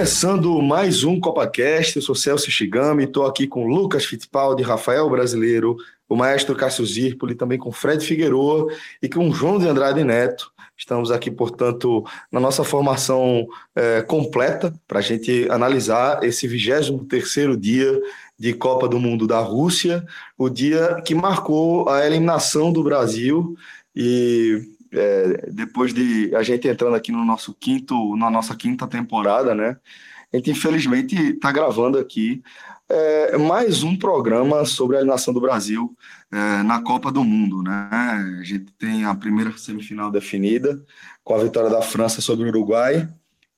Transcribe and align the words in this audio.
Começando 0.00 0.60
mais 0.62 1.04
um 1.04 1.20
CopaCast, 1.20 1.96
eu 1.96 2.02
sou 2.02 2.14
Celso 2.14 2.50
Shigami, 2.50 3.04
estou 3.04 3.26
aqui 3.26 3.46
com 3.46 3.66
Lucas 3.66 4.04
Fittipaldi, 4.04 4.62
Rafael 4.62 5.08
Brasileiro, 5.08 5.76
o 6.08 6.16
maestro 6.16 6.56
Cássio 6.56 6.84
Zirpoli, 6.86 7.34
também 7.34 7.58
com 7.58 7.70
Fred 7.70 8.04
Figueroa 8.04 8.66
e 9.02 9.08
com 9.08 9.32
João 9.32 9.58
de 9.58 9.68
Andrade 9.68 10.02
Neto. 10.02 10.50
Estamos 10.80 11.10
aqui, 11.10 11.30
portanto, 11.30 12.06
na 12.32 12.40
nossa 12.40 12.64
formação 12.64 13.46
é, 13.76 14.00
completa 14.00 14.72
para 14.88 15.00
a 15.00 15.02
gente 15.02 15.46
analisar 15.50 16.24
esse 16.24 16.48
23º 16.48 17.54
dia 17.54 18.00
de 18.38 18.54
Copa 18.54 18.88
do 18.88 18.98
Mundo 18.98 19.26
da 19.26 19.40
Rússia, 19.40 20.02
o 20.38 20.48
dia 20.48 21.02
que 21.04 21.14
marcou 21.14 21.86
a 21.86 22.06
eliminação 22.06 22.72
do 22.72 22.82
Brasil 22.82 23.54
e 23.94 24.70
é, 24.90 25.50
depois 25.52 25.92
de 25.92 26.34
a 26.34 26.42
gente 26.42 26.66
entrando 26.66 26.96
aqui 26.96 27.12
no 27.12 27.26
nosso 27.26 27.52
quinto, 27.52 28.16
na 28.16 28.30
nossa 28.30 28.56
quinta 28.56 28.86
temporada, 28.86 29.54
né? 29.54 29.76
A 30.32 30.36
gente 30.38 30.52
infelizmente 30.52 31.14
está 31.14 31.52
gravando 31.52 31.98
aqui 31.98 32.42
é, 32.90 33.38
mais 33.38 33.84
um 33.84 33.96
programa 33.96 34.64
sobre 34.64 34.96
a 34.96 34.98
eliminação 34.98 35.32
do 35.32 35.40
Brasil 35.40 35.96
é, 36.30 36.62
na 36.64 36.82
Copa 36.82 37.12
do 37.12 37.22
Mundo, 37.22 37.62
né? 37.62 37.88
A 38.40 38.42
gente 38.42 38.72
tem 38.72 39.04
a 39.04 39.14
primeira 39.14 39.56
semifinal 39.56 40.10
definida 40.10 40.84
com 41.22 41.34
a 41.34 41.42
vitória 41.42 41.70
da 41.70 41.80
França 41.80 42.20
sobre 42.20 42.46
o 42.46 42.48
Uruguai 42.48 43.08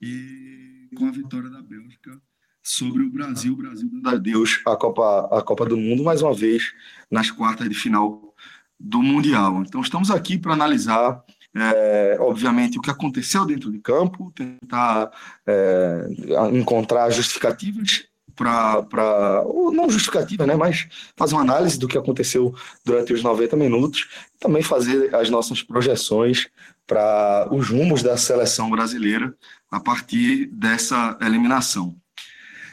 e 0.00 0.88
com 0.94 1.06
a 1.06 1.10
vitória 1.10 1.48
da 1.48 1.62
Bélgica 1.62 2.20
sobre 2.62 3.02
o 3.02 3.10
Brasil. 3.10 3.54
O 3.54 3.56
Brasil 3.56 3.90
Deus 4.20 4.60
a 4.66 4.76
Copa, 4.76 5.28
a 5.32 5.40
Copa 5.40 5.64
do 5.64 5.78
Mundo 5.78 6.04
mais 6.04 6.20
uma 6.20 6.34
vez 6.34 6.74
nas 7.10 7.30
quartas 7.30 7.66
de 7.66 7.74
final 7.74 8.34
do 8.78 9.02
Mundial. 9.02 9.62
Então, 9.62 9.80
estamos 9.80 10.10
aqui 10.10 10.36
para 10.36 10.52
analisar, 10.52 11.24
é, 11.54 12.18
obviamente, 12.20 12.78
o 12.78 12.82
que 12.82 12.90
aconteceu 12.90 13.46
dentro 13.46 13.72
de 13.72 13.78
campo, 13.78 14.30
tentar 14.34 15.10
é, 15.46 16.06
encontrar 16.52 17.08
justificativas 17.10 18.11
para. 18.36 19.44
Não 19.72 19.90
justificativa, 19.90 20.46
né? 20.46 20.54
Mas 20.54 20.86
fazer 21.16 21.34
uma 21.34 21.42
análise 21.42 21.78
do 21.78 21.88
que 21.88 21.98
aconteceu 21.98 22.54
durante 22.84 23.12
os 23.12 23.22
90 23.22 23.56
minutos, 23.56 24.08
também 24.38 24.62
fazer 24.62 25.14
as 25.14 25.30
nossas 25.30 25.62
projeções 25.62 26.48
para 26.86 27.48
os 27.50 27.68
rumos 27.68 28.02
da 28.02 28.16
seleção 28.16 28.70
brasileira 28.70 29.34
a 29.70 29.80
partir 29.80 30.46
dessa 30.46 31.16
eliminação. 31.20 31.96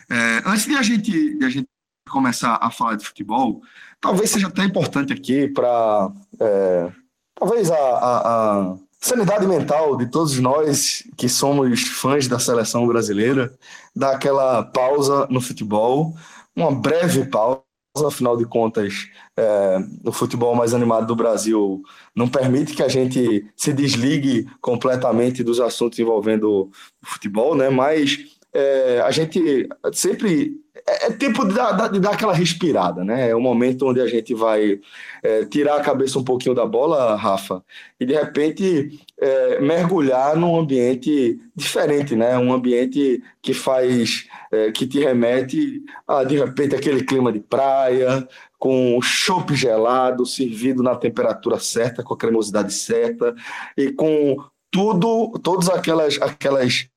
É, 0.09 0.41
antes 0.45 0.65
de 0.65 0.75
a 0.75 0.81
gente, 0.81 1.37
de 1.37 1.45
a 1.45 1.49
gente 1.49 1.67
começar 2.09 2.57
a 2.59 2.71
falar 2.71 2.95
de 2.95 3.05
futebol, 3.05 3.61
talvez 4.01 4.31
seja 4.31 4.47
até 4.47 4.63
importante 4.63 5.13
aqui 5.13 5.47
para 5.47 6.11
é, 6.39 6.91
talvez 7.35 7.69
a, 7.71 7.75
a, 7.75 8.17
a, 8.17 8.77
sanidade 8.99 9.47
mental 9.47 9.95
de 9.95 10.07
todos 10.07 10.37
nós 10.39 11.03
que 11.17 11.29
somos 11.29 11.81
fãs 11.83 12.27
da 12.27 12.37
seleção 12.37 12.85
brasileira, 12.85 13.53
dar 13.95 14.11
aquela 14.11 14.63
pausa 14.63 15.25
no 15.29 15.39
futebol, 15.39 16.13
uma 16.55 16.71
breve 16.71 17.25
pausa. 17.25 17.63
Afinal 18.05 18.37
de 18.37 18.45
contas, 18.45 19.07
é, 19.35 19.77
o 20.05 20.11
futebol 20.11 20.55
mais 20.55 20.73
animado 20.73 21.07
do 21.07 21.15
Brasil 21.15 21.81
não 22.15 22.29
permite 22.29 22.73
que 22.73 22.83
a 22.83 22.87
gente 22.87 23.51
se 23.57 23.73
desligue 23.73 24.47
completamente 24.61 25.43
dos 25.43 25.59
assuntos 25.59 25.97
envolvendo 25.97 26.69
o 26.69 26.71
futebol, 27.03 27.55
né? 27.55 27.67
Mas 27.69 28.19
é, 28.53 29.01
a 29.01 29.11
gente 29.11 29.67
sempre 29.91 30.55
é, 30.89 31.07
é 31.07 31.11
tempo 31.11 31.45
de 31.45 31.53
dar, 31.53 31.89
de 31.89 31.99
dar, 31.99 32.13
aquela 32.13 32.33
respirada, 32.33 33.03
né? 33.03 33.29
É 33.29 33.35
um 33.35 33.41
momento 33.41 33.87
onde 33.87 34.01
a 34.01 34.07
gente 34.07 34.33
vai 34.33 34.79
é, 35.21 35.45
tirar 35.45 35.75
a 35.75 35.81
cabeça 35.81 36.17
um 36.17 36.23
pouquinho 36.23 36.55
da 36.55 36.65
bola, 36.65 37.15
Rafa, 37.15 37.63
e 37.99 38.05
de 38.05 38.13
repente 38.13 38.99
é, 39.19 39.59
mergulhar 39.59 40.35
num 40.35 40.57
ambiente 40.57 41.39
diferente, 41.55 42.15
né? 42.15 42.37
Um 42.37 42.51
ambiente 42.51 43.21
que 43.41 43.53
faz, 43.53 44.27
é, 44.51 44.71
que 44.71 44.87
te 44.87 44.99
remete 44.99 45.83
a 46.07 46.23
de 46.23 46.37
repente 46.37 46.75
aquele 46.75 47.03
clima 47.03 47.31
de 47.31 47.39
praia, 47.39 48.27
com 48.57 48.97
o 48.97 49.01
chopp 49.01 49.55
gelado, 49.55 50.25
servido 50.25 50.83
na 50.83 50.95
temperatura 50.95 51.59
certa, 51.59 52.03
com 52.03 52.13
a 52.13 52.17
cremosidade 52.17 52.73
certa 52.73 53.33
e 53.77 53.91
com 53.91 54.37
tudo, 54.71 55.31
todas 55.41 55.69
aquelas, 55.69 56.21
aquelas, 56.21 56.87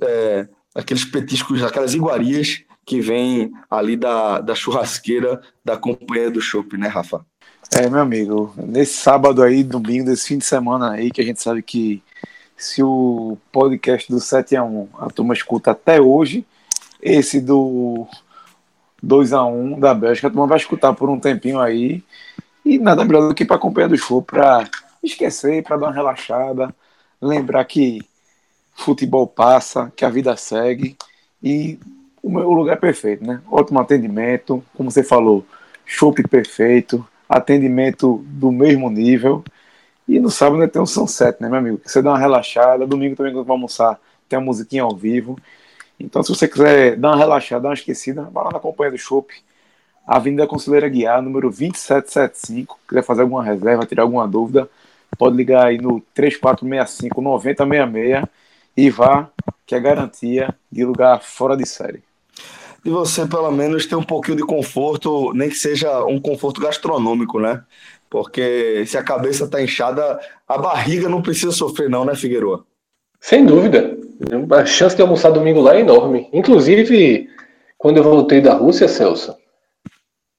é, 0.00 0.48
aqueles 0.74 1.04
petiscos, 1.04 1.62
aquelas 1.62 1.94
iguarias 1.94 2.64
que 2.84 3.00
vem 3.00 3.52
ali 3.70 3.96
da, 3.96 4.40
da 4.40 4.54
churrasqueira 4.54 5.40
da 5.64 5.76
companhia 5.76 6.30
do 6.30 6.40
shopping, 6.40 6.78
né, 6.78 6.88
Rafa? 6.88 7.24
É, 7.74 7.88
meu 7.88 8.00
amigo, 8.00 8.52
nesse 8.56 8.94
sábado 8.94 9.42
aí, 9.42 9.62
domingo, 9.64 10.04
desse 10.04 10.28
fim 10.28 10.38
de 10.38 10.44
semana 10.44 10.90
aí, 10.90 11.10
que 11.10 11.20
a 11.20 11.24
gente 11.24 11.40
sabe 11.40 11.62
que 11.62 12.02
se 12.56 12.82
o 12.82 13.38
podcast 13.50 14.10
do 14.12 14.20
7 14.20 14.56
a 14.56 14.64
1 14.64 14.88
a 14.98 15.10
turma 15.10 15.32
escuta 15.32 15.70
até 15.70 16.00
hoje, 16.00 16.44
esse 17.00 17.40
do 17.40 18.06
2 19.02 19.32
a 19.32 19.44
1 19.44 19.80
da 19.80 19.94
Bélgica, 19.94 20.28
a 20.28 20.30
turma 20.30 20.46
vai 20.46 20.58
escutar 20.58 20.92
por 20.92 21.08
um 21.08 21.18
tempinho 21.18 21.60
aí. 21.60 22.04
E 22.64 22.78
nada 22.78 23.04
melhor 23.04 23.28
do 23.28 23.34
que 23.34 23.44
para 23.44 23.56
acompanhar 23.56 23.88
do 23.88 23.96
show, 23.96 24.22
para 24.22 24.68
esquecer, 25.02 25.62
para 25.64 25.76
dar 25.76 25.86
uma 25.86 25.94
relaxada, 25.94 26.74
lembrar 27.20 27.64
que 27.64 28.00
futebol 28.74 29.26
passa, 29.26 29.92
que 29.96 30.04
a 30.04 30.10
vida 30.10 30.36
segue 30.36 30.96
e 31.42 31.78
o 32.22 32.54
lugar 32.54 32.74
é 32.74 32.76
perfeito, 32.76 33.26
né? 33.26 33.40
Ótimo 33.50 33.80
atendimento, 33.80 34.62
como 34.74 34.90
você 34.90 35.02
falou, 35.02 35.44
chopp 35.84 36.22
perfeito, 36.28 37.06
atendimento 37.28 38.24
do 38.26 38.52
mesmo 38.52 38.88
nível. 38.88 39.44
E 40.06 40.20
no 40.20 40.30
sábado 40.30 40.58
né, 40.60 40.66
tem 40.66 40.80
um 40.80 40.86
sunset, 40.86 41.40
né, 41.40 41.48
meu 41.48 41.58
amigo? 41.58 41.80
Você 41.84 42.00
dá 42.00 42.10
uma 42.10 42.18
relaxada, 42.18 42.86
domingo 42.86 43.16
também 43.16 43.32
quando 43.32 43.46
vai 43.46 43.54
almoçar 43.54 43.98
tem 44.28 44.38
uma 44.38 44.46
musiquinha 44.46 44.82
ao 44.82 44.96
vivo. 44.96 45.38
Então, 46.00 46.22
se 46.22 46.30
você 46.30 46.48
quiser 46.48 46.96
dar 46.96 47.10
uma 47.10 47.18
relaxada, 47.18 47.62
dar 47.62 47.68
uma 47.68 47.74
esquecida, 47.74 48.22
vá 48.32 48.44
lá 48.44 48.50
na 48.52 48.58
companhia 48.58 48.92
do 48.92 48.98
Chopp, 48.98 49.30
Avenida 50.06 50.46
Conselheira 50.46 50.88
Guiar, 50.88 51.20
número 51.20 51.50
2775. 51.50 52.78
Quiser 52.88 53.02
fazer 53.02 53.22
alguma 53.22 53.44
reserva, 53.44 53.84
tirar 53.84 54.04
alguma 54.04 54.26
dúvida, 54.26 54.68
pode 55.18 55.36
ligar 55.36 55.66
aí 55.66 55.78
no 55.78 56.00
3465 56.14 57.20
9066 57.20 58.24
e 58.74 58.90
vá, 58.90 59.28
que 59.66 59.74
é 59.74 59.80
garantia 59.80 60.54
de 60.70 60.84
lugar 60.84 61.22
fora 61.22 61.56
de 61.56 61.66
série 61.66 62.02
de 62.84 62.90
você 62.90 63.26
pelo 63.26 63.50
menos 63.50 63.86
ter 63.86 63.96
um 63.96 64.02
pouquinho 64.02 64.36
de 64.36 64.42
conforto, 64.42 65.32
nem 65.34 65.48
que 65.48 65.54
seja 65.54 66.04
um 66.04 66.20
conforto 66.20 66.60
gastronômico, 66.60 67.38
né? 67.38 67.62
Porque 68.10 68.84
se 68.86 68.98
a 68.98 69.02
cabeça 69.02 69.48
tá 69.48 69.62
inchada, 69.62 70.20
a 70.46 70.58
barriga 70.58 71.08
não 71.08 71.22
precisa 71.22 71.52
sofrer 71.52 71.88
não, 71.88 72.04
né, 72.04 72.14
Figueroa? 72.14 72.64
Sem 73.20 73.46
dúvida. 73.46 73.96
A 74.50 74.66
chance 74.66 74.96
de 74.96 75.02
almoçar 75.02 75.30
domingo 75.30 75.60
lá 75.60 75.76
é 75.76 75.80
enorme. 75.80 76.28
Inclusive, 76.32 77.28
quando 77.78 77.96
eu 77.98 78.02
voltei 78.02 78.40
da 78.40 78.54
Rússia, 78.54 78.88
Celso, 78.88 79.34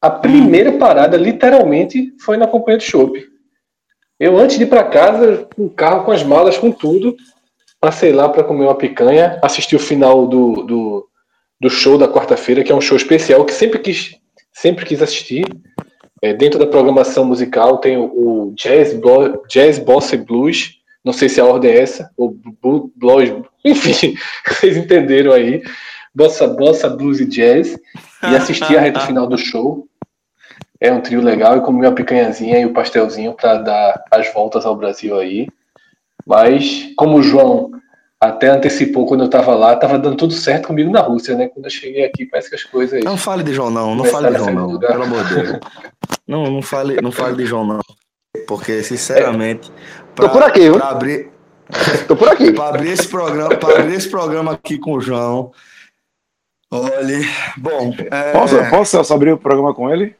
a 0.01 0.09
primeira 0.09 0.73
parada, 0.73 1.15
literalmente, 1.15 2.13
foi 2.19 2.35
na 2.35 2.45
companhia 2.45 2.77
de 2.77 2.83
chopp. 2.83 3.25
Eu, 4.19 4.37
antes 4.37 4.57
de 4.57 4.63
ir 4.63 4.67
para 4.67 4.83
casa, 4.83 5.47
com 5.55 5.65
o 5.65 5.69
carro, 5.69 6.03
com 6.03 6.11
as 6.11 6.23
malas, 6.23 6.57
com 6.57 6.71
tudo, 6.71 7.15
passei 7.79 8.11
lá 8.11 8.29
para 8.29 8.43
comer 8.43 8.65
uma 8.65 8.75
picanha, 8.75 9.39
assisti 9.41 9.75
o 9.75 9.79
final 9.79 10.27
do, 10.27 10.63
do 10.63 11.07
do 11.63 11.69
show 11.69 11.97
da 11.97 12.09
quarta-feira, 12.09 12.61
que 12.61 12.73
é 12.73 12.75
um 12.75 12.81
show 12.81 12.97
especial 12.97 13.45
que 13.45 13.53
sempre 13.53 13.79
quis, 13.79 14.19
sempre 14.51 14.85
quis 14.85 15.01
assistir. 15.01 15.45
É, 16.21 16.33
dentro 16.33 16.59
da 16.59 16.67
programação 16.67 17.23
musical 17.23 17.77
tem 17.77 17.95
o, 17.95 18.03
o 18.03 18.53
Jazz, 18.53 18.93
Jazz 19.47 19.79
Bossa 19.79 20.17
Blues, 20.17 20.81
não 21.05 21.13
sei 21.13 21.29
se 21.29 21.39
a 21.39 21.45
ordem 21.45 21.71
é 21.71 21.81
essa, 21.81 22.11
ou 22.17 22.37
Blues, 22.61 23.31
enfim, 23.63 24.17
vocês 24.45 24.75
entenderam 24.75 25.31
aí. 25.31 25.63
Bossa, 26.13 26.47
Bossa 26.47 26.89
Blues 26.89 27.21
e 27.21 27.25
Jazz, 27.25 27.77
e 28.23 28.35
assistir 28.35 28.77
a 28.77 28.81
reta 28.81 28.99
final 28.99 29.25
do 29.25 29.37
show. 29.37 29.87
É 30.81 30.91
um 30.91 30.99
trio 30.99 31.21
legal, 31.21 31.57
e 31.57 31.61
comi 31.61 31.79
uma 31.79 31.95
picanhazinha 31.95 32.59
e 32.59 32.65
o 32.65 32.69
um 32.69 32.73
pastelzinho 32.73 33.33
para 33.33 33.55
dar 33.55 34.03
as 34.11 34.31
voltas 34.33 34.65
ao 34.65 34.75
Brasil 34.75 35.17
aí. 35.17 35.47
Mas, 36.27 36.89
como 36.97 37.17
o 37.17 37.23
João 37.23 37.71
até 38.25 38.49
antecipou 38.49 39.05
quando 39.05 39.21
eu 39.21 39.25
estava 39.25 39.55
lá, 39.55 39.73
estava 39.73 39.97
dando 39.97 40.17
tudo 40.17 40.33
certo 40.33 40.67
comigo 40.67 40.91
na 40.91 41.01
Rússia, 41.01 41.35
né? 41.35 41.47
Quando 41.47 41.65
eu 41.65 41.71
cheguei 41.71 42.05
aqui, 42.05 42.25
parece 42.25 42.49
que 42.49 42.55
as 42.55 42.63
coisas. 42.63 43.03
Não 43.03 43.17
fale 43.17 43.43
de 43.43 43.53
João, 43.53 43.69
não, 43.69 43.95
não 43.95 44.05
fale 44.05 44.29
de 44.29 44.37
João, 44.37 44.53
não, 44.53 44.67
lugar. 44.67 44.91
pelo 44.91 45.03
amor 45.03 45.23
de 45.25 45.35
Deus. 45.35 45.59
não, 46.27 46.43
não 46.51 46.61
fale, 46.61 47.01
não 47.01 47.11
fale 47.11 47.35
de 47.35 47.45
João, 47.45 47.65
não. 47.65 47.81
Porque, 48.47 48.81
sinceramente. 48.83 49.71
É. 49.71 50.03
Pra, 50.15 50.27
Tô 50.27 50.33
por 50.33 50.43
aqui, 50.43 50.61
viu? 50.61 50.75
Pra 50.75 50.89
abrir. 50.89 51.31
Tô 52.07 52.15
por 52.15 52.29
aqui. 52.29 52.51
para 52.51 52.69
abrir 52.69 52.89
esse 52.89 53.07
programa, 53.07 53.55
para 53.55 53.79
abrir 53.79 53.95
esse 53.95 54.09
programa 54.09 54.53
aqui 54.53 54.77
com 54.77 54.93
o 54.93 55.01
João. 55.01 55.51
Olha, 56.71 57.19
bom. 57.57 57.93
É... 58.11 58.31
Posso, 58.31 58.55
posso 58.69 59.13
abrir 59.13 59.31
o 59.31 59.37
programa 59.37 59.73
com 59.73 59.89
ele? 59.89 60.15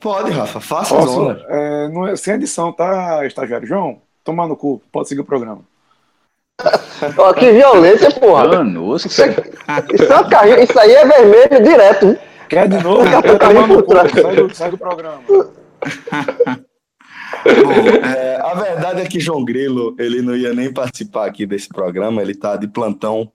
Pode, 0.00 0.30
Rafa, 0.30 0.60
faça 0.60 0.94
Posso, 0.94 1.30
é, 1.48 1.88
não 1.88 2.06
é, 2.06 2.14
sem 2.14 2.34
edição, 2.34 2.70
tá, 2.70 3.24
estagiário? 3.24 3.66
João, 3.66 4.02
toma 4.22 4.46
no 4.46 4.54
cu, 4.54 4.82
pode 4.92 5.08
seguir 5.08 5.22
o 5.22 5.24
programa. 5.24 5.62
Ó, 7.18 7.32
que 7.32 7.50
violência, 7.52 8.10
porra. 8.12 8.48
Danoso. 8.48 9.06
Isso, 9.06 9.22
é, 9.22 9.28
isso, 9.92 10.12
é 10.12 10.20
um 10.20 10.28
carrinho, 10.28 10.62
isso 10.62 10.78
aí 10.78 10.92
é 10.92 11.06
vermelho 11.06 11.62
direto. 11.62 12.18
Quer 12.48 12.68
de 12.68 12.82
novo? 12.82 13.04
Quer 13.04 13.38
tomar 13.38 13.66
no 13.66 13.82
cu, 13.82 14.54
sai 14.54 14.70
do 14.70 14.78
programa. 14.78 15.22
Bom, 17.44 18.06
é, 18.06 18.40
a 18.40 18.54
verdade 18.54 19.02
é 19.02 19.06
que 19.06 19.20
João 19.20 19.44
Grilo 19.44 19.94
ele 19.98 20.22
não 20.22 20.34
ia 20.34 20.54
nem 20.54 20.72
participar 20.72 21.26
aqui 21.26 21.44
desse 21.44 21.68
programa, 21.68 22.22
ele 22.22 22.32
está 22.32 22.56
de 22.56 22.66
plantão 22.66 23.30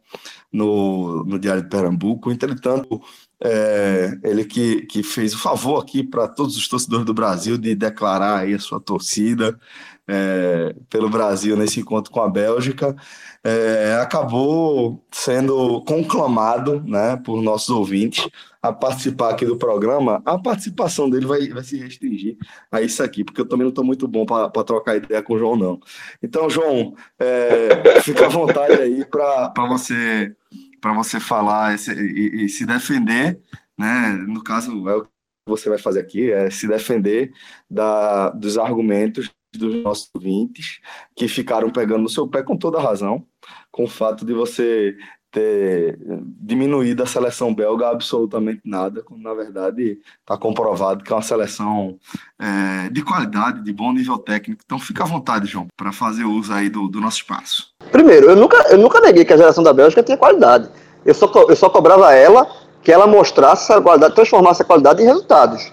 no, 0.52 1.24
no 1.26 1.38
Diário 1.38 1.62
de 1.62 1.70
Pernambuco. 1.70 2.32
Entretanto, 2.32 3.00
é, 3.44 4.18
ele 4.24 4.46
que, 4.46 4.82
que 4.88 5.04
fez 5.04 5.34
o 5.34 5.40
favor 5.40 5.82
aqui 5.82 6.04
para 6.04 6.28
todos 6.28 6.58
os 6.58 6.68
torcedores 6.68 7.06
do 7.06 7.14
Brasil 7.14 7.58
de 7.58 7.76
declarar 7.76 8.40
aí 8.40 8.54
a 8.54 8.60
sua 8.60 8.80
torcida 8.80 9.60
é, 10.10 10.76
pelo 10.90 11.08
Brasil 11.08 11.56
nesse 11.56 11.80
encontro 11.80 12.12
com 12.12 12.20
a 12.20 12.28
Bélgica, 12.28 12.96
é, 13.44 14.00
acabou 14.02 15.06
sendo 15.12 15.82
conclamado 15.84 16.84
né, 16.84 17.16
por 17.24 17.42
nossos 17.44 17.70
ouvintes 17.70 18.28
a 18.62 18.74
participar 18.74 19.30
aqui 19.30 19.46
do 19.46 19.56
programa. 19.56 20.20
A 20.26 20.38
participação 20.40 21.08
dele 21.08 21.28
vai, 21.28 21.48
vai 21.50 21.64
se 21.64 21.78
restringir 21.78 22.38
a 22.72 22.82
isso 22.82 23.04
aqui, 23.04 23.24
porque 23.24 23.40
eu 23.40 23.48
também 23.48 23.64
não 23.64 23.70
estou 23.70 23.86
muito 23.86 24.08
bom 24.08 24.26
para 24.26 24.50
trocar 24.64 24.98
ideia 24.98 25.22
com 25.22 25.36
o 25.36 25.40
João, 25.40 25.56
não. 25.56 25.80
Então, 26.24 26.50
João, 26.50 26.96
é, 27.20 28.02
fica 28.02 28.26
à 28.26 28.30
vontade 28.30 28.82
aí 28.82 29.06
para 29.06 29.54
você 29.68 30.36
para 30.82 30.94
você 30.94 31.20
falar 31.20 31.76
e, 31.76 32.46
e, 32.46 32.50
se 32.50 32.66
defender, 32.66 33.38
né? 33.78 34.12
No 34.26 34.42
caso, 34.42 34.88
é 34.88 34.96
o 34.96 35.04
que 35.04 35.10
você 35.46 35.68
vai 35.68 35.78
fazer 35.78 36.00
aqui, 36.00 36.32
é 36.32 36.50
se 36.50 36.70
defender 36.70 37.34
da, 37.70 38.30
dos 38.30 38.58
argumentos 38.58 39.30
dos 39.60 39.84
nossos 39.84 40.10
ouvintes 40.14 40.80
que 41.16 41.28
ficaram 41.28 41.70
pegando 41.70 42.04
no 42.04 42.10
seu 42.10 42.28
pé 42.28 42.42
com 42.42 42.58
toda 42.58 42.80
razão, 42.80 43.26
com 43.72 43.84
o 43.84 43.88
fato 43.88 44.26
de 44.26 44.34
você 44.34 44.96
ter 45.32 46.00
diminuído 46.42 47.04
a 47.04 47.06
seleção 47.06 47.54
belga 47.54 47.90
absolutamente 47.90 48.62
nada, 48.66 49.04
quando 49.04 49.22
na 49.22 49.34
verdade 49.34 50.00
está 50.22 50.38
comprovado 50.38 51.04
que 51.04 51.12
é 51.12 51.16
uma 51.16 51.22
seleção 51.22 51.98
é, 52.40 52.90
de 52.90 53.04
qualidade, 53.04 53.64
de 53.64 53.72
bom 53.72 53.94
nível 53.94 54.18
técnico. 54.18 54.62
Então 54.66 54.80
fica 54.80 55.04
à 55.04 55.08
vontade, 55.08 55.48
João, 55.48 55.68
para 55.78 55.92
fazer 55.92 56.24
uso 56.24 56.52
aí 56.52 56.70
do, 56.70 56.88
do, 56.88 57.00
nosso 57.00 57.18
espaço. 57.18 57.74
Primeiro, 57.92 58.28
eu 58.30 58.36
nunca, 58.36 58.58
eu 58.72 58.78
nunca 58.78 59.00
neguei 59.00 59.24
que 59.24 59.34
a 59.34 59.38
geração 59.38 59.64
da 59.64 59.74
Bélgica 59.74 60.02
tinha 60.02 60.18
qualidade. 60.18 60.70
Eu 61.06 61.14
só, 61.14 61.32
eu 61.48 61.56
só 61.56 61.70
cobrava 61.70 62.14
ela 62.14 62.50
que 62.82 62.92
ela 62.92 63.06
mostrasse 63.06 63.72
essa 63.72 63.82
qualidade, 63.82 64.16
transformasse 64.16 64.62
a 64.62 64.66
qualidade 64.66 65.02
em 65.02 65.06
resultados. 65.06 65.72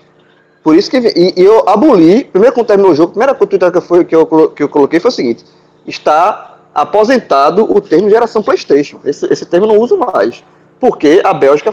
Por 0.66 0.74
isso 0.74 0.90
que 0.90 0.96
e, 0.98 1.32
e 1.36 1.44
eu 1.44 1.62
aboli, 1.68 2.24
primeiro 2.24 2.52
quando 2.52 2.66
terminou 2.66 2.90
o 2.90 2.94
jogo, 2.96 3.10
a 3.10 3.12
primeira 3.12 3.34
coisa 3.36 3.70
que, 3.70 3.80
foi, 3.80 4.04
que, 4.04 4.16
eu, 4.16 4.26
que 4.48 4.64
eu 4.64 4.68
coloquei 4.68 4.98
foi 4.98 5.12
o 5.12 5.14
seguinte: 5.14 5.44
está 5.86 6.56
aposentado 6.74 7.62
o 7.72 7.80
termo 7.80 8.10
geração 8.10 8.42
PlayStation. 8.42 8.98
Esse, 9.04 9.32
esse 9.32 9.46
termo 9.46 9.68
não 9.68 9.78
uso 9.78 9.96
mais. 9.96 10.42
Porque 10.80 11.22
a 11.22 11.32
Bélgica 11.32 11.72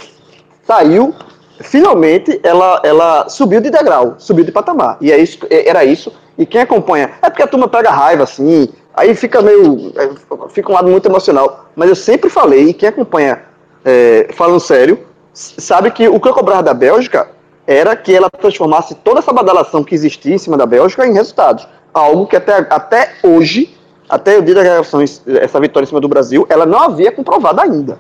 saiu, 0.67 1.11
finalmente, 1.59 2.39
ela, 2.43 2.81
ela 2.83 3.29
subiu 3.29 3.59
de 3.61 3.71
degrau, 3.71 4.13
subiu 4.19 4.45
de 4.45 4.51
patamar. 4.51 4.97
E 5.01 5.11
é 5.11 5.17
isso, 5.17 5.39
era 5.49 5.83
isso. 5.83 6.13
E 6.37 6.45
quem 6.45 6.61
acompanha. 6.61 7.13
É 7.23 7.31
porque 7.31 7.41
a 7.41 7.47
turma 7.47 7.67
pega 7.67 7.89
raiva, 7.89 8.21
assim, 8.21 8.69
aí 8.93 9.15
fica 9.15 9.41
meio. 9.41 9.91
é, 9.95 10.11
Fica 10.49 10.69
um 10.69 10.75
lado 10.75 10.91
muito 10.91 11.09
emocional. 11.09 11.65
Mas 11.75 11.89
eu 11.89 11.95
sempre 11.95 12.29
falei, 12.29 12.65
e 12.65 12.73
quem 12.75 12.89
acompanha, 12.89 13.41
é, 13.83 14.27
falando 14.33 14.59
sério, 14.59 14.99
sabe 15.33 15.89
que 15.89 16.07
o 16.07 16.19
que 16.19 16.27
eu 16.27 16.33
cobrava 16.35 16.61
da 16.61 16.75
Bélgica 16.75 17.33
era 17.65 17.95
que 17.95 18.13
ela 18.13 18.29
transformasse 18.29 18.95
toda 18.95 19.19
essa 19.19 19.31
badalação 19.31 19.83
que 19.83 19.95
existia 19.95 20.35
em 20.35 20.37
cima 20.37 20.57
da 20.57 20.65
Bélgica 20.65 21.05
em 21.05 21.13
resultados. 21.13 21.67
Algo 21.93 22.27
que 22.27 22.35
até, 22.35 22.65
até 22.69 23.13
hoje 23.23 23.77
até 24.09 24.37
o 24.37 24.41
dia 24.41 24.55
da 24.55 24.63
gravação, 24.63 25.01
essa 25.01 25.59
vitória 25.59 25.85
em 25.85 25.87
cima 25.87 26.01
do 26.01 26.07
Brasil, 26.07 26.45
ela 26.49 26.65
não 26.65 26.79
havia 26.79 27.11
comprovado 27.11 27.61
ainda, 27.61 27.99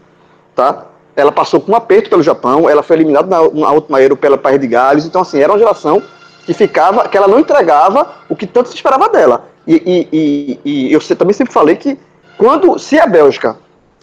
tá? 0.55 0.85
Ela 1.15 1.31
passou 1.31 1.61
com 1.61 1.71
um 1.71 1.75
aperto 1.75 2.09
pelo 2.09 2.21
Japão, 2.23 2.69
ela 2.69 2.83
foi 2.83 2.97
eliminada 2.97 3.27
na, 3.27 3.49
na 3.49 3.71
última 3.71 4.01
Euro 4.01 4.17
pela 4.17 4.37
País 4.37 4.59
de 4.59 4.67
Gales, 4.67 5.05
então 5.05 5.21
assim, 5.21 5.39
era 5.39 5.51
uma 5.51 5.57
geração 5.57 6.01
que 6.45 6.53
ficava, 6.53 7.07
que 7.07 7.17
ela 7.17 7.27
não 7.27 7.39
entregava 7.39 8.15
o 8.27 8.35
que 8.35 8.45
tanto 8.45 8.69
se 8.69 8.75
esperava 8.75 9.09
dela. 9.09 9.47
E, 9.65 9.75
e, 10.11 10.59
e, 10.65 10.89
e 10.89 10.93
eu 10.93 10.99
também 11.15 11.33
sempre 11.33 11.53
falei 11.53 11.75
que 11.75 11.97
quando, 12.37 12.77
se 12.77 12.99
a 12.99 13.07
Bélgica 13.07 13.55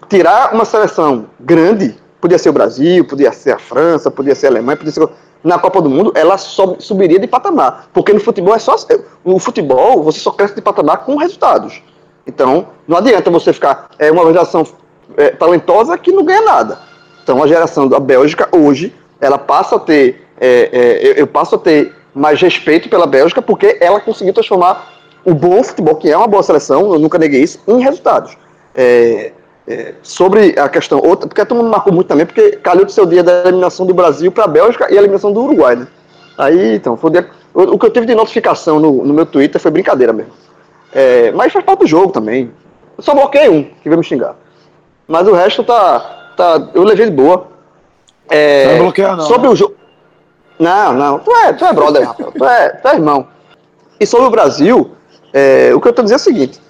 tirar 0.08 0.54
uma 0.54 0.64
seleção 0.64 1.26
grande, 1.38 1.96
podia 2.20 2.38
ser 2.38 2.48
o 2.48 2.52
Brasil, 2.52 3.04
podia 3.04 3.32
ser 3.32 3.52
a 3.52 3.58
França, 3.58 4.10
podia 4.10 4.34
ser 4.34 4.46
a 4.46 4.50
Alemanha, 4.50 4.76
podia 4.76 4.92
ser 4.92 5.08
na 5.42 5.58
Copa 5.58 5.80
do 5.80 5.88
Mundo, 5.88 6.12
ela 6.14 6.36
sob, 6.36 6.76
subiria 6.82 7.18
de 7.18 7.26
patamar. 7.26 7.88
Porque 7.92 8.12
no 8.12 8.20
futebol 8.20 8.54
é 8.54 8.58
só. 8.58 8.76
O 9.24 9.38
futebol, 9.38 10.02
você 10.02 10.20
só 10.20 10.30
cresce 10.30 10.54
de 10.54 10.60
patamar 10.60 10.98
com 11.04 11.16
resultados. 11.16 11.82
Então, 12.26 12.68
não 12.86 12.98
adianta 12.98 13.30
você 13.30 13.52
ficar. 13.52 13.90
É 13.98 14.10
uma 14.10 14.24
geração 14.26 14.66
é, 15.16 15.30
talentosa 15.30 15.96
que 15.96 16.12
não 16.12 16.24
ganha 16.24 16.42
nada. 16.42 16.78
Então, 17.22 17.42
a 17.42 17.46
geração 17.46 17.88
da 17.88 17.98
Bélgica, 17.98 18.48
hoje, 18.52 18.94
ela 19.20 19.38
passa 19.38 19.76
a 19.76 19.78
ter. 19.78 20.26
É, 20.40 20.70
é, 20.72 21.20
eu 21.20 21.26
passo 21.26 21.54
a 21.54 21.58
ter 21.58 21.94
mais 22.14 22.40
respeito 22.40 22.88
pela 22.88 23.06
Bélgica 23.06 23.42
porque 23.42 23.76
ela 23.80 24.00
conseguiu 24.00 24.32
transformar 24.32 24.88
o 25.24 25.34
bom 25.34 25.62
futebol, 25.62 25.96
que 25.96 26.10
é 26.10 26.16
uma 26.16 26.26
boa 26.26 26.42
seleção, 26.42 26.92
eu 26.92 26.98
nunca 26.98 27.18
neguei 27.18 27.42
isso, 27.42 27.60
em 27.68 27.80
resultados. 27.82 28.36
É, 28.74 29.32
é, 29.66 29.94
sobre 30.02 30.58
a 30.58 30.68
questão, 30.68 31.00
outra, 31.00 31.28
porque 31.28 31.44
todo 31.44 31.58
mundo 31.58 31.70
marcou 31.70 31.92
muito 31.92 32.08
também, 32.08 32.26
porque 32.26 32.52
calhou 32.52 32.84
de 32.84 32.92
ser 32.92 33.02
o 33.02 33.06
dia 33.06 33.22
da 33.22 33.42
eliminação 33.42 33.86
do 33.86 33.94
Brasil 33.94 34.32
para 34.32 34.44
a 34.44 34.48
Bélgica 34.48 34.92
e 34.92 34.96
a 34.96 35.00
eliminação 35.00 35.32
do 35.32 35.42
Uruguai, 35.42 35.76
né? 35.76 35.86
Aí, 36.36 36.74
então, 36.74 36.96
foi 36.96 37.10
o, 37.10 37.12
dia, 37.12 37.30
o, 37.52 37.78
que 37.78 37.86
eu 37.86 37.90
tive 37.90 38.06
de 38.06 38.14
notificação 38.14 38.80
no, 38.80 39.04
no 39.04 39.12
meu 39.12 39.26
Twitter 39.26 39.60
foi 39.60 39.70
brincadeira 39.70 40.12
mesmo. 40.12 40.32
É, 40.92 41.30
mas 41.32 41.52
faz 41.52 41.64
parte 41.64 41.80
do 41.80 41.86
jogo 41.86 42.12
também. 42.12 42.50
Eu 42.96 43.02
só 43.04 43.14
bloqueei 43.14 43.48
um 43.48 43.64
que 43.64 43.88
veio 43.88 43.98
me 43.98 44.04
xingar. 44.04 44.34
Mas 45.06 45.26
o 45.28 45.32
resto 45.32 45.62
tá. 45.62 46.32
tá 46.36 46.68
eu 46.74 46.82
levei 46.82 47.06
de 47.06 47.12
boa. 47.12 47.48
É, 48.28 48.74
não 48.74 48.84
bloqueia, 48.84 49.16
não. 49.16 49.24
Sobre 49.24 49.48
né? 49.48 49.52
o 49.52 49.56
jogo. 49.56 49.74
Não, 50.58 50.92
não. 50.92 51.18
Tu 51.18 51.30
é, 51.30 51.52
tu 51.52 51.64
é 51.64 51.72
brother, 51.72 52.06
Rafael. 52.06 52.32
Tu 52.32 52.44
é, 52.44 52.68
tu 52.70 52.88
é 52.88 52.94
irmão. 52.94 53.28
E 53.98 54.06
sobre 54.06 54.26
o 54.26 54.30
Brasil, 54.30 54.92
é, 55.32 55.72
o 55.74 55.80
que 55.80 55.88
eu 55.88 55.92
tô 55.92 56.02
dizendo 56.02 56.18
é 56.18 56.20
o 56.20 56.24
seguinte. 56.24 56.60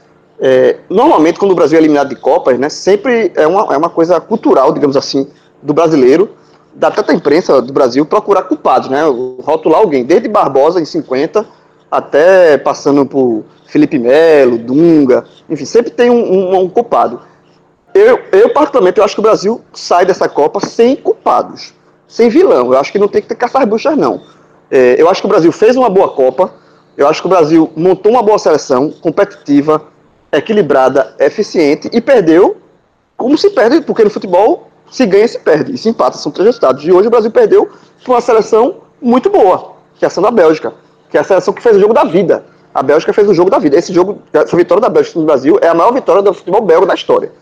É, 0.41 0.77
normalmente, 0.89 1.39
quando 1.39 1.53
o 1.53 1.55
Brasil 1.55 1.79
é 1.79 1.81
eliminado 1.81 2.09
de 2.09 2.17
Copas, 2.17 2.59
né, 2.59 2.69
sempre 2.71 3.31
é 3.35 3.47
uma, 3.47 3.75
é 3.75 3.77
uma 3.77 3.91
coisa 3.91 4.19
cultural, 4.21 4.73
digamos 4.73 4.97
assim, 4.97 5.29
do 5.63 5.75
brasileiro, 5.75 6.31
da 6.75 6.91
tanta 6.91 7.13
imprensa 7.13 7.61
do 7.61 7.73
Brasil, 7.73 8.07
procurar 8.07 8.45
culpados, 8.45 8.89
né? 8.89 9.03
Rotular 9.43 9.81
alguém, 9.81 10.05
desde 10.05 10.29
Barbosa 10.29 10.81
em 10.81 10.85
50 10.85 11.45
até 11.91 12.57
passando 12.57 13.05
por 13.05 13.45
Felipe 13.67 13.99
Melo, 13.99 14.57
Dunga, 14.57 15.25
enfim, 15.49 15.65
sempre 15.65 15.91
tem 15.91 16.09
um, 16.09 16.23
um, 16.23 16.61
um 16.61 16.69
culpado. 16.69 17.21
Eu, 17.93 18.21
eu, 18.31 18.51
particularmente, 18.51 18.99
eu 18.99 19.05
acho 19.05 19.15
que 19.15 19.21
o 19.21 19.23
Brasil 19.23 19.61
sai 19.73 20.07
dessa 20.07 20.29
Copa 20.29 20.61
sem 20.61 20.95
culpados, 20.95 21.75
sem 22.07 22.29
vilão. 22.29 22.73
Eu 22.73 22.79
acho 22.79 22.93
que 22.93 22.99
não 22.99 23.09
tem 23.09 23.21
que 23.21 23.29
ter 23.29 23.35
caçar 23.35 23.67
buchas, 23.67 23.97
não. 23.97 24.23
É, 24.71 24.95
eu 24.97 25.11
acho 25.11 25.21
que 25.21 25.27
o 25.27 25.31
Brasil 25.31 25.51
fez 25.51 25.77
uma 25.77 25.91
boa 25.91 26.11
Copa, 26.11 26.55
eu 26.97 27.09
acho 27.09 27.21
que 27.21 27.27
o 27.27 27.31
Brasil 27.31 27.71
montou 27.75 28.13
uma 28.13 28.23
boa 28.23 28.39
seleção, 28.39 28.91
competitiva, 28.91 29.83
equilibrada, 30.33 31.15
eficiente, 31.19 31.89
e 31.93 32.01
perdeu 32.01 32.57
como 33.17 33.37
se 33.37 33.51
perde, 33.51 33.81
porque 33.83 34.05
no 34.05 34.11
futebol 34.11 34.69
se 34.91 35.07
ganha 35.07 35.29
se 35.29 35.39
perde, 35.39 35.75
e 35.75 35.79
se 35.79 35.89
empata, 35.89 36.17
são 36.19 36.33
três 36.33 36.47
resultados. 36.47 36.85
E 36.85 36.93
hoje 36.93 37.09
o 37.09 37.11
Brasil 37.11 37.31
perdeu 37.31 37.69
por 38.05 38.13
uma 38.13 38.21
seleção 38.21 38.77
muito 39.01 39.31
boa, 39.31 39.75
que 39.97 40.05
é 40.05 40.07
a 40.07 40.11
seleção 40.11 40.23
da 40.23 40.31
Bélgica, 40.31 40.73
que 41.09 41.17
é 41.17 41.21
a 41.21 41.25
seleção 41.25 41.55
que 41.55 41.63
fez 41.63 41.77
o 41.77 41.81
jogo 41.81 41.95
da 41.95 42.05
vida. 42.05 42.45
A 42.73 42.83
Bélgica 42.83 43.13
fez 43.13 43.29
o 43.29 43.35
jogo 43.35 43.51
da 43.51 43.59
vida. 43.59 43.77
Esse 43.77 43.93
jogo, 43.93 44.23
essa 44.33 44.57
vitória 44.57 44.81
da 44.81 44.89
Bélgica 44.89 45.19
no 45.19 45.27
Brasil 45.27 45.59
é 45.61 45.69
a 45.69 45.75
maior 45.75 45.93
vitória 45.93 46.23
do 46.23 46.33
futebol 46.33 46.63
belga 46.63 46.87
da 46.87 46.95
história. 46.95 47.33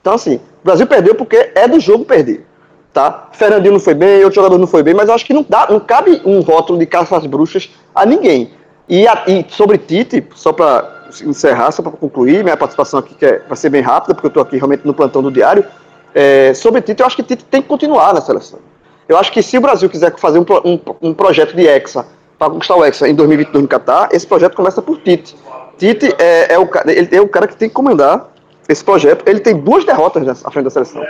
Então, 0.00 0.14
assim, 0.14 0.36
o 0.36 0.64
Brasil 0.64 0.86
perdeu 0.86 1.14
porque 1.14 1.52
é 1.54 1.68
do 1.68 1.78
jogo 1.78 2.04
perder. 2.04 2.44
Tá? 2.92 3.28
Fernandinho 3.32 3.72
não 3.72 3.80
foi 3.80 3.94
bem, 3.94 4.22
outro 4.22 4.34
jogador 4.34 4.58
não 4.58 4.66
foi 4.66 4.82
bem, 4.82 4.92
mas 4.92 5.08
eu 5.08 5.14
acho 5.14 5.24
que 5.24 5.32
não, 5.32 5.46
dá, 5.48 5.66
não 5.70 5.80
cabe 5.80 6.20
um 6.24 6.40
rótulo 6.40 6.78
de 6.78 6.84
caça 6.84 7.16
às 7.16 7.24
bruxas 7.24 7.70
a 7.94 8.04
ninguém. 8.04 8.50
E, 8.88 9.06
a, 9.06 9.24
e 9.26 9.46
sobre 9.48 9.78
Tite, 9.78 10.26
só 10.34 10.52
para 10.52 11.01
encerrar, 11.20 11.70
só 11.72 11.82
para 11.82 11.92
concluir, 11.92 12.42
minha 12.42 12.56
participação 12.56 13.00
aqui 13.00 13.14
que 13.14 13.24
é, 13.24 13.42
vai 13.46 13.56
ser 13.56 13.70
bem 13.70 13.82
rápida, 13.82 14.14
porque 14.14 14.26
eu 14.26 14.28
estou 14.28 14.42
aqui 14.42 14.56
realmente 14.56 14.86
no 14.86 14.94
plantão 14.94 15.22
do 15.22 15.30
diário. 15.30 15.64
É, 16.14 16.52
sobre 16.54 16.80
Tite, 16.80 17.00
eu 17.00 17.06
acho 17.06 17.16
que 17.16 17.22
Tite 17.22 17.44
tem 17.44 17.62
que 17.62 17.68
continuar 17.68 18.14
na 18.14 18.20
seleção. 18.20 18.58
Eu 19.08 19.16
acho 19.16 19.32
que 19.32 19.42
se 19.42 19.58
o 19.58 19.60
Brasil 19.60 19.88
quiser 19.90 20.14
fazer 20.18 20.38
um, 20.38 20.44
um, 20.64 20.80
um 21.02 21.14
projeto 21.14 21.54
de 21.54 21.66
Hexa 21.66 22.06
para 22.38 22.50
conquistar 22.50 22.76
o 22.76 22.84
Hexa 22.84 23.08
em 23.08 23.14
2022 23.14 23.62
no 23.62 23.68
Catar, 23.68 24.08
esse 24.12 24.26
projeto 24.26 24.54
começa 24.54 24.80
por 24.80 24.98
Tite. 24.98 25.36
Tite 25.78 26.14
é, 26.18 26.54
é, 26.54 26.58
o, 26.58 26.68
ele 26.86 27.16
é 27.16 27.20
o 27.20 27.28
cara 27.28 27.46
que 27.46 27.56
tem 27.56 27.68
que 27.68 27.74
comandar 27.74 28.32
esse 28.68 28.84
projeto. 28.84 29.26
Ele 29.26 29.40
tem 29.40 29.56
duas 29.56 29.84
derrotas 29.84 30.44
à 30.44 30.50
frente 30.50 30.64
da 30.64 30.70
seleção. 30.70 31.02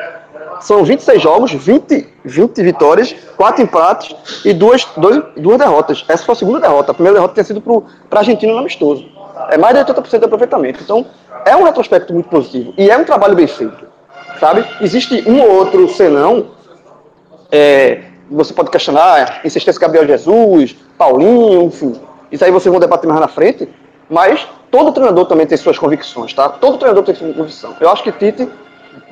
São 0.61 0.85
26 0.85 1.21
jogos, 1.21 1.53
20, 1.53 2.07
20 2.25 2.63
vitórias, 2.63 3.15
4 3.37 3.63
empates 3.63 4.15
e 4.45 4.53
duas, 4.53 4.85
dois, 4.97 5.23
duas 5.37 5.59
derrotas. 5.59 6.05
Essa 6.09 6.25
foi 6.25 6.35
a 6.35 6.37
segunda 6.37 6.61
derrota. 6.61 6.93
A 6.93 6.95
primeira 6.95 7.17
derrota 7.17 7.35
tinha 7.35 7.45
sido 7.45 7.61
para 7.61 8.19
a 8.19 8.23
Argentina 8.23 8.53
no 8.53 8.61
amistoso. 8.61 9.05
É 9.51 9.59
mais 9.59 9.75
de 9.75 9.93
80% 9.93 10.19
de 10.19 10.25
aproveitamento. 10.25 10.83
Então, 10.83 11.07
é 11.45 11.57
um 11.57 11.65
retrospecto 11.65 12.13
muito 12.13 12.29
positivo. 12.29 12.75
E 12.77 12.91
é 12.91 12.97
um 12.97 13.05
trabalho 13.05 13.35
bem 13.35 13.47
feito. 13.47 13.87
Sabe? 14.39 14.65
Existe 14.81 15.29
um 15.29 15.41
ou 15.41 15.51
outro 15.59 15.89
senão. 15.89 16.47
É, 17.51 18.03
você 18.31 18.55
pode 18.55 18.71
questionar 18.71 19.41
insistência 19.45 19.81
Gabriel 19.81 20.07
Jesus, 20.07 20.77
Paulinho, 20.97 21.63
enfim. 21.65 22.01
Isso 22.31 22.45
aí 22.45 22.51
vocês 22.51 22.71
vão 22.71 22.81
debater 22.81 23.09
mais 23.09 23.21
na 23.21 23.29
frente. 23.29 23.69
Mas 24.09 24.47
todo 24.71 24.93
treinador 24.93 25.27
também 25.27 25.47
tem 25.47 25.57
suas 25.57 25.79
convicções, 25.79 26.33
tá? 26.35 26.49
Todo 26.49 26.79
treinador 26.79 27.05
tem 27.05 27.15
sua 27.15 27.33
convicção. 27.33 27.75
Eu 27.81 27.91
acho 27.91 28.03
que 28.03 28.13
Tite, 28.13 28.49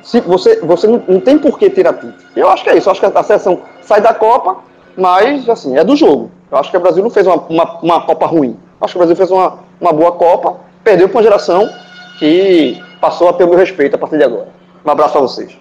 se 0.03 0.19
você, 0.21 0.59
você 0.61 0.87
não, 0.87 1.19
tem 1.19 1.37
por 1.37 1.57
que 1.57 1.69
tirar 1.69 1.93
Tite. 1.93 2.25
Eu 2.35 2.49
acho 2.49 2.63
que 2.63 2.69
é 2.69 2.77
isso. 2.77 2.89
Eu 2.89 2.91
acho 2.91 2.99
que 2.99 3.05
a 3.05 3.23
seleção 3.23 3.61
sai 3.81 4.01
da 4.01 4.13
Copa, 4.13 4.57
mas, 4.97 5.47
assim, 5.47 5.77
é 5.77 5.83
do 5.83 5.95
jogo. 5.95 6.31
Eu 6.51 6.57
acho 6.57 6.69
que 6.69 6.77
o 6.77 6.79
Brasil 6.79 7.03
não 7.03 7.09
fez 7.09 7.25
uma, 7.25 7.35
uma, 7.35 7.79
uma 7.81 8.01
Copa 8.01 8.25
ruim. 8.25 8.57
Eu 8.79 8.85
acho 8.85 8.93
que 8.93 8.97
o 8.97 8.99
Brasil 8.99 9.15
fez 9.15 9.31
uma, 9.31 9.59
uma 9.81 9.91
boa 9.91 10.11
Copa, 10.11 10.61
perdeu 10.83 11.09
para 11.09 11.17
uma 11.17 11.23
geração 11.23 11.67
que 12.19 12.79
passou 13.01 13.27
a 13.27 13.33
ter 13.33 13.43
o 13.43 13.49
meu 13.49 13.57
respeito 13.57 13.95
a 13.95 13.97
partir 13.97 14.17
de 14.17 14.23
agora. 14.23 14.49
Um 14.85 14.91
abraço 14.91 15.13
para 15.13 15.21
vocês. 15.21 15.57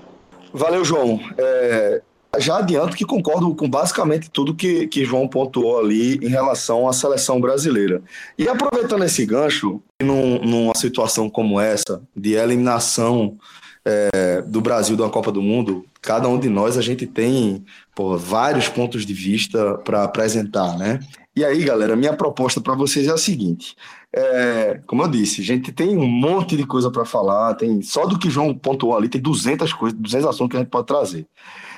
Valeu, 0.52 0.84
João. 0.84 1.18
É, 1.38 2.02
já 2.38 2.58
adianto 2.58 2.96
que 2.96 3.04
concordo 3.04 3.54
com 3.54 3.68
basicamente 3.68 4.30
tudo 4.30 4.54
que, 4.54 4.86
que 4.88 5.04
João 5.04 5.26
pontuou 5.26 5.80
ali 5.80 6.16
em 6.16 6.28
relação 6.28 6.86
à 6.86 6.92
seleção 6.92 7.40
brasileira. 7.40 8.02
E 8.38 8.46
aproveitando 8.46 9.04
esse 9.04 9.24
gancho, 9.24 9.80
num, 10.00 10.38
numa 10.40 10.74
situação 10.76 11.30
como 11.30 11.58
essa, 11.58 12.02
de 12.14 12.34
eliminação 12.34 13.36
é, 13.84 14.42
do 14.42 14.60
Brasil 14.60 14.96
da 14.96 15.08
Copa 15.08 15.32
do 15.32 15.40
Mundo, 15.40 15.84
cada 16.02 16.28
um 16.28 16.38
de 16.38 16.48
nós 16.48 16.76
a 16.76 16.82
gente 16.82 17.06
tem 17.06 17.64
pô, 17.94 18.16
vários 18.16 18.68
pontos 18.68 19.06
de 19.06 19.14
vista 19.14 19.78
para 19.78 20.04
apresentar, 20.04 20.76
né? 20.76 21.00
E 21.34 21.44
aí, 21.44 21.62
galera, 21.62 21.96
minha 21.96 22.12
proposta 22.12 22.60
para 22.60 22.74
vocês 22.74 23.06
é 23.06 23.12
a 23.12 23.16
seguinte: 23.16 23.76
é, 24.12 24.80
como 24.86 25.02
eu 25.02 25.08
disse, 25.08 25.42
gente 25.42 25.70
tem 25.70 25.96
um 25.96 26.06
monte 26.06 26.56
de 26.56 26.66
coisa 26.66 26.90
para 26.90 27.04
falar, 27.04 27.54
tem 27.54 27.80
só 27.80 28.06
do 28.06 28.18
que 28.18 28.30
João 28.30 28.52
pontuou 28.52 28.96
ali, 28.96 29.08
tem 29.08 29.20
200 29.20 29.72
coisas, 29.72 29.98
200 29.98 30.26
assuntos 30.26 30.50
que 30.50 30.56
a 30.56 30.60
gente 30.60 30.70
pode 30.70 30.86
trazer. 30.86 31.26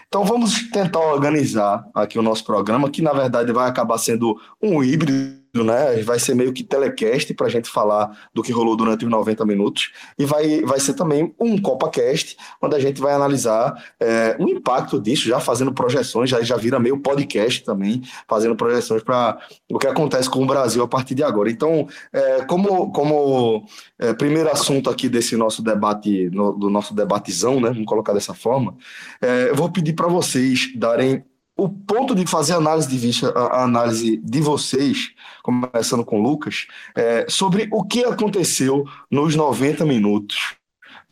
Então 0.09 0.25
vamos 0.25 0.71
tentar 0.71 1.01
organizar 1.01 1.87
aqui 1.95 2.19
o 2.19 2.23
nosso 2.23 2.45
programa, 2.45 2.91
que 2.91 3.03
na 3.03 3.13
verdade 3.13 3.53
vai 3.53 3.69
acabar 3.69 3.99
sendo 3.99 4.39
um 4.63 4.83
híbrido 4.83 5.42
né? 5.55 6.01
Vai 6.03 6.19
ser 6.19 6.35
meio 6.35 6.53
que 6.53 6.63
telecast 6.65 7.35
para 7.35 7.47
a 7.47 7.51
gente 7.51 7.69
falar 7.69 8.17
do 8.33 8.43
que 8.43 8.53
rolou 8.53 8.75
durante 8.75 9.05
os 9.05 9.11
90 9.11 9.45
minutos. 9.45 9.93
E 10.19 10.25
vai, 10.25 10.63
vai 10.63 10.81
ser 10.81 10.95
também 10.95 11.35
um 11.39 11.61
CopaCast, 11.61 12.37
onde 12.63 12.75
a 12.75 12.79
gente 12.79 13.01
vai 13.01 13.13
analisar 13.13 13.75
é, 14.01 14.35
o 14.39 14.49
impacto 14.49 14.99
disso, 14.99 15.29
já 15.29 15.41
fazendo 15.41 15.75
projeções, 15.75 16.31
já, 16.31 16.41
já 16.41 16.57
vira 16.57 16.79
meio 16.79 16.99
podcast 16.99 17.63
também, 17.65 18.01
fazendo 18.27 18.57
projeções 18.57 19.03
para 19.03 19.39
o 19.71 19.79
que 19.79 19.87
acontece 19.87 20.31
com 20.31 20.43
o 20.43 20.47
Brasil 20.47 20.83
a 20.83 20.89
partir 20.89 21.15
de 21.15 21.23
agora. 21.23 21.51
Então, 21.51 21.87
é, 22.13 22.45
como, 22.47 22.91
como 22.91 23.67
é, 23.99 24.15
primeiro 24.15 24.51
assunto 24.51 24.89
aqui 24.89 25.09
desse 25.09 25.37
nosso 25.37 25.63
debate, 25.63 26.31
no, 26.31 26.53
do 26.53 26.71
nosso 26.71 26.95
debatezão, 26.95 27.61
né? 27.61 27.69
Vamos 27.69 27.87
colocar 27.87 28.15
dessa 28.15 28.33
forma, 28.33 28.75
é, 29.21 29.51
eu 29.51 29.55
vou 29.55 29.71
pedir 29.71 29.93
para 29.93 30.09
vocês 30.09 30.73
darem 30.77 31.23
o 31.63 31.69
ponto 31.69 32.13
de 32.13 32.27
fazer 32.27 32.55
análise 32.55 32.89
de 32.89 32.99
vista, 32.99 33.31
a 33.31 33.63
análise 33.63 34.17
de 34.17 34.41
vocês, 34.41 35.13
começando 35.45 36.05
com 36.05 36.19
o 36.19 36.23
Lucas, 36.23 36.67
é, 36.93 37.25
sobre 37.29 37.69
o 37.71 37.85
que 37.85 38.05
aconteceu 38.05 38.85
nos 39.09 39.37
90 39.37 39.87
minutos 39.87 40.57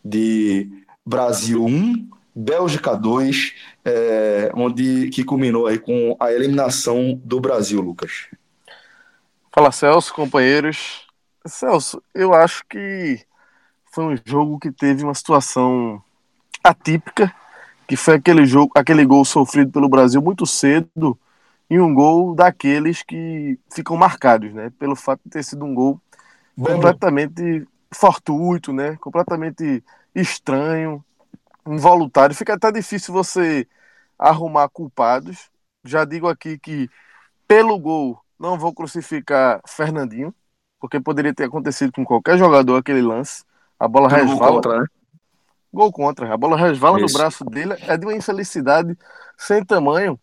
de 0.04 0.69
Brasil 1.07 1.64
1, 1.64 2.11
Bélgica 2.35 2.97
2, 2.97 3.54
é, 3.85 4.50
onde 4.52 5.09
que 5.11 5.23
culminou 5.23 5.69
aí 5.69 5.78
com 5.78 6.16
a 6.19 6.33
eliminação 6.33 7.21
do 7.25 7.38
Brasil, 7.38 7.80
Lucas. 7.80 8.26
Fala 9.52 9.71
Celso, 9.71 10.12
companheiros. 10.12 11.07
Celso, 11.47 12.02
eu 12.12 12.35
acho 12.35 12.64
que 12.69 13.25
foi 13.92 14.04
um 14.04 14.19
jogo 14.25 14.59
que 14.59 14.73
teve 14.73 15.04
uma 15.04 15.14
situação 15.14 16.02
atípica 16.64 17.33
que 17.90 17.97
foi 17.97 18.14
aquele 18.14 18.47
jogo, 18.47 18.70
aquele 18.76 19.04
gol 19.04 19.25
sofrido 19.25 19.73
pelo 19.73 19.88
Brasil 19.88 20.23
muito 20.23 20.47
cedo 20.47 21.18
e 21.68 21.80
um 21.80 21.92
gol 21.92 22.37
daqueles 22.37 23.02
que 23.02 23.59
ficam 23.68 23.97
marcados, 23.97 24.54
né? 24.54 24.70
Pelo 24.78 24.94
fato 24.94 25.20
de 25.25 25.30
ter 25.32 25.42
sido 25.42 25.64
um 25.64 25.75
gol 25.75 26.00
Bom, 26.56 26.66
completamente 26.66 27.66
fortuito, 27.92 28.73
né? 28.73 28.97
Completamente 29.00 29.82
estranho, 30.14 31.04
involuntário. 31.66 32.32
Fica 32.32 32.54
até 32.54 32.70
difícil 32.70 33.12
você 33.12 33.66
arrumar 34.16 34.68
culpados. 34.68 35.50
Já 35.85 36.04
digo 36.04 36.28
aqui 36.28 36.61
que 36.61 36.88
pelo 37.49 37.76
gol 37.76 38.20
não 38.38 38.56
vou 38.56 38.73
crucificar 38.73 39.61
Fernandinho, 39.66 40.32
porque 40.78 41.00
poderia 41.00 41.35
ter 41.35 41.42
acontecido 41.42 41.90
com 41.90 42.04
qualquer 42.04 42.38
jogador 42.38 42.76
aquele 42.76 43.02
lance. 43.02 43.42
A 43.80 43.88
bola 43.88 44.09
resvala. 44.09 44.52
Contra, 44.62 44.80
né? 44.82 44.87
Gol 45.72 45.92
contra. 45.92 46.32
A 46.32 46.36
bola 46.36 46.56
resvala 46.56 47.00
Isso. 47.00 47.12
no 47.12 47.18
braço 47.18 47.44
dele. 47.44 47.74
É 47.86 47.96
de 47.96 48.06
uma 48.06 48.14
infelicidade 48.14 48.96
sem 49.36 49.64
tamanho. 49.64 50.18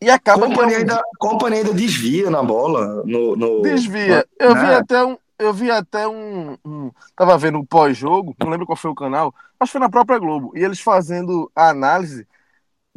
E 0.00 0.10
acaba. 0.10 0.46
Company, 0.46 0.74
ainda, 0.74 1.00
Company 1.18 1.56
ainda 1.56 1.72
desvia 1.72 2.30
na 2.30 2.42
bola. 2.42 3.02
No, 3.04 3.36
no... 3.36 3.62
Desvia. 3.62 4.26
Eu 4.38 4.54
vi 4.54 4.66
até 4.66 5.04
um. 5.04 5.16
Eu 5.38 5.52
vi 5.52 5.70
até 5.70 6.06
um, 6.06 6.56
um. 6.64 6.90
Tava 7.16 7.36
vendo 7.36 7.58
um 7.58 7.64
pós-jogo, 7.64 8.34
não 8.38 8.48
lembro 8.48 8.66
qual 8.66 8.76
foi 8.76 8.90
o 8.90 8.94
canal, 8.94 9.34
acho 9.58 9.70
que 9.70 9.78
foi 9.78 9.80
na 9.80 9.90
própria 9.90 10.18
Globo. 10.18 10.52
E 10.56 10.62
eles 10.62 10.80
fazendo 10.80 11.50
a 11.54 11.68
análise. 11.68 12.26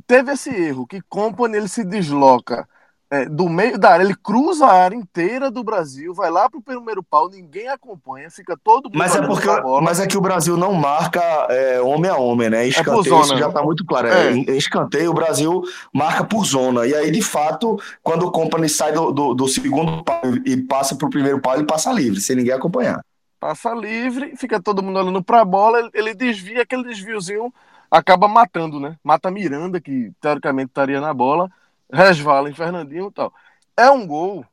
Teve 0.05 0.33
esse 0.33 0.49
erro, 0.49 0.85
que 0.85 1.01
Company 1.09 1.57
ele 1.57 1.67
se 1.67 1.83
desloca 1.83 2.67
é, 3.09 3.25
do 3.25 3.47
meio 3.47 3.77
da 3.77 3.91
área, 3.91 4.03
ele 4.03 4.15
cruza 4.15 4.65
a 4.65 4.73
área 4.73 4.95
inteira 4.95 5.51
do 5.51 5.63
Brasil, 5.63 6.13
vai 6.13 6.31
lá 6.31 6.49
pro 6.49 6.61
primeiro 6.61 7.03
pau, 7.03 7.29
ninguém 7.29 7.67
acompanha, 7.67 8.31
fica 8.31 8.57
todo 8.61 8.85
mundo. 8.85 8.97
Mas 8.97 9.15
é 9.15 9.21
porque 9.21 9.47
mas 9.81 9.99
é 9.99 10.07
que 10.07 10.17
o 10.17 10.21
Brasil 10.21 10.57
não 10.57 10.73
marca 10.73 11.21
é, 11.49 11.79
homem 11.81 12.09
a 12.09 12.17
homem, 12.17 12.49
né? 12.49 12.63
É 12.63 12.67
escanteio, 12.67 13.01
é 13.01 13.09
zona, 13.09 13.23
isso 13.23 13.37
já 13.37 13.51
tá 13.51 13.61
muito 13.61 13.85
claro. 13.85 14.07
É. 14.07 14.31
Em 14.31 14.57
escanteio, 14.57 15.11
o 15.11 15.13
Brasil 15.13 15.61
marca 15.93 16.23
por 16.23 16.45
zona. 16.45 16.87
E 16.87 16.95
aí, 16.95 17.11
de 17.11 17.21
fato, 17.21 17.79
quando 18.01 18.25
o 18.25 18.31
Company 18.31 18.67
sai 18.67 18.91
do, 18.91 19.11
do, 19.11 19.33
do 19.35 19.47
segundo 19.47 20.03
pau 20.03 20.21
e 20.43 20.57
passa 20.57 20.95
pro 20.95 21.09
primeiro 21.09 21.39
pau, 21.39 21.53
ele 21.53 21.65
passa 21.65 21.93
livre, 21.93 22.19
sem 22.19 22.35
ninguém 22.35 22.53
acompanhar. 22.53 23.03
Passa 23.39 23.71
livre, 23.73 24.35
fica 24.35 24.59
todo 24.59 24.81
mundo 24.81 24.97
olhando 24.97 25.23
pra 25.23 25.45
bola, 25.45 25.79
ele, 25.79 25.89
ele 25.93 26.13
desvia, 26.15 26.63
aquele 26.63 26.83
desviozinho 26.83 27.53
acaba 27.91 28.27
matando, 28.27 28.79
né? 28.79 28.95
Mata 29.03 29.29
Miranda, 29.29 29.79
que 29.79 30.11
teoricamente 30.19 30.69
estaria 30.69 30.99
na 30.99 31.13
bola 31.13 31.51
resvala 31.91 32.49
em 32.49 32.53
Fernandinho 32.53 33.07
e 33.07 33.11
tal. 33.11 33.33
É 33.77 33.89
um 33.89 34.05
gol 34.05 34.45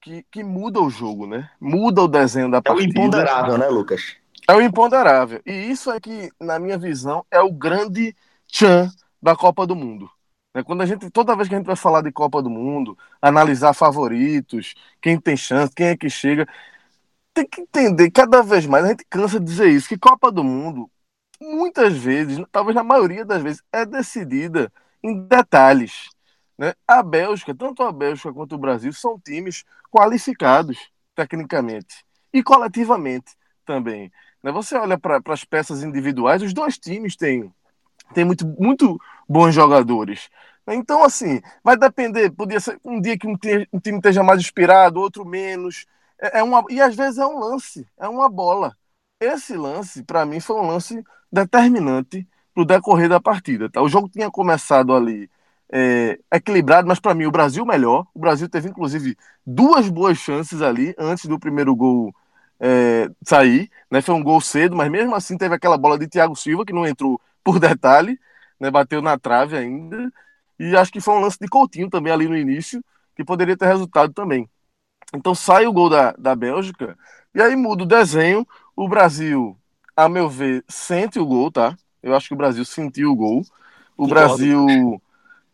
que, 0.00 0.24
que 0.30 0.44
muda 0.44 0.80
o 0.80 0.90
jogo, 0.90 1.26
né? 1.26 1.50
Muda 1.60 2.02
o 2.02 2.08
desenho 2.08 2.50
da 2.50 2.62
partida. 2.62 2.84
É 2.84 2.86
o 2.86 2.90
imponderável, 2.90 3.58
né, 3.58 3.68
Lucas? 3.68 4.16
É 4.48 4.54
o 4.54 4.60
imponderável. 4.60 5.40
E 5.44 5.52
isso 5.52 5.90
é 5.90 5.98
que, 5.98 6.30
na 6.40 6.58
minha 6.58 6.78
visão, 6.78 7.24
é 7.30 7.40
o 7.40 7.50
grande 7.50 8.14
tchan 8.46 8.88
da 9.20 9.34
Copa 9.34 9.66
do 9.66 9.74
Mundo. 9.74 10.08
É 10.54 10.62
quando 10.62 10.82
a 10.82 10.86
gente, 10.86 11.10
toda 11.10 11.36
vez 11.36 11.48
que 11.48 11.54
a 11.54 11.58
gente 11.58 11.66
vai 11.66 11.76
falar 11.76 12.00
de 12.00 12.12
Copa 12.12 12.40
do 12.40 12.48
Mundo, 12.48 12.96
analisar 13.20 13.74
favoritos, 13.74 14.74
quem 15.02 15.20
tem 15.20 15.36
chance, 15.36 15.74
quem 15.74 15.88
é 15.88 15.96
que 15.96 16.08
chega, 16.08 16.48
tem 17.34 17.46
que 17.46 17.60
entender 17.60 18.10
cada 18.10 18.42
vez 18.42 18.64
mais, 18.64 18.84
a 18.84 18.88
gente 18.88 19.04
cansa 19.10 19.38
de 19.38 19.44
dizer 19.44 19.68
isso, 19.68 19.88
que 19.88 19.98
Copa 19.98 20.32
do 20.32 20.42
Mundo, 20.42 20.90
muitas 21.38 21.94
vezes, 21.94 22.42
talvez 22.50 22.74
na 22.74 22.82
maioria 22.82 23.24
das 23.24 23.42
vezes, 23.42 23.62
é 23.70 23.84
decidida 23.84 24.72
em 25.02 25.26
detalhes. 25.26 26.08
Né? 26.58 26.74
A 26.86 27.02
Bélgica, 27.02 27.54
tanto 27.54 27.82
a 27.82 27.92
Bélgica 27.92 28.32
quanto 28.32 28.54
o 28.54 28.58
Brasil, 28.58 28.92
são 28.92 29.18
times 29.18 29.64
qualificados 29.90 30.90
tecnicamente 31.14 32.04
e 32.32 32.42
coletivamente 32.42 33.32
também. 33.64 34.10
Né? 34.42 34.52
Você 34.52 34.76
olha 34.76 34.98
para 34.98 35.20
as 35.26 35.44
peças 35.44 35.82
individuais, 35.82 36.42
os 36.42 36.52
dois 36.54 36.78
times 36.78 37.16
têm, 37.16 37.52
têm 38.14 38.24
muito, 38.24 38.46
muito 38.58 38.98
bons 39.28 39.54
jogadores. 39.54 40.28
Então, 40.68 41.04
assim, 41.04 41.40
vai 41.62 41.76
depender. 41.76 42.30
Podia 42.30 42.58
ser 42.58 42.78
um 42.84 43.00
dia 43.00 43.16
que 43.16 43.26
um 43.26 43.36
time, 43.36 43.68
um 43.72 43.78
time 43.78 43.98
esteja 43.98 44.22
mais 44.22 44.40
inspirado, 44.40 45.00
outro 45.00 45.24
menos. 45.24 45.86
É, 46.20 46.40
é 46.40 46.42
uma, 46.42 46.64
e 46.68 46.80
às 46.80 46.96
vezes 46.96 47.18
é 47.18 47.26
um 47.26 47.38
lance, 47.38 47.86
é 47.98 48.08
uma 48.08 48.28
bola. 48.28 48.76
Esse 49.20 49.56
lance, 49.56 50.02
para 50.02 50.26
mim, 50.26 50.40
foi 50.40 50.56
um 50.56 50.66
lance 50.66 51.02
determinante 51.30 52.26
para 52.52 52.62
o 52.62 52.66
decorrer 52.66 53.08
da 53.08 53.20
partida. 53.20 53.70
Tá? 53.70 53.80
O 53.80 53.88
jogo 53.88 54.08
tinha 54.08 54.30
começado 54.30 54.94
ali 54.94 55.30
é, 55.72 56.18
equilibrado, 56.32 56.86
mas 56.86 57.00
para 57.00 57.14
mim 57.14 57.26
o 57.26 57.30
Brasil 57.30 57.64
melhor. 57.64 58.06
O 58.14 58.18
Brasil 58.18 58.48
teve 58.48 58.68
inclusive 58.68 59.16
duas 59.44 59.88
boas 59.88 60.18
chances 60.18 60.62
ali 60.62 60.94
antes 60.98 61.26
do 61.26 61.38
primeiro 61.38 61.74
gol 61.74 62.14
é, 62.60 63.10
sair. 63.24 63.70
Né? 63.90 64.00
Foi 64.00 64.14
um 64.14 64.22
gol 64.22 64.40
cedo, 64.40 64.76
mas 64.76 64.90
mesmo 64.90 65.14
assim 65.14 65.36
teve 65.36 65.54
aquela 65.54 65.76
bola 65.76 65.98
de 65.98 66.08
Thiago 66.08 66.36
Silva 66.36 66.64
que 66.64 66.72
não 66.72 66.86
entrou 66.86 67.20
por 67.42 67.58
detalhe, 67.58 68.18
né? 68.60 68.70
bateu 68.70 69.02
na 69.02 69.18
trave 69.18 69.56
ainda. 69.56 70.12
E 70.58 70.76
acho 70.76 70.92
que 70.92 71.00
foi 71.00 71.14
um 71.14 71.20
lance 71.20 71.38
de 71.40 71.48
Coutinho 71.48 71.90
também 71.90 72.12
ali 72.12 72.26
no 72.28 72.36
início, 72.36 72.82
que 73.14 73.24
poderia 73.24 73.56
ter 73.56 73.66
resultado 73.66 74.12
também. 74.12 74.48
Então 75.14 75.34
sai 75.34 75.66
o 75.66 75.72
gol 75.72 75.90
da, 75.90 76.12
da 76.12 76.34
Bélgica, 76.34 76.96
e 77.34 77.40
aí 77.40 77.54
muda 77.54 77.84
o 77.84 77.86
desenho. 77.86 78.46
O 78.74 78.88
Brasil, 78.88 79.56
a 79.94 80.08
meu 80.08 80.28
ver, 80.28 80.64
sente 80.68 81.18
o 81.18 81.26
gol, 81.26 81.50
tá? 81.52 81.76
Eu 82.02 82.14
acho 82.14 82.28
que 82.28 82.34
o 82.34 82.36
Brasil 82.36 82.64
sentiu 82.64 83.12
o 83.12 83.16
gol. 83.16 83.42
O 83.96 84.06
Brasil 84.06 85.00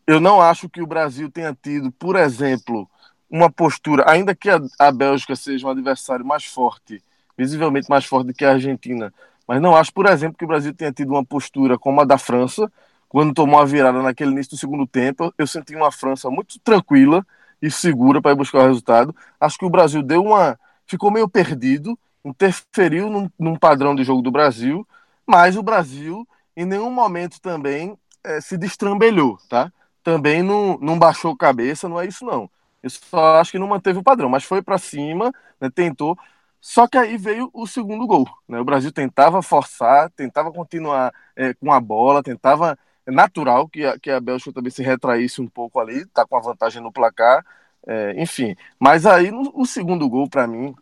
eu 0.05 0.19
não 0.19 0.41
acho 0.41 0.69
que 0.69 0.81
o 0.81 0.87
Brasil 0.87 1.29
tenha 1.31 1.57
tido, 1.59 1.91
por 1.91 2.15
exemplo, 2.15 2.89
uma 3.29 3.49
postura, 3.49 4.05
ainda 4.07 4.35
que 4.35 4.49
a, 4.49 4.59
a 4.79 4.91
Bélgica 4.91 5.35
seja 5.35 5.65
um 5.65 5.69
adversário 5.69 6.25
mais 6.25 6.45
forte, 6.45 7.01
visivelmente 7.37 7.89
mais 7.89 8.05
forte 8.05 8.27
do 8.27 8.33
que 8.33 8.45
a 8.45 8.51
Argentina, 8.51 9.13
mas 9.47 9.61
não 9.61 9.75
acho, 9.75 9.93
por 9.93 10.05
exemplo, 10.05 10.37
que 10.37 10.45
o 10.45 10.47
Brasil 10.47 10.73
tenha 10.73 10.91
tido 10.91 11.11
uma 11.11 11.25
postura 11.25 11.77
como 11.77 12.01
a 12.01 12.05
da 12.05 12.17
França, 12.17 12.71
quando 13.09 13.33
tomou 13.33 13.59
a 13.59 13.65
virada 13.65 14.01
naquele 14.01 14.31
início 14.31 14.51
do 14.51 14.57
segundo 14.57 14.87
tempo. 14.87 15.31
Eu 15.37 15.45
senti 15.45 15.75
uma 15.75 15.91
França 15.91 16.29
muito 16.29 16.59
tranquila 16.59 17.25
e 17.61 17.69
segura 17.69 18.21
para 18.21 18.31
ir 18.31 18.35
buscar 18.35 18.59
o 18.59 18.67
resultado. 18.67 19.15
Acho 19.39 19.57
que 19.57 19.65
o 19.65 19.69
Brasil 19.69 20.01
deu 20.01 20.23
uma 20.23 20.57
ficou 20.85 21.11
meio 21.11 21.29
perdido, 21.29 21.97
interferiu 22.23 23.09
num, 23.09 23.29
num 23.39 23.55
padrão 23.55 23.95
de 23.95 24.03
jogo 24.03 24.21
do 24.21 24.31
Brasil, 24.31 24.87
mas 25.25 25.55
o 25.55 25.63
Brasil 25.63 26.27
em 26.55 26.65
nenhum 26.65 26.91
momento 26.91 27.39
também 27.41 27.97
é, 28.23 28.39
se 28.41 28.57
destrambelhou, 28.57 29.37
tá? 29.49 29.71
Também 30.03 30.43
não, 30.43 30.77
não 30.79 30.99
baixou 30.99 31.35
cabeça, 31.35 31.87
não 31.89 31.99
é 31.99 32.05
isso 32.05 32.25
não. 32.25 32.49
Eu 32.81 32.89
só 32.89 33.37
acho 33.39 33.51
que 33.51 33.59
não 33.59 33.67
manteve 33.67 33.99
o 33.99 34.03
padrão, 34.03 34.29
mas 34.29 34.43
foi 34.43 34.61
para 34.61 34.77
cima, 34.77 35.31
né, 35.59 35.69
tentou. 35.69 36.17
Só 36.59 36.87
que 36.87 36.97
aí 36.97 37.17
veio 37.17 37.49
o 37.53 37.67
segundo 37.67 38.07
gol. 38.07 38.25
Né? 38.47 38.59
O 38.59 38.65
Brasil 38.65 38.91
tentava 38.91 39.41
forçar, 39.41 40.09
tentava 40.11 40.51
continuar 40.51 41.13
é, 41.35 41.53
com 41.53 41.71
a 41.71 41.79
bola, 41.79 42.23
tentava. 42.23 42.77
É 43.05 43.11
natural 43.11 43.67
que 43.67 43.85
a, 43.85 43.99
que 43.99 44.09
a 44.09 44.19
Bélgica 44.21 44.53
também 44.53 44.71
se 44.71 44.81
retraísse 44.81 45.41
um 45.41 45.47
pouco 45.47 45.77
ali, 45.79 46.05
tá 46.07 46.25
com 46.25 46.37
a 46.37 46.39
vantagem 46.39 46.81
no 46.81 46.91
placar, 46.91 47.45
é, 47.85 48.13
enfim. 48.21 48.55
Mas 48.79 49.05
aí 49.05 49.29
no, 49.29 49.51
o 49.53 49.65
segundo 49.65 50.07
gol, 50.09 50.29
para 50.29 50.47
mim, 50.47 50.73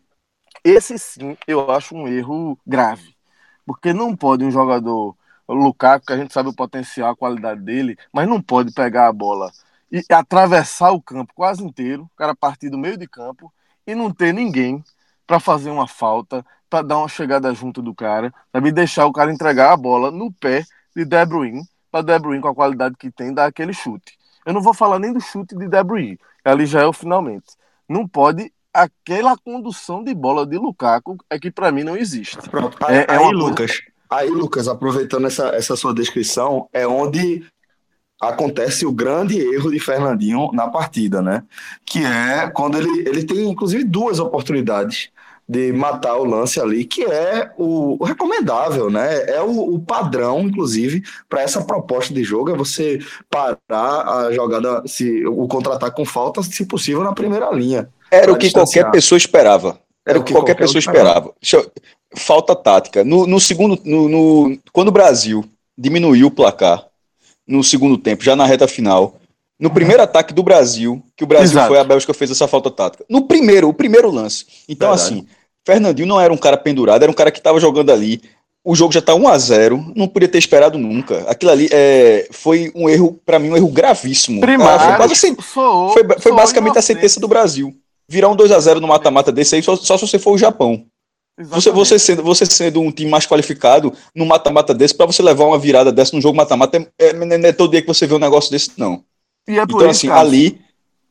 esse 0.64 0.98
sim 1.00 1.38
eu 1.48 1.72
acho 1.72 1.96
um 1.96 2.08
erro 2.08 2.58
grave. 2.66 3.16
Porque 3.66 3.94
não 3.94 4.16
pode 4.16 4.44
um 4.46 4.52
jogador, 4.52 5.16
Lukaku, 5.54 6.06
que 6.06 6.14
a 6.14 6.18
gente 6.18 6.34
sabe 6.34 6.50
o 6.50 6.54
potencial, 6.54 7.12
a 7.12 7.16
qualidade 7.16 7.62
dele, 7.62 7.98
mas 8.12 8.28
não 8.28 8.42
pode 8.42 8.72
pegar 8.74 9.08
a 9.08 9.14
bola 9.14 9.52
e 9.92 10.04
atravessar 10.12 10.92
o 10.92 11.02
campo 11.02 11.34
quase 11.36 11.64
inteiro, 11.64 12.04
o 12.04 12.18
cara 12.18 12.34
partir 12.34 12.70
do 12.70 12.78
meio 12.78 12.98
de 12.98 13.08
campo 13.08 13.52
e 13.86 13.94
não 13.94 14.12
ter 14.12 14.34
ninguém 14.34 14.84
para 15.28 15.40
fazer 15.40 15.70
uma 15.70 15.88
falta, 15.88 16.46
para 16.70 16.82
dar 16.84 16.98
uma 16.98 17.10
chegada 17.10 17.54
junto 17.54 17.82
do 17.82 17.94
cara, 17.94 18.34
sabe? 18.52 18.72
deixar 18.72 19.06
o 19.06 19.12
cara 19.12 19.32
entregar 19.32 19.74
a 19.74 19.78
bola 19.78 20.10
no 20.10 20.32
pé 20.32 20.64
de 20.96 21.04
De 21.04 21.26
Bruyne, 21.26 21.64
para 21.92 22.04
De 22.04 22.20
Bruyne 22.20 22.42
com 22.42 22.48
a 22.48 22.56
qualidade 22.56 22.96
que 22.98 23.12
tem 23.12 23.34
dar 23.34 23.46
aquele 23.46 23.74
chute. 23.74 24.18
Eu 24.46 24.54
não 24.54 24.62
vou 24.62 24.74
falar 24.74 24.98
nem 24.98 25.12
do 25.12 25.20
chute 25.20 25.56
de 25.56 25.68
De 25.68 25.84
Bruyne, 25.84 26.20
ali 26.44 26.66
já 26.66 26.82
é 26.82 26.86
o 26.86 26.94
finalmente. 26.94 27.56
Não 27.88 28.08
pode 28.08 28.52
aquela 28.74 29.38
condução 29.38 30.02
de 30.04 30.14
bola 30.14 30.46
de 30.46 30.58
Lukaku 30.58 31.18
é 31.30 31.38
que 31.38 31.52
para 31.52 31.72
mim 31.72 31.84
não 31.84 31.98
existe. 31.98 32.38
Pronto. 32.50 32.78
Aí, 32.86 32.98
é, 32.98 33.06
é 33.10 33.18
aí 33.18 33.32
Lucas. 33.34 33.82
Aí 34.12 34.30
Lucas, 34.30 34.68
aproveitando 34.68 35.26
essa, 35.28 35.48
essa 35.56 35.76
sua 35.78 35.94
descrição, 35.94 36.68
é 36.74 36.86
onde 36.86 37.44
acontece 38.22 38.86
o 38.86 38.92
grande 38.92 39.40
erro 39.40 39.72
de 39.72 39.80
Fernandinho 39.80 40.52
na 40.54 40.68
partida, 40.68 41.22
né? 41.22 41.44
Que 41.86 42.06
é 42.06 42.52
quando 42.54 42.78
ele, 42.78 43.10
ele 43.10 43.24
tem, 43.24 43.50
inclusive, 43.50 43.84
duas 43.84 44.20
oportunidades 44.20 45.10
de 45.50 45.74
matar 45.74 46.16
o 46.16 46.24
lance 46.24 46.62
ali, 46.62 46.86
que 46.86 47.04
é 47.04 47.52
o, 47.58 47.98
o 48.00 48.06
recomendável, 48.06 48.92
né? 48.92 49.24
É 49.28 49.42
o, 49.42 49.74
o 49.74 49.80
padrão, 49.80 50.42
inclusive, 50.42 51.04
para 51.28 51.42
essa 51.42 51.64
proposta 51.64 52.14
de 52.14 52.24
jogo, 52.24 52.52
é 52.52 52.56
você 52.56 53.00
parar 53.30 53.58
a 54.08 54.32
jogada, 54.32 54.84
se 54.86 55.26
o 55.26 55.48
contra-ataque 55.48 55.96
com 55.96 56.06
falta, 56.06 56.44
se 56.44 56.66
possível, 56.66 57.04
na 57.04 57.14
primeira 57.14 57.50
linha. 57.52 57.90
Era 58.12 58.32
o 58.32 58.38
que 58.38 58.52
qualquer 58.52 58.92
pessoa 58.92 59.18
esperava. 59.18 59.80
Era 60.06 60.20
o 60.20 60.24
que 60.24 60.32
qualquer, 60.32 60.54
qualquer 60.54 60.64
pessoa 60.64 60.80
esperava. 60.80 61.34
esperava. 61.42 61.72
Falta 62.16 62.56
tática. 62.56 63.04
No, 63.04 63.26
no 63.26 63.40
segundo, 63.40 63.80
no, 63.86 64.10
no, 64.10 64.60
quando 64.72 64.90
o 64.90 64.92
Brasil 64.92 65.46
diminuiu 65.78 66.28
o 66.28 66.32
placar, 66.32 66.86
no 67.48 67.64
segundo 67.64 67.98
tempo, 67.98 68.24
já 68.24 68.36
na 68.36 68.46
reta 68.46 68.68
final. 68.68 69.16
No 69.60 69.70
primeiro 69.70 70.02
ataque 70.02 70.34
do 70.34 70.42
Brasil, 70.42 71.04
que 71.16 71.24
o 71.24 71.28
Brasil 71.28 71.52
Exato. 71.52 71.68
foi, 71.68 71.78
a 71.78 71.84
Bélgica 71.84 72.14
fez 72.14 72.32
essa 72.32 72.48
falta 72.48 72.72
tática. 72.72 73.06
No 73.08 73.28
primeiro, 73.28 73.70
o 73.70 73.74
primeiro 73.74 74.10
lance. 74.10 74.46
Então, 74.68 74.90
Verdade. 74.90 75.14
assim, 75.14 75.28
Fernandinho 75.66 76.08
não 76.08 76.20
era 76.20 76.34
um 76.34 76.38
cara 76.38 76.58
pendurado, 76.58 77.04
era 77.04 77.12
um 77.12 77.16
cara 77.16 77.32
que 77.32 77.38
estava 77.38 77.60
jogando 77.60 77.92
ali. 77.92 78.22
O 78.64 78.76
jogo 78.76 78.94
já 78.94 79.00
está 79.00 79.16
1 79.16 79.28
a 79.28 79.38
0 79.38 79.94
não 79.96 80.08
podia 80.08 80.28
ter 80.28 80.38
esperado 80.38 80.78
nunca. 80.78 81.26
Aquilo 81.28 81.52
ali 81.52 81.68
é, 81.72 82.28
foi 82.32 82.72
um 82.76 82.90
erro, 82.90 83.20
para 83.26 83.40
mim, 83.40 83.50
um 83.50 83.58
erro 83.58 83.68
gravíssimo. 83.70 84.42
Primário, 84.42 84.98
foi, 84.98 85.12
assim, 85.12 85.36
foi, 85.36 86.20
foi 86.20 86.32
basicamente 86.32 86.78
a 86.78 86.82
sentença 86.82 87.20
do 87.20 87.28
Brasil. 87.28 87.76
Virar 88.08 88.30
um 88.30 88.36
2 88.36 88.52
a 88.52 88.60
0 88.60 88.80
no 88.80 88.88
mata-mata 88.88 89.32
desse 89.32 89.56
aí, 89.56 89.64
só, 89.64 89.76
só 89.76 89.98
se 89.98 90.08
você 90.08 90.20
for 90.20 90.34
o 90.34 90.38
Japão. 90.38 90.86
Você, 91.46 91.72
você, 91.72 92.00
sendo, 92.00 92.24
você 92.24 92.46
sendo 92.46 92.82
um 92.82 92.92
time 92.92 93.10
mais 93.10 93.26
qualificado 93.26 93.94
no 94.16 94.26
mata-mata 94.26 94.74
desse, 94.74 94.96
para 94.96 95.06
você 95.06 95.22
levar 95.24 95.46
uma 95.46 95.58
virada 95.58 95.92
dessa 95.92 96.16
no 96.16 96.22
jogo 96.22 96.38
mata-mata, 96.38 96.78
é, 96.78 97.10
é, 97.10 97.14
não 97.14 97.48
é 97.48 97.52
todo 97.52 97.72
dia 97.72 97.82
que 97.82 97.88
você 97.88 98.06
vê 98.06 98.14
um 98.14 98.20
negócio 98.20 98.52
desse, 98.52 98.72
não. 98.78 99.04
É 99.48 99.56
então, 99.56 99.90
assim, 99.90 100.10
ali, 100.10 100.62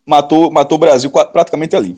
matou, 0.07 0.51
matou 0.51 0.77
o 0.77 0.81
Brasil 0.81 1.11
praticamente 1.11 1.75
ali. 1.75 1.97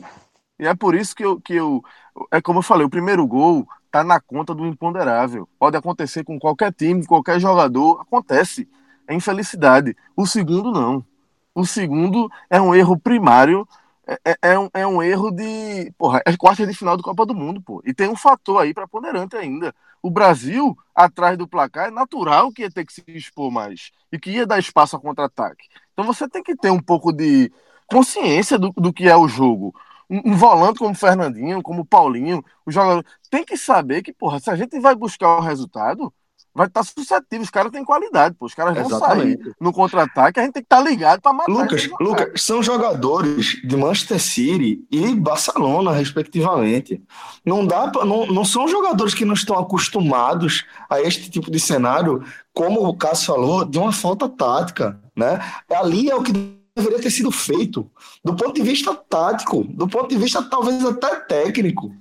E 0.59 0.65
é 0.65 0.73
por 0.73 0.95
isso 0.95 1.15
que 1.15 1.23
eu, 1.23 1.39
que 1.39 1.53
eu. 1.53 1.83
É 2.31 2.41
como 2.41 2.59
eu 2.59 2.63
falei, 2.63 2.85
o 2.85 2.89
primeiro 2.89 3.25
gol 3.25 3.67
tá 3.91 4.03
na 4.03 4.19
conta 4.19 4.53
do 4.53 4.65
imponderável. 4.65 5.47
Pode 5.59 5.77
acontecer 5.77 6.23
com 6.23 6.39
qualquer 6.39 6.73
time, 6.73 7.05
qualquer 7.05 7.39
jogador, 7.39 8.01
acontece. 8.01 8.67
É 9.07 9.13
infelicidade. 9.13 9.95
O 10.15 10.25
segundo, 10.25 10.71
não. 10.71 11.05
O 11.53 11.65
segundo 11.65 12.29
é 12.49 12.59
um 12.59 12.73
erro 12.73 12.97
primário 12.97 13.67
é, 14.05 14.19
é, 14.25 14.37
é, 14.53 14.59
um, 14.59 14.69
é 14.73 14.87
um 14.87 15.01
erro 15.01 15.31
de. 15.31 15.91
Porra, 15.97 16.21
é 16.25 16.35
quarta 16.35 16.65
de 16.65 16.73
final 16.73 16.97
do 16.97 17.03
Copa 17.03 17.25
do 17.25 17.33
Mundo, 17.33 17.61
pô. 17.61 17.81
E 17.85 17.93
tem 17.93 18.09
um 18.09 18.15
fator 18.15 18.61
aí 18.61 18.73
para 18.73 18.87
ponderante 18.87 19.35
ainda. 19.35 19.73
O 20.01 20.09
Brasil, 20.09 20.77
atrás 20.93 21.37
do 21.37 21.47
placar, 21.47 21.87
é 21.87 21.91
natural 21.91 22.51
que 22.51 22.63
ia 22.63 22.71
ter 22.71 22.85
que 22.85 22.93
se 22.93 23.03
expor 23.07 23.49
mais 23.49 23.91
e 24.11 24.19
que 24.19 24.31
ia 24.31 24.45
dar 24.45 24.59
espaço 24.59 24.95
a 24.97 24.99
contra-ataque. 24.99 25.67
Então 25.93 26.05
você 26.05 26.27
tem 26.27 26.43
que 26.43 26.55
ter 26.55 26.69
um 26.69 26.81
pouco 26.81 27.13
de 27.13 27.51
consciência 27.87 28.59
do, 28.59 28.71
do 28.71 28.91
que 28.91 29.07
é 29.07 29.15
o 29.15 29.27
jogo. 29.27 29.73
Um, 30.09 30.33
um 30.33 30.35
volante 30.35 30.79
como 30.79 30.93
Fernandinho, 30.93 31.63
como 31.63 31.85
Paulinho, 31.85 32.43
o 32.65 32.71
jogador 32.71 33.05
tem 33.29 33.45
que 33.45 33.55
saber 33.55 34.01
que, 34.01 34.11
porra, 34.11 34.39
se 34.39 34.49
a 34.49 34.55
gente 34.55 34.77
vai 34.79 34.93
buscar 34.95 35.37
o 35.37 35.41
resultado, 35.41 36.13
vai 36.53 36.67
estar 36.67 36.83
suscetível. 36.83 37.41
Os 37.41 37.49
caras 37.49 37.71
têm 37.71 37.83
qualidade, 37.83 38.35
pô. 38.35 38.45
Os 38.45 38.53
caras 38.53 38.75
vão 38.75 38.85
Exatamente. 38.85 39.43
sair 39.43 39.55
no 39.59 39.73
contra-ataque, 39.73 40.39
a 40.39 40.43
gente 40.43 40.53
tem 40.53 40.61
que 40.61 40.67
estar 40.67 40.81
ligado 40.81 41.21
para 41.21 41.33
matar. 41.33 41.51
Lucas, 41.51 41.89
Lucas, 41.99 42.41
são 42.41 42.61
jogadores 42.61 43.61
de 43.63 43.75
Manchester 43.75 44.19
City 44.19 44.85
e 44.91 45.15
Barcelona, 45.15 45.91
respectivamente. 45.91 47.01
Não 47.45 47.65
dá 47.65 47.87
pra, 47.87 48.05
não, 48.05 48.25
não 48.27 48.45
são 48.45 48.67
jogadores 48.67 49.13
que 49.13 49.25
não 49.25 49.33
estão 49.33 49.57
acostumados 49.57 50.65
a 50.89 51.01
este 51.01 51.29
tipo 51.29 51.49
de 51.49 51.59
cenário, 51.59 52.23
como 52.53 52.87
o 52.87 52.95
Cássio 52.95 53.33
falou, 53.33 53.65
de 53.65 53.77
uma 53.77 53.91
falta 53.91 54.29
tática, 54.29 54.99
né? 55.15 55.39
Ali 55.69 56.09
é 56.09 56.15
o 56.15 56.23
que 56.23 56.31
deveria 56.75 56.99
ter 56.99 57.11
sido 57.11 57.31
feito 57.31 57.89
do 58.23 58.35
ponto 58.35 58.53
de 58.53 58.61
vista 58.61 58.95
tático, 58.95 59.63
do 59.63 59.87
ponto 59.87 60.09
de 60.09 60.17
vista 60.17 60.41
talvez 60.41 60.83
até 60.83 61.15
técnico. 61.15 61.91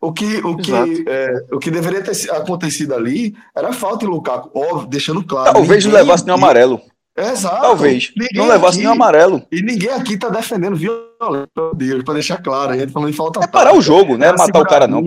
O 0.00 0.12
que, 0.12 0.38
o 0.38 0.56
que, 0.56 0.72
é, 1.08 1.44
o 1.50 1.58
que 1.58 1.70
deveria 1.72 2.02
ter 2.02 2.30
acontecido 2.30 2.94
ali 2.94 3.34
era 3.54 3.72
falta 3.72 4.04
em 4.04 4.08
Lukaku, 4.08 4.50
óbvio, 4.56 4.88
deixando 4.88 5.24
claro. 5.24 5.52
Talvez 5.52 5.84
não 5.84 5.92
levasse 5.92 6.24
nenhum 6.24 6.36
amarelo. 6.36 6.80
Exato. 7.16 7.62
Talvez. 7.62 8.12
Ninguém 8.16 8.40
não 8.40 8.46
levasse 8.46 8.78
nenhum 8.78 8.92
amarelo. 8.92 9.42
E 9.50 9.60
ninguém 9.60 9.90
aqui 9.90 10.16
tá 10.16 10.28
defendendo 10.28 10.76
violência, 10.76 11.48
meu 11.56 11.74
Deus, 11.74 12.04
pra 12.04 12.14
deixar 12.14 12.40
claro. 12.40 12.72
A 12.72 12.78
gente 12.78 12.92
falando 12.92 13.10
de 13.10 13.16
falta. 13.16 13.40
É 13.42 13.46
parar 13.48 13.74
o 13.74 13.82
jogo, 13.82 14.16
né? 14.16 14.30
Matar 14.30 14.60
o 14.60 14.64
cara, 14.64 14.86
não. 14.86 15.02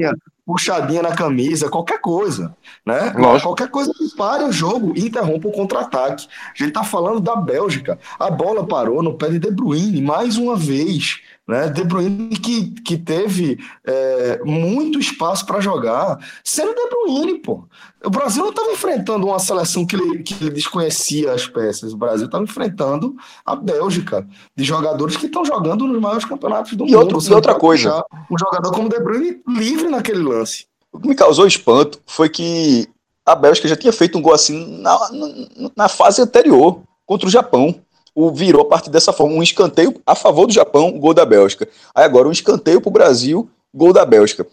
Puxadinha 0.46 1.02
na 1.02 1.16
camisa, 1.16 1.70
qualquer 1.70 2.02
coisa. 2.02 2.54
Né? 2.86 3.14
Lógico. 3.16 3.48
Qualquer 3.48 3.70
coisa 3.70 3.94
que 3.98 4.14
pare 4.18 4.44
o 4.44 4.52
jogo 4.52 4.92
e 4.98 5.06
interrompa 5.06 5.48
o 5.48 5.52
contra-ataque. 5.54 6.28
A 6.54 6.62
gente 6.64 6.74
tá 6.74 6.84
falando 6.84 7.22
da 7.22 7.38
Bélgica. 7.38 7.98
A 8.20 8.30
bola 8.30 8.68
parou 8.68 9.02
no 9.02 9.18
pé 9.18 9.30
de 9.30 9.40
De 9.40 9.50
Bruyne 9.50 10.02
mais 10.02 10.36
uma 10.36 10.58
vez. 10.58 11.22
Né? 11.52 11.68
De 11.68 11.84
Bruyne 11.84 12.30
que, 12.30 12.72
que 12.82 12.98
teve 12.98 13.60
é, 13.84 14.40
muito 14.46 14.98
espaço 14.98 15.46
para 15.46 15.60
jogar, 15.60 16.18
sendo 16.46 16.74
De 16.74 16.88
Bruyne, 16.88 17.40
pô. 17.40 17.66
O 18.06 18.10
Brasil 18.10 18.42
não 18.42 18.52
estava 18.52 18.72
enfrentando 18.72 19.28
uma 19.28 19.38
seleção 19.38 19.86
que 19.86 19.98
ele, 19.98 20.24
que 20.24 20.34
ele 20.40 20.52
desconhecia 20.52 21.34
as 21.34 21.46
peças. 21.46 21.92
O 21.92 21.98
Brasil 21.98 22.28
estava 22.28 22.46
enfrentando 22.46 23.18
a 23.46 23.54
Bélgica, 23.54 24.26
de 24.56 24.64
jogadores 24.64 25.18
que 25.18 25.26
estão 25.26 25.44
jogando 25.44 25.86
nos 25.86 26.02
maiores 26.02 26.24
campeonatos 26.24 26.72
do 26.72 26.86
e 26.86 26.96
mundo. 26.96 27.16
Outro, 27.16 27.30
e 27.30 27.34
outra 27.34 27.54
coisa. 27.54 28.02
Um 28.32 28.38
jogador 28.40 28.72
como 28.72 28.88
De 28.88 29.02
Bruyne 29.02 29.42
livre 29.46 29.90
naquele 29.90 30.24
lance. 30.24 30.68
O 30.90 31.02
que 31.02 31.08
me 31.10 31.16
causou 31.16 31.46
espanto 31.46 32.00
foi 32.08 32.30
que 32.30 32.88
a 33.26 33.36
Bélgica 33.36 33.68
já 33.68 33.76
tinha 33.76 33.92
feito 33.92 34.18
um 34.18 34.22
gol 34.22 34.34
assim 34.34 34.78
na, 34.78 34.98
na, 35.12 35.72
na 35.76 35.90
fase 35.90 36.22
anterior, 36.22 36.82
contra 37.06 37.28
o 37.28 37.32
Japão 37.32 37.78
o 38.16 38.32
virou 38.32 38.62
a 38.62 38.66
partir 38.66 38.90
dessa 38.90 39.14
forma. 39.14 39.36
Um 39.36 39.44
escanteio 39.44 40.00
a 40.06 40.16
favor 40.16 40.48
do 40.48 40.54
Japão, 40.54 40.92
gol 41.00 41.14
da 41.14 41.26
Bélgica. 41.26 41.68
Aí 41.94 42.04
agora 42.04 42.28
um 42.28 42.32
escanteio 42.32 42.82
para 42.82 42.90
o 42.90 42.94
Brasil, 42.94 43.50
gol 43.74 43.94
da 43.94 44.06
Bélgica. 44.06 44.46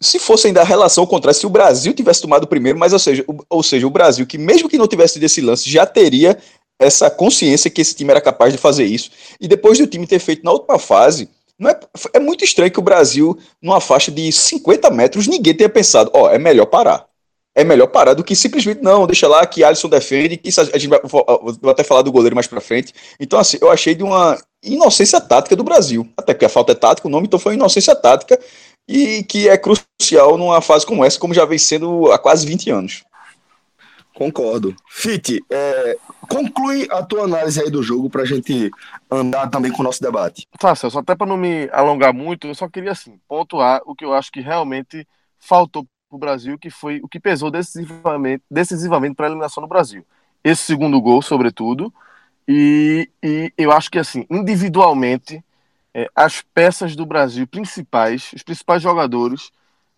Se 0.00 0.18
fosse 0.18 0.48
ainda 0.48 0.60
a 0.60 0.64
relação 0.64 1.06
contrária, 1.06 1.38
se 1.38 1.46
o 1.46 1.50
Brasil 1.50 1.92
tivesse 1.94 2.20
tomado 2.20 2.44
o 2.44 2.48
primeiro, 2.48 2.78
mas 2.78 2.92
ou 2.92 2.98
seja, 2.98 3.24
o, 3.28 3.36
ou 3.48 3.62
seja, 3.62 3.86
o 3.86 3.90
Brasil, 3.90 4.26
que 4.26 4.36
mesmo 4.36 4.68
que 4.68 4.78
não 4.78 4.88
tivesse 4.88 5.18
desse 5.18 5.40
lance, 5.40 5.70
já 5.70 5.86
teria 5.86 6.36
essa 6.80 7.08
consciência 7.08 7.70
que 7.70 7.80
esse 7.80 7.94
time 7.94 8.10
era 8.10 8.20
capaz 8.20 8.52
de 8.52 8.58
fazer 8.58 8.84
isso. 8.84 9.10
E 9.40 9.46
depois 9.46 9.78
do 9.78 9.86
time 9.86 10.06
ter 10.06 10.18
feito 10.18 10.44
na 10.44 10.50
última 10.50 10.78
fase, 10.78 11.28
não 11.56 11.70
é, 11.70 11.78
é 12.14 12.18
muito 12.18 12.44
estranho 12.44 12.72
que 12.72 12.80
o 12.80 12.82
Brasil, 12.82 13.38
numa 13.60 13.80
faixa 13.80 14.10
de 14.10 14.32
50 14.32 14.90
metros, 14.90 15.28
ninguém 15.28 15.54
tenha 15.54 15.68
pensado, 15.68 16.10
ó, 16.12 16.24
oh, 16.24 16.28
é 16.28 16.38
melhor 16.38 16.66
parar 16.66 17.11
é 17.54 17.64
melhor 17.64 17.86
parar 17.88 18.14
do 18.14 18.24
que 18.24 18.34
simplesmente 18.34 18.82
não, 18.82 19.06
deixa 19.06 19.28
lá 19.28 19.44
que 19.46 19.62
Alisson 19.62 19.88
defende, 19.88 20.36
que 20.36 20.48
a 20.58 20.78
gente 20.78 20.88
vai, 20.88 21.00
vou 21.04 21.70
até 21.70 21.84
falar 21.84 22.02
do 22.02 22.12
goleiro 22.12 22.34
mais 22.34 22.46
pra 22.46 22.60
frente. 22.60 22.94
Então, 23.20 23.38
assim, 23.38 23.58
eu 23.60 23.70
achei 23.70 23.94
de 23.94 24.02
uma 24.02 24.38
inocência 24.62 25.20
tática 25.20 25.54
do 25.54 25.64
Brasil. 25.64 26.08
Até 26.16 26.32
porque 26.32 26.46
a 26.46 26.48
falta 26.48 26.72
é 26.72 26.74
tática, 26.74 27.08
o 27.08 27.10
nome 27.10 27.26
então 27.26 27.38
foi 27.38 27.54
inocência 27.54 27.94
tática 27.94 28.38
e 28.88 29.22
que 29.24 29.48
é 29.48 29.58
crucial 29.58 30.38
numa 30.38 30.60
fase 30.60 30.86
como 30.86 31.04
essa, 31.04 31.18
como 31.18 31.34
já 31.34 31.44
vem 31.44 31.58
sendo 31.58 32.10
há 32.10 32.18
quase 32.18 32.46
20 32.46 32.70
anos. 32.70 33.04
Concordo. 34.14 34.74
Fit, 34.88 35.42
é, 35.50 35.96
conclui 36.28 36.86
a 36.90 37.02
tua 37.02 37.24
análise 37.24 37.60
aí 37.60 37.70
do 37.70 37.82
jogo 37.82 38.10
para 38.10 38.22
a 38.22 38.26
gente 38.26 38.70
andar 39.10 39.48
também 39.48 39.72
com 39.72 39.80
o 39.80 39.84
nosso 39.84 40.02
debate. 40.02 40.46
Tá, 40.58 40.74
Celso, 40.74 40.98
até 40.98 41.14
para 41.14 41.26
não 41.26 41.36
me 41.36 41.68
alongar 41.72 42.12
muito, 42.12 42.46
eu 42.46 42.54
só 42.54 42.68
queria 42.68 42.92
assim, 42.92 43.18
pontuar 43.26 43.80
o 43.86 43.94
que 43.94 44.04
eu 44.04 44.12
acho 44.12 44.30
que 44.30 44.40
realmente 44.40 45.06
faltou 45.38 45.86
para 46.12 46.16
o 46.16 46.20
Brasil, 46.20 46.58
que 46.58 46.68
foi 46.68 47.00
o 47.02 47.08
que 47.08 47.18
pesou 47.18 47.50
decisivamente, 47.50 48.44
decisivamente 48.50 49.14
para 49.14 49.26
a 49.26 49.30
eliminação 49.30 49.62
do 49.62 49.68
Brasil. 49.68 50.04
Esse 50.44 50.62
segundo 50.62 51.00
gol, 51.00 51.22
sobretudo, 51.22 51.92
e, 52.46 53.08
e 53.22 53.52
eu 53.56 53.72
acho 53.72 53.90
que 53.90 53.98
assim, 53.98 54.26
individualmente, 54.30 55.42
é, 55.94 56.08
as 56.14 56.42
peças 56.42 56.94
do 56.94 57.06
Brasil 57.06 57.46
principais, 57.46 58.30
os 58.34 58.42
principais 58.42 58.82
jogadores, 58.82 59.50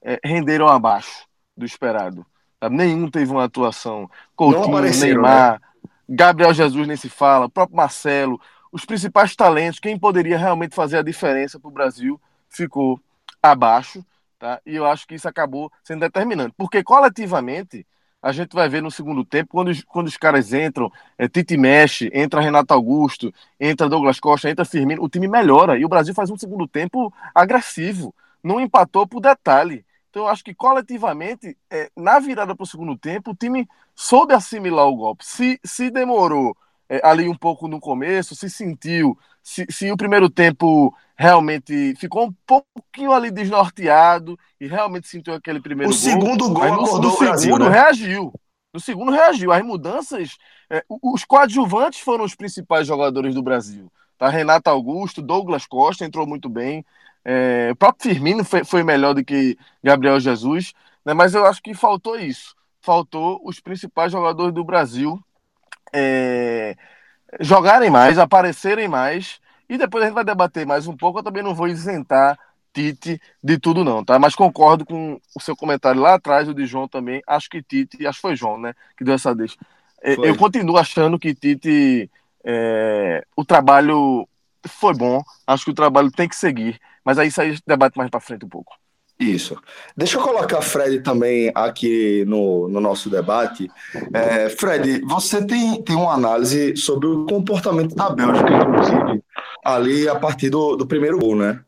é, 0.03 0.21
renderam 0.23 0.69
abaixo 0.69 1.27
do 1.57 1.65
esperado. 1.65 2.25
Sabe? 2.61 2.77
Nenhum 2.77 3.11
teve 3.11 3.33
uma 3.33 3.45
atuação. 3.45 4.09
Coutinho, 4.37 4.81
Neymar, 4.81 5.61
né? 5.61 5.91
Gabriel 6.09 6.55
Jesus 6.55 6.87
nem 6.87 6.97
se 6.97 7.09
fala, 7.09 7.47
o 7.47 7.51
próprio 7.51 7.77
Marcelo, 7.77 8.41
os 8.71 8.85
principais 8.85 9.35
talentos, 9.35 9.81
quem 9.81 9.99
poderia 9.99 10.37
realmente 10.37 10.75
fazer 10.75 10.99
a 10.99 11.03
diferença 11.03 11.59
para 11.59 11.69
o 11.69 11.73
Brasil 11.73 12.21
ficou 12.49 13.01
abaixo, 13.43 14.05
tá? 14.45 14.61
E 14.67 14.77
eu 14.77 14.85
acho 14.85 15.07
que 15.07 15.15
isso 15.15 15.27
acabou 15.27 15.73
sendo 15.83 16.01
determinante, 16.01 16.53
porque 16.55 16.85
coletivamente 16.85 17.87
a 18.23 18.31
gente 18.31 18.55
vai 18.55 18.69
ver 18.69 18.83
no 18.83 18.91
segundo 18.91 19.25
tempo, 19.25 19.51
quando, 19.53 19.69
os, 19.69 19.83
quando 19.85 20.07
os 20.07 20.19
caras 20.19 20.53
entram, 20.53 20.93
é, 21.17 21.27
Tite 21.27 21.57
mexe, 21.57 22.11
entra 22.13 22.43
Renato 22.43 22.75
Augusto, 22.75 23.33
entra 23.59 23.89
Douglas 23.89 24.21
Costa, 24.21 24.51
entra 24.51 24.65
Firmino, 24.67 25.03
o 25.03 25.09
time 25.09 25.29
melhora 25.29 25.79
e 25.79 25.85
o 25.85 25.89
Brasil 25.89 26.15
faz 26.15 26.31
um 26.31 26.37
segundo 26.37 26.69
tempo 26.69 27.13
agressivo, 27.35 28.15
não 28.43 28.61
empatou 28.61 29.07
por 29.07 29.21
detalhe. 29.21 29.85
Então, 30.11 30.25
eu 30.25 30.29
acho 30.29 30.45
que 30.45 30.55
coletivamente, 30.55 31.57
é, 31.71 31.91
na 31.97 32.19
virada 32.19 32.55
para 32.55 32.65
o 32.65 32.67
segundo 32.67 32.97
tempo, 32.97 33.31
o 33.31 33.35
time 33.35 33.67
soube 33.95 34.35
assimilar 34.35 34.87
o 34.87 34.97
golpe. 34.97 35.25
Se, 35.25 35.59
se 35.65 35.91
demorou 35.91 36.57
é, 36.89 37.01
ali 37.03 37.29
um 37.29 37.35
pouco 37.35 37.67
no 37.67 37.81
começo, 37.81 38.35
se 38.35 38.49
sentiu, 38.49 39.19
se, 39.43 39.67
se 39.71 39.91
o 39.91 39.97
primeiro 39.97 40.31
tempo 40.31 40.95
realmente 41.17 41.95
ficou 41.97 42.27
um 42.27 42.35
pouquinho 42.47 43.13
ali 43.13 43.31
desnorteado 43.31 44.39
e 44.61 44.67
realmente 44.67 45.09
sentiu 45.09 45.35
aquele 45.35 45.61
primeiro 45.61 45.93
o 45.93 45.95
gol. 45.95 46.01
O 46.01 46.03
segundo 46.03 46.51
gol 46.51 46.69
no, 46.69 46.85
acordou 46.85 47.13
no 47.13 47.19
Brasil, 47.19 47.39
segundo 47.39 47.65
né? 47.65 47.71
reagiu. 47.71 48.33
No 48.73 48.81
segundo 48.81 49.13
reagiu. 49.13 49.53
As 49.53 49.63
mudanças, 49.63 50.37
é, 50.69 50.85
os 50.89 51.25
coadjuvantes 51.25 52.01
foram 52.01 52.25
os 52.25 52.35
principais 52.35 52.87
jogadores 52.87 53.35
do 53.35 53.43
Brasil. 53.43 53.91
Tá? 54.19 54.29
Renato 54.29 54.69
Augusto, 54.71 55.23
Douglas 55.23 55.67
Costa 55.67 56.05
entrou 56.05 56.27
muito 56.27 56.49
bem. 56.49 56.85
É, 57.25 57.71
o 57.73 57.77
próprio 57.77 58.11
Firmino 58.11 58.45
foi, 58.45 58.65
foi, 58.65 58.83
melhor 58.83 59.15
do 59.15 59.25
que 59.25 59.57
Gabriel 59.83 60.21
Jesus, 60.21 60.73
né? 61.05 61.15
mas 61.15 61.35
eu 61.35 61.47
acho 61.47 61.63
que 61.63 61.75
faltou 61.75 62.19
isso. 62.19 62.55
Faltou 62.81 63.41
os 63.45 63.61
principais 63.61 64.13
jogadores 64.13 64.53
do 64.53 64.63
Brasil 64.63 65.19
é, 65.95 66.75
jogarem 67.41 67.89
mais, 67.89 68.19
aparecerem 68.19 68.89
mais. 68.89 69.41
E 69.75 69.79
depois 69.79 70.05
a 70.05 70.07
gente 70.07 70.15
vai 70.15 70.25
debater 70.25 70.65
mais 70.65 70.87
um 70.87 70.97
pouco. 70.97 71.19
Eu 71.19 71.23
também 71.23 71.43
não 71.43 71.55
vou 71.55 71.67
isentar 71.67 72.39
Tite 72.73 73.21
de 73.43 73.59
tudo, 73.59 73.85
não, 73.85 74.05
tá? 74.05 74.19
Mas 74.19 74.35
concordo 74.35 74.85
com 74.85 75.21
o 75.35 75.41
seu 75.41 75.57
comentário 75.57 76.01
lá 76.01 76.15
atrás, 76.15 76.49
o 76.49 76.55
de 76.55 76.65
João 76.65 76.87
também. 76.87 77.23
Acho 77.27 77.51
que 77.51 77.63
Tite, 77.63 78.07
acho 78.07 78.19
que 78.19 78.23
foi 78.23 78.37
João, 78.37 78.59
né? 78.59 78.73
Que 78.97 79.05
deu 79.05 79.15
essa 79.15 79.35
deixa. 79.35 79.57
É, 80.01 80.15
foi. 80.15 80.29
Eu 80.29 80.37
continuo 80.37 80.77
achando 80.77 81.19
que 81.19 81.35
Tite, 81.35 82.09
é, 82.45 83.25
o 83.37 83.45
trabalho 83.45 84.29
foi 84.67 84.95
bom. 84.95 85.23
Acho 85.47 85.65
que 85.65 85.71
o 85.73 85.75
trabalho 85.75 86.11
tem 86.11 86.29
que 86.29 86.37
seguir. 86.37 86.81
Mas 87.05 87.19
aí 87.19 87.29
isso 87.29 87.41
aí 87.41 87.59
debate 87.67 87.97
mais 87.97 88.11
para 88.11 88.21
frente 88.21 88.45
um 88.45 88.49
pouco. 88.49 88.77
Isso. 89.19 89.57
Deixa 89.97 90.19
eu 90.19 90.23
colocar 90.23 90.61
Fred 90.61 91.01
também 91.01 91.51
aqui 91.55 92.25
no, 92.27 92.69
no 92.69 92.81
nosso 92.81 93.09
debate. 93.09 93.71
É, 94.13 94.49
Fred, 94.49 95.01
você 95.07 95.45
tem, 95.47 95.81
tem 95.83 95.95
uma 95.95 96.13
análise 96.13 96.77
sobre 96.77 97.07
o 97.07 97.25
comportamento 97.25 97.95
da 97.95 98.11
Bélgica, 98.11 98.51
inclusive, 98.51 99.23
ali 99.65 100.09
a 100.09 100.17
partir 100.17 100.51
do, 100.51 100.77
do 100.77 100.87
primeiro 100.87 101.19
gol, 101.19 101.37
né? 101.37 101.61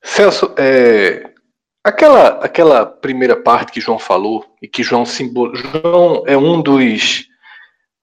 Celso, 0.00 0.52
é, 0.56 1.32
aquela, 1.82 2.28
aquela 2.44 2.86
primeira 2.86 3.36
parte 3.36 3.72
que 3.72 3.80
João 3.80 3.98
falou, 3.98 4.44
e 4.60 4.68
que 4.68 4.84
João 4.84 5.04
simbol... 5.04 5.52
João 5.54 6.22
é 6.26 6.36
um 6.36 6.62
dos, 6.62 7.26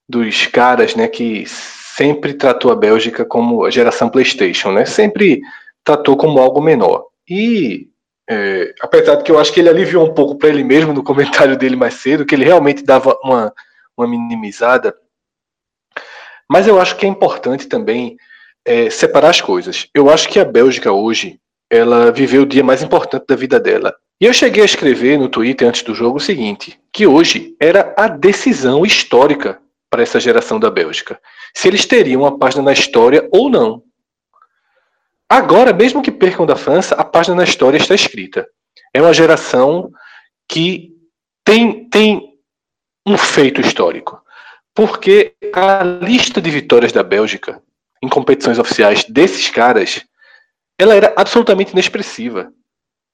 dos 0.07 0.45
caras 0.47 0.93
né, 0.93 1.07
que 1.07 1.45
sempre 1.47 2.33
tratou 2.33 2.71
a 2.71 2.75
Bélgica 2.75 3.23
como 3.23 3.63
a 3.63 3.69
geração 3.69 4.09
PlayStation, 4.09 4.71
né? 4.71 4.85
Sempre 4.85 5.41
tratou 5.85 6.17
como 6.17 6.39
algo 6.39 6.61
menor. 6.61 7.05
E 7.29 7.87
é, 8.29 8.75
apesar 8.79 9.15
de 9.15 9.23
que 9.23 9.31
eu 9.31 9.39
acho 9.39 9.51
que 9.51 9.59
ele 9.59 9.69
aliviou 9.69 10.05
um 10.05 10.13
pouco 10.13 10.37
para 10.37 10.49
ele 10.49 10.63
mesmo 10.63 10.93
no 10.93 11.03
comentário 11.03 11.57
dele 11.57 11.75
mais 11.75 11.95
cedo, 11.95 12.25
que 12.25 12.35
ele 12.35 12.45
realmente 12.45 12.83
dava 12.83 13.17
uma, 13.23 13.51
uma 13.97 14.07
minimizada. 14.07 14.95
Mas 16.49 16.67
eu 16.67 16.79
acho 16.79 16.95
que 16.95 17.05
é 17.05 17.09
importante 17.09 17.67
também 17.67 18.17
é, 18.63 18.89
separar 18.89 19.29
as 19.29 19.41
coisas. 19.41 19.87
Eu 19.95 20.09
acho 20.09 20.29
que 20.29 20.39
a 20.39 20.45
Bélgica 20.45 20.91
hoje 20.91 21.39
ela 21.71 22.11
viveu 22.11 22.43
o 22.43 22.45
dia 22.45 22.63
mais 22.63 22.83
importante 22.83 23.25
da 23.27 23.35
vida 23.35 23.59
dela. 23.59 23.95
E 24.21 24.25
eu 24.25 24.33
cheguei 24.33 24.61
a 24.61 24.65
escrever 24.65 25.17
no 25.17 25.29
Twitter 25.29 25.67
antes 25.67 25.81
do 25.81 25.95
jogo 25.95 26.17
o 26.17 26.21
seguinte: 26.21 26.79
que 26.93 27.07
hoje 27.07 27.55
era 27.59 27.93
a 27.97 28.07
decisão 28.07 28.85
histórica 28.85 29.59
para 29.89 30.03
essa 30.03 30.19
geração 30.19 30.59
da 30.59 30.69
Bélgica. 30.69 31.19
Se 31.55 31.67
eles 31.67 31.85
teriam 31.85 32.21
uma 32.21 32.37
página 32.37 32.61
na 32.61 32.73
história 32.73 33.27
ou 33.31 33.49
não. 33.49 33.81
Agora, 35.29 35.71
mesmo 35.71 36.01
que 36.01 36.11
percam 36.11 36.45
da 36.45 36.55
França, 36.55 36.95
a 36.95 37.03
página 37.03 37.35
na 37.35 37.43
história 37.43 37.77
está 37.77 37.93
escrita. 37.93 38.47
É 38.93 39.01
uma 39.01 39.13
geração 39.13 39.91
que 40.47 40.91
tem, 41.45 41.87
tem 41.87 42.33
um 43.05 43.17
feito 43.17 43.61
histórico. 43.61 44.19
Porque 44.73 45.33
a 45.53 45.83
lista 45.83 46.41
de 46.41 46.49
vitórias 46.49 46.91
da 46.91 47.03
Bélgica 47.03 47.61
em 48.01 48.07
competições 48.07 48.57
oficiais 48.57 49.03
desses 49.03 49.49
caras, 49.49 50.03
ela 50.77 50.95
era 50.95 51.13
absolutamente 51.17 51.73
inexpressiva. 51.73 52.51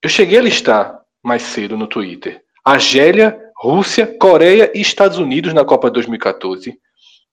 Eu 0.01 0.09
cheguei 0.09 0.37
a 0.37 0.43
listar 0.43 1.01
mais 1.23 1.41
cedo 1.41 1.75
no 1.75 1.87
Twitter. 1.87 2.41
Argélia, 2.63 3.37
Rússia, 3.57 4.05
Coreia 4.19 4.71
e 4.75 4.81
Estados 4.81 5.17
Unidos 5.17 5.53
na 5.53 5.65
Copa 5.65 5.89
2014. 5.89 6.77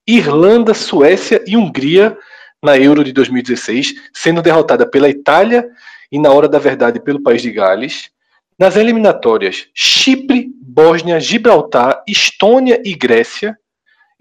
Irlanda, 0.06 0.74
Suécia 0.74 1.44
e 1.46 1.56
Hungria 1.56 2.16
na 2.62 2.78
Euro 2.78 3.02
de 3.02 3.12
2016, 3.12 3.94
sendo 4.12 4.40
derrotada 4.40 4.86
pela 4.88 5.08
Itália 5.08 5.68
e, 6.10 6.18
na 6.18 6.30
hora 6.30 6.48
da 6.48 6.58
verdade, 6.58 7.00
pelo 7.00 7.22
país 7.22 7.42
de 7.42 7.50
Gales. 7.50 8.10
Nas 8.58 8.76
eliminatórias, 8.76 9.68
Chipre, 9.74 10.50
Bósnia, 10.60 11.18
Gibraltar, 11.18 12.02
Estônia 12.06 12.80
e 12.84 12.94
Grécia. 12.94 13.58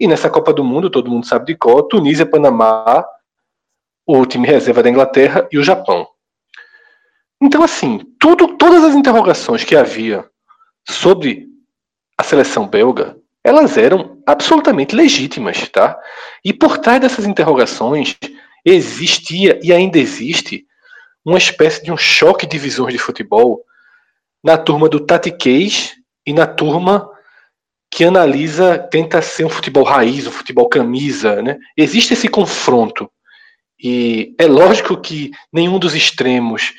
E 0.00 0.08
nessa 0.08 0.28
Copa 0.28 0.52
do 0.52 0.64
Mundo, 0.64 0.90
todo 0.90 1.10
mundo 1.10 1.26
sabe 1.26 1.46
de 1.46 1.54
qual, 1.54 1.84
Tunísia, 1.84 2.26
Panamá, 2.26 3.04
o 4.04 4.26
time 4.26 4.48
reserva 4.48 4.82
da 4.82 4.90
Inglaterra 4.90 5.46
e 5.52 5.58
o 5.58 5.62
Japão. 5.62 6.08
Então, 7.40 7.62
assim, 7.62 8.00
tudo, 8.18 8.56
todas 8.56 8.82
as 8.82 8.94
interrogações 8.94 9.62
que 9.62 9.76
havia 9.76 10.24
sobre 10.84 11.46
a 12.18 12.24
seleção 12.24 12.66
belga 12.66 13.16
elas 13.44 13.76
eram 13.76 14.22
absolutamente 14.26 14.94
legítimas, 14.94 15.68
tá? 15.68 15.98
E 16.44 16.52
por 16.52 16.78
trás 16.78 17.00
dessas 17.00 17.24
interrogações 17.24 18.16
existia 18.64 19.58
e 19.62 19.72
ainda 19.72 19.98
existe 19.98 20.66
uma 21.24 21.38
espécie 21.38 21.82
de 21.82 21.92
um 21.92 21.96
choque 21.96 22.46
de 22.46 22.58
visões 22.58 22.92
de 22.92 22.98
futebol 22.98 23.64
na 24.42 24.58
turma 24.58 24.88
do 24.88 25.00
tatiquês 25.00 25.94
e 26.26 26.32
na 26.32 26.46
turma 26.46 27.08
que 27.90 28.04
analisa, 28.04 28.78
tenta 28.78 29.20
ser 29.20 29.44
um 29.44 29.50
futebol 29.50 29.84
raiz, 29.84 30.26
um 30.26 30.32
futebol 30.32 30.68
camisa, 30.68 31.42
né? 31.42 31.58
Existe 31.76 32.14
esse 32.14 32.26
confronto 32.26 33.10
e 33.82 34.34
é 34.38 34.46
lógico 34.46 34.96
que 34.96 35.32
nenhum 35.52 35.78
dos 35.78 35.94
extremos 35.94 36.72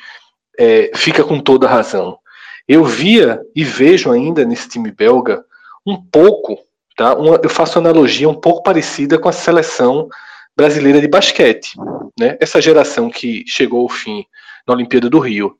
é, 0.58 0.90
fica 0.94 1.22
com 1.22 1.38
toda 1.38 1.66
a 1.66 1.70
razão. 1.70 2.18
Eu 2.66 2.84
via 2.84 3.40
e 3.54 3.62
vejo 3.62 4.10
ainda 4.10 4.44
nesse 4.44 4.68
time 4.68 4.90
belga 4.90 5.44
um 5.86 6.02
pouco, 6.02 6.58
tá? 6.96 7.14
Uma, 7.14 7.40
eu 7.42 7.50
faço 7.50 7.78
analogia 7.78 8.28
um 8.28 8.34
pouco 8.34 8.62
parecida 8.62 9.18
com 9.18 9.28
a 9.28 9.32
seleção 9.32 10.08
brasileira 10.56 11.00
de 11.00 11.08
basquete, 11.08 11.74
né? 12.18 12.36
Essa 12.40 12.60
geração 12.60 13.10
que 13.10 13.44
chegou 13.46 13.82
ao 13.82 13.88
fim 13.88 14.24
na 14.66 14.74
Olimpíada 14.74 15.10
do 15.10 15.18
Rio. 15.18 15.58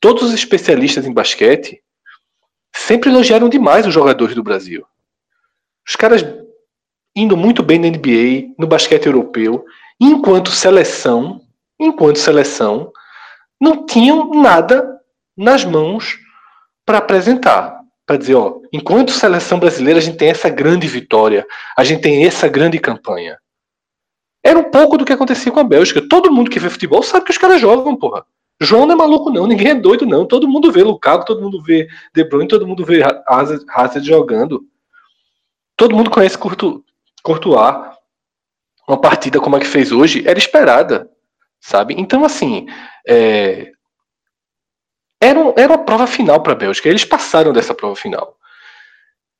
Todos 0.00 0.22
os 0.22 0.32
especialistas 0.32 1.06
em 1.06 1.12
basquete 1.12 1.82
sempre 2.74 3.10
elogiaram 3.10 3.48
demais 3.48 3.86
os 3.86 3.92
jogadores 3.92 4.34
do 4.34 4.42
Brasil. 4.42 4.86
Os 5.86 5.96
caras 5.96 6.24
indo 7.16 7.36
muito 7.36 7.62
bem 7.62 7.78
na 7.78 7.88
NBA, 7.88 8.54
no 8.56 8.66
basquete 8.66 9.06
europeu, 9.06 9.64
enquanto 10.00 10.52
seleção, 10.52 11.40
enquanto 11.80 12.18
seleção, 12.18 12.92
não 13.60 13.84
tinham 13.84 14.30
nada 14.30 15.00
nas 15.36 15.64
mãos 15.64 16.16
para 16.86 16.98
apresentar 16.98 17.77
para 18.08 18.16
dizer, 18.16 18.36
ó, 18.36 18.58
enquanto 18.72 19.12
seleção 19.12 19.60
brasileira 19.60 19.98
a 19.98 20.02
gente 20.02 20.16
tem 20.16 20.30
essa 20.30 20.48
grande 20.48 20.88
vitória, 20.88 21.46
a 21.76 21.84
gente 21.84 22.00
tem 22.00 22.24
essa 22.24 22.48
grande 22.48 22.78
campanha. 22.78 23.38
Era 24.42 24.58
um 24.58 24.70
pouco 24.70 24.96
do 24.96 25.04
que 25.04 25.12
acontecia 25.12 25.52
com 25.52 25.60
a 25.60 25.64
Bélgica. 25.64 26.00
Todo 26.08 26.32
mundo 26.32 26.50
que 26.50 26.58
vê 26.58 26.70
futebol 26.70 27.02
sabe 27.02 27.26
que 27.26 27.30
os 27.32 27.36
caras 27.36 27.60
jogam, 27.60 27.94
porra. 27.94 28.24
João 28.58 28.86
não 28.86 28.94
é 28.94 28.96
maluco 28.96 29.28
não, 29.28 29.46
ninguém 29.46 29.72
é 29.72 29.74
doido 29.74 30.06
não. 30.06 30.24
Todo 30.24 30.48
mundo 30.48 30.72
vê 30.72 30.82
Lukaku, 30.82 31.26
todo 31.26 31.42
mundo 31.42 31.62
vê 31.62 31.86
De 32.14 32.24
Bruyne, 32.24 32.48
todo 32.48 32.66
mundo 32.66 32.82
vê 32.82 33.02
Hazard, 33.26 34.06
jogando. 34.06 34.64
todo 35.76 35.94
mundo 35.94 36.08
conhece 36.10 36.38
Courtois. 36.38 36.80
Uma 38.88 38.98
partida 38.98 39.38
como 39.38 39.56
a 39.56 39.60
que 39.60 39.66
fez 39.66 39.92
hoje 39.92 40.26
era 40.26 40.38
esperada, 40.38 41.10
sabe? 41.60 41.94
Então, 41.98 42.24
assim, 42.24 42.66
é, 43.06 43.70
era, 45.20 45.40
era 45.56 45.72
uma 45.72 45.84
prova 45.84 46.06
final 46.06 46.40
para 46.42 46.52
a 46.52 46.56
Bélgica. 46.56 46.88
Eles 46.88 47.04
passaram 47.04 47.52
dessa 47.52 47.74
prova 47.74 47.96
final. 47.96 48.36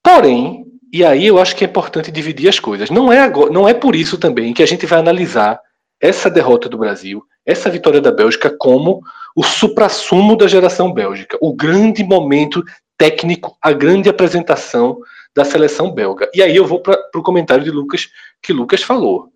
Porém, 0.03 0.65
e 0.93 1.05
aí 1.05 1.27
eu 1.27 1.39
acho 1.39 1.55
que 1.55 1.65
é 1.65 1.69
importante 1.69 2.11
dividir 2.11 2.49
as 2.49 2.59
coisas. 2.59 2.91
Não 2.91 3.13
é, 3.13 3.21
agora, 3.21 3.51
não 3.51 3.69
é 3.69 3.75
por 3.75 3.95
isso 3.95 4.19
também 4.19 4.55
que 4.55 4.63
a 4.63 4.67
gente 4.67 4.87
vai 4.87 4.99
analisar 4.99 5.61
essa 6.01 6.31
derrota 6.31 6.69
do 6.69 6.79
Brasil, 6.79 7.25
essa 7.45 7.69
vitória 7.69 8.01
da 8.01 8.13
Bélgica, 8.13 8.55
como 8.57 9.03
o 9.35 9.43
suprassumo 9.43 10.37
da 10.37 10.47
geração 10.47 10.93
bélgica, 10.93 11.37
o 11.41 11.53
grande 11.53 12.05
momento 12.05 12.63
técnico, 12.97 13.57
a 13.63 13.73
grande 13.73 14.09
apresentação 14.09 14.99
da 15.35 15.45
seleção 15.45 15.91
belga. 15.91 16.29
E 16.35 16.43
aí 16.43 16.57
eu 16.57 16.67
vou 16.67 16.81
para 16.81 16.99
o 17.15 17.23
comentário 17.23 17.63
de 17.63 17.71
Lucas, 17.71 18.09
que 18.43 18.53
Lucas 18.53 18.83
falou. 18.83 19.29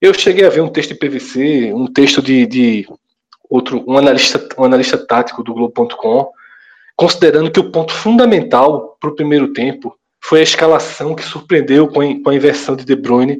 Eu 0.00 0.12
cheguei 0.12 0.46
a 0.46 0.50
ver 0.50 0.60
um 0.60 0.68
texto 0.68 0.90
de 0.90 0.98
PVC, 0.98 1.72
um 1.72 1.86
texto 1.86 2.20
de, 2.20 2.46
de 2.46 2.88
outro, 3.48 3.84
um 3.86 3.96
analista, 3.96 4.48
um 4.58 4.64
analista 4.64 4.98
tático 4.98 5.42
do 5.42 5.54
Globo.com, 5.54 6.30
considerando 6.96 7.50
que 7.50 7.60
o 7.60 7.70
ponto 7.70 7.92
fundamental 7.92 8.96
para 9.00 9.10
o 9.10 9.14
primeiro 9.14 9.52
tempo 9.52 9.96
foi 10.20 10.40
a 10.40 10.44
escalação 10.44 11.14
que 11.14 11.22
surpreendeu 11.22 11.88
com 11.88 12.00
a, 12.00 12.22
com 12.22 12.30
a 12.30 12.34
inversão 12.34 12.74
de 12.74 12.84
De 12.84 12.96
Bruyne. 12.96 13.38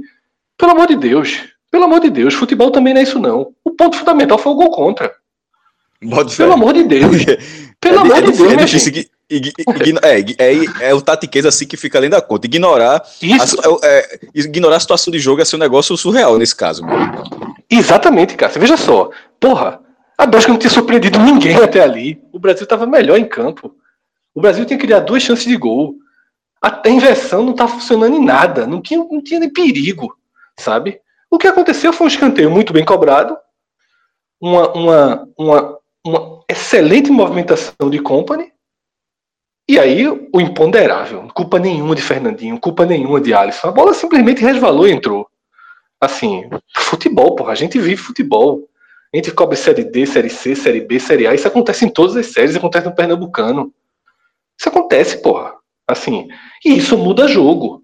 Pelo 0.57 0.73
amor 0.73 0.87
de 0.87 0.97
Deus, 0.97 1.45
pelo 1.71 1.85
amor 1.85 2.01
de 2.01 2.11
Deus, 2.11 2.35
futebol 2.35 2.71
também 2.71 2.95
não 2.95 3.01
é 3.01 3.05
isso 3.05 3.19
não. 3.19 3.53
O 3.64 3.71
ponto 3.73 3.97
fundamental 3.97 4.38
foi 4.38 4.53
o 4.53 4.57
gol 4.57 4.71
contra. 4.71 5.12
Pelo 6.37 6.53
amor 6.53 6.73
de 6.75 6.85
Deus. 6.85 7.25
Pelo 7.81 7.97
é, 7.97 8.01
amor 8.01 8.16
é, 8.16 8.23
de 8.23 8.33
Deus, 8.33 8.53
é 8.53 8.64
difícil 8.64 9.11
é, 10.03 10.21
é, 10.38 10.88
é, 10.88 10.95
o 10.95 11.03
tatiquês 11.03 11.45
assim 11.45 11.66
que 11.66 11.77
fica 11.77 11.99
além 11.99 12.09
da 12.09 12.21
conta. 12.23 12.47
Ignorar, 12.47 13.03
a, 13.03 13.87
é, 13.87 14.21
ignorar 14.35 14.77
a 14.77 14.81
situação 14.81 15.12
de 15.12 15.19
jogo 15.19 15.42
é 15.42 15.45
ser 15.45 15.57
um 15.57 15.61
negócio 15.61 15.97
surreal 15.97 16.38
nesse 16.38 16.55
caso. 16.55 16.83
Exatamente, 17.69 18.37
cara. 18.37 18.53
Veja 18.59 18.77
só. 18.77 19.11
Porra, 19.40 19.81
a 20.19 20.25
Bélgica 20.25 20.53
não 20.53 20.59
tinha 20.59 20.71
surpreendido 20.71 21.19
ninguém 21.19 21.57
até 21.57 21.83
ali. 21.83 22.23
O 22.33 22.39
Brasil 22.39 22.65
estava 22.65 22.87
melhor 22.87 23.19
em 23.19 23.29
campo. 23.29 23.77
O 24.35 24.41
Brasil 24.41 24.65
tinha 24.65 24.79
criado 24.79 25.07
duas 25.07 25.23
chances 25.23 25.45
de 25.45 25.57
gol. 25.57 25.95
A 26.63 26.83
inversão 26.89 27.43
não 27.43 27.53
estava 27.53 27.73
funcionando 27.73 28.17
em 28.17 28.25
nada. 28.25 28.67
Não 28.67 28.81
tinha, 28.81 28.99
não 28.99 29.23
tinha 29.23 29.41
nem 29.41 29.53
perigo, 29.53 30.17
sabe? 30.59 31.01
O 31.31 31.39
que 31.39 31.47
aconteceu 31.47 31.93
foi 31.93 32.07
um 32.07 32.09
escanteio 32.09 32.51
muito 32.51 32.73
bem 32.73 32.85
cobrado. 32.85 33.37
Uma, 34.41 34.73
uma, 34.73 35.29
uma, 35.39 35.79
uma 36.05 36.41
excelente 36.49 37.11
movimentação 37.11 37.91
de 37.91 37.99
Company. 37.99 38.53
E 39.69 39.79
aí, 39.79 40.09
o 40.09 40.41
imponderável. 40.41 41.29
Culpa 41.35 41.59
nenhuma 41.59 41.95
de 41.95 42.01
Fernandinho, 42.01 42.59
culpa 42.59 42.87
nenhuma 42.87 43.21
de 43.21 43.35
Alisson. 43.35 43.69
A 43.69 43.73
bola 43.73 43.93
simplesmente 43.93 44.41
resvalou 44.41 44.89
e 44.89 44.93
entrou. 44.93 45.29
Assim, 46.01 46.49
futebol, 46.75 47.35
porra. 47.35 47.53
A 47.53 47.57
gente 47.57 47.79
vive 47.79 47.97
futebol. 47.97 48.67
A 49.14 49.33
cobre 49.33 49.57
Série 49.57 49.85
D, 49.85 50.07
Série 50.07 50.29
C, 50.29 50.55
Série 50.55 50.81
B, 50.81 50.99
Série 50.99 51.27
A. 51.27 51.35
Isso 51.35 51.49
acontece 51.49 51.85
em 51.85 51.88
todas 51.88 52.16
as 52.16 52.27
séries, 52.27 52.57
acontece 52.57 52.87
no 52.87 52.95
Pernambucano. 52.95 53.73
Isso 54.59 54.69
acontece, 54.69 55.23
porra. 55.23 55.55
Assim, 55.87 56.29
e 56.64 56.77
isso 56.77 56.99
muda 56.99 57.29
jogo. 57.29 57.83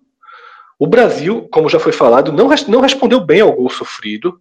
O 0.78 0.86
Brasil, 0.86 1.48
como 1.52 1.68
já 1.68 1.78
foi 1.78 1.92
falado, 1.92 2.32
não, 2.32 2.48
não 2.68 2.80
respondeu 2.80 3.20
bem 3.20 3.40
ao 3.40 3.52
gol 3.52 3.70
sofrido. 3.70 4.40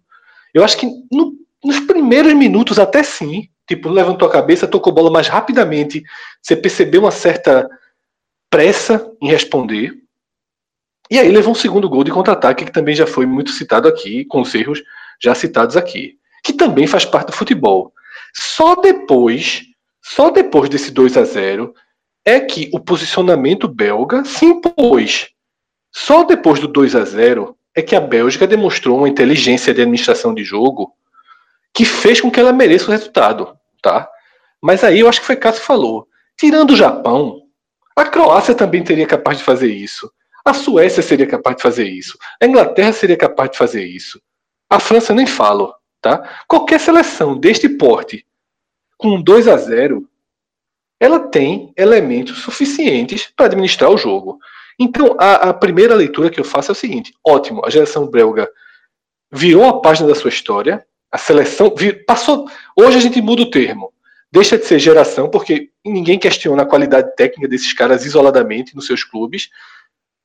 Eu 0.52 0.64
acho 0.64 0.76
que 0.76 0.86
no, 1.10 1.34
nos 1.64 1.78
primeiros 1.80 2.32
minutos, 2.34 2.78
até 2.78 3.02
sim, 3.02 3.48
tipo, 3.66 3.88
levantou 3.88 4.28
a 4.28 4.32
cabeça, 4.32 4.66
tocou 4.66 4.92
bola 4.92 5.10
mais 5.10 5.28
rapidamente. 5.28 6.02
Você 6.42 6.56
percebeu 6.56 7.02
uma 7.02 7.12
certa 7.12 7.68
pressa 8.50 9.08
em 9.22 9.28
responder. 9.28 9.94
E 11.08 11.18
aí 11.18 11.30
levou 11.30 11.52
um 11.52 11.54
segundo 11.56 11.88
gol 11.88 12.02
de 12.02 12.10
contra-ataque, 12.10 12.64
que 12.64 12.72
também 12.72 12.94
já 12.94 13.06
foi 13.06 13.24
muito 13.24 13.50
citado 13.50 13.86
aqui, 13.86 14.24
com 14.24 14.40
os 14.40 14.54
erros 14.54 14.82
já 15.20 15.34
citados 15.34 15.76
aqui 15.76 16.18
que 16.42 16.52
também 16.52 16.86
faz 16.86 17.04
parte 17.04 17.28
do 17.28 17.32
futebol. 17.32 17.92
Só 18.34 18.74
depois, 18.76 19.62
só 20.02 20.30
depois 20.30 20.68
desse 20.68 20.90
2 20.90 21.16
a 21.16 21.24
0 21.24 21.74
é 22.24 22.40
que 22.40 22.70
o 22.72 22.80
posicionamento 22.80 23.68
belga 23.68 24.24
se 24.24 24.44
impôs. 24.44 25.30
Só 25.92 26.24
depois 26.24 26.60
do 26.60 26.68
2 26.68 26.96
a 26.96 27.04
0 27.04 27.56
é 27.74 27.82
que 27.82 27.94
a 27.94 28.00
Bélgica 28.00 28.46
demonstrou 28.46 28.98
uma 28.98 29.08
inteligência 29.08 29.72
de 29.74 29.82
administração 29.82 30.34
de 30.34 30.44
jogo 30.44 30.92
que 31.74 31.84
fez 31.84 32.20
com 32.20 32.30
que 32.30 32.38
ela 32.38 32.52
mereça 32.52 32.88
o 32.88 32.90
resultado, 32.90 33.56
tá? 33.82 34.08
Mas 34.60 34.84
aí 34.84 35.00
eu 35.00 35.08
acho 35.08 35.20
que 35.20 35.26
foi 35.26 35.36
Cássio 35.36 35.62
falou. 35.62 36.06
Tirando 36.38 36.72
o 36.72 36.76
Japão, 36.76 37.42
a 37.96 38.04
Croácia 38.04 38.54
também 38.54 38.82
teria 38.82 39.06
capaz 39.06 39.38
de 39.38 39.44
fazer 39.44 39.72
isso. 39.72 40.10
A 40.44 40.52
Suécia 40.52 41.02
seria 41.02 41.26
capaz 41.26 41.56
de 41.56 41.62
fazer 41.62 41.84
isso. 41.84 42.18
A 42.40 42.46
Inglaterra 42.46 42.92
seria 42.92 43.16
capaz 43.16 43.50
de 43.50 43.58
fazer 43.58 43.84
isso. 43.84 44.20
A 44.68 44.80
França 44.80 45.14
nem 45.14 45.26
falo. 45.26 45.72
Tá? 46.02 46.42
Qualquer 46.48 46.80
seleção 46.80 47.38
deste 47.38 47.68
porte 47.68 48.26
com 48.98 49.22
2 49.22 49.46
a 49.46 49.56
0 49.56 50.04
ela 50.98 51.20
tem 51.20 51.72
elementos 51.76 52.38
suficientes 52.38 53.32
para 53.36 53.46
administrar 53.46 53.90
o 53.90 53.96
jogo. 53.96 54.38
Então, 54.78 55.16
a, 55.18 55.50
a, 55.50 55.54
primeira 55.54 55.94
leitura 55.94 56.30
que 56.30 56.40
eu 56.40 56.44
faço 56.44 56.70
é 56.70 56.74
o 56.74 56.76
seguinte: 56.76 57.14
ótimo, 57.24 57.64
a 57.64 57.70
geração 57.70 58.06
belga 58.06 58.48
virou 59.30 59.64
a 59.64 59.80
página 59.80 60.08
da 60.08 60.14
sua 60.14 60.28
história, 60.28 60.84
a 61.10 61.18
seleção 61.18 61.72
vir, 61.76 62.04
passou. 62.04 62.48
Hoje 62.76 62.98
a 62.98 63.00
gente 63.00 63.20
muda 63.22 63.42
o 63.42 63.50
termo. 63.50 63.92
Deixa 64.30 64.58
de 64.58 64.64
ser 64.64 64.78
geração, 64.78 65.28
porque 65.28 65.70
ninguém 65.84 66.18
questiona 66.18 66.62
a 66.62 66.66
qualidade 66.66 67.14
técnica 67.14 67.48
desses 67.48 67.72
caras 67.72 68.04
isoladamente 68.04 68.74
nos 68.74 68.86
seus 68.86 69.04
clubes. 69.04 69.50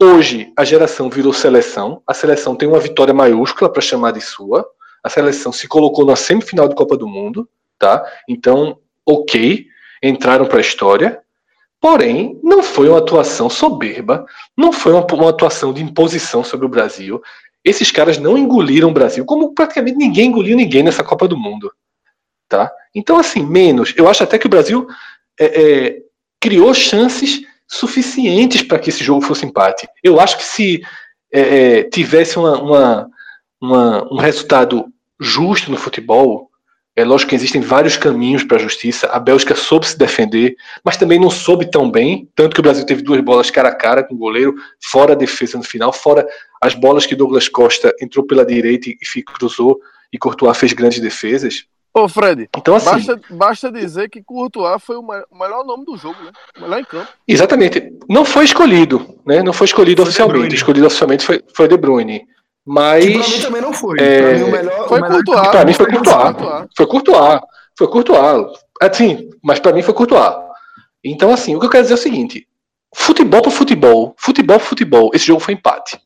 Hoje 0.01 0.53
a 0.55 0.63
geração 0.63 1.09
virou 1.09 1.33
seleção. 1.33 2.01
A 2.07 2.13
seleção 2.13 2.55
tem 2.55 2.67
uma 2.67 2.79
vitória 2.79 3.13
maiúscula 3.13 3.71
para 3.71 3.81
chamar 3.81 4.11
de 4.11 4.21
sua 4.21 4.65
a 5.07 5.09
seleção 5.09 5.51
se 5.51 5.67
colocou 5.67 6.05
na 6.05 6.15
semifinal 6.15 6.67
de 6.67 6.75
Copa 6.75 6.95
do 6.95 7.07
Mundo, 7.07 7.49
tá? 7.79 8.05
Então, 8.27 8.79
ok, 9.05 9.65
entraram 10.03 10.45
para 10.45 10.57
a 10.57 10.61
história. 10.61 11.19
Porém, 11.79 12.39
não 12.43 12.63
foi 12.63 12.89
uma 12.89 12.97
atuação 12.97 13.49
soberba, 13.49 14.25
não 14.55 14.71
foi 14.71 14.93
uma, 14.93 15.05
uma, 15.13 15.29
atuação 15.29 15.71
de 15.71 15.83
imposição 15.83 16.43
sobre 16.43 16.65
o 16.65 16.69
Brasil. 16.69 17.21
Esses 17.63 17.91
caras 17.91 18.17
não 18.17 18.37
engoliram 18.37 18.89
o 18.89 18.93
Brasil, 18.93 19.25
como 19.25 19.53
praticamente 19.53 19.97
ninguém 19.97 20.27
engoliu 20.27 20.57
ninguém 20.57 20.83
nessa 20.83 21.03
Copa 21.03 21.27
do 21.27 21.37
Mundo, 21.37 21.71
tá? 22.49 22.71
Então, 22.95 23.17
assim, 23.17 23.45
menos. 23.45 23.93
Eu 23.95 24.09
acho 24.09 24.23
até 24.23 24.39
que 24.39 24.47
o 24.47 24.49
Brasil 24.49 24.87
é, 25.39 25.45
é, 25.45 25.97
criou 26.41 26.73
chances 26.73 27.41
suficientes 27.67 28.63
para 28.63 28.79
que 28.79 28.89
esse 28.89 29.03
jogo 29.03 29.21
fosse 29.21 29.45
empate. 29.45 29.87
Eu 30.03 30.19
acho 30.19 30.37
que 30.37 30.43
se 30.43 30.81
é, 31.31 31.79
é 31.79 31.83
tivesse 31.83 32.39
uma, 32.39 32.59
uma, 32.59 33.09
uma, 33.61 34.13
um 34.13 34.17
resultado 34.17 34.91
justo 35.19 35.71
no 35.71 35.77
futebol. 35.77 36.49
É 36.95 37.05
lógico 37.05 37.29
que 37.29 37.35
existem 37.35 37.61
vários 37.61 37.95
caminhos 37.95 38.43
para 38.43 38.57
a 38.57 38.59
justiça. 38.59 39.07
A 39.07 39.19
Bélgica 39.19 39.55
soube 39.55 39.87
se 39.87 39.97
defender, 39.97 40.55
mas 40.83 40.97
também 40.97 41.19
não 41.19 41.29
soube 41.29 41.69
tão 41.69 41.91
bem. 41.91 42.27
Tanto 42.35 42.55
que 42.55 42.59
o 42.59 42.63
Brasil 42.63 42.85
teve 42.85 43.03
duas 43.03 43.21
bolas 43.21 43.51
cara 43.51 43.69
a 43.69 43.75
cara 43.75 44.03
com 44.03 44.15
o 44.15 44.17
goleiro, 44.17 44.55
fora 44.81 45.13
a 45.13 45.15
defesa 45.15 45.59
no 45.59 45.63
final, 45.63 45.93
fora 45.93 46.27
as 46.61 46.73
bolas 46.73 47.05
que 47.05 47.15
Douglas 47.15 47.47
Costa 47.47 47.93
entrou 48.01 48.25
pela 48.25 48.43
direita 48.43 48.89
e 48.89 49.23
cruzou 49.23 49.79
e 50.11 50.17
Courtois 50.17 50.57
fez 50.57 50.73
grandes 50.73 50.99
defesas. 50.99 51.65
Ô, 51.93 52.07
Fred, 52.07 52.47
então, 52.55 52.75
assim, 52.75 52.85
basta, 52.85 53.21
basta 53.29 53.71
dizer 53.71 54.09
que 54.09 54.21
Courtois 54.21 54.83
foi 54.83 54.97
o 54.97 55.03
melhor 55.03 55.65
nome 55.65 55.83
do 55.83 55.97
jogo, 55.97 56.21
né? 56.23 56.31
O 56.57 56.61
melhor 56.61 56.79
em 56.79 56.85
campo. 56.85 57.07
Exatamente. 57.27 57.91
Não 58.07 58.23
foi 58.23 58.45
escolhido, 58.45 59.19
né? 59.25 59.41
Não 59.41 59.53
foi 59.53 59.65
escolhido 59.65 60.03
foi 60.03 60.09
oficialmente. 60.09 60.55
Escolhido 60.55 60.85
oficialmente 60.85 61.25
foi, 61.25 61.43
foi 61.53 61.67
De 61.67 61.75
Bruyne. 61.75 62.27
Mas. 62.67 63.05
Que 63.05 63.13
pra 63.13 63.27
mim 63.27 63.41
também 63.41 63.61
não 63.61 63.73
foi. 63.73 63.97
É... 64.01 64.21
Pra 64.21 64.33
mim, 64.33 64.43
o 64.43 64.51
melhor. 64.51 64.87
Foi 64.89 64.99
Courtois. 64.99 65.47
Pra 65.47 65.65
mim 65.65 65.73
foi 65.73 65.85
Courtois. 65.89 66.67
Foi 66.75 66.87
Courtois. 66.87 67.41
Foi 67.77 67.87
Courtois. 67.87 68.59
Assim, 68.81 69.29
mas 69.41 69.59
pra 69.59 69.71
mim 69.71 69.81
foi 69.81 69.93
Courtois. 69.93 70.35
Então, 71.01 71.31
assim, 71.31 71.55
o 71.55 71.59
que 71.59 71.65
eu 71.65 71.69
quero 71.69 71.83
dizer 71.83 71.93
é 71.93 71.97
o 71.97 72.01
seguinte: 72.01 72.45
futebol 72.93 73.41
para 73.41 73.51
futebol, 73.51 74.13
futebol 74.17 74.57
para 74.57 74.67
futebol, 74.67 75.11
esse 75.13 75.25
jogo 75.25 75.39
foi 75.39 75.53
empate. 75.53 75.97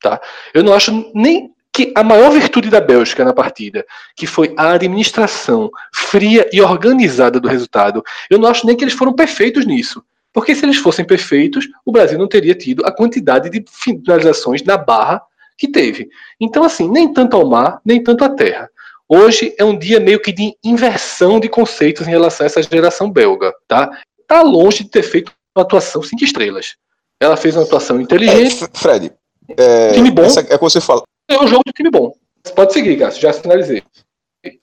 Tá? 0.00 0.20
Eu 0.52 0.64
não 0.64 0.74
acho 0.74 1.10
nem 1.14 1.50
que 1.72 1.92
a 1.94 2.02
maior 2.02 2.30
virtude 2.32 2.68
da 2.68 2.80
Bélgica 2.80 3.24
na 3.24 3.32
partida, 3.32 3.86
que 4.16 4.26
foi 4.26 4.52
a 4.56 4.72
administração 4.72 5.70
fria 5.94 6.48
e 6.52 6.60
organizada 6.60 7.38
do 7.38 7.46
resultado, 7.46 8.02
eu 8.28 8.38
não 8.38 8.48
acho 8.48 8.66
nem 8.66 8.76
que 8.76 8.82
eles 8.82 8.94
foram 8.94 9.12
perfeitos 9.12 9.64
nisso. 9.64 10.02
Porque 10.32 10.54
se 10.54 10.64
eles 10.64 10.78
fossem 10.78 11.04
perfeitos, 11.04 11.68
o 11.84 11.92
Brasil 11.92 12.18
não 12.18 12.26
teria 12.26 12.54
tido 12.54 12.84
a 12.84 12.90
quantidade 12.90 13.48
de 13.50 13.64
finalizações 13.68 14.62
na 14.64 14.76
barra 14.76 15.22
que 15.58 15.68
teve. 15.68 16.08
Então, 16.40 16.62
assim, 16.62 16.88
nem 16.88 17.12
tanto 17.12 17.36
ao 17.36 17.46
mar, 17.46 17.80
nem 17.84 18.02
tanto 18.02 18.24
à 18.24 18.28
terra. 18.28 18.70
Hoje 19.08 19.54
é 19.58 19.64
um 19.64 19.76
dia 19.76 19.98
meio 19.98 20.20
que 20.20 20.32
de 20.32 20.54
inversão 20.62 21.40
de 21.40 21.48
conceitos 21.48 22.06
em 22.06 22.10
relação 22.10 22.44
a 22.44 22.46
essa 22.46 22.62
geração 22.62 23.10
belga, 23.10 23.52
tá? 23.66 23.90
Tá 24.26 24.42
longe 24.42 24.84
de 24.84 24.90
ter 24.90 25.02
feito 25.02 25.32
uma 25.56 25.64
atuação 25.64 26.02
cinco 26.02 26.22
estrelas. 26.22 26.76
Ela 27.20 27.36
fez 27.36 27.56
uma 27.56 27.64
atuação 27.64 28.00
inteligente. 28.00 28.62
É, 28.62 28.78
Fred, 28.78 29.12
é, 29.56 29.92
time 29.92 30.10
bom. 30.10 30.22
Essa, 30.22 30.40
é 30.40 30.54
o 30.54 30.58
que 30.58 30.64
você 30.64 30.80
fala. 30.80 31.02
É 31.28 31.38
um 31.38 31.48
jogo 31.48 31.62
de 31.66 31.72
time 31.72 31.90
bom. 31.90 32.12
Pode 32.54 32.72
seguir, 32.72 32.98
Cássio, 32.98 33.22
já 33.22 33.32
finalizei. 33.32 33.82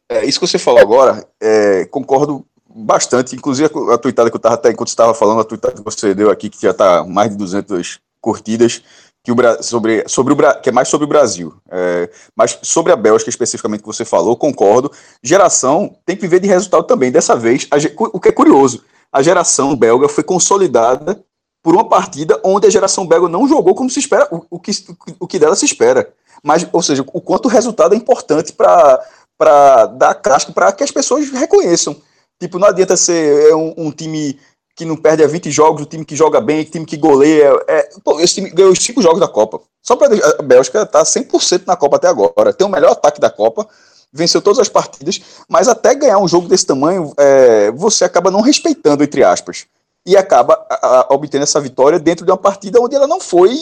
É, 0.10 0.24
isso 0.26 0.40
que 0.40 0.48
você 0.48 0.58
falou 0.58 0.80
agora, 0.80 1.28
é, 1.42 1.86
concordo 1.86 2.46
bastante. 2.70 3.36
Inclusive 3.36 3.70
a, 3.90 3.96
a 3.96 3.98
tuitada 3.98 4.30
que 4.30 4.36
eu 4.36 4.40
estava 4.40 4.56
até 4.56 4.70
enquanto 4.70 4.90
estava 4.90 5.14
falando, 5.14 5.42
a 5.42 5.46
tuitada 5.46 5.74
que 5.74 5.84
você 5.84 6.14
deu 6.14 6.30
aqui, 6.30 6.50
que 6.50 6.62
já 6.62 6.72
está 6.72 7.04
mais 7.04 7.32
de 7.32 7.38
200 7.38 8.00
curtidas, 8.22 8.82
que, 9.26 9.32
o, 9.32 9.64
sobre, 9.64 10.04
sobre 10.08 10.34
o, 10.34 10.38
que 10.62 10.70
é 10.70 10.72
mais 10.72 10.88
sobre 10.88 11.06
o 11.06 11.08
Brasil. 11.08 11.52
É, 11.70 12.10
mas 12.36 12.60
sobre 12.62 12.94
a 12.94 12.96
Bélgica, 12.96 13.30
especificamente, 13.30 13.82
que 13.82 13.88
você 13.88 14.06
falou, 14.06 14.38
concordo. 14.38 14.92
Geração 15.24 15.98
tem 16.06 16.16
que 16.16 16.22
viver 16.22 16.40
de 16.40 16.48
resultado 16.48 16.84
também. 16.84 17.12
Dessa 17.12 17.36
vez, 17.36 17.68
a, 17.72 17.78
o 18.14 18.20
que 18.20 18.30
é 18.30 18.32
curioso, 18.32 18.84
a 19.12 19.24
geração 19.24 19.76
belga 19.76 20.08
foi 20.08 20.24
consolidada 20.24 21.20
por 21.64 21.74
uma 21.74 21.90
partida 21.90 22.40
onde 22.44 22.68
a 22.68 22.70
geração 22.70 23.08
belga 23.08 23.28
não 23.28 23.48
jogou 23.48 23.74
como 23.74 23.90
se 23.90 24.00
espera, 24.00 24.28
o, 24.32 24.46
o, 24.52 24.60
que, 24.60 24.72
o 25.20 25.26
que 25.26 25.40
dela 25.40 25.56
se 25.56 25.66
espera. 25.66 26.14
Mas, 26.44 26.68
ou 26.72 26.84
seja, 26.84 27.04
o 27.12 27.20
quanto 27.20 27.48
o 27.48 27.50
resultado 27.50 27.96
é 27.96 27.98
importante 27.98 28.54
para 28.54 29.88
dar 29.88 30.14
casco, 30.14 30.54
para 30.54 30.72
que 30.72 30.84
as 30.84 30.92
pessoas 30.92 31.32
reconheçam. 31.32 31.96
Tipo, 32.40 32.60
não 32.60 32.68
adianta 32.68 32.96
ser 32.96 33.50
é 33.50 33.56
um, 33.56 33.74
um 33.76 33.92
time 33.92 34.38
que 34.76 34.84
não 34.84 34.98
perde 34.98 35.24
a 35.24 35.28
20 35.28 35.50
jogos, 35.50 35.84
o 35.84 35.86
time 35.86 36.04
que 36.04 36.16
joga 36.16 36.42
bem, 36.42 36.62
o 36.62 36.66
time 36.66 36.86
que 36.86 36.98
goleia. 36.98 37.52
É, 37.68 37.90
pô, 38.04 38.20
esse 38.20 38.36
time 38.36 38.50
ganhou 38.50 38.72
os 38.72 38.80
5 38.80 39.02
jogos 39.02 39.20
da 39.20 39.28
Copa. 39.28 39.62
Só 39.82 39.96
para 39.96 40.14
a 40.38 40.42
Bélgica 40.42 40.82
está 40.82 41.04
100% 41.04 41.64
na 41.66 41.78
Copa 41.78 41.96
até 41.96 42.08
agora. 42.08 42.52
Tem 42.52 42.68
o 42.68 42.70
melhor 42.70 42.92
ataque 42.92 43.22
da 43.22 43.30
Copa, 43.30 43.68
venceu 44.12 44.42
todas 44.42 44.60
as 44.60 44.68
partidas, 44.68 45.22
mas 45.48 45.68
até 45.68 45.96
ganhar 45.96 46.18
um 46.18 46.28
jogo 46.28 46.48
desse 46.48 46.66
tamanho, 46.66 47.14
é, 47.18 47.72
você 47.72 48.04
acaba 48.04 48.30
não 48.30 48.42
respeitando, 48.42 49.04
entre 49.04 49.24
aspas. 49.24 49.66
E 50.06 50.18
acaba 50.18 50.66
a, 50.70 50.88
a, 50.88 51.08
obtendo 51.12 51.44
essa 51.44 51.62
vitória 51.62 51.98
dentro 51.98 52.26
de 52.26 52.32
uma 52.32 52.38
partida 52.38 52.82
onde 52.82 52.96
ela 52.96 53.08
não 53.08 53.20
foi. 53.20 53.58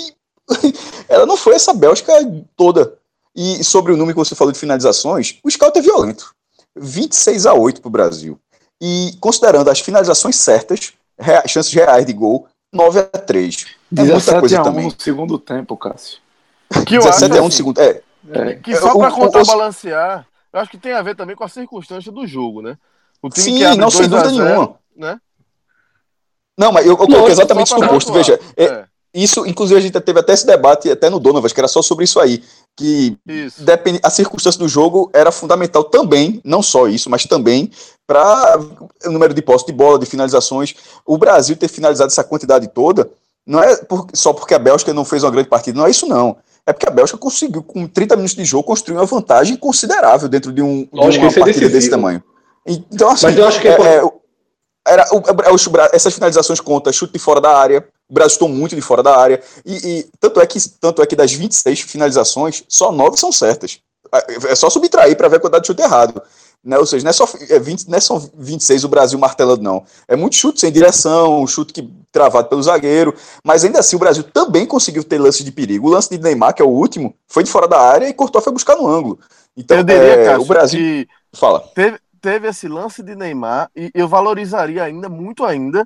ela 1.08 1.26
não 1.26 1.38
foi 1.38 1.56
essa 1.56 1.74
Bélgica 1.74 2.12
toda. 2.56 2.98
E 3.36 3.64
sobre 3.64 3.94
o 3.94 3.98
número 3.98 4.16
que 4.16 4.26
você 4.26 4.36
falou 4.36 4.52
de 4.52 4.60
finalizações, 4.60 5.40
o 5.44 5.50
scout 5.50 5.78
é 5.78 5.82
violento. 5.82 6.34
26 6.76 7.46
a 7.46 7.54
8 7.54 7.82
para 7.82 7.88
o 7.88 7.92
Brasil. 7.92 8.40
E 8.82 9.16
considerando 9.20 9.70
as 9.70 9.80
finalizações 9.80 10.36
certas, 10.36 10.94
rea, 11.20 11.44
chances 11.48 11.74
reais 11.74 12.06
de 12.06 12.14
gol, 12.14 12.48
9 12.72 13.00
a 13.00 13.04
3 13.04 13.66
É 13.96 14.04
muita 14.04 14.40
coisa 14.40 14.62
a 14.62 14.64
também. 14.64 14.86
no 14.86 14.96
segundo 14.98 15.38
tempo, 15.38 15.78
Cássio. 15.78 16.20
Que 16.86 16.98
17 16.98 17.32
a 17.32 17.36
1 17.36 17.42
no 17.42 17.48
assim, 17.48 17.58
segundo. 17.58 17.80
É. 17.80 18.02
é. 18.32 18.56
Que 18.56 18.76
só 18.76 18.98
para 18.98 19.12
contrabalancear, 19.12 20.26
eu 20.52 20.60
acho 20.60 20.72
que 20.72 20.78
tem 20.78 20.94
a 20.94 21.02
ver 21.02 21.16
também 21.16 21.36
com 21.36 21.44
a 21.44 21.50
circunstância 21.50 22.12
do 22.12 22.26
jogo, 22.26 22.62
né? 22.62 22.78
O 23.22 23.30
time 23.30 23.46
Sim, 23.46 23.58
que 23.58 23.78
não, 23.78 23.90
sem 23.90 24.10
dúvida 24.10 24.30
0, 24.30 24.44
nenhuma. 24.44 24.76
Né? 24.96 25.20
Não, 26.58 26.72
mas 26.72 26.86
eu, 26.86 26.98
coloquei 26.98 27.32
exatamente 27.32 27.68
isso 27.68 27.78
no 27.78 27.88
posto. 27.88 28.12
Veja, 28.12 28.40
é, 28.56 28.66
é. 28.66 28.86
isso, 29.14 29.46
inclusive, 29.46 29.80
a 29.80 29.82
gente 29.82 30.00
teve 30.00 30.20
até 30.20 30.34
esse 30.34 30.46
debate, 30.46 30.92
até 30.92 31.10
no 31.10 31.20
Donovan, 31.20 31.48
que 31.48 31.60
era 31.60 31.68
só 31.68 31.82
sobre 31.82 32.06
isso 32.06 32.20
aí. 32.20 32.44
Que 32.76 33.16
depende, 33.60 34.00
a 34.02 34.10
circunstância 34.10 34.60
do 34.60 34.68
jogo 34.68 35.12
era 35.14 35.32
fundamental 35.32 35.84
também, 35.84 36.42
não 36.44 36.64
só 36.64 36.88
isso, 36.88 37.08
mas 37.08 37.24
também 37.26 37.70
para 38.08 38.60
o 39.06 39.12
número 39.12 39.34
de 39.34 39.44
posse 39.44 39.66
de 39.66 39.72
bola, 39.72 40.00
de 40.00 40.08
finalizações. 40.08 40.74
O 41.06 41.18
Brasil 41.18 41.56
ter 41.56 41.68
finalizado 41.68 42.12
essa 42.12 42.24
quantidade 42.24 42.68
toda, 42.68 43.10
não 43.46 43.62
é 43.62 43.76
por, 43.76 44.08
só 44.14 44.34
porque 44.34 44.56
a 44.56 44.60
Bélgica 44.60 44.94
não 44.94 45.06
fez 45.06 45.24
uma 45.24 45.32
grande 45.32 45.50
partida, 45.50 45.78
não 45.78 45.86
é 45.86 45.92
isso 45.92 46.08
não. 46.08 46.38
É 46.66 46.72
porque 46.72 46.88
a 46.88 46.92
Bélgica 46.92 47.18
conseguiu, 47.18 47.62
com 47.62 47.86
30 47.86 48.16
minutos 48.16 48.36
de 48.36 48.46
jogo, 48.46 48.64
construir 48.64 48.98
uma 48.98 49.06
vantagem 49.06 49.56
considerável 49.58 50.30
dentro 50.30 50.52
de, 50.52 50.62
um, 50.62 50.84
de 50.86 51.20
uma 51.20 51.28
é 51.28 51.40
partida 51.40 51.70
desse 51.70 51.90
tamanho. 51.90 52.24
Então, 52.66 53.10
assim, 53.10 53.26
Mas 53.26 53.38
eu 53.38 53.48
acho 53.48 53.60
que 53.60 53.68
é, 53.68 53.74
é, 53.74 54.02
era, 54.88 55.06
o, 55.12 55.18
o, 55.18 55.82
essas 55.92 56.14
finalizações 56.14 56.62
contam 56.62 56.94
chute 56.94 57.14
de 57.14 57.20
fora 57.20 57.42
da 57.42 57.56
área, 57.56 57.86
o 58.14 58.20
Brasil 58.22 58.36
estou 58.36 58.48
muito 58.48 58.76
de 58.76 58.82
fora 58.82 59.02
da 59.02 59.18
área, 59.18 59.42
e, 59.66 59.74
e, 59.74 60.10
tanto, 60.20 60.40
é 60.40 60.46
que, 60.46 60.60
tanto 60.80 61.02
é 61.02 61.06
que 61.08 61.16
das 61.16 61.34
26 61.34 61.82
finalizações, 61.82 62.64
só 62.70 62.92
9 62.92 63.18
são 63.18 63.32
certas. 63.32 63.80
É, 64.48 64.54
só 64.54 64.70
subtrair 64.70 65.18
para 65.18 65.28
ver 65.28 65.38
a 65.38 65.40
quantidade 65.40 65.64
de 65.64 65.68
chute 65.68 65.82
errado. 65.82 66.22
Né? 66.64 66.78
Ou 66.78 66.86
seja, 66.86 67.04
não 67.04 67.10
é 67.10 67.14
só 67.14 67.28
é 67.50 67.58
20, 67.58 67.90
não 67.90 67.98
é 67.98 68.00
só 68.00 68.22
26 68.38 68.84
o 68.84 68.88
Brasil 68.88 69.18
martelando, 69.18 69.64
não. 69.64 69.84
É 70.08 70.16
muito 70.16 70.36
chute 70.36 70.60
sem 70.60 70.72
direção, 70.72 71.48
chute 71.48 71.74
que, 71.74 71.92
travado 72.12 72.50
pelo 72.50 72.62
zagueiro, 72.62 73.16
mas 73.44 73.66
ainda 73.66 73.80
assim 73.80 73.96
o 73.96 74.00
Brasil 74.00 74.24
também 74.24 74.68
conseguiu 74.68 75.04
ter 75.04 75.18
lances 75.18 75.44
de 75.44 75.52
perigo. 75.52 75.88
O 75.88 75.92
lance 75.92 76.08
de 76.08 76.20
Neymar, 76.20 76.54
que 76.54 76.62
é 76.62 76.66
o 76.66 76.70
último, 76.70 77.16
foi 77.28 77.44
de 77.44 77.50
fora 77.50 77.68
da 77.68 77.82
área 77.82 78.08
e 78.08 78.14
cortou 78.14 78.40
foi 78.44 78.54
buscar 78.54 78.76
no 78.76 78.88
ângulo. 78.88 79.20
Então, 79.58 79.78
eu 79.78 79.84
diria, 79.84 80.02
é, 80.04 80.26
Cássio, 80.26 80.42
o 80.44 80.46
Brasil. 80.46 81.08
Fala. 81.34 81.62
Teve, 81.74 81.98
teve 82.22 82.48
esse 82.48 82.68
lance 82.68 83.02
de 83.02 83.16
Neymar 83.16 83.72
e 83.76 83.90
eu 83.96 84.08
valorizaria 84.08 84.84
ainda, 84.84 85.10
muito 85.10 85.44
ainda, 85.44 85.84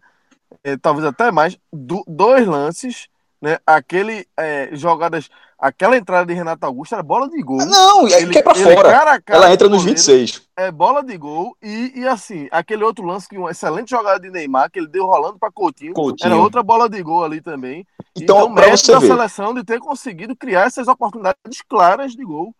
é, 0.63 0.77
talvez 0.77 1.05
até 1.05 1.31
mais, 1.31 1.57
do, 1.71 2.03
dois 2.07 2.45
lances, 2.47 3.07
né? 3.41 3.57
Aquele 3.65 4.27
é, 4.37 4.69
jogadas 4.73 5.29
Aquela 5.59 5.97
entrada 5.97 6.23
de 6.27 6.35
Renato 6.35 6.63
Augusto 6.67 6.93
era 6.93 7.01
bola 7.01 7.27
de 7.27 7.41
gol. 7.41 7.57
Não, 7.65 8.07
ele, 8.07 8.31
que 8.31 8.37
é 8.37 8.43
pra 8.43 8.53
fora. 8.53 8.91
Cara 8.91 9.19
cara 9.19 9.39
Ela 9.39 9.53
entra 9.53 9.67
nos 9.67 9.79
goleiro, 9.79 9.97
26. 9.97 10.43
É 10.55 10.71
bola 10.71 11.03
de 11.03 11.17
gol. 11.17 11.57
E, 11.63 11.93
e 11.95 12.07
assim, 12.07 12.47
aquele 12.51 12.83
outro 12.83 13.03
lance 13.03 13.27
que 13.27 13.39
uma 13.39 13.49
excelente 13.49 13.89
jogada 13.89 14.19
de 14.19 14.29
Neymar, 14.29 14.69
que 14.69 14.77
ele 14.77 14.87
deu 14.87 15.07
rolando 15.07 15.39
para 15.39 15.51
Coutinho, 15.51 15.93
Coutinho, 15.93 16.27
era 16.27 16.39
outra 16.39 16.61
bola 16.61 16.87
de 16.87 17.01
gol 17.01 17.23
ali 17.23 17.41
também. 17.41 17.87
Então, 18.15 18.41
então 18.41 18.49
mérito 18.49 18.91
da 18.91 18.99
ver. 18.99 19.07
seleção 19.07 19.51
de 19.51 19.63
ter 19.63 19.79
conseguido 19.79 20.35
criar 20.35 20.67
essas 20.67 20.87
oportunidades 20.87 21.63
claras 21.67 22.11
de 22.11 22.23
gol. 22.23 22.53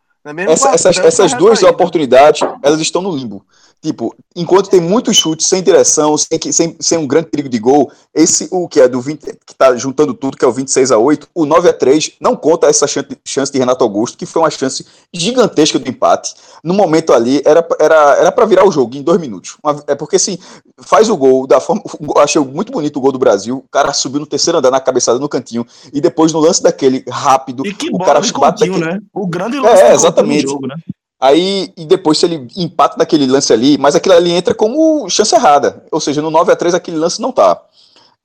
Essa, 0.52 0.70
essas, 0.70 0.98
essas 0.98 1.34
duas 1.34 1.62
oportunidades, 1.64 2.42
elas 2.64 2.80
estão 2.80 3.02
no 3.02 3.16
limbo. 3.16 3.46
Tipo, 3.80 4.16
enquanto 4.36 4.72
tem 4.72 4.82
muitos 4.82 5.16
chutes 5.16 5.46
sem 5.46 5.62
direção, 5.62 6.18
sem, 6.18 6.40
sem, 6.52 6.76
sem 6.80 6.98
um 6.98 7.06
grande 7.06 7.28
perigo 7.28 7.48
de 7.48 7.60
gol, 7.60 7.92
esse, 8.14 8.48
o 8.52 8.68
que 8.68 8.82
é 8.82 8.88
do 8.88 9.00
20, 9.00 9.38
que 9.46 9.54
tá 9.56 9.76
juntando 9.76 10.16
tudo, 10.16 10.36
que 10.36 10.44
é 10.44 10.48
o 10.48 10.52
26 10.52 10.92
a 10.92 10.98
8, 10.98 11.30
o 11.34 11.46
9 11.46 11.70
a 11.70 11.74
3, 11.74 12.14
não 12.20 12.36
conta 12.36 12.66
essa 12.66 12.88
chance, 12.88 13.08
chance 13.24 13.52
de 13.52 13.60
Renato 13.60 13.84
Augusto, 13.84 14.18
que 14.18 14.26
foi 14.26 14.42
uma 14.42 14.50
chance 14.50 14.84
gigantesca 15.14 15.78
do 15.78 15.88
empate. 15.88 16.34
No 16.64 16.74
momento 16.74 17.14
ali, 17.14 17.40
era 17.46 17.62
para 17.62 17.78
era, 17.80 18.16
era 18.16 18.46
virar 18.48 18.68
o 18.68 18.72
jogo 18.72 18.98
em 18.98 19.04
dois 19.04 19.22
minutos. 19.22 19.58
Uma, 19.64 19.84
é 19.86 19.94
porque, 19.94 20.16
assim, 20.16 20.40
faz 20.80 21.08
o 21.08 21.16
gol 21.16 21.46
da 21.46 21.60
forma. 21.60 21.84
Achei 22.18 22.42
muito 22.42 22.72
bonito 22.72 22.98
o 22.98 23.02
gol 23.02 23.12
do 23.12 23.20
Brasil. 23.20 23.58
O 23.58 23.70
cara 23.72 23.94
subiu 23.94 24.20
no 24.20 24.26
terceiro 24.26 24.58
andar 24.58 24.72
na 24.72 24.80
cabeçada 24.80 25.20
no 25.20 25.30
cantinho, 25.30 25.66
e 25.94 26.02
depois 26.02 26.34
no 26.34 26.40
lance 26.40 26.64
daquele 26.64 27.04
rápido, 27.08 27.66
e 27.66 27.74
que 27.74 27.90
o 27.94 28.00
cara 28.00 28.22
bate 28.22 28.68
daquele... 28.68 28.80
né? 28.80 29.00
O 29.14 29.28
grande 29.28 29.60
lance 29.60 29.84
é, 29.84 29.94
exatamente. 30.22 30.50
jogo, 30.50 30.68
né? 30.68 30.76
Aí, 31.20 31.74
e 31.76 31.86
depois, 31.86 32.20
se 32.20 32.26
ele 32.28 32.48
empata 32.56 32.96
naquele 32.98 33.26
lance 33.26 33.52
ali, 33.52 33.78
mas 33.78 33.96
aquilo 33.96 34.16
ali 34.16 34.32
entra 34.32 34.54
como 34.54 35.10
chance 35.10 35.34
errada. 35.34 35.84
Ou 35.92 36.00
seja, 36.00 36.22
no 36.22 36.30
9 36.30 36.52
a 36.52 36.56
3 36.56 36.76
aquele 36.76 36.98
lance 36.98 37.20
não 37.20 37.32
tá. 37.32 37.60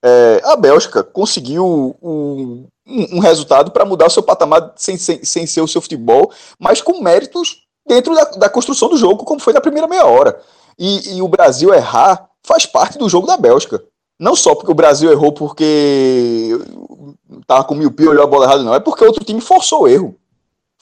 É, 0.03 0.41
a 0.43 0.55
Bélgica 0.55 1.03
conseguiu 1.03 1.95
um, 2.01 2.65
um 2.85 3.19
resultado 3.19 3.71
para 3.71 3.85
mudar 3.85 4.07
o 4.07 4.09
seu 4.09 4.21
patamar 4.21 4.73
sem, 4.75 4.97
sem, 4.97 5.23
sem, 5.23 5.47
ser 5.47 5.61
o 5.61 5.67
seu 5.67 5.81
futebol, 5.81 6.31
mas 6.59 6.81
com 6.81 7.01
méritos 7.01 7.63
dentro 7.87 8.13
da, 8.13 8.23
da 8.25 8.49
construção 8.49 8.89
do 8.89 8.97
jogo, 8.97 9.23
como 9.23 9.39
foi 9.39 9.53
na 9.53 9.61
primeira 9.61 9.87
meia 9.87 10.05
hora. 10.05 10.39
E, 10.77 11.15
e, 11.15 11.21
o 11.21 11.27
Brasil 11.27 11.73
errar 11.73 12.29
faz 12.43 12.65
parte 12.65 12.97
do 12.97 13.09
jogo 13.09 13.25
da 13.25 13.37
Bélgica. 13.37 13.83
Não 14.19 14.35
só 14.35 14.53
porque 14.53 14.71
o 14.71 14.75
Brasil 14.75 15.11
errou 15.11 15.31
porque 15.31 16.51
tava 17.47 17.63
com 17.63 17.73
miopia, 17.73 18.09
olhou 18.09 18.23
a 18.23 18.27
bola 18.27 18.45
errada, 18.45 18.63
não. 18.63 18.75
É 18.75 18.79
porque 18.79 19.03
outro 19.03 19.23
time 19.23 19.41
forçou 19.41 19.83
o 19.83 19.87
erro 19.87 20.15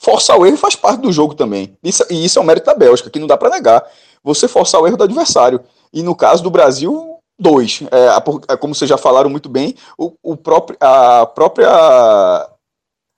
forçar 0.02 0.36
o 0.36 0.44
erro 0.44 0.56
faz 0.56 0.74
parte 0.74 1.00
do 1.00 1.12
jogo 1.12 1.34
também. 1.34 1.76
Isso, 1.82 2.04
e 2.10 2.24
isso 2.24 2.38
é 2.38 2.42
o 2.42 2.44
mérito 2.44 2.66
da 2.66 2.74
Bélgica, 2.74 3.08
que 3.08 3.20
não 3.20 3.26
dá 3.28 3.36
para 3.36 3.50
negar. 3.50 3.82
Você 4.24 4.48
forçar 4.48 4.80
o 4.80 4.86
erro 4.86 4.96
do 4.96 5.04
adversário. 5.04 5.60
E 5.92 6.02
no 6.02 6.14
caso 6.16 6.42
do 6.42 6.50
Brasil, 6.50 7.16
dois. 7.38 7.82
É, 7.90 8.52
é 8.52 8.56
como 8.56 8.74
vocês 8.74 8.88
já 8.88 8.98
falaram 8.98 9.30
muito 9.30 9.48
bem, 9.48 9.76
o, 9.96 10.12
o 10.22 10.36
próprio, 10.36 10.76
a 10.80 11.24
própria 11.26 11.68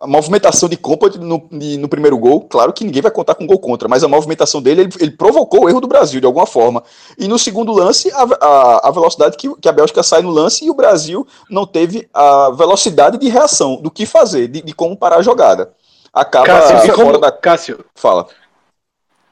a 0.01 0.07
movimentação 0.07 0.69
de 0.69 0.77
Compa 0.77 1.09
no, 1.19 1.49
no, 1.51 1.89
primeiro 1.89 2.19
gol, 2.19 2.43
claro 2.43 2.75
que 2.75 2.85
ninguém 2.85 3.01
vai 3.01 3.11
contar 3.11 3.35
com 3.37 3.47
gol 3.47 3.59
contra, 3.59 3.89
mas 3.89 4.05
a 4.05 4.09
movimentação 4.09 4.61
dele, 4.61 4.83
ele, 4.83 4.91
ele 5.01 5.11
provocou 5.13 5.65
o 5.65 5.69
erro 5.69 5.81
do 5.81 5.89
Brasil 5.89 6.21
de 6.21 6.27
alguma 6.27 6.45
forma. 6.45 6.83
E 7.19 7.27
no 7.27 7.39
segundo 7.39 7.73
lance, 7.73 8.11
a, 8.13 8.23
a, 8.23 8.89
a 8.89 8.91
velocidade 8.91 9.39
que, 9.39 9.49
que, 9.57 9.69
a 9.69 9.73
Bélgica 9.73 10.03
sai 10.03 10.21
no 10.21 10.31
lance 10.31 10.67
e 10.67 10.71
o 10.71 10.75
Brasil 10.75 11.27
não 11.49 11.65
teve 11.65 12.07
a 12.13 12.51
velocidade 12.51 13.17
de 13.17 13.31
reação, 13.31 13.77
do 13.77 13.91
que 13.91 14.05
fazer, 14.05 14.49
de, 14.49 14.61
de 14.61 14.75
como 14.75 14.95
parar 14.95 15.17
a 15.17 15.23
jogada 15.23 15.73
acaba 16.15 16.47
Cássio, 16.47 16.95
fora 16.95 17.19
da. 17.19 17.33
Cássio. 17.33 17.85
Fala. 17.95 18.29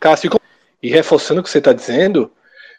Cássio, 0.01 0.31
e 0.83 0.91
reforçando 0.91 1.41
o 1.41 1.45
que 1.45 1.51
você 1.51 1.59
está 1.59 1.73
dizendo, 1.73 2.33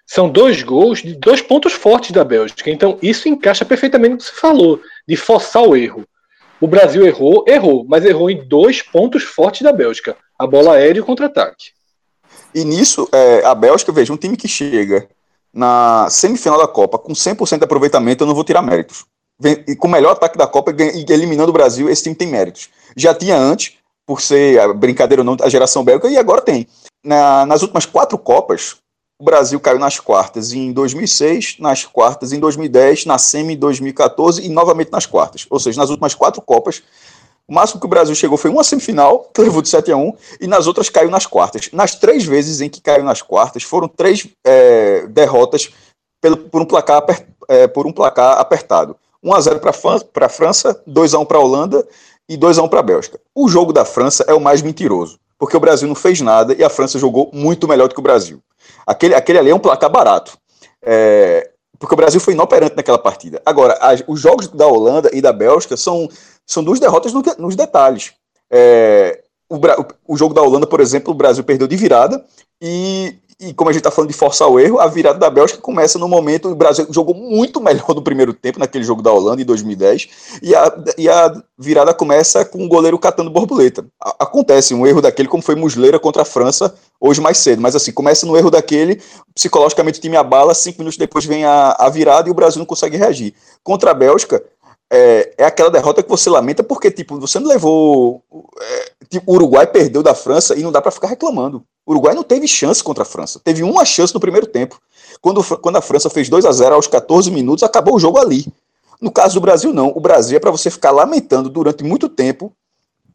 são 0.05 0.29
dois 0.29 0.61
gols 0.61 1.01
de 1.01 1.15
dois 1.15 1.41
pontos 1.41 1.73
fortes 1.73 2.11
da 2.11 2.23
Bélgica. 2.23 2.69
Então, 2.69 2.97
isso 3.01 3.29
encaixa 3.29 3.63
perfeitamente 3.63 4.11
no 4.11 4.17
que 4.17 4.25
você 4.25 4.33
falou, 4.33 4.81
de 5.07 5.15
forçar 5.15 5.63
o 5.63 5.75
erro. 5.75 6.03
O 6.59 6.67
Brasil 6.67 7.05
errou, 7.05 7.45
errou, 7.47 7.85
mas 7.87 8.05
errou 8.05 8.29
em 8.29 8.47
dois 8.47 8.81
pontos 8.81 9.23
fortes 9.23 9.61
da 9.61 9.71
Bélgica: 9.71 10.17
a 10.37 10.45
bola 10.45 10.73
aérea 10.73 10.99
e 10.99 11.01
o 11.01 11.05
contra-ataque. 11.05 11.71
E 12.53 12.63
nisso, 12.63 13.07
é, 13.11 13.43
a 13.45 13.55
Bélgica, 13.55 13.91
veja, 13.91 14.13
um 14.13 14.17
time 14.17 14.37
que 14.37 14.47
chega 14.47 15.07
na 15.53 16.07
semifinal 16.09 16.57
da 16.57 16.67
Copa 16.67 16.97
com 16.97 17.13
100% 17.13 17.59
de 17.59 17.63
aproveitamento, 17.63 18.23
eu 18.23 18.28
não 18.28 18.36
vou 18.36 18.43
tirar 18.43 18.61
méritos. 18.61 19.05
Vem, 19.39 19.63
e 19.67 19.75
com 19.75 19.88
o 19.88 19.91
melhor 19.91 20.11
ataque 20.11 20.38
da 20.38 20.47
Copa 20.47 20.71
e 20.71 21.05
eliminando 21.09 21.49
o 21.49 21.53
Brasil, 21.53 21.89
esse 21.89 22.03
time 22.03 22.15
tem 22.15 22.28
méritos. 22.28 22.69
Já 22.95 23.13
tinha 23.13 23.38
antes, 23.38 23.78
por 24.06 24.22
ser 24.22 24.60
a 24.60 24.74
brincadeira 24.74 25.22
ou 25.22 25.26
não, 25.26 25.38
a 25.41 25.49
geração 25.49 25.84
belga, 25.84 26.10
e 26.10 26.18
agora 26.18 26.41
tem. 26.41 26.68
Na, 27.04 27.45
nas 27.45 27.62
últimas 27.62 27.86
quatro 27.86 28.18
Copas, 28.18 28.78
o 29.20 29.24
Brasil 29.24 29.60
caiu 29.60 29.80
nas 29.80 29.99
quartas 29.99 30.51
em 30.54 30.72
2006, 30.72 31.58
nas 31.60 31.86
quartas 31.86 32.34
em 32.34 32.39
2010, 32.39 33.06
na 33.06 33.18
semi 33.18 33.54
em 33.54 33.58
2014 33.58 34.45
e 34.45 34.49
novamente 34.49 34.91
nas 34.91 35.06
quartas. 35.06 35.45
Ou 35.49 35.60
seja, 35.60 35.80
nas 35.80 35.89
últimas 35.89 36.14
quatro 36.14 36.41
Copas, 36.41 36.84
o 37.47 37.54
máximo 37.54 37.80
que 37.80 37.86
o 37.86 37.89
Brasil 37.89 38.16
chegou 38.16 38.38
foi 38.38 38.49
uma 38.49 38.64
semifinal, 38.64 39.30
que 39.34 39.41
levou 39.41 39.62
de 39.62 39.70
7 39.70 39.91
a 39.91 39.97
1, 39.97 40.14
e 40.41 40.47
nas 40.47 40.66
outras 40.68 40.89
caiu 40.89 41.10
nas 41.10 41.26
quartas. 41.26 41.70
Nas 41.72 41.95
três 41.95 42.26
vezes 42.26 42.62
em 42.62 42.70
que 42.70 42.82
caiu 42.82 43.04
nas 43.04 43.22
quartas, 43.22 43.64
foram 43.64 43.88
três 43.88 44.28
é, 44.45 45.06
derrotas 45.08 45.72
pelo, 46.22 46.38
por, 46.38 46.62
um 46.62 46.66
placar, 46.66 47.04
é, 47.49 47.68
por 47.68 47.86
um 47.86 47.91
placar 47.91 48.39
apertado. 48.39 48.95
1 49.22 49.34
a 49.34 49.41
0 49.41 49.60
para 49.60 50.26
a 50.26 50.30
França, 50.30 50.82
2 50.86 51.14
a 51.14 51.20
1 51.20 51.26
para 51.26 51.38
a 51.38 51.41
Holanda 51.41 51.88
e 52.34 52.38
2 52.38 52.57
a 52.57 52.63
1 52.63 52.67
para 52.67 52.79
a 52.79 52.84
Bélgica. 52.84 53.19
O 53.36 53.47
jogo 53.47 53.71
da 53.71 53.86
França 53.86 54.25
é 54.27 54.34
o 54.34 54.39
mais 54.39 54.61
mentiroso, 54.61 55.19
porque 55.38 55.55
o 55.55 55.59
Brasil 55.59 55.88
não 55.88 55.95
fez 55.95 56.19
nada 56.19 56.53
e 56.53 56.63
a 56.63 56.69
França 56.69 56.97
jogou 56.97 57.29
muito 57.31 57.67
melhor 57.67 57.88
do 57.88 57.93
que 57.93 57.99
o 57.99 58.03
Brasil. 58.03 58.41
Aquele, 58.88 59.13
aquele 59.13 59.38
ali 59.38 59.51
é 59.51 59.55
um 59.55 59.59
placar 59.59 59.91
barato. 59.91 60.38
É, 60.81 61.51
porque 61.77 61.93
o 61.93 61.97
Brasil 61.97 62.19
foi 62.19 62.34
inoperante 62.34 62.75
naquela 62.75 62.97
partida. 62.97 63.41
Agora, 63.45 63.73
as, 63.79 64.03
os 64.07 64.19
jogos 64.19 64.47
da 64.47 64.65
Holanda 64.65 65.11
e 65.13 65.21
da 65.21 65.31
Bélgica 65.31 65.77
são, 65.77 66.09
são 66.45 66.63
duas 66.63 66.79
derrotas 66.79 67.13
no, 67.13 67.21
nos 67.38 67.55
detalhes. 67.55 68.13
É, 68.49 69.21
o, 69.47 69.59
o, 70.07 70.17
jogo 70.17 70.34
da 70.34 70.41
Holanda, 70.41 70.65
por 70.65 70.79
exemplo, 70.79 71.11
o 71.11 71.15
Brasil 71.15 71.43
perdeu 71.43 71.67
de 71.67 71.75
virada 71.75 72.23
e 72.59 73.15
e 73.49 73.53
como 73.53 73.69
a 73.69 73.73
gente 73.73 73.81
está 73.81 73.91
falando 73.91 74.09
de 74.09 74.15
forçar 74.15 74.47
o 74.47 74.59
erro, 74.59 74.79
a 74.79 74.87
virada 74.87 75.19
da 75.19 75.29
Bélgica 75.29 75.59
começa 75.61 75.99
no 75.99 76.07
momento. 76.07 76.49
O 76.49 76.55
Brasil 76.55 76.87
jogou 76.89 77.13
muito 77.13 77.61
melhor 77.61 77.93
no 77.93 78.01
primeiro 78.01 78.33
tempo, 78.33 78.59
naquele 78.59 78.83
jogo 78.83 79.01
da 79.01 79.11
Holanda, 79.11 79.41
em 79.41 79.45
2010, 79.45 80.39
e 80.41 80.55
a, 80.55 80.83
e 80.97 81.09
a 81.09 81.43
virada 81.57 81.93
começa 81.93 82.45
com 82.45 82.63
o 82.63 82.67
goleiro 82.67 82.97
catando 82.97 83.29
borboleta. 83.29 83.85
A, 84.01 84.23
acontece 84.23 84.73
um 84.73 84.87
erro 84.87 85.01
daquele, 85.01 85.27
como 85.27 85.43
foi 85.43 85.55
Musleira 85.55 85.99
contra 85.99 86.21
a 86.21 86.25
França, 86.25 86.73
hoje 86.99 87.19
mais 87.19 87.37
cedo, 87.37 87.61
mas 87.61 87.75
assim, 87.75 87.91
começa 87.91 88.25
no 88.25 88.37
erro 88.37 88.49
daquele, 88.49 89.01
psicologicamente 89.35 89.99
o 89.99 90.01
time 90.01 90.15
abala, 90.15 90.53
cinco 90.53 90.79
minutos 90.79 90.97
depois 90.97 91.25
vem 91.25 91.43
a, 91.45 91.75
a 91.77 91.89
virada 91.89 92.29
e 92.29 92.31
o 92.31 92.35
Brasil 92.35 92.59
não 92.59 92.65
consegue 92.65 92.97
reagir. 92.97 93.33
Contra 93.63 93.91
a 93.91 93.93
Bélgica, 93.93 94.43
é, 94.95 95.33
é 95.39 95.43
aquela 95.43 95.71
derrota 95.71 96.03
que 96.03 96.09
você 96.09 96.29
lamenta 96.29 96.63
porque, 96.63 96.91
tipo, 96.91 97.19
você 97.19 97.39
não 97.39 97.47
levou. 97.47 98.23
É, 98.61 98.91
tipo, 99.09 99.31
o 99.31 99.35
Uruguai 99.35 99.65
perdeu 99.65 100.03
da 100.03 100.13
França 100.13 100.55
e 100.55 100.61
não 100.61 100.71
dá 100.71 100.79
para 100.79 100.91
ficar 100.91 101.07
reclamando. 101.07 101.65
O 101.83 101.93
Uruguai 101.93 102.13
não 102.13 102.21
teve 102.21 102.47
chance 102.47 102.83
contra 102.83 103.01
a 103.01 103.05
França. 103.05 103.41
Teve 103.43 103.63
uma 103.63 103.83
chance 103.85 104.13
no 104.13 104.19
primeiro 104.19 104.45
tempo. 104.45 104.79
Quando, 105.19 105.43
quando 105.57 105.77
a 105.77 105.81
França 105.81 106.11
fez 106.11 106.29
2 106.29 106.45
a 106.45 106.51
0 106.51 106.75
aos 106.75 106.85
14 106.85 107.31
minutos, 107.31 107.63
acabou 107.63 107.95
o 107.95 107.99
jogo 107.99 108.19
ali. 108.19 108.45
No 109.01 109.11
caso 109.11 109.33
do 109.33 109.41
Brasil, 109.41 109.73
não. 109.73 109.91
O 109.95 109.99
Brasil 109.99 110.37
é 110.37 110.39
para 110.39 110.51
você 110.51 110.69
ficar 110.69 110.91
lamentando 110.91 111.49
durante 111.49 111.83
muito 111.83 112.07
tempo, 112.07 112.53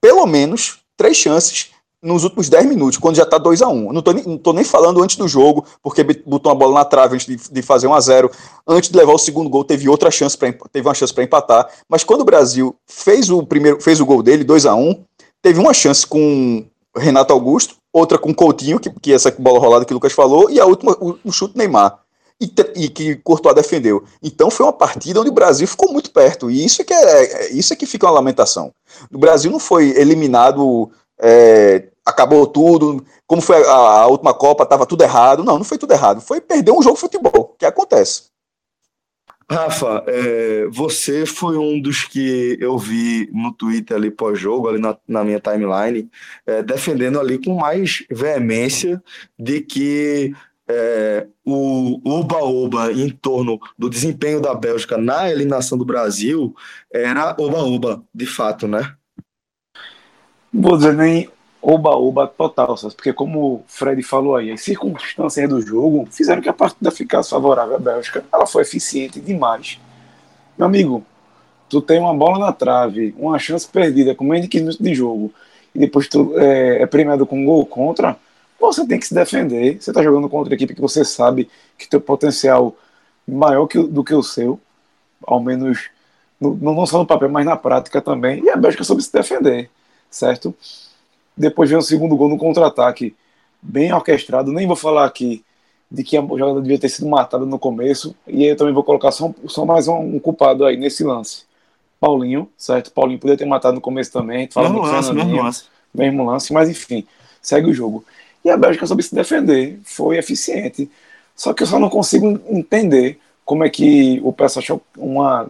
pelo 0.00 0.26
menos 0.26 0.80
três 0.96 1.16
chances 1.16 1.70
nos 2.02 2.22
últimos 2.24 2.48
10 2.48 2.66
minutos, 2.66 2.98
quando 2.98 3.16
já 3.16 3.24
está 3.24 3.38
2 3.38 3.62
a 3.62 3.68
1 3.68 3.72
um. 3.72 3.92
Não 3.92 3.98
estou 3.98 4.14
nem, 4.14 4.38
tô 4.38 4.52
nem 4.52 4.64
falando 4.64 5.02
antes 5.02 5.16
do 5.16 5.26
jogo, 5.26 5.64
porque 5.82 6.04
botou 6.04 6.52
uma 6.52 6.58
bola 6.58 6.74
na 6.74 6.84
trave 6.84 7.14
antes 7.14 7.26
de, 7.26 7.36
de 7.36 7.62
fazer 7.62 7.86
1 7.86 7.94
a 7.94 8.00
0 8.00 8.30
Antes 8.66 8.90
de 8.90 8.96
levar 8.96 9.12
o 9.12 9.18
segundo 9.18 9.50
gol, 9.50 9.64
teve 9.64 9.88
outra 9.88 10.10
chance 10.10 10.36
teve 10.36 10.86
uma 10.86 10.94
chance 10.94 11.12
para 11.12 11.24
empatar. 11.24 11.68
Mas 11.88 12.04
quando 12.04 12.20
o 12.20 12.24
Brasil 12.24 12.76
fez 12.86 13.30
o 13.30 13.44
primeiro 13.44 13.80
fez 13.80 14.00
o 14.00 14.06
gol 14.06 14.22
dele, 14.22 14.44
2 14.44 14.66
a 14.66 14.74
1 14.74 15.04
teve 15.42 15.58
uma 15.58 15.74
chance 15.74 16.06
com 16.06 16.64
Renato 16.96 17.32
Augusto, 17.32 17.76
outra 17.92 18.18
com 18.18 18.34
Coutinho, 18.34 18.78
que, 18.78 18.90
que 19.00 19.12
essa 19.12 19.34
bola 19.38 19.58
rolada 19.58 19.84
que 19.84 19.92
o 19.92 19.94
Lucas 19.94 20.12
falou, 20.12 20.50
e 20.50 20.60
a 20.60 20.66
última, 20.66 20.92
o, 21.00 21.18
o 21.24 21.32
chute 21.32 21.56
Neymar. 21.56 22.00
E, 22.40 22.52
e, 22.76 22.88
que 22.88 23.16
Courtois 23.16 23.52
defendeu. 23.52 24.04
Então 24.22 24.48
foi 24.48 24.64
uma 24.64 24.72
partida 24.72 25.20
onde 25.20 25.28
o 25.28 25.34
Brasil 25.34 25.66
ficou 25.66 25.92
muito 25.92 26.12
perto. 26.12 26.48
E 26.48 26.64
isso 26.64 26.82
é 26.82 26.84
que, 26.84 26.94
é, 26.94 27.24
é 27.24 27.52
isso 27.52 27.72
é 27.72 27.76
que 27.76 27.84
fica 27.84 28.06
uma 28.06 28.12
lamentação. 28.12 28.72
O 29.12 29.18
Brasil 29.18 29.50
não 29.50 29.58
foi 29.58 29.90
eliminado, 29.98 30.88
é, 31.20 31.88
acabou 32.04 32.46
tudo, 32.46 33.04
como 33.26 33.42
foi 33.42 33.56
a, 33.64 33.72
a 33.72 34.06
última 34.06 34.32
Copa, 34.32 34.64
estava 34.64 34.86
tudo 34.86 35.02
errado. 35.02 35.44
Não, 35.44 35.58
não 35.58 35.64
foi 35.64 35.78
tudo 35.78 35.92
errado. 35.92 36.20
Foi 36.20 36.40
perder 36.40 36.72
um 36.72 36.82
jogo 36.82 36.94
de 36.94 37.00
futebol, 37.00 37.54
que 37.58 37.66
acontece. 37.66 38.28
Rafa, 39.50 40.04
é, 40.06 40.66
você 40.66 41.24
foi 41.24 41.56
um 41.56 41.80
dos 41.80 42.04
que 42.04 42.58
eu 42.60 42.76
vi 42.76 43.30
no 43.32 43.50
Twitter 43.52 43.96
ali 43.96 44.10
pós-jogo, 44.10 44.68
ali 44.68 44.78
na, 44.78 44.94
na, 45.08 45.24
minha 45.24 45.40
timeline, 45.40 46.10
é, 46.46 46.62
defendendo 46.62 47.18
ali 47.18 47.42
com 47.42 47.54
mais 47.54 48.04
veemência 48.10 49.02
de 49.38 49.62
que 49.62 50.34
é, 50.68 51.26
o 51.46 51.98
oba-oba 52.04 52.92
em 52.92 53.08
torno 53.08 53.58
do 53.78 53.88
desempenho 53.88 54.38
da 54.38 54.54
Bélgica 54.54 54.98
na 54.98 55.30
eliminação 55.30 55.78
do 55.78 55.84
Brasil 55.84 56.54
era 56.92 57.34
oba-oba, 57.38 58.04
de 58.14 58.26
fato, 58.26 58.68
né? 58.68 58.97
Vou 60.60 60.76
dizer 60.76 60.92
nem 60.92 61.30
oba-oba 61.62 62.26
total, 62.26 62.74
porque 62.96 63.12
como 63.12 63.40
o 63.40 63.64
Fred 63.68 64.02
falou 64.02 64.34
aí, 64.34 64.50
as 64.50 64.60
circunstâncias 64.60 65.48
do 65.48 65.60
jogo 65.60 66.08
fizeram 66.10 66.42
que 66.42 66.48
a 66.48 66.52
partida 66.52 66.90
ficasse 66.90 67.30
favorável 67.30 67.76
à 67.76 67.78
Bélgica. 67.78 68.24
Ela 68.32 68.44
foi 68.44 68.62
eficiente 68.62 69.20
demais. 69.20 69.78
Meu 70.58 70.66
amigo, 70.66 71.04
tu 71.68 71.80
tem 71.80 72.00
uma 72.00 72.12
bola 72.12 72.40
na 72.40 72.52
trave, 72.52 73.14
uma 73.16 73.38
chance 73.38 73.68
perdida 73.68 74.16
com 74.16 74.24
menos 74.24 74.42
de 74.42 74.48
15 74.48 74.64
minutos 74.64 74.84
de 74.84 74.94
jogo, 74.94 75.32
e 75.72 75.78
depois 75.78 76.08
tu 76.08 76.36
é, 76.36 76.82
é 76.82 76.86
premiado 76.86 77.24
com 77.24 77.40
um 77.40 77.44
gol 77.44 77.64
contra, 77.64 78.16
você 78.58 78.84
tem 78.84 78.98
que 78.98 79.06
se 79.06 79.14
defender. 79.14 79.80
Você 79.80 79.92
está 79.92 80.02
jogando 80.02 80.28
contra 80.28 80.52
a 80.52 80.56
equipe 80.56 80.74
que 80.74 80.80
você 80.80 81.04
sabe 81.04 81.48
que 81.78 81.88
tem 81.88 82.00
potencial 82.00 82.74
maior 83.26 83.68
que, 83.68 83.80
do 83.80 84.02
que 84.02 84.12
o 84.12 84.24
seu, 84.24 84.58
ao 85.24 85.40
menos 85.40 85.88
no, 86.40 86.56
não 86.56 86.84
só 86.84 86.98
no 86.98 87.06
papel, 87.06 87.28
mas 87.28 87.46
na 87.46 87.56
prática 87.56 88.02
também. 88.02 88.42
E 88.42 88.50
a 88.50 88.56
Bélgica 88.56 88.82
soube 88.82 89.02
se 89.02 89.12
defender, 89.12 89.70
certo? 90.10 90.54
Depois 91.36 91.70
vem 91.70 91.78
o 91.78 91.82
segundo 91.82 92.16
gol 92.16 92.28
no 92.28 92.36
contra-ataque, 92.36 93.14
bem 93.62 93.92
orquestrado. 93.92 94.52
Nem 94.52 94.66
vou 94.66 94.76
falar 94.76 95.04
aqui 95.04 95.44
de 95.90 96.04
que 96.04 96.16
a 96.16 96.20
jogada 96.20 96.60
devia 96.60 96.78
ter 96.78 96.88
sido 96.88 97.08
matada 97.08 97.46
no 97.46 97.58
começo. 97.58 98.14
E 98.26 98.42
aí 98.42 98.50
eu 98.50 98.56
também 98.56 98.74
vou 98.74 98.84
colocar 98.84 99.10
só, 99.10 99.32
só 99.46 99.64
mais 99.64 99.88
um, 99.88 99.98
um, 99.98 100.18
culpado 100.18 100.64
aí 100.64 100.76
nesse 100.76 101.04
lance. 101.04 101.44
Paulinho, 102.00 102.48
certo? 102.56 102.92
Paulinho 102.92 103.18
poderia 103.18 103.38
ter 103.38 103.46
matado 103.46 103.74
no 103.74 103.80
começo 103.80 104.12
também. 104.12 104.48
Mesmo 104.54 104.80
lance, 104.80 105.12
mesmo 105.12 105.42
lance. 105.42 105.64
Mesmo 105.94 106.24
lance, 106.24 106.52
mas 106.52 106.68
enfim, 106.68 107.06
segue 107.40 107.70
o 107.70 107.74
jogo. 107.74 108.04
E 108.44 108.50
a 108.50 108.56
Bélgica 108.56 108.86
soube 108.86 109.02
se 109.02 109.14
defender, 109.14 109.80
foi 109.84 110.16
eficiente. 110.18 110.90
Só 111.34 111.52
que 111.52 111.62
eu 111.62 111.66
só 111.66 111.78
não 111.78 111.88
consigo 111.88 112.40
entender 112.48 113.18
como 113.44 113.64
é 113.64 113.70
que 113.70 114.20
o 114.22 114.32
pessoal 114.32 114.62
achou 114.62 114.82
uma. 114.96 115.48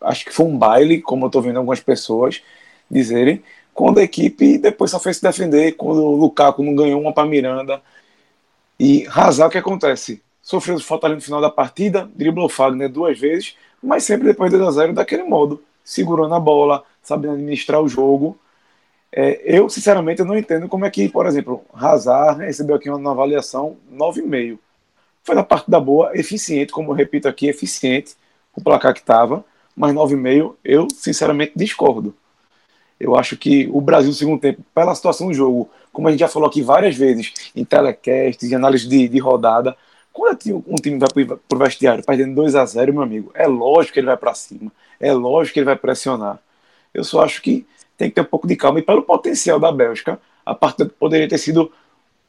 Acho 0.00 0.24
que 0.24 0.32
foi 0.32 0.46
um 0.46 0.56
baile, 0.56 1.00
como 1.00 1.24
eu 1.24 1.28
estou 1.28 1.42
vendo 1.42 1.56
algumas 1.56 1.80
pessoas 1.80 2.42
dizerem, 2.90 3.42
quando 3.80 3.96
a 3.96 4.02
equipe 4.02 4.58
depois 4.58 4.90
só 4.90 5.00
fez 5.00 5.16
se 5.16 5.22
defender, 5.22 5.72
quando 5.72 6.04
o 6.04 6.14
Lukaku 6.14 6.62
não 6.62 6.76
ganhou 6.76 7.00
uma 7.00 7.14
para 7.14 7.26
Miranda. 7.26 7.80
E 8.78 9.06
Hazard, 9.08 9.48
o 9.48 9.50
que 9.50 9.56
acontece? 9.56 10.22
Sofreu 10.42 10.78
falta 10.80 11.06
ali 11.06 11.14
no 11.14 11.22
final 11.22 11.40
da 11.40 11.48
partida, 11.48 12.06
driblou 12.14 12.46
Fagner 12.46 12.90
duas 12.90 13.18
vezes, 13.18 13.56
mas 13.82 14.04
sempre 14.04 14.26
depois 14.26 14.50
de 14.50 14.58
2 14.58 14.68
a 14.68 14.72
0 14.82 14.92
daquele 14.92 15.22
modo, 15.22 15.64
segurando 15.82 16.34
a 16.34 16.38
bola, 16.38 16.84
sabendo 17.02 17.32
administrar 17.32 17.80
o 17.80 17.88
jogo. 17.88 18.38
É, 19.10 19.40
eu, 19.46 19.66
sinceramente, 19.70 20.22
não 20.24 20.36
entendo 20.36 20.68
como 20.68 20.84
é 20.84 20.90
que, 20.90 21.08
por 21.08 21.24
exemplo, 21.24 21.64
Hazard 21.72 22.44
recebeu 22.44 22.76
aqui 22.76 22.90
uma 22.90 23.12
avaliação 23.12 23.78
9,5. 23.90 24.58
Foi 25.24 25.34
na 25.34 25.42
partida 25.42 25.80
boa, 25.80 26.14
eficiente, 26.14 26.70
como 26.70 26.90
eu 26.90 26.94
repito 26.94 27.26
aqui, 27.26 27.48
eficiente, 27.48 28.14
o 28.54 28.60
placar 28.60 28.92
que 28.92 29.00
estava, 29.00 29.42
mas 29.74 29.94
9,5 29.94 30.54
eu, 30.62 30.86
sinceramente, 30.90 31.52
discordo. 31.56 32.14
Eu 33.00 33.16
acho 33.16 33.36
que 33.36 33.66
o 33.72 33.80
Brasil, 33.80 34.10
no 34.10 34.14
segundo 34.14 34.40
tempo, 34.40 34.62
pela 34.74 34.94
situação 34.94 35.28
do 35.28 35.34
jogo, 35.34 35.70
como 35.90 36.06
a 36.06 36.10
gente 36.10 36.20
já 36.20 36.28
falou 36.28 36.48
aqui 36.48 36.60
várias 36.60 36.94
vezes, 36.94 37.50
em 37.56 37.64
telecasts, 37.64 38.52
em 38.52 38.54
análise 38.54 38.86
de, 38.86 39.08
de 39.08 39.18
rodada, 39.18 39.74
quando 40.12 40.64
um 40.66 40.74
time 40.74 40.98
vai 40.98 41.08
para 41.24 41.56
o 41.56 41.58
vestiário 41.58 42.04
perdendo 42.04 42.34
2 42.34 42.54
a 42.54 42.66
0 42.66 42.92
meu 42.92 43.02
amigo, 43.02 43.30
é 43.34 43.46
lógico 43.46 43.94
que 43.94 44.00
ele 44.00 44.06
vai 44.06 44.16
para 44.16 44.34
cima, 44.34 44.70
é 45.00 45.12
lógico 45.12 45.54
que 45.54 45.60
ele 45.60 45.66
vai 45.66 45.76
pressionar. 45.76 46.38
Eu 46.92 47.02
só 47.02 47.24
acho 47.24 47.40
que 47.40 47.66
tem 47.96 48.08
que 48.08 48.14
ter 48.16 48.20
um 48.22 48.24
pouco 48.24 48.46
de 48.46 48.56
calma. 48.56 48.78
E 48.78 48.82
pelo 48.82 49.02
potencial 49.02 49.58
da 49.58 49.70
Bélgica, 49.70 50.20
a 50.44 50.54
partida 50.54 50.90
poderia 50.98 51.28
ter 51.28 51.38
sido 51.38 51.72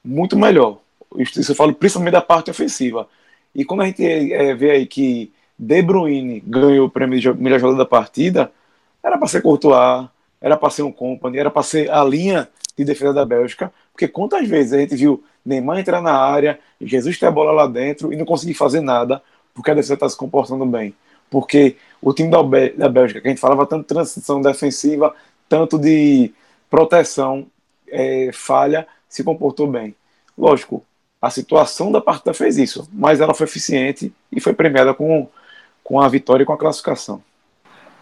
muito 0.04 0.38
melhor. 0.38 0.78
Isso 1.18 1.52
eu 1.52 1.56
falo 1.56 1.74
principalmente 1.74 2.14
da 2.14 2.22
parte 2.22 2.52
ofensiva. 2.52 3.08
E 3.54 3.66
quando 3.66 3.82
a 3.82 3.86
gente 3.86 4.04
é, 4.06 4.54
vê 4.54 4.72
aí 4.72 4.86
que 4.86 5.32
De 5.58 5.82
Bruyne 5.82 6.42
ganhou 6.46 6.88
o 6.88 6.90
prêmio 6.90 7.20
de 7.20 7.34
melhor 7.34 7.60
jogador 7.60 7.78
da 7.78 7.86
partida, 7.86 8.52
era 9.04 9.18
para 9.18 9.28
ser 9.28 9.42
Courtois, 9.42 10.08
era 10.42 10.58
para 10.58 10.70
ser 10.70 10.82
um 10.82 10.92
company, 10.92 11.38
era 11.38 11.52
para 11.52 11.64
ser 11.64 11.90
a 11.92 12.04
linha 12.04 12.50
de 12.78 12.84
defesa 12.84 13.14
da 13.14 13.26
Bélgica, 13.26 13.72
porque 13.92 14.08
quantas 14.08 14.48
vezes 14.48 14.74
a 14.74 14.80
gente 14.80 14.96
viu 14.96 15.24
Neymar 15.46 15.80
entrar 15.80 16.02
na 16.02 16.14
área, 16.14 16.60
Jesus 16.80 17.18
ter 17.18 17.28
a 17.28 17.32
bola 17.32 17.52
lá 17.52 17.68
dentro 17.68 18.12
e 18.12 18.16
não 18.16 18.26
conseguir 18.26 18.54
fazer 18.54 18.82
nada, 18.82 19.22
porque 19.54 19.72
a 19.72 19.74
defesa 19.74 19.96
está 19.96 20.10
se 20.10 20.18
comportando 20.18 20.66
bem. 20.66 20.94
Porque 21.30 21.78
o 22.02 22.14
time 22.14 22.30
da, 22.30 22.90
Bélgica, 22.90 23.22
que 23.22 23.28
a 23.28 23.32
gente 23.32 23.40
falava 23.40 23.66
tanto 23.66 23.82
de 23.82 23.88
transição 23.88 24.42
defensiva, 24.42 25.16
tanto 25.48 25.80
de 25.80 26.34
proteção, 26.70 27.48
é, 27.88 28.32
falha, 28.34 28.88
se 29.08 29.24
comportou 29.24 29.68
bem. 29.68 29.96
Lógico, 30.38 30.84
a 31.22 31.30
situação 31.30 31.92
da 31.92 32.02
partida 32.02 32.34
fez 32.34 32.58
isso, 32.58 32.88
mas 32.92 33.22
ela 33.22 33.34
foi 33.34 33.46
eficiente 33.46 34.12
e 34.32 34.40
foi 34.42 34.54
premiada 34.54 34.94
com, 34.94 35.28
com 35.84 36.00
a 36.00 36.08
vitória 36.10 36.44
e 36.44 36.46
com 36.46 36.54
a 36.54 36.58
classificação. 36.58 37.24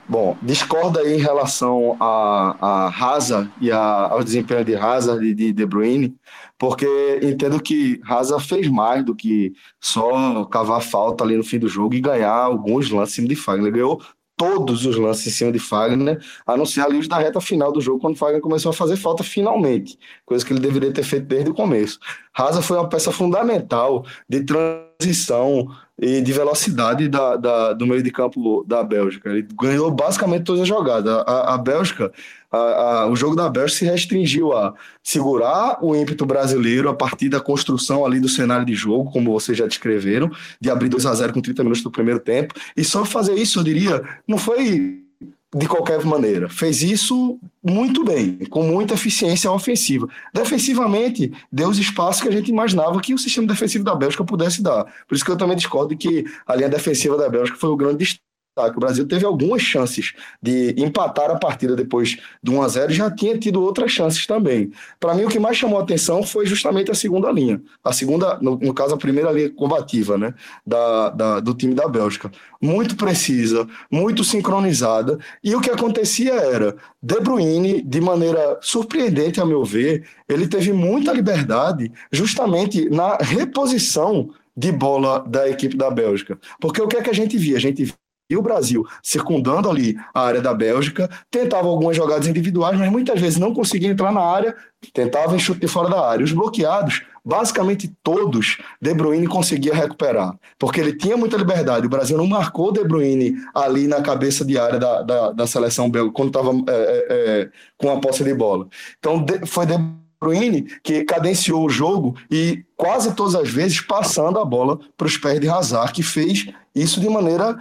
Bom, 0.09 0.35
discorda 0.41 1.01
aí 1.01 1.13
em 1.13 1.19
relação 1.19 1.95
a, 1.99 2.57
a 2.59 2.87
Hazard 2.87 3.47
e 3.61 3.71
a, 3.71 4.07
ao 4.09 4.23
desempenho 4.23 4.65
de 4.65 4.75
Hazard 4.75 5.23
e 5.23 5.35
de 5.35 5.53
De 5.53 5.65
Bruyne, 5.67 6.15
porque 6.57 7.19
entendo 7.21 7.61
que 7.61 8.01
Hazard 8.03 8.43
fez 8.43 8.67
mais 8.67 9.05
do 9.05 9.15
que 9.15 9.53
só 9.79 10.45
cavar 10.45 10.81
falta 10.81 11.23
ali 11.23 11.37
no 11.37 11.43
fim 11.43 11.59
do 11.59 11.67
jogo 11.67 11.93
e 11.93 12.01
ganhar 12.01 12.33
alguns 12.33 12.89
lances 12.89 13.23
de 13.23 13.35
Fagner. 13.35 13.71
Ganhou 13.71 14.01
todos 14.35 14.83
os 14.83 14.95
lances 14.97 15.27
em 15.27 15.29
cima 15.29 15.51
de 15.51 15.59
Fagner, 15.59 16.19
a 16.47 16.57
não 16.57 16.65
ser 16.65 16.81
ali 16.81 16.97
os 16.97 17.07
da 17.07 17.19
reta 17.19 17.39
final 17.39 17.71
do 17.71 17.79
jogo, 17.79 17.99
quando 17.99 18.17
Fagner 18.17 18.41
começou 18.41 18.71
a 18.71 18.73
fazer 18.73 18.95
falta 18.95 19.23
finalmente, 19.23 19.95
coisa 20.25 20.43
que 20.43 20.51
ele 20.51 20.59
deveria 20.59 20.91
ter 20.91 21.03
feito 21.03 21.27
desde 21.27 21.51
o 21.51 21.53
começo. 21.53 21.99
Hazard 22.33 22.65
foi 22.65 22.77
uma 22.77 22.89
peça 22.89 23.11
fundamental 23.11 24.03
de 24.27 24.43
transição 24.43 24.88
transição 24.99 25.69
e 25.97 26.21
de 26.21 26.31
velocidade 26.33 27.07
da, 27.07 27.37
da, 27.37 27.73
do 27.73 27.87
meio 27.87 28.03
de 28.03 28.11
campo 28.11 28.63
da 28.67 28.83
Bélgica. 28.83 29.29
Ele 29.29 29.47
ganhou 29.59 29.89
basicamente 29.89 30.43
todas 30.43 30.61
as 30.61 30.67
jogadas. 30.67 31.23
A, 31.25 31.53
a 31.53 31.57
Bélgica, 31.57 32.11
a, 32.51 32.57
a, 32.57 33.07
o 33.07 33.15
jogo 33.15 33.35
da 33.35 33.49
Bélgica 33.49 33.79
se 33.79 33.85
restringiu 33.85 34.53
a 34.53 34.73
segurar 35.01 35.79
o 35.81 35.95
ímpeto 35.95 36.25
brasileiro 36.25 36.89
a 36.89 36.93
partir 36.93 37.29
da 37.29 37.39
construção 37.39 38.05
ali 38.05 38.19
do 38.19 38.29
cenário 38.29 38.65
de 38.65 38.75
jogo, 38.75 39.11
como 39.11 39.31
vocês 39.31 39.57
já 39.57 39.65
descreveram, 39.65 40.29
de 40.59 40.69
abrir 40.69 40.89
2 40.89 41.05
a 41.05 41.13
0 41.13 41.33
com 41.33 41.41
30 41.41 41.63
minutos 41.63 41.83
do 41.83 41.91
primeiro 41.91 42.19
tempo. 42.19 42.53
E 42.75 42.83
só 42.83 43.05
fazer 43.05 43.35
isso, 43.35 43.59
eu 43.59 43.63
diria, 43.63 44.01
não 44.27 44.37
foi 44.37 45.08
de 45.55 45.67
qualquer 45.67 46.03
maneira. 46.05 46.47
Fez 46.47 46.83
isso 46.83 47.39
muito 47.63 48.03
bem, 48.03 48.37
com 48.49 48.63
muita 48.63 48.93
eficiência 48.93 49.51
ofensiva. 49.51 50.07
Defensivamente, 50.33 51.31
deu 51.51 51.69
os 51.69 51.79
espaços 51.79 52.21
que 52.21 52.27
a 52.27 52.31
gente 52.31 52.49
imaginava 52.49 52.99
que 53.01 53.13
o 53.13 53.17
sistema 53.17 53.47
defensivo 53.47 53.83
da 53.83 53.95
Bélgica 53.95 54.23
pudesse 54.23 54.61
dar. 54.61 54.85
Por 55.07 55.15
isso 55.15 55.25
que 55.25 55.31
eu 55.31 55.37
também 55.37 55.57
discordo 55.57 55.97
que 55.97 56.25
a 56.45 56.55
linha 56.55 56.69
defensiva 56.69 57.17
da 57.17 57.27
Bélgica 57.27 57.57
foi 57.57 57.69
o 57.69 57.75
grande 57.75 58.19
destaque 58.59 58.69
destaque. 58.69 58.77
O 58.77 58.79
Brasil 58.79 59.07
teve 59.07 59.25
algumas 59.25 59.61
chances 59.61 60.13
de 60.41 60.75
empatar 60.77 61.31
a 61.31 61.35
partida 61.35 61.75
depois 61.75 62.17
do 62.43 62.53
1 62.53 62.61
a 62.61 62.67
0 62.67 62.91
e 62.91 62.95
já 62.95 63.11
tinha 63.11 63.37
tido 63.37 63.61
outras 63.61 63.91
chances 63.91 64.25
também. 64.25 64.71
Para 64.99 65.13
mim, 65.13 65.23
o 65.23 65.29
que 65.29 65.39
mais 65.39 65.57
chamou 65.57 65.79
a 65.79 65.83
atenção 65.83 66.23
foi 66.23 66.45
justamente 66.45 66.91
a 66.91 66.95
segunda 66.95 67.31
linha. 67.31 67.61
A 67.83 67.93
segunda, 67.93 68.37
no, 68.41 68.57
no 68.57 68.73
caso, 68.73 68.93
a 68.93 68.97
primeira 68.97 69.31
linha 69.31 69.49
combativa 69.49 70.17
né, 70.17 70.33
da, 70.65 71.09
da, 71.09 71.39
do 71.39 71.53
time 71.53 71.73
da 71.73 71.87
Bélgica. 71.87 72.31
Muito 72.61 72.95
precisa, 72.95 73.67
muito 73.89 74.23
sincronizada. 74.23 75.17
E 75.43 75.55
o 75.55 75.61
que 75.61 75.69
acontecia 75.69 76.33
era, 76.33 76.75
De 77.01 77.19
Bruyne, 77.19 77.81
de 77.81 78.01
maneira 78.01 78.57
surpreendente, 78.61 79.39
a 79.39 79.45
meu 79.45 79.63
ver, 79.63 80.05
ele 80.27 80.47
teve 80.47 80.73
muita 80.73 81.13
liberdade 81.13 81.91
justamente 82.11 82.89
na 82.89 83.15
reposição 83.17 84.29
de 84.59 84.73
bola 84.73 85.23
da 85.25 85.49
equipe 85.49 85.77
da 85.77 85.89
Bélgica. 85.89 86.37
Porque 86.59 86.81
o 86.81 86.87
que 86.87 86.97
é 86.97 87.01
que 87.01 87.09
a 87.09 87.13
gente 87.13 87.37
via? 87.37 87.55
A 87.55 87.61
gente 87.61 87.93
e 88.29 88.37
o 88.37 88.41
Brasil 88.41 88.85
circundando 89.01 89.69
ali 89.69 89.97
a 90.13 90.21
área 90.21 90.41
da 90.41 90.53
Bélgica, 90.53 91.09
tentava 91.31 91.67
algumas 91.67 91.97
jogadas 91.97 92.27
individuais, 92.27 92.77
mas 92.77 92.91
muitas 92.91 93.19
vezes 93.19 93.39
não 93.39 93.53
conseguia 93.53 93.89
entrar 93.89 94.11
na 94.11 94.21
área, 94.21 94.55
tentava 94.93 95.35
em 95.35 95.39
chute 95.39 95.61
de 95.61 95.67
fora 95.67 95.89
da 95.89 96.07
área. 96.07 96.23
Os 96.23 96.31
bloqueados, 96.31 97.01
basicamente 97.25 97.91
todos, 98.03 98.57
De 98.79 98.93
Bruyne 98.93 99.27
conseguia 99.27 99.73
recuperar, 99.73 100.35
porque 100.59 100.79
ele 100.79 100.95
tinha 100.95 101.17
muita 101.17 101.37
liberdade. 101.37 101.87
O 101.87 101.89
Brasil 101.89 102.17
não 102.17 102.27
marcou 102.27 102.71
De 102.71 102.83
Bruyne 102.83 103.35
ali 103.55 103.87
na 103.87 104.01
cabeça 104.01 104.45
de 104.45 104.57
área 104.57 104.79
da, 104.79 105.01
da, 105.01 105.31
da 105.31 105.47
seleção 105.47 105.89
belga, 105.89 106.11
quando 106.11 106.29
estava 106.29 106.51
é, 106.51 106.61
é, 106.69 107.05
é, 107.09 107.49
com 107.77 107.91
a 107.91 107.99
posse 107.99 108.23
de 108.23 108.33
bola. 108.33 108.67
Então 108.99 109.23
de, 109.23 109.45
foi 109.47 109.65
De 109.65 109.73
Bruyne 110.21 110.63
que 110.83 111.03
cadenciou 111.03 111.65
o 111.65 111.69
jogo 111.69 112.15
e 112.29 112.63
quase 112.75 113.15
todas 113.15 113.35
as 113.35 113.49
vezes 113.49 113.79
passando 113.79 114.37
a 114.37 114.45
bola 114.45 114.79
para 114.97 115.07
os 115.07 115.17
pés 115.17 115.39
de 115.39 115.49
Hazard, 115.49 115.93
que 115.93 116.03
fez 116.03 116.47
isso 116.75 116.99
de 116.99 117.09
maneira 117.09 117.57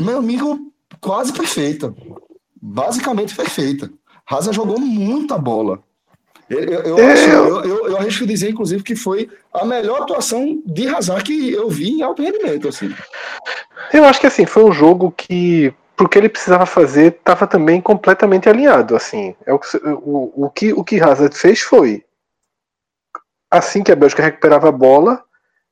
meu 0.00 0.18
amigo, 0.18 0.72
quase 1.00 1.32
perfeita. 1.32 1.94
Basicamente 2.60 3.34
perfeita. 3.34 3.90
Raza 4.26 4.52
jogou 4.52 4.78
muita 4.78 5.36
bola. 5.38 5.82
Eu, 6.48 6.58
eu, 6.58 6.98
eu, 6.98 7.06
acho, 7.06 7.28
eu, 7.28 7.64
eu, 7.64 7.86
eu 7.88 7.96
arrisco 7.96 8.26
dizer, 8.26 8.50
inclusive, 8.50 8.82
que 8.82 8.96
foi 8.96 9.30
a 9.54 9.64
melhor 9.64 10.02
atuação 10.02 10.60
de 10.66 10.88
Hazard 10.88 11.22
que 11.22 11.52
eu 11.52 11.70
vi 11.70 11.90
em 11.90 12.02
alto 12.02 12.22
rendimento. 12.22 12.66
Assim. 12.66 12.92
Eu 13.92 14.04
acho 14.04 14.20
que 14.20 14.26
assim, 14.26 14.44
foi 14.44 14.64
um 14.64 14.72
jogo 14.72 15.12
que, 15.16 15.72
porque 15.96 16.18
ele 16.18 16.28
precisava 16.28 16.66
fazer, 16.66 17.12
estava 17.12 17.46
também 17.46 17.80
completamente 17.80 18.48
alinhado. 18.48 18.96
Assim, 18.96 19.34
é 19.46 19.52
o, 19.52 19.60
o, 19.84 20.46
o, 20.46 20.50
que, 20.50 20.72
o 20.72 20.82
que 20.82 21.00
Hazard 21.00 21.36
fez 21.36 21.60
foi, 21.60 22.04
assim 23.48 23.82
que 23.82 23.92
a 23.92 23.96
Bélgica 23.96 24.22
recuperava 24.22 24.68
a 24.68 24.72
bola, 24.72 25.22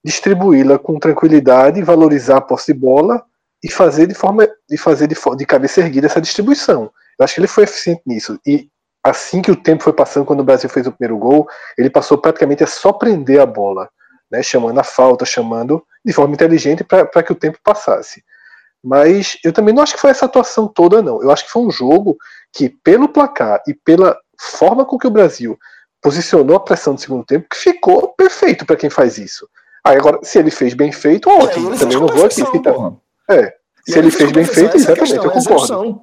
distribuí-la 0.05 0.79
com 0.79 0.99
tranquilidade, 0.99 1.83
valorizar 1.83 2.37
a 2.37 2.41
posse 2.41 2.73
de 2.73 2.79
bola 2.79 3.25
e 3.63 3.71
fazer 3.71 4.07
de 4.07 4.15
forma 4.15 4.49
de 4.69 4.77
fazer 4.77 5.07
de, 5.07 5.17
de 5.37 5.47
cabeça 5.47 5.81
erguida 5.81 6.07
essa 6.07 6.21
distribuição. 6.21 6.91
Eu 7.19 7.25
acho 7.25 7.35
que 7.35 7.41
ele 7.41 7.49
foi 7.49 7.65
eficiente 7.65 8.03
nisso. 8.07 8.39
E 8.47 8.69
assim 9.03 9.43
que 9.43 9.51
o 9.51 9.57
tempo 9.57 9.83
foi 9.83 9.93
passando, 9.93 10.27
quando 10.27 10.41
o 10.41 10.45
Brasil 10.45 10.69
fez 10.69 10.87
o 10.87 10.93
primeiro 10.93 11.19
gol, 11.19 11.49
ele 11.77 11.91
passou 11.91 12.19
praticamente 12.19 12.63
a 12.63 12.67
só 12.67 12.93
prender 12.93 13.41
a 13.41 13.47
bola, 13.47 13.89
né, 14.31 14.43
chamando 14.43 14.79
a 14.79 14.85
falta, 14.85 15.25
chamando 15.25 15.83
de 16.05 16.13
forma 16.13 16.35
inteligente 16.35 16.85
para 16.85 17.23
que 17.23 17.33
o 17.33 17.37
tempo 17.37 17.59
passasse. 17.63 18.23
Mas 18.83 19.37
eu 19.45 19.53
também 19.53 19.75
não 19.75 19.83
acho 19.83 19.95
que 19.95 20.01
foi 20.01 20.11
essa 20.11 20.27
atuação 20.27 20.69
toda, 20.69 21.03
não. 21.03 21.21
Eu 21.23 21.31
acho 21.31 21.45
que 21.45 21.51
foi 21.51 21.63
um 21.63 21.71
jogo 21.71 22.17
que, 22.53 22.69
pelo 22.69 23.09
placar 23.09 23.61
e 23.67 23.75
pela 23.75 24.17
forma 24.41 24.85
com 24.85 24.97
que 24.97 25.07
o 25.07 25.11
Brasil 25.11 25.59
posicionou 26.01 26.57
a 26.57 26.61
pressão 26.61 26.95
do 26.95 27.01
segundo 27.01 27.25
tempo, 27.25 27.49
que 27.51 27.57
ficou 27.57 28.15
perfeito 28.17 28.65
para 28.65 28.77
quem 28.77 28.89
faz 28.89 29.19
isso. 29.19 29.49
Aí 29.85 29.97
agora, 29.97 30.21
se 30.23 30.39
ele 30.39 30.51
fez 30.51 30.75
bem 30.75 30.93
feito, 30.93 31.29
ótimo. 31.29 31.77
Também 31.77 31.99
não 31.99 32.07
vou 32.07 32.25
aqui 32.25 32.35
citar. 32.35 32.75
É. 33.31 33.55
Se 33.87 33.99
ele 33.99 34.11
fez 34.11 34.33
bem 34.33 34.45
feito, 34.45 34.77
exatamente, 34.77 35.17
eu 35.17 35.31
concordo. 35.31 36.03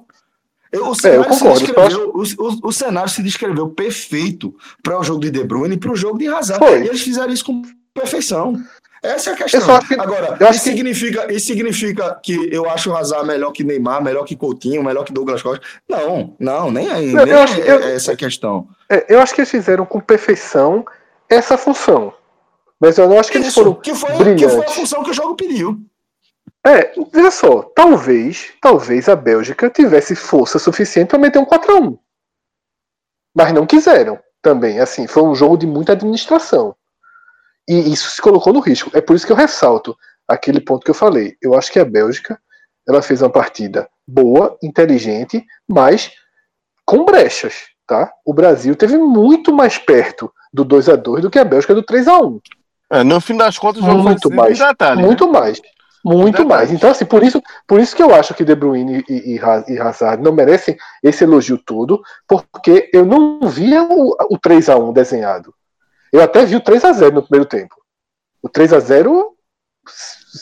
O, 0.74 0.94
cenário 0.94 1.22
é, 1.22 1.24
eu 1.24 1.24
concordo, 1.24 2.12
o, 2.14 2.68
o, 2.68 2.72
cenário 2.72 3.08
se 3.08 3.22
descreveu 3.22 3.68
perfeito 3.68 4.54
para 4.82 4.98
o 4.98 5.02
jogo 5.02 5.20
de 5.20 5.30
De 5.30 5.44
Bruyne 5.44 5.76
e 5.76 5.78
para 5.78 5.92
o 5.92 5.96
jogo 5.96 6.18
de 6.18 6.26
Hazard. 6.26 6.64
Foi. 6.64 6.82
E 6.82 6.88
eles 6.88 7.00
fizeram 7.00 7.32
isso 7.32 7.44
com 7.44 7.62
perfeição. 7.94 8.60
Essa 9.02 9.30
é 9.30 9.32
a 9.34 9.36
questão. 9.36 9.78
Que, 9.80 9.94
Agora, 9.94 10.36
isso, 10.50 10.52
que... 10.52 10.58
significa, 10.58 11.32
isso 11.32 11.46
significa 11.46 12.18
que 12.22 12.48
eu 12.52 12.68
acho 12.68 12.90
o 12.90 12.96
Hazard 12.96 13.26
melhor 13.26 13.52
que 13.52 13.62
Neymar, 13.62 14.02
melhor 14.02 14.24
que 14.24 14.34
Coutinho, 14.34 14.82
melhor 14.82 15.04
que 15.04 15.12
Douglas 15.12 15.42
Costa? 15.42 15.64
Não, 15.88 16.34
não, 16.38 16.70
nem 16.70 16.88
aí. 16.90 17.12
Nem 17.12 17.28
eu 17.28 17.38
acho, 17.38 17.60
é, 17.60 17.70
eu, 17.70 17.78
essa 17.84 18.12
a 18.12 18.16
questão. 18.16 18.68
É, 18.90 19.06
eu 19.08 19.20
acho 19.20 19.34
que 19.34 19.40
eles 19.40 19.50
fizeram 19.50 19.86
com 19.86 20.00
perfeição 20.00 20.84
essa 21.28 21.56
função. 21.56 22.12
Mas 22.80 22.98
eu 22.98 23.08
não 23.08 23.18
acho 23.18 23.30
que 23.30 23.38
isso, 23.38 23.46
eles 23.46 23.54
foram. 23.54 23.74
Que 23.74 23.94
foi, 23.94 24.34
que 24.34 24.48
foi 24.48 24.64
a 24.64 24.70
função 24.70 25.02
que 25.02 25.10
o 25.10 25.14
jogo 25.14 25.36
pediu. 25.36 25.80
É, 26.66 26.92
veja 27.12 27.30
só, 27.30 27.62
talvez, 27.62 28.52
talvez 28.60 29.08
a 29.08 29.14
Bélgica 29.14 29.70
tivesse 29.70 30.16
força 30.16 30.58
suficiente 30.58 31.10
para 31.10 31.18
meter 31.18 31.38
um 31.38 31.44
4 31.44 31.72
a 31.72 31.80
1 31.80 31.98
Mas 33.34 33.52
não 33.52 33.64
quiseram 33.64 34.18
também. 34.42 34.80
Assim, 34.80 35.06
foi 35.06 35.22
um 35.22 35.34
jogo 35.34 35.56
de 35.56 35.66
muita 35.66 35.92
administração. 35.92 36.74
E 37.68 37.92
isso 37.92 38.10
se 38.10 38.20
colocou 38.20 38.52
no 38.52 38.58
risco. 38.58 38.90
É 38.94 39.00
por 39.00 39.14
isso 39.14 39.24
que 39.24 39.32
eu 39.32 39.36
ressalto 39.36 39.96
aquele 40.26 40.60
ponto 40.60 40.84
que 40.84 40.90
eu 40.90 40.94
falei. 40.94 41.36
Eu 41.40 41.54
acho 41.54 41.70
que 41.70 41.78
a 41.78 41.84
Bélgica 41.84 42.40
ela 42.88 43.02
fez 43.02 43.22
uma 43.22 43.30
partida 43.30 43.88
boa, 44.06 44.56
inteligente, 44.62 45.44
mas 45.68 46.12
com 46.84 47.04
brechas. 47.04 47.66
Tá? 47.86 48.12
O 48.24 48.34
Brasil 48.34 48.74
teve 48.74 48.98
muito 48.98 49.52
mais 49.52 49.78
perto 49.78 50.32
do 50.52 50.64
2 50.64 50.88
a 50.88 50.96
2 50.96 51.22
do 51.22 51.30
que 51.30 51.38
a 51.38 51.44
Bélgica 51.44 51.74
do 51.74 51.82
3 51.82 52.08
a 52.08 52.18
1 52.18 52.40
é, 52.90 53.04
No 53.04 53.20
fim 53.20 53.36
das 53.36 53.56
contas, 53.56 53.82
o 53.82 53.86
jogo 53.86 54.02
muito 54.02 54.30
mais, 54.30 54.58
detalhe, 54.58 55.02
muito 55.02 55.26
né? 55.26 55.32
mais. 55.32 55.60
Muito 56.06 56.36
Verdade. 56.36 56.48
mais. 56.48 56.72
Então, 56.72 56.88
assim, 56.88 57.04
por 57.04 57.24
isso, 57.24 57.42
por 57.66 57.80
isso 57.80 57.96
que 57.96 58.02
eu 58.02 58.14
acho 58.14 58.32
que 58.32 58.44
De 58.44 58.54
Bruyne 58.54 59.04
e, 59.08 59.34
e, 59.34 59.74
e 59.74 59.80
Hazard 59.80 60.22
não 60.22 60.32
merecem 60.32 60.76
esse 61.02 61.24
elogio 61.24 61.58
todo, 61.58 62.00
porque 62.28 62.88
eu 62.92 63.04
não 63.04 63.40
via 63.40 63.82
o, 63.82 64.16
o 64.30 64.38
3 64.38 64.68
a 64.68 64.76
1 64.76 64.92
desenhado. 64.92 65.52
Eu 66.12 66.22
até 66.22 66.44
vi 66.44 66.54
o 66.54 66.60
3 66.60 66.84
a 66.84 66.92
0 66.92 67.16
no 67.16 67.22
primeiro 67.22 67.44
tempo. 67.44 67.74
O 68.40 68.48
3 68.48 68.72
a 68.74 68.78
0 68.78 69.34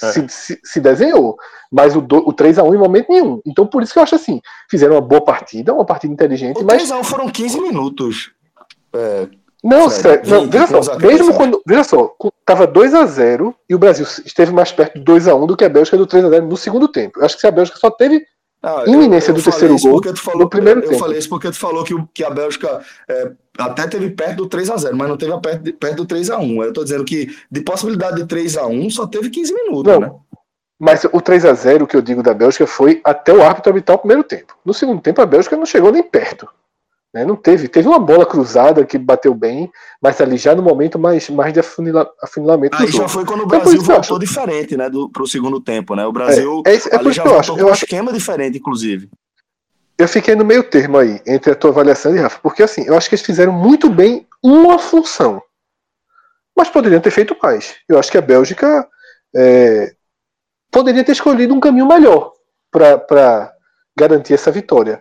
é. 0.02 0.12
se, 0.12 0.28
se, 0.28 0.60
se, 0.62 0.80
desenhou, 0.80 1.34
mas 1.72 1.96
o, 1.96 2.02
do, 2.02 2.18
o 2.28 2.32
3 2.34 2.58
a 2.58 2.62
1 2.62 2.74
em 2.74 2.78
momento 2.78 3.08
nenhum. 3.08 3.40
Então, 3.46 3.66
por 3.66 3.82
isso 3.82 3.94
que 3.94 3.98
eu 3.98 4.02
acho 4.02 4.16
assim, 4.16 4.42
fizeram 4.70 4.96
uma 4.96 5.00
boa 5.00 5.24
partida, 5.24 5.72
uma 5.72 5.86
partida 5.86 6.12
inteligente. 6.12 6.62
O 6.62 6.66
3 6.66 6.90
a 6.90 6.98
1 6.98 7.04
foram 7.04 7.30
15 7.30 7.58
minutos. 7.62 8.32
É, 8.92 9.28
não, 9.64 9.88
sério, 9.88 10.28
não, 10.28 10.46
veja 10.46 10.66
só, 10.66 10.98
mesmo 10.98 11.34
quando. 11.34 11.62
Veja 11.66 11.84
só, 11.84 12.14
tava 12.44 12.66
2 12.66 12.94
a 12.94 13.06
0 13.06 13.54
e 13.66 13.74
o 13.74 13.78
Brasil 13.78 14.06
esteve 14.24 14.52
mais 14.52 14.70
perto 14.70 14.98
do 14.98 15.04
2 15.04 15.26
a 15.26 15.34
1 15.34 15.46
do 15.46 15.56
que 15.56 15.64
a 15.64 15.68
Bélgica 15.70 15.96
do 15.96 16.06
3 16.06 16.26
a 16.26 16.28
0 16.28 16.46
no 16.46 16.56
segundo 16.56 16.86
tempo. 16.86 17.18
Eu 17.18 17.24
acho 17.24 17.38
que 17.38 17.46
a 17.46 17.50
Bélgica 17.50 17.78
só 17.78 17.90
teve 17.90 18.22
ah, 18.62 18.84
iminência 18.86 19.30
eu, 19.30 19.34
eu 19.34 19.40
do 19.40 19.44
terceiro 19.44 19.76
gol 19.78 20.02
falou, 20.16 20.40
no 20.40 20.50
primeiro 20.50 20.80
eu, 20.80 20.82
tempo. 20.82 20.94
Eu 20.94 20.98
falei 20.98 21.18
isso 21.18 21.28
porque 21.30 21.50
tu 21.50 21.58
falou 21.58 21.82
que, 21.82 21.94
que 22.12 22.22
a 22.22 22.30
Bélgica 22.30 22.82
é, 23.08 23.32
até 23.58 23.86
teve 23.86 24.10
perto 24.10 24.36
do 24.36 24.46
3 24.46 24.68
a 24.68 24.76
0 24.76 24.96
mas 24.96 25.08
não 25.08 25.16
teve 25.16 25.38
perto, 25.40 25.72
perto 25.72 25.96
do 25.96 26.06
3 26.06 26.30
a 26.30 26.38
1 26.38 26.64
Eu 26.64 26.72
tô 26.72 26.84
dizendo 26.84 27.04
que 27.04 27.34
de 27.50 27.60
possibilidade 27.62 28.16
de 28.16 28.26
3 28.26 28.58
a 28.58 28.66
1 28.66 28.90
só 28.90 29.06
teve 29.06 29.30
15 29.30 29.54
minutos, 29.54 29.92
não, 29.92 30.00
né? 30.00 30.12
Mas 30.78 31.04
o 31.10 31.20
3 31.20 31.44
a 31.46 31.54
0 31.54 31.86
que 31.86 31.96
eu 31.96 32.02
digo 32.02 32.22
da 32.22 32.34
Bélgica 32.34 32.66
foi 32.66 33.00
até 33.04 33.32
o 33.32 33.42
árbitro 33.42 33.70
habitar 33.70 33.96
o 33.96 33.98
primeiro 33.98 34.24
tempo. 34.24 34.54
No 34.64 34.74
segundo 34.74 35.00
tempo, 35.00 35.22
a 35.22 35.26
Bélgica 35.26 35.56
não 35.56 35.64
chegou 35.64 35.92
nem 35.92 36.02
perto. 36.02 36.48
Né? 37.14 37.24
Não 37.24 37.36
teve, 37.36 37.68
teve 37.68 37.86
uma 37.86 38.00
bola 38.00 38.26
cruzada 38.26 38.84
que 38.84 38.98
bateu 38.98 39.32
bem, 39.32 39.70
mas 40.02 40.20
ali 40.20 40.36
já 40.36 40.52
no 40.52 40.62
momento 40.62 40.98
mais, 40.98 41.30
mais 41.30 41.52
de 41.52 41.60
afunila, 41.60 42.10
afunilamento. 42.20 42.76
Aí 42.76 42.90
já 42.90 43.08
foi 43.08 43.24
quando 43.24 43.42
o 43.42 43.46
então, 43.46 43.60
Brasil 43.60 43.80
voltou 43.80 44.18
diferente, 44.18 44.76
né, 44.76 44.90
do, 44.90 45.08
pro 45.08 45.24
segundo 45.24 45.60
tempo, 45.60 45.94
né? 45.94 46.04
O 46.04 46.12
Brasil 46.12 46.64
é, 46.66 46.74
é, 46.74 46.74
é 46.74 46.96
ali 46.96 47.12
já 47.12 47.24
eu 47.24 47.38
acho, 47.38 47.54
com 47.54 47.62
um 47.62 47.72
esquema 47.72 48.12
diferente, 48.12 48.58
inclusive. 48.58 49.08
Eu 49.96 50.08
fiquei 50.08 50.34
no 50.34 50.44
meio 50.44 50.64
termo 50.64 50.98
aí, 50.98 51.22
entre 51.24 51.52
a 51.52 51.54
tua 51.54 51.70
avaliação 51.70 52.16
e 52.16 52.18
Rafa, 52.18 52.40
porque 52.42 52.64
assim, 52.64 52.84
eu 52.84 52.96
acho 52.96 53.08
que 53.08 53.14
eles 53.14 53.24
fizeram 53.24 53.52
muito 53.52 53.88
bem 53.88 54.26
uma 54.42 54.76
função, 54.76 55.40
mas 56.56 56.68
poderiam 56.68 57.00
ter 57.00 57.12
feito 57.12 57.36
mais. 57.40 57.76
Eu 57.88 57.96
acho 57.96 58.10
que 58.10 58.18
a 58.18 58.22
Bélgica 58.22 58.88
é, 59.36 59.94
poderia 60.68 61.04
ter 61.04 61.12
escolhido 61.12 61.54
um 61.54 61.60
caminho 61.60 61.86
melhor 61.86 62.32
para 62.72 63.52
garantir 63.96 64.34
essa 64.34 64.50
vitória 64.50 65.00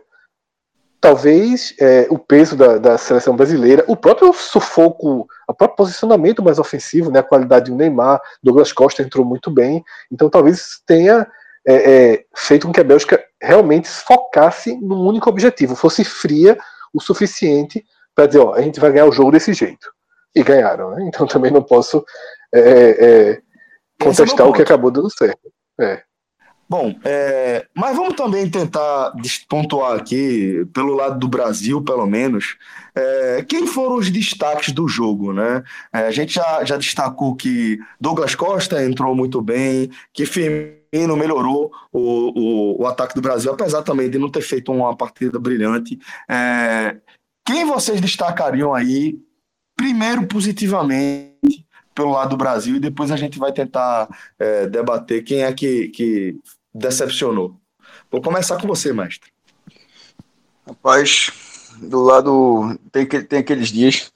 talvez 1.04 1.76
é, 1.82 2.08
o 2.10 2.18
peso 2.18 2.56
da, 2.56 2.78
da, 2.78 2.98
seleção 2.98 3.36
brasileira, 3.36 3.84
o 3.90 3.98
próprio 3.98 4.32
sufoco, 4.32 5.28
o 5.46 5.54
próprio 5.54 5.76
posicionamento 5.76 6.42
mais 6.42 6.60
ofensivo, 6.60 7.12
né, 7.12 7.20
a 7.20 7.24
qualidade 7.24 7.70
do 7.70 7.76
Neymar, 7.76 8.22
Douglas 8.42 8.72
Costa 8.72 9.04
entrou 9.04 9.26
muito 9.26 9.52
bem, 9.52 9.84
então 10.10 10.30
talvez 10.30 10.82
tenha 10.88 11.28
é, 11.68 11.74
é, 12.14 12.26
feito 12.34 12.66
com 12.66 12.72
que 12.72 12.80
a 12.80 12.86
Bélgica 12.86 13.22
realmente 13.42 13.90
focasse 13.90 14.78
num 14.78 15.06
único 15.06 15.30
objetivo, 15.30 15.76
fosse 15.76 16.06
fria 16.06 16.58
o 16.94 17.02
suficiente 17.02 17.84
para 18.16 18.28
dizer, 18.28 18.40
ó, 18.40 18.54
a 18.54 18.62
gente 18.62 18.80
vai 18.80 18.90
ganhar 18.90 19.06
o 19.06 19.12
jogo 19.12 19.32
desse 19.32 19.54
jeito. 19.54 19.92
E 20.34 20.42
ganharam, 20.42 20.92
né? 20.92 21.04
Então 21.10 21.28
também 21.28 21.52
não 21.52 21.62
posso 21.62 22.06
é, 22.54 22.62
é, 22.62 23.42
contestar 24.02 24.48
o 24.48 24.54
que 24.54 24.62
acabou 24.62 24.90
dando 24.90 25.12
certo. 25.12 25.52
É. 25.82 26.02
Bom, 26.74 26.96
é, 27.04 27.68
mas 27.76 27.96
vamos 27.96 28.16
também 28.16 28.50
tentar 28.50 29.14
pontuar 29.48 29.96
aqui, 29.96 30.66
pelo 30.74 30.96
lado 30.96 31.20
do 31.20 31.28
Brasil, 31.28 31.80
pelo 31.84 32.08
menos, 32.08 32.58
é, 32.96 33.46
quem 33.48 33.68
foram 33.68 33.98
os 33.98 34.10
destaques 34.10 34.74
do 34.74 34.88
jogo, 34.88 35.32
né? 35.32 35.64
É, 35.94 36.08
a 36.08 36.10
gente 36.10 36.34
já, 36.34 36.64
já 36.64 36.76
destacou 36.76 37.36
que 37.36 37.78
Douglas 38.02 38.34
Costa 38.34 38.84
entrou 38.84 39.14
muito 39.14 39.40
bem, 39.40 39.92
que 40.12 40.26
Firmino 40.26 41.16
melhorou 41.16 41.72
o, 41.92 42.80
o, 42.80 42.82
o 42.82 42.88
ataque 42.88 43.14
do 43.14 43.22
Brasil, 43.22 43.52
apesar 43.52 43.84
também 43.84 44.10
de 44.10 44.18
não 44.18 44.32
ter 44.32 44.42
feito 44.42 44.72
uma 44.72 44.98
partida 44.98 45.38
brilhante. 45.38 46.00
É, 46.28 46.98
quem 47.46 47.66
vocês 47.66 48.02
destacariam 48.02 48.74
aí, 48.74 49.20
primeiro 49.78 50.26
positivamente, 50.26 51.68
pelo 51.94 52.14
lado 52.14 52.32
do 52.32 52.38
Brasil, 52.38 52.78
e 52.78 52.80
depois 52.80 53.12
a 53.12 53.16
gente 53.16 53.38
vai 53.38 53.52
tentar 53.52 54.08
é, 54.40 54.66
debater 54.66 55.24
quem 55.24 55.44
é 55.44 55.54
que, 55.54 55.90
que 55.90 56.40
decepcionou? 56.74 57.56
Vou 58.12 58.22
começar 58.22 58.58
com 58.58 58.68
você, 58.68 58.94
mestre. 58.94 59.32
Rapaz, 60.68 61.32
do 61.82 62.02
lado. 62.02 62.80
Tem, 62.92 63.06
tem 63.06 63.40
aqueles 63.40 63.70
dias 63.70 64.12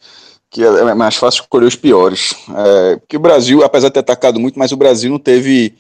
que 0.49 0.63
é 0.63 0.93
mais 0.93 1.15
fácil 1.15 1.41
escolher 1.41 1.65
os 1.65 1.75
piores. 1.75 2.35
É, 2.55 2.95
porque 2.97 3.17
o 3.17 3.19
Brasil, 3.21 3.63
apesar 3.63 3.89
de 3.89 3.95
ter 3.95 3.99
atacado 3.99 4.39
muito, 4.39 4.57
mas 4.57 4.71
o 4.71 4.77
Brasil 4.77 5.09
não 5.09 5.19
teve. 5.19 5.75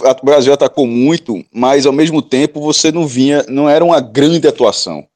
O 0.00 0.24
Brasil 0.24 0.52
atacou 0.52 0.86
muito, 0.86 1.44
mas 1.52 1.84
ao 1.84 1.92
mesmo 1.92 2.22
tempo 2.22 2.60
você 2.60 2.92
não 2.92 3.06
vinha. 3.06 3.44
Não 3.48 3.68
era 3.68 3.84
uma 3.84 4.00
grande 4.00 4.46
atuação. 4.46 5.06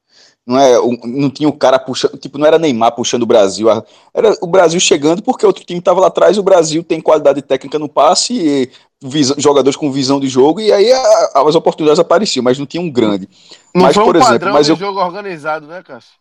Não, 0.45 0.59
é, 0.59 0.77
não 1.05 1.29
tinha 1.29 1.49
o 1.49 1.53
cara 1.53 1.79
puxando, 1.79 2.17
tipo, 2.17 2.37
não 2.37 2.45
era 2.45 2.59
Neymar 2.59 2.91
puxando 2.91 3.23
o 3.23 3.25
Brasil. 3.25 3.67
Era 4.13 4.37
o 4.41 4.47
Brasil 4.47 4.79
chegando 4.79 5.23
porque 5.23 5.45
outro 5.45 5.65
time 5.65 5.79
estava 5.79 5.99
lá 5.99 6.07
atrás. 6.07 6.37
O 6.37 6.43
Brasil 6.43 6.83
tem 6.83 7.01
qualidade 7.01 7.41
técnica 7.41 7.79
no 7.79 7.89
passe 7.89 8.33
e 8.33 8.71
visão, 9.01 9.35
jogadores 9.39 9.75
com 9.75 9.91
visão 9.91 10.19
de 10.19 10.27
jogo, 10.27 10.59
e 10.59 10.71
aí 10.71 10.91
a, 10.91 11.31
as 11.47 11.55
oportunidades 11.55 11.99
apareciam, 11.99 12.43
mas 12.43 12.59
não 12.59 12.65
tinha 12.65 12.81
um 12.81 12.89
grande. 12.89 13.27
Não 13.73 13.83
mas, 13.83 13.93
foi 13.93 14.03
um 14.03 14.05
por 14.05 14.15
exemplo, 14.15 14.53
mas 14.53 14.65
de 14.67 14.71
eu... 14.73 14.75
jogo 14.75 14.99
organizado, 14.99 15.67
né, 15.67 15.81
Cássio? 15.83 16.13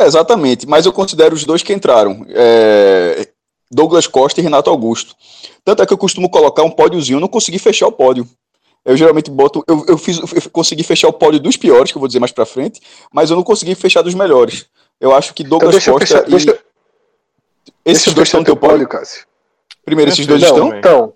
Exatamente, 0.00 0.66
mas 0.66 0.86
eu 0.86 0.92
considero 0.92 1.34
os 1.34 1.44
dois 1.44 1.62
que 1.62 1.72
entraram. 1.72 2.24
É... 2.28 3.28
Douglas 3.70 4.06
Costa 4.06 4.40
e 4.40 4.42
Renato 4.42 4.68
Augusto. 4.68 5.14
Tanto 5.64 5.82
é 5.82 5.86
que 5.86 5.92
eu 5.92 5.98
costumo 5.98 6.28
colocar 6.28 6.62
um 6.62 6.70
pódiozinho, 6.70 7.16
eu 7.16 7.20
não 7.20 7.28
consegui 7.28 7.58
fechar 7.58 7.86
o 7.86 7.92
pódio. 7.92 8.28
Eu 8.84 8.96
geralmente 8.96 9.30
boto. 9.30 9.64
Eu, 9.68 9.84
eu, 9.88 9.98
fiz, 9.98 10.18
eu 10.18 10.50
consegui 10.50 10.82
fechar 10.82 11.08
o 11.08 11.12
pódio 11.12 11.38
dos 11.38 11.56
piores, 11.56 11.92
que 11.92 11.96
eu 11.96 12.00
vou 12.00 12.08
dizer 12.08 12.18
mais 12.18 12.32
pra 12.32 12.44
frente, 12.44 12.80
mas 13.12 13.30
eu 13.30 13.36
não 13.36 13.42
consegui 13.42 13.74
fechar 13.74 14.02
dos 14.02 14.14
melhores. 14.14 14.66
Eu 15.00 15.14
acho 15.14 15.32
que 15.34 15.44
Douglas 15.44 15.76
então 15.76 15.94
Costa. 15.94 16.06
Fechar, 16.06 16.28
e... 16.28 16.30
deixa, 16.30 16.58
esses 17.84 18.04
deixa 18.04 18.14
dois 18.14 18.28
estão 18.28 18.40
no 18.40 18.46
teu 18.46 18.56
pódio, 18.56 18.88
Cássio. 18.88 19.24
Primeiro, 19.84 20.10
esses 20.10 20.26
dois 20.26 20.40
não, 20.42 20.48
estão? 20.48 20.78
Então, 20.78 21.14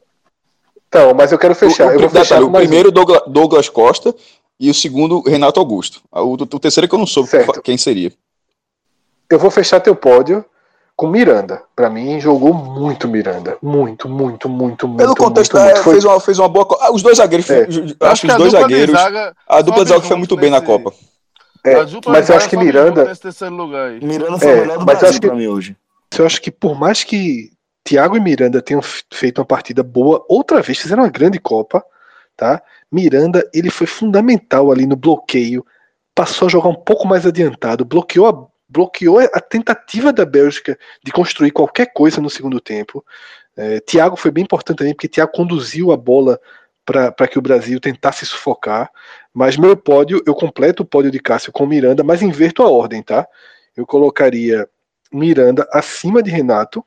então, 0.88 1.14
mas 1.14 1.32
eu 1.32 1.38
quero 1.38 1.54
fechar. 1.54 1.86
O, 1.86 1.90
o, 1.90 1.92
eu 1.92 2.00
vou 2.00 2.10
fechar 2.10 2.42
o 2.42 2.50
primeiro. 2.50 2.90
Douglas, 2.92 3.22
Douglas, 3.26 3.68
Costa, 3.68 4.14
e 4.58 4.70
o 4.70 4.74
segundo, 4.74 5.20
Renato 5.20 5.60
Augusto. 5.60 6.00
O, 6.12 6.32
o 6.34 6.60
terceiro 6.60 6.86
é 6.86 6.88
que 6.88 6.94
eu 6.94 6.98
não 6.98 7.06
soube 7.06 7.28
certo. 7.28 7.60
quem 7.62 7.76
seria. 7.76 8.12
Eu 9.28 9.38
vou 9.38 9.50
fechar 9.50 9.80
teu 9.80 9.96
pódio 9.96 10.44
com 10.96 11.06
Miranda. 11.06 11.62
Para 11.76 11.90
mim, 11.90 12.18
jogou 12.18 12.54
muito 12.54 13.06
Miranda. 13.06 13.58
Muito, 13.62 14.08
muito, 14.08 14.48
muito, 14.48 14.88
muito. 14.88 14.98
Pelo 14.98 15.14
contexto, 15.14 15.52
muito, 15.52 15.68
é, 15.68 15.74
muito. 15.74 15.90
fez, 15.90 16.04
uma, 16.04 16.20
fez 16.20 16.38
uma 16.38 16.48
boa. 16.48 16.66
Ah, 16.80 16.92
os 16.92 17.02
dois 17.02 17.18
zagueiros. 17.18 17.48
É. 17.50 17.68
Acho 18.00 18.26
que 18.26 18.32
os 18.32 18.38
dois 18.38 18.52
zagueiros. 18.52 18.94
A 19.46 19.60
dupla 19.60 19.84
de 19.84 19.90
zaga 19.90 20.02
foi 20.02 20.16
muito 20.16 20.36
bem 20.36 20.50
na 20.50 20.60
Copa. 20.60 20.92
É, 21.62 21.74
mas 22.06 22.28
eu 22.28 22.36
acho 22.36 22.48
que 22.48 22.56
Miranda. 22.56 23.12
Miranda 24.00 24.38
foi 24.38 24.54
o 24.54 24.60
melhor 24.60 24.78
do 24.78 24.84
Brasil 24.84 25.20
pra 25.20 25.34
mim 25.34 25.46
hoje. 25.48 25.76
Eu 26.16 26.24
acho 26.24 26.40
que 26.40 26.50
por 26.50 26.78
mais 26.78 27.04
que 27.04 27.50
Thiago 27.84 28.16
e 28.16 28.20
Miranda 28.20 28.62
tenham 28.62 28.80
feito 29.12 29.38
uma 29.38 29.44
partida 29.44 29.82
boa, 29.82 30.24
outra 30.28 30.62
vez 30.62 30.78
fizeram 30.78 31.02
uma 31.02 31.10
grande 31.10 31.38
Copa, 31.38 31.84
tá? 32.36 32.62
Miranda, 32.90 33.48
ele 33.52 33.68
foi 33.68 33.86
fundamental 33.86 34.70
ali 34.70 34.86
no 34.86 34.96
bloqueio, 34.96 35.66
passou 36.14 36.46
a 36.46 36.48
jogar 36.50 36.68
um 36.68 36.74
pouco 36.74 37.06
mais 37.06 37.26
adiantado, 37.26 37.84
bloqueou 37.84 38.28
a, 38.28 38.46
bloqueou 38.68 39.18
a 39.18 39.40
tentativa 39.40 40.12
da 40.12 40.24
Bélgica 40.24 40.78
de 41.04 41.12
construir 41.12 41.50
qualquer 41.50 41.92
coisa 41.92 42.20
no 42.20 42.30
segundo 42.30 42.60
tempo. 42.60 43.04
É, 43.56 43.80
Thiago 43.80 44.16
foi 44.16 44.30
bem 44.30 44.44
importante 44.44 44.78
também, 44.78 44.94
porque 44.94 45.08
Thiago 45.08 45.32
conduziu 45.32 45.92
a 45.92 45.96
bola 45.96 46.40
para 46.84 47.26
que 47.26 47.38
o 47.38 47.42
Brasil 47.42 47.80
tentasse 47.80 48.24
sufocar. 48.24 48.90
Mas 49.32 49.56
meu 49.56 49.76
pódio, 49.76 50.22
eu 50.26 50.34
completo 50.34 50.82
o 50.82 50.86
pódio 50.86 51.10
de 51.10 51.18
Cássio 51.18 51.52
com 51.52 51.66
Miranda, 51.66 52.04
mas 52.04 52.22
inverto 52.22 52.62
a 52.62 52.70
ordem, 52.70 53.02
tá? 53.02 53.26
Eu 53.76 53.84
colocaria 53.86 54.68
Miranda 55.12 55.68
acima 55.72 56.22
de 56.22 56.30
Renato, 56.30 56.84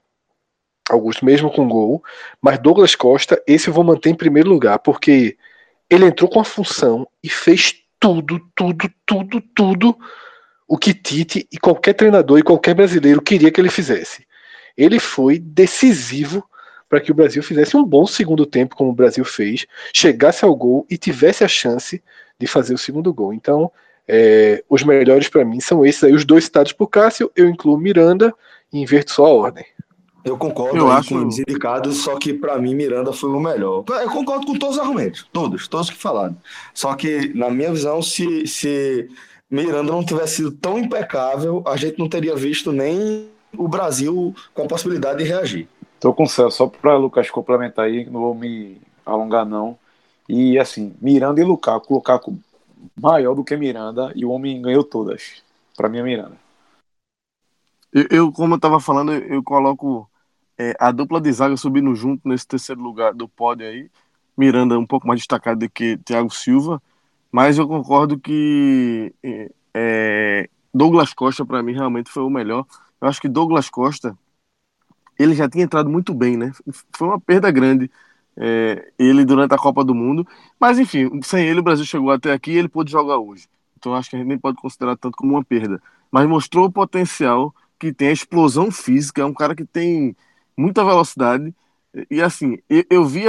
Augusto, 0.89 1.23
mesmo 1.23 1.51
com 1.51 1.67
gol, 1.67 2.03
mas 2.41 2.57
Douglas 2.59 2.95
Costa, 2.95 3.41
esse 3.45 3.67
eu 3.67 3.73
vou 3.73 3.83
manter 3.83 4.09
em 4.09 4.15
primeiro 4.15 4.49
lugar, 4.49 4.79
porque 4.79 5.37
ele 5.89 6.05
entrou 6.05 6.29
com 6.29 6.39
a 6.39 6.45
função 6.45 7.07
e 7.23 7.29
fez 7.29 7.75
tudo, 7.99 8.39
tudo, 8.55 8.89
tudo, 9.05 9.41
tudo 9.55 9.97
o 10.69 10.77
que 10.77 10.93
Tite 10.93 11.47
e 11.51 11.57
qualquer 11.57 11.93
treinador 11.93 12.37
e 12.37 12.43
qualquer 12.43 12.75
brasileiro 12.75 13.19
queria 13.19 13.51
que 13.51 13.59
ele 13.59 13.71
fizesse. 13.71 14.23
Ele 14.77 14.99
foi 14.99 15.39
decisivo 15.39 16.47
para 16.87 17.01
que 17.01 17.11
o 17.11 17.15
Brasil 17.15 17.41
fizesse 17.41 17.75
um 17.75 17.83
bom 17.83 18.05
segundo 18.05 18.45
tempo, 18.45 18.75
como 18.75 18.91
o 18.91 18.95
Brasil 18.95 19.25
fez, 19.25 19.65
chegasse 19.91 20.45
ao 20.45 20.55
gol 20.55 20.85
e 20.87 20.95
tivesse 20.95 21.43
a 21.43 21.47
chance 21.47 22.01
de 22.39 22.47
fazer 22.47 22.75
o 22.75 22.77
segundo 22.77 23.11
gol. 23.11 23.33
Então, 23.33 23.71
é, 24.07 24.63
os 24.69 24.83
melhores 24.83 25.27
para 25.27 25.43
mim 25.43 25.59
são 25.59 25.83
esses 25.83 26.03
aí, 26.03 26.13
os 26.13 26.23
dois 26.23 26.45
citados 26.45 26.71
por 26.71 26.87
Cássio, 26.87 27.31
eu 27.35 27.49
incluo 27.49 27.77
Miranda 27.77 28.33
e 28.71 28.79
inverto 28.79 29.11
só 29.11 29.25
a 29.25 29.33
ordem. 29.33 29.65
Eu 30.23 30.37
concordo 30.37 30.77
eu 30.77 30.91
acho... 30.91 31.09
com 31.09 31.25
os 31.25 31.39
indicados, 31.39 31.97
só 31.97 32.15
que 32.17 32.33
para 32.33 32.59
mim 32.59 32.75
Miranda 32.75 33.11
foi 33.11 33.29
o 33.29 33.39
melhor. 33.39 33.83
Eu 33.87 34.09
concordo 34.11 34.45
com 34.45 34.57
todos 34.57 34.75
os 34.75 34.81
argumentos, 34.81 35.27
todos, 35.33 35.67
todos 35.67 35.89
que 35.89 35.97
falaram. 35.97 36.37
Só 36.73 36.93
que, 36.93 37.31
na 37.33 37.49
minha 37.49 37.71
visão, 37.71 38.01
se, 38.01 38.45
se 38.45 39.09
Miranda 39.49 39.91
não 39.91 40.05
tivesse 40.05 40.37
sido 40.37 40.51
tão 40.51 40.77
impecável, 40.77 41.63
a 41.65 41.75
gente 41.75 41.97
não 41.97 42.07
teria 42.07 42.35
visto 42.35 42.71
nem 42.71 43.29
o 43.57 43.67
Brasil 43.67 44.35
com 44.53 44.63
a 44.63 44.67
possibilidade 44.67 45.23
de 45.23 45.29
reagir. 45.29 45.67
Tô 45.99 46.13
com 46.13 46.23
o 46.23 46.29
céu, 46.29 46.51
só 46.51 46.67
para 46.67 46.95
Lucas 46.97 47.29
complementar 47.29 47.85
aí, 47.85 48.05
não 48.05 48.21
vou 48.21 48.35
me 48.35 48.79
alongar 49.05 49.45
não. 49.45 49.77
E 50.27 50.59
assim, 50.59 50.93
Miranda 51.01 51.41
e 51.41 51.43
Lukaku, 51.43 51.95
Lukaku 51.95 52.39
maior 52.95 53.33
do 53.33 53.43
que 53.43 53.57
Miranda 53.57 54.11
e 54.15 54.25
o 54.25 54.29
homem 54.29 54.61
ganhou 54.61 54.83
todas. 54.83 55.43
Para 55.75 55.89
mim 55.89 55.99
é 55.99 56.03
Miranda. 56.03 56.37
Eu, 57.91 58.05
eu, 58.11 58.31
como 58.31 58.53
eu 58.53 58.57
estava 58.57 58.79
falando, 58.79 59.13
eu, 59.13 59.21
eu 59.21 59.43
coloco 59.43 60.09
é, 60.57 60.75
a 60.79 60.91
dupla 60.91 61.19
de 61.19 61.31
zaga 61.31 61.57
subindo 61.57 61.93
junto 61.95 62.27
nesse 62.27 62.47
terceiro 62.47 62.81
lugar 62.81 63.13
do 63.13 63.27
pódio 63.27 63.65
aí. 63.65 63.89
Miranda 64.37 64.77
um 64.77 64.85
pouco 64.85 65.07
mais 65.07 65.19
destacado 65.19 65.59
do 65.59 65.69
que 65.69 65.97
Thiago 65.97 66.29
Silva, 66.29 66.81
mas 67.31 67.57
eu 67.57 67.67
concordo 67.67 68.19
que 68.19 69.13
é, 69.73 70.49
Douglas 70.73 71.13
Costa 71.13 71.45
para 71.45 71.63
mim 71.63 71.73
realmente 71.73 72.09
foi 72.09 72.23
o 72.23 72.29
melhor. 72.29 72.65
Eu 73.01 73.07
acho 73.07 73.21
que 73.21 73.29
Douglas 73.29 73.69
Costa 73.69 74.17
ele 75.17 75.33
já 75.35 75.49
tinha 75.49 75.63
entrado 75.65 75.89
muito 75.89 76.13
bem, 76.13 76.37
né? 76.37 76.51
Foi 76.95 77.07
uma 77.07 77.19
perda 77.19 77.51
grande 77.51 77.91
é, 78.37 78.91
ele 78.97 79.25
durante 79.25 79.53
a 79.53 79.57
Copa 79.57 79.83
do 79.83 79.93
Mundo, 79.93 80.25
mas 80.59 80.79
enfim, 80.79 81.21
sem 81.21 81.45
ele 81.45 81.59
o 81.59 81.63
Brasil 81.63 81.85
chegou 81.85 82.09
até 82.09 82.31
aqui 82.31 82.51
e 82.51 82.57
ele 82.57 82.69
pôde 82.69 82.91
jogar 82.91 83.17
hoje. 83.17 83.47
Então 83.77 83.93
acho 83.93 84.09
que 84.09 84.15
a 84.15 84.19
gente 84.19 84.29
nem 84.29 84.37
pode 84.37 84.57
considerar 84.57 84.95
tanto 84.95 85.17
como 85.17 85.33
uma 85.33 85.43
perda, 85.43 85.81
mas 86.11 86.27
mostrou 86.27 86.65
o 86.65 86.71
potencial 86.71 87.53
que 87.77 87.93
tem 87.93 88.09
a 88.09 88.13
explosão 88.13 88.71
física, 88.71 89.21
é 89.21 89.25
um 89.25 89.33
cara 89.33 89.55
que 89.55 89.65
tem 89.65 90.15
muita 90.55 90.83
velocidade. 90.83 91.53
E 92.09 92.21
assim, 92.21 92.57
eu, 92.69 92.83
eu 92.89 93.05
vi 93.05 93.23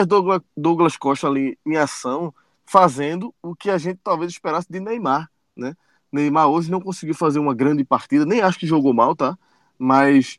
Douglas 0.57 0.97
Costa 0.97 1.29
ali 1.29 1.59
em 1.67 1.77
ação, 1.77 2.33
fazendo 2.71 3.35
o 3.43 3.53
que 3.53 3.69
a 3.69 3.77
gente 3.77 3.99
talvez 4.01 4.31
esperasse 4.31 4.69
de 4.71 4.79
Neymar, 4.79 5.29
né? 5.57 5.75
Neymar 6.13 6.47
hoje 6.47 6.71
não 6.71 6.81
conseguiu 6.81 7.17
fazer 7.17 7.41
uma 7.41 7.53
grande 7.53 7.83
partida, 7.83 8.25
nem 8.25 8.41
acho 8.43 8.61
que 8.61 8.67
jogou 8.67 8.95
mal, 8.95 9.17
tá? 9.17 9.37
Mas 9.77 10.39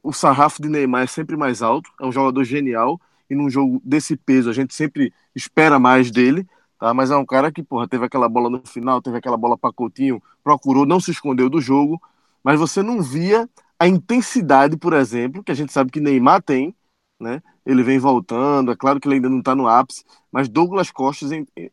o 0.00 0.12
sarrafo 0.12 0.62
de 0.62 0.68
Neymar 0.68 1.02
é 1.02 1.06
sempre 1.08 1.36
mais 1.36 1.62
alto, 1.62 1.90
é 2.00 2.06
um 2.06 2.12
jogador 2.12 2.44
genial, 2.44 3.00
e 3.28 3.34
num 3.34 3.50
jogo 3.50 3.82
desse 3.84 4.16
peso 4.16 4.48
a 4.48 4.52
gente 4.52 4.72
sempre 4.74 5.12
espera 5.34 5.76
mais 5.76 6.08
dele, 6.12 6.46
tá? 6.78 6.94
Mas 6.94 7.10
é 7.10 7.16
um 7.16 7.26
cara 7.26 7.50
que, 7.50 7.64
porra, 7.64 7.88
teve 7.88 8.04
aquela 8.04 8.28
bola 8.28 8.48
no 8.48 8.64
final, 8.64 9.02
teve 9.02 9.16
aquela 9.16 9.36
bola 9.36 9.58
para 9.58 9.72
Coutinho, 9.72 10.22
procurou, 10.44 10.86
não 10.86 11.00
se 11.00 11.10
escondeu 11.10 11.50
do 11.50 11.60
jogo, 11.60 12.00
mas 12.44 12.60
você 12.60 12.80
não 12.80 13.02
via 13.02 13.50
a 13.76 13.88
intensidade, 13.88 14.76
por 14.76 14.92
exemplo, 14.92 15.42
que 15.42 15.50
a 15.50 15.56
gente 15.56 15.72
sabe 15.72 15.90
que 15.90 15.98
Neymar 15.98 16.42
tem, 16.42 16.72
né? 17.20 17.42
Ele 17.64 17.82
vem 17.82 17.98
voltando, 17.98 18.70
é 18.70 18.76
claro 18.76 19.00
que 19.00 19.08
ele 19.08 19.16
ainda 19.16 19.28
não 19.28 19.40
está 19.40 19.54
no 19.54 19.66
ápice, 19.66 20.04
mas 20.30 20.48
Douglas 20.48 20.90
Costa 20.90 21.26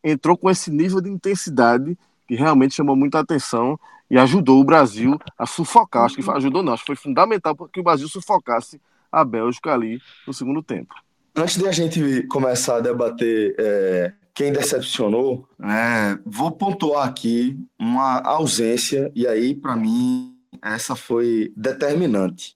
entrou 0.04 0.38
com 0.38 0.50
esse 0.50 0.72
nível 0.72 1.02
de 1.02 1.10
intensidade 1.10 1.98
que 2.28 2.36
realmente 2.36 2.76
chamou 2.76 2.96
muita 2.96 3.20
atenção 3.20 3.80
e 4.10 4.18
ajudou 4.18 4.60
o 4.62 4.64
Brasil 4.64 5.20
a 5.38 5.46
sufocar. 5.46 6.06
Acho 6.06 6.16
que 6.16 6.30
ajudou, 6.30 6.64
não, 6.64 6.74
acho 6.74 6.84
que 6.84 6.88
foi 6.88 6.96
fundamental 6.96 7.56
que 7.56 7.80
o 7.80 7.84
Brasil 7.84 8.08
sufocasse 8.08 8.80
a 9.12 9.24
Bélgica 9.24 9.74
ali 9.74 10.00
no 10.26 10.34
segundo 10.34 10.64
tempo. 10.64 10.94
Antes 11.36 11.58
de 11.58 11.68
a 11.68 11.72
gente 11.72 12.24
começar 12.28 12.78
a 12.78 12.80
debater 12.80 13.56
é, 13.58 14.14
quem 14.34 14.52
decepcionou, 14.52 15.48
né, 15.58 16.20
vou 16.26 16.52
pontuar 16.52 17.08
aqui 17.08 17.58
uma 17.80 18.20
ausência, 18.22 19.12
e 19.16 19.28
aí, 19.28 19.56
para 19.56 19.76
mim, 19.76 20.36
essa 20.62 20.96
foi 20.96 21.52
determinante. 21.56 22.56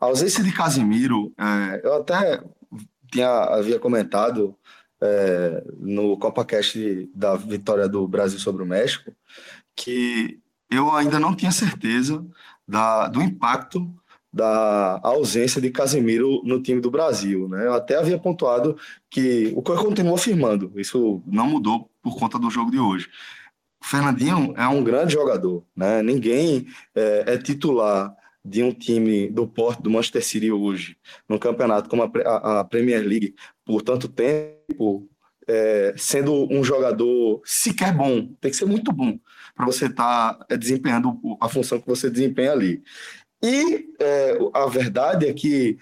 A 0.00 0.06
ausência 0.06 0.42
de 0.42 0.52
Casimiro, 0.52 1.32
é, 1.38 1.80
eu 1.84 1.94
até 1.94 2.42
tinha, 3.10 3.28
havia 3.28 3.78
comentado 3.78 4.56
é, 5.00 5.64
no 5.78 6.16
CopaCast 6.18 7.10
da 7.14 7.36
vitória 7.36 7.88
do 7.88 8.06
Brasil 8.08 8.38
sobre 8.38 8.62
o 8.62 8.66
México, 8.66 9.12
que 9.76 10.40
eu 10.70 10.90
ainda 10.92 11.18
não 11.18 11.34
tinha 11.34 11.52
certeza 11.52 12.24
da, 12.66 13.08
do 13.08 13.22
impacto 13.22 13.92
da 14.32 14.98
ausência 15.04 15.60
de 15.60 15.70
Casemiro 15.70 16.42
no 16.42 16.60
time 16.60 16.80
do 16.80 16.90
Brasil. 16.90 17.48
Né? 17.48 17.66
Eu 17.66 17.74
até 17.74 17.96
havia 17.96 18.18
pontuado 18.18 18.76
que 19.08 19.52
o 19.54 19.62
que 19.62 19.70
eu 19.70 19.76
continuo 19.76 20.14
afirmando, 20.14 20.72
isso 20.74 21.22
não 21.24 21.46
mudou 21.46 21.88
por 22.02 22.18
conta 22.18 22.36
do 22.36 22.50
jogo 22.50 22.70
de 22.70 22.78
hoje. 22.80 23.08
O 23.80 23.86
Fernandinho 23.86 24.52
é 24.56 24.66
um 24.66 24.82
grande 24.82 25.12
jogador, 25.12 25.62
né? 25.76 26.02
ninguém 26.02 26.66
é, 26.94 27.34
é 27.34 27.38
titular 27.38 28.12
de 28.44 28.62
um 28.62 28.72
time 28.72 29.28
do 29.28 29.46
porte 29.46 29.82
do 29.82 29.90
Manchester 29.90 30.24
City 30.24 30.52
hoje, 30.52 30.96
no 31.28 31.38
campeonato 31.38 31.88
como 31.88 32.02
a, 32.02 32.60
a 32.60 32.64
Premier 32.64 33.02
League, 33.02 33.34
por 33.64 33.80
tanto 33.80 34.08
tempo, 34.08 35.08
é, 35.46 35.94
sendo 35.96 36.46
um 36.52 36.62
jogador 36.62 37.40
sequer 37.44 37.94
bom, 37.94 38.26
tem 38.40 38.50
que 38.50 38.56
ser 38.56 38.66
muito 38.66 38.92
bom 38.92 39.18
para 39.54 39.66
você 39.66 39.86
estar 39.86 40.34
tá 40.34 40.46
é, 40.48 40.56
desempenhando 40.56 41.18
a 41.40 41.48
função 41.48 41.80
que 41.80 41.86
você 41.86 42.10
desempenha 42.10 42.52
ali. 42.52 42.82
E 43.42 43.88
é, 44.00 44.38
a 44.52 44.66
verdade 44.66 45.26
é 45.26 45.32
que 45.32 45.78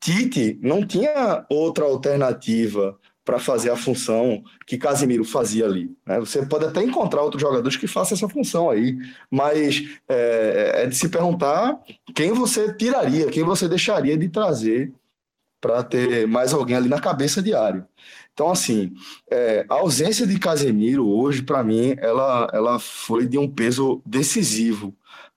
Tite 0.00 0.58
não 0.62 0.86
tinha 0.86 1.44
outra 1.48 1.84
alternativa 1.84 2.98
para 3.26 3.40
fazer 3.40 3.70
a 3.70 3.76
função 3.76 4.44
que 4.64 4.78
Casimiro 4.78 5.24
fazia 5.24 5.66
ali. 5.66 5.90
Né? 6.06 6.20
Você 6.20 6.46
pode 6.46 6.64
até 6.64 6.80
encontrar 6.80 7.22
outros 7.22 7.42
jogadores 7.42 7.76
que 7.76 7.88
façam 7.88 8.14
essa 8.16 8.28
função 8.28 8.70
aí, 8.70 8.96
mas 9.28 9.84
é, 10.08 10.82
é 10.84 10.86
de 10.86 10.94
se 10.94 11.08
perguntar 11.08 11.76
quem 12.14 12.32
você 12.32 12.72
tiraria, 12.72 13.26
quem 13.26 13.42
você 13.42 13.68
deixaria 13.68 14.16
de 14.16 14.28
trazer 14.28 14.92
para 15.60 15.82
ter 15.82 16.28
mais 16.28 16.54
alguém 16.54 16.76
ali 16.76 16.88
na 16.88 17.00
cabeça 17.00 17.42
diário. 17.42 17.84
Então, 18.32 18.48
assim, 18.48 18.92
é, 19.28 19.66
a 19.68 19.74
ausência 19.74 20.24
de 20.24 20.38
Casemiro 20.38 21.08
hoje, 21.08 21.42
para 21.42 21.64
mim, 21.64 21.96
ela, 21.98 22.48
ela 22.52 22.78
foi 22.78 23.26
de 23.26 23.36
um 23.38 23.50
peso 23.50 24.00
decisivo 24.06 24.94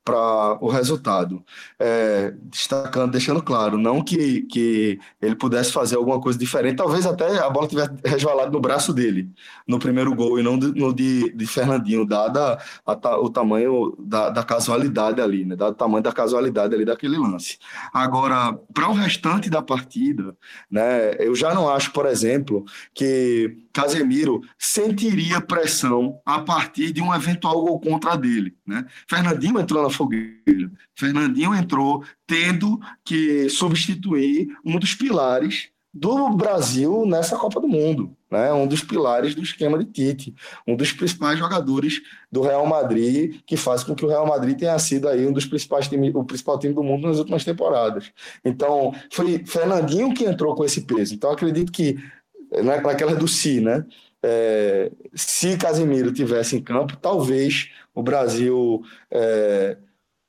para 0.09 0.57
o 0.59 0.69
resultado. 0.69 1.43
É, 1.77 2.33
destacando, 2.43 3.11
deixando 3.11 3.41
claro, 3.43 3.77
não 3.77 4.03
que, 4.03 4.41
que 4.43 4.99
ele 5.21 5.35
pudesse 5.35 5.71
fazer 5.71 5.97
alguma 5.97 6.19
coisa 6.19 6.37
diferente, 6.37 6.77
talvez 6.77 7.05
até 7.05 7.37
a 7.37 7.49
bola 7.49 7.67
tivesse 7.67 7.91
resvalado 8.03 8.51
no 8.51 8.59
braço 8.59 8.91
dele, 8.91 9.29
no 9.67 9.77
primeiro 9.77 10.13
gol, 10.15 10.39
e 10.39 10.43
não 10.43 10.57
no 10.57 10.93
de, 10.93 11.31
de 11.31 11.45
Fernandinho, 11.45 12.05
dada 12.05 12.57
a, 12.85 13.19
o 13.19 13.29
tamanho 13.29 13.95
da, 13.99 14.29
da, 14.29 14.43
casualidade 14.43 15.21
ali, 15.21 15.45
né? 15.45 15.55
dado 15.55 15.73
o 15.73 15.75
tamanho 15.75 16.03
da 16.03 16.11
casualidade 16.11 16.73
ali 16.73 16.85
daquele 16.85 17.17
lance. 17.17 17.59
Agora, 17.93 18.57
para 18.73 18.89
o 18.89 18.93
restante 18.93 19.49
da 19.49 19.61
partida, 19.61 20.35
né, 20.71 21.15
eu 21.19 21.35
já 21.35 21.53
não 21.53 21.69
acho, 21.69 21.91
por 21.91 22.07
exemplo, 22.07 22.65
que 22.93 23.57
Casemiro 23.71 24.41
sentiria 24.57 25.39
pressão 25.39 26.19
a 26.25 26.39
partir 26.39 26.91
de 26.91 27.01
um 27.01 27.13
eventual 27.13 27.61
gol 27.61 27.79
contra 27.79 28.15
dele. 28.15 28.55
Né? 28.65 28.85
Fernandinho 29.07 29.59
entrou 29.59 29.83
na 29.83 29.89
fogueira. 29.99 30.71
Fernandinho 30.95 31.53
entrou 31.53 32.03
tendo 32.25 32.79
que 33.03 33.49
substituir 33.49 34.47
um 34.63 34.79
dos 34.79 34.95
pilares 34.95 35.69
do 35.93 36.29
Brasil 36.29 37.05
nessa 37.05 37.35
Copa 37.35 37.59
do 37.59 37.67
Mundo, 37.67 38.15
né? 38.29 38.53
Um 38.53 38.67
dos 38.67 38.83
pilares 38.83 39.33
do 39.33 39.41
esquema 39.41 39.77
de 39.77 39.85
Tite, 39.85 40.35
um 40.67 40.75
dos 40.75 40.93
principais 40.93 41.37
jogadores 41.37 42.01
do 42.31 42.41
Real 42.41 42.65
Madrid, 42.65 43.41
que 43.45 43.57
faz 43.57 43.83
com 43.83 43.95
que 43.95 44.05
o 44.05 44.07
Real 44.07 44.25
Madrid 44.25 44.57
tenha 44.57 44.77
sido 44.77 45.07
aí 45.07 45.25
um 45.25 45.33
dos 45.33 45.45
principais 45.45 45.87
times, 45.87 46.13
o 46.13 46.23
principal 46.23 46.59
time 46.59 46.73
do 46.73 46.83
mundo 46.83 47.07
nas 47.07 47.17
últimas 47.17 47.43
temporadas. 47.43 48.11
Então, 48.45 48.93
foi 49.11 49.43
Fernandinho 49.45 50.13
que 50.13 50.25
entrou 50.25 50.55
com 50.55 50.63
esse 50.63 50.81
peso. 50.81 51.15
Então, 51.15 51.31
acredito 51.31 51.71
que 51.71 51.97
naquela 52.63 53.15
do 53.15 53.27
si, 53.27 53.59
né? 53.59 53.83
É, 54.21 54.91
se 55.13 55.57
Casemiro 55.57 56.11
tivesse 56.11 56.55
em 56.55 56.61
campo, 56.61 56.97
talvez 56.97 57.69
o 57.95 58.03
Brasil 58.03 58.83
é, 59.09 59.77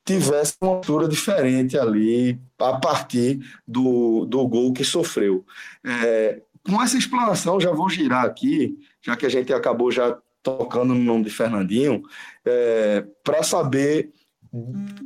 tivesse 0.05 0.55
uma 0.61 0.71
altura 0.71 1.07
diferente 1.07 1.77
ali 1.77 2.39
a 2.59 2.73
partir 2.73 3.39
do, 3.67 4.25
do 4.25 4.47
gol 4.47 4.73
que 4.73 4.83
sofreu. 4.83 5.45
É, 5.85 6.41
com 6.65 6.81
essa 6.81 6.97
explanação, 6.97 7.59
já 7.59 7.71
vou 7.71 7.89
girar 7.89 8.25
aqui, 8.25 8.77
já 9.01 9.15
que 9.15 9.25
a 9.25 9.29
gente 9.29 9.53
acabou 9.53 9.91
já 9.91 10.17
tocando 10.43 10.93
no 10.93 11.03
nome 11.03 11.23
de 11.23 11.29
Fernandinho, 11.29 12.03
é, 12.45 13.05
para 13.23 13.43
saber 13.43 14.11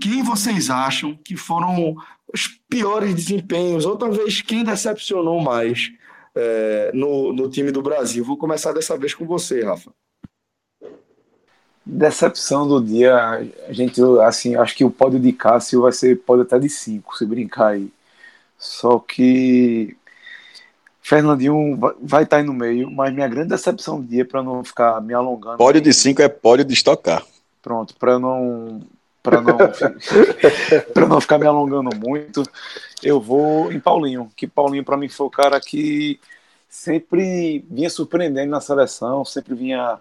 quem 0.02 0.24
vocês 0.24 0.70
acham 0.70 1.18
que 1.24 1.36
foram 1.36 1.96
os 2.34 2.48
piores 2.70 3.14
desempenhos, 3.14 3.86
ou 3.86 3.96
talvez 3.96 4.42
quem 4.42 4.64
decepcionou 4.64 5.40
mais 5.42 5.92
é, 6.36 6.92
no, 6.94 7.32
no 7.32 7.50
time 7.50 7.72
do 7.72 7.82
Brasil. 7.82 8.24
Vou 8.24 8.38
começar 8.38 8.74
dessa 8.74 8.98
vez 8.98 9.14
com 9.14 9.26
você, 9.26 9.64
Rafa. 9.64 9.94
Decepção 11.86 12.68
do 12.68 12.84
dia, 12.84 13.16
a 13.68 13.72
gente, 13.72 14.02
assim, 14.24 14.56
acho 14.56 14.76
que 14.76 14.84
o 14.84 14.90
pódio 14.90 15.20
de 15.20 15.32
Cássio 15.32 15.84
vai 15.84 15.92
ser 15.92 16.18
pódio 16.18 16.44
até 16.44 16.58
de 16.58 16.68
5, 16.68 17.16
se 17.16 17.26
brincar 17.26 17.74
aí. 17.74 17.92
Só 18.58 18.98
que 18.98 19.96
Fernandinho 21.02 21.78
vai 22.02 22.24
estar 22.24 22.38
tá 22.38 22.42
aí 22.42 22.44
no 22.44 22.54
meio, 22.54 22.90
mas 22.90 23.14
minha 23.14 23.28
grande 23.28 23.50
decepção 23.50 24.02
do 24.02 24.08
dia, 24.08 24.26
para 24.26 24.42
não 24.42 24.64
ficar 24.64 25.00
me 25.02 25.14
alongando. 25.14 25.58
Pódio 25.58 25.80
de 25.80 25.94
5 25.94 26.20
é 26.24 26.28
pódio 26.28 26.66
de 26.66 26.74
estocar. 26.74 27.24
Pronto, 27.62 27.96
para 27.96 28.18
não 28.18 28.82
para 29.22 29.42
não 29.42 29.58
para 30.94 31.08
não 31.08 31.22
ficar 31.22 31.38
me 31.38 31.46
alongando 31.46 31.96
muito, 31.96 32.42
eu 33.04 33.20
vou 33.22 33.72
em 33.72 33.80
Paulinho, 33.80 34.32
que 34.36 34.48
Paulinho 34.48 34.84
para 34.84 34.98
mim 34.98 35.08
foi 35.08 35.28
o 35.28 35.32
cara 35.32 35.60
que 35.62 36.20
sempre 36.68 37.64
vinha 37.70 37.90
surpreendendo 37.90 38.50
na 38.50 38.60
seleção, 38.60 39.24
sempre 39.24 39.54
vinha 39.54 40.00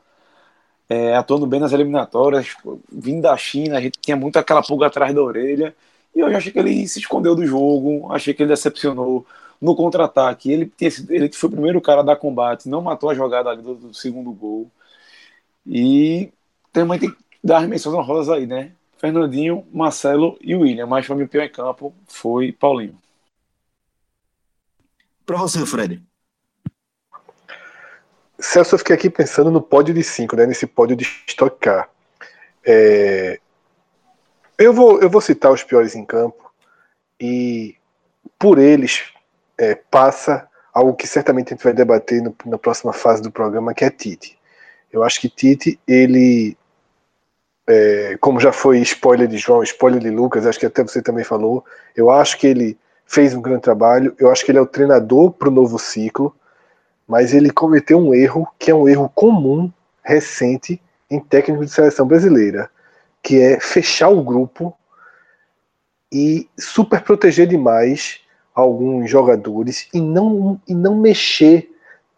é, 0.89 1.15
atuando 1.17 1.47
bem 1.47 1.61
nas 1.61 1.73
eliminatórias, 1.73 2.47
tipo, 2.47 2.81
vindo 2.93 3.23
da 3.23 3.37
China, 3.37 3.79
a 3.79 3.81
gente 3.81 3.99
tinha 4.01 4.17
muito 4.17 4.39
aquela 4.39 4.63
pulga 4.63 4.87
atrás 4.87 5.15
da 5.15 5.23
orelha, 5.23 5.75
e 6.15 6.21
eu 6.21 6.31
já 6.31 6.39
achei 6.39 6.53
que 6.53 6.59
ele 6.59 6.87
se 6.87 7.01
escondeu 7.01 7.35
do 7.35 7.47
jogo, 7.47 8.13
achei 8.13 8.35
que 8.35 8.43
ele 8.43 8.51
decepcionou 8.51 9.27
no 9.61 9.75
contra-ataque, 9.75 10.53
ele, 10.53 10.73
ele 11.09 11.33
foi 11.33 11.49
o 11.49 11.53
primeiro 11.53 11.81
cara 11.81 12.01
a 12.01 12.05
dar 12.05 12.17
combate, 12.17 12.69
não 12.69 12.83
matou 12.83 13.11
a 13.11 13.15
jogada 13.15 13.57
do, 13.57 13.75
do 13.75 13.95
segundo 13.95 14.31
gol, 14.33 14.71
e 15.67 16.31
também 16.73 16.99
tem 16.99 17.11
que 17.11 17.17
dar 17.43 17.59
as 17.59 17.69
menções 17.69 17.95
honrosas 17.95 18.29
aí, 18.29 18.47
né? 18.47 18.73
Fernandinho, 18.99 19.67
Marcelo 19.73 20.39
e 20.41 20.55
William, 20.55 20.87
mas 20.87 21.07
para 21.07 21.17
mim 21.17 21.25
o 21.25 21.29
pior 21.29 21.45
em 21.45 21.51
campo 21.51 21.95
foi 22.07 22.53
Paulinho. 22.53 22.99
Para 25.27 25.39
você, 25.39 25.65
Fred. 25.65 26.03
Celso, 28.39 28.75
eu 28.75 28.79
fiquei 28.79 28.95
aqui 28.95 29.09
pensando 29.09 29.51
no 29.51 29.61
pódio 29.61 29.95
de 29.95 30.03
5, 30.03 30.37
né, 30.37 30.47
nesse 30.47 30.67
pódio 30.67 30.97
de 30.97 31.05
Stock 31.27 31.57
Car. 31.59 31.89
É... 32.65 33.39
Eu, 34.59 34.73
vou, 34.73 35.01
eu 35.01 35.11
vou 35.11 35.21
citar 35.21 35.53
os 35.53 35.63
piores 35.63 35.95
em 35.95 36.05
campo 36.05 36.53
e 37.21 37.77
por 38.39 38.59
eles 38.59 39.05
é, 39.59 39.75
passa 39.75 40.49
algo 40.73 40.95
que 40.95 41.07
certamente 41.07 41.49
a 41.49 41.57
gente 41.57 41.65
vai 41.65 41.73
debater 41.73 42.21
no, 42.21 42.35
na 42.47 42.59
próxima 42.59 42.93
fase 42.93 43.23
do 43.23 43.31
programa, 43.31 43.75
que 43.75 43.85
é 43.85 43.91
Tite. 43.91 44.39
Eu 44.93 45.03
acho 45.03 45.21
que 45.21 45.29
Tite, 45.29 45.79
ele, 45.87 46.57
é, 47.67 48.17
como 48.21 48.41
já 48.41 48.53
foi 48.53 48.79
spoiler 48.81 49.29
de 49.29 49.39
João, 49.39 49.63
spoiler 49.63 50.01
de 50.01 50.11
Lucas, 50.11 50.47
acho 50.47 50.59
que 50.59 50.67
até 50.67 50.83
você 50.83 51.01
também 51.01 51.25
falou, 51.25 51.65
eu 51.97 52.11
acho 52.11 52.39
que 52.39 52.47
ele 52.47 52.77
fez 53.07 53.35
um 53.35 53.43
grande 53.43 53.63
trabalho, 53.63 54.15
eu 54.19 54.31
acho 54.31 54.45
que 54.45 54.51
ele 54.51 54.59
é 54.59 54.63
o 54.63 54.67
treinador 54.67 55.31
para 55.31 55.49
o 55.49 55.53
novo 55.53 55.79
ciclo, 55.79 56.35
mas 57.07 57.35
ele 57.35 57.51
cometeu 57.51 57.99
um 57.99 58.15
erro 58.15 58.49
que 58.59 58.71
é 58.71 58.75
um 58.75 58.89
erro 58.89 59.11
comum, 59.15 59.71
recente, 60.03 60.81
em 61.11 61.21
técnico 61.21 61.65
de 61.65 61.71
seleção 61.71 62.07
brasileira, 62.07 62.71
que 63.23 63.41
é 63.41 63.61
fechar 63.61 64.09
o 64.09 64.23
grupo 64.23 64.77
e 66.13 66.49
super 66.59 67.03
proteger 67.03 67.47
demais 67.47 68.21
alguns 68.55 69.11
jogadores 69.11 69.89
e 69.93 70.01
não, 70.01 70.61
e 70.67 70.75
não 70.75 70.97
mexer 70.97 71.71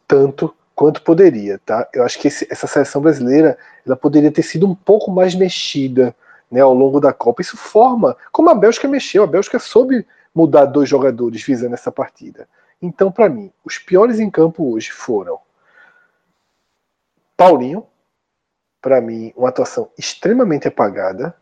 tanto 0.07 0.55
quanto 0.75 1.01
poderia, 1.03 1.59
tá? 1.65 1.89
Eu 1.95 2.05
acho 2.05 2.19
que 2.19 2.29
esse, 2.29 2.47
essa 2.51 2.67
seleção 2.67 3.01
brasileira 3.01 3.57
ela 3.87 3.97
poderia 3.97 4.31
ter 4.31 4.43
sido 4.43 4.67
um 4.67 4.75
pouco 4.75 5.11
mais 5.11 5.35
mexida 5.35 6.15
né, 6.51 6.61
ao 6.61 6.75
longo 6.75 7.01
da 7.01 7.13
Copa. 7.13 7.41
Isso 7.41 7.57
forma, 7.57 8.15
como 8.31 8.51
a 8.51 8.55
Bélgica 8.55 8.87
mexeu, 8.87 9.23
a 9.23 9.27
Bélgica 9.27 9.59
soube 9.59 10.07
mudar 10.35 10.67
dois 10.67 10.89
jogadores 10.89 11.43
visando 11.43 11.73
essa 11.73 11.91
partida. 11.91 12.47
Então, 12.81 13.11
para 13.11 13.29
mim, 13.29 13.51
os 13.65 13.79
piores 13.79 14.19
em 14.21 14.31
campo 14.31 14.73
hoje 14.73 14.91
foram 14.91 15.39
Paulinho, 17.37 17.87
para 18.81 19.01
mim, 19.01 19.33
uma 19.37 19.49
atuação 19.49 19.91
extremamente 19.99 20.69
apagada. 20.69 21.35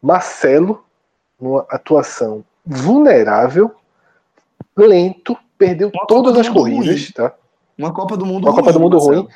Marcelo, 0.00 0.84
numa 1.40 1.66
atuação 1.68 2.44
vulnerável, 2.64 3.74
lento, 4.76 5.36
perdeu 5.56 5.90
Uma 5.92 6.06
todas 6.06 6.32
Copa 6.34 6.40
as 6.40 6.48
corridas, 6.48 7.02
ruim. 7.02 7.12
tá? 7.12 7.34
Uma 7.76 7.92
Copa 7.92 8.16
do 8.16 8.26
Mundo 8.26 8.44
Uma 8.46 8.54
Copa 8.54 8.72
do 8.72 8.80
Mundo 8.80 8.96
Marcelo. 8.96 9.22
ruim. 9.22 9.28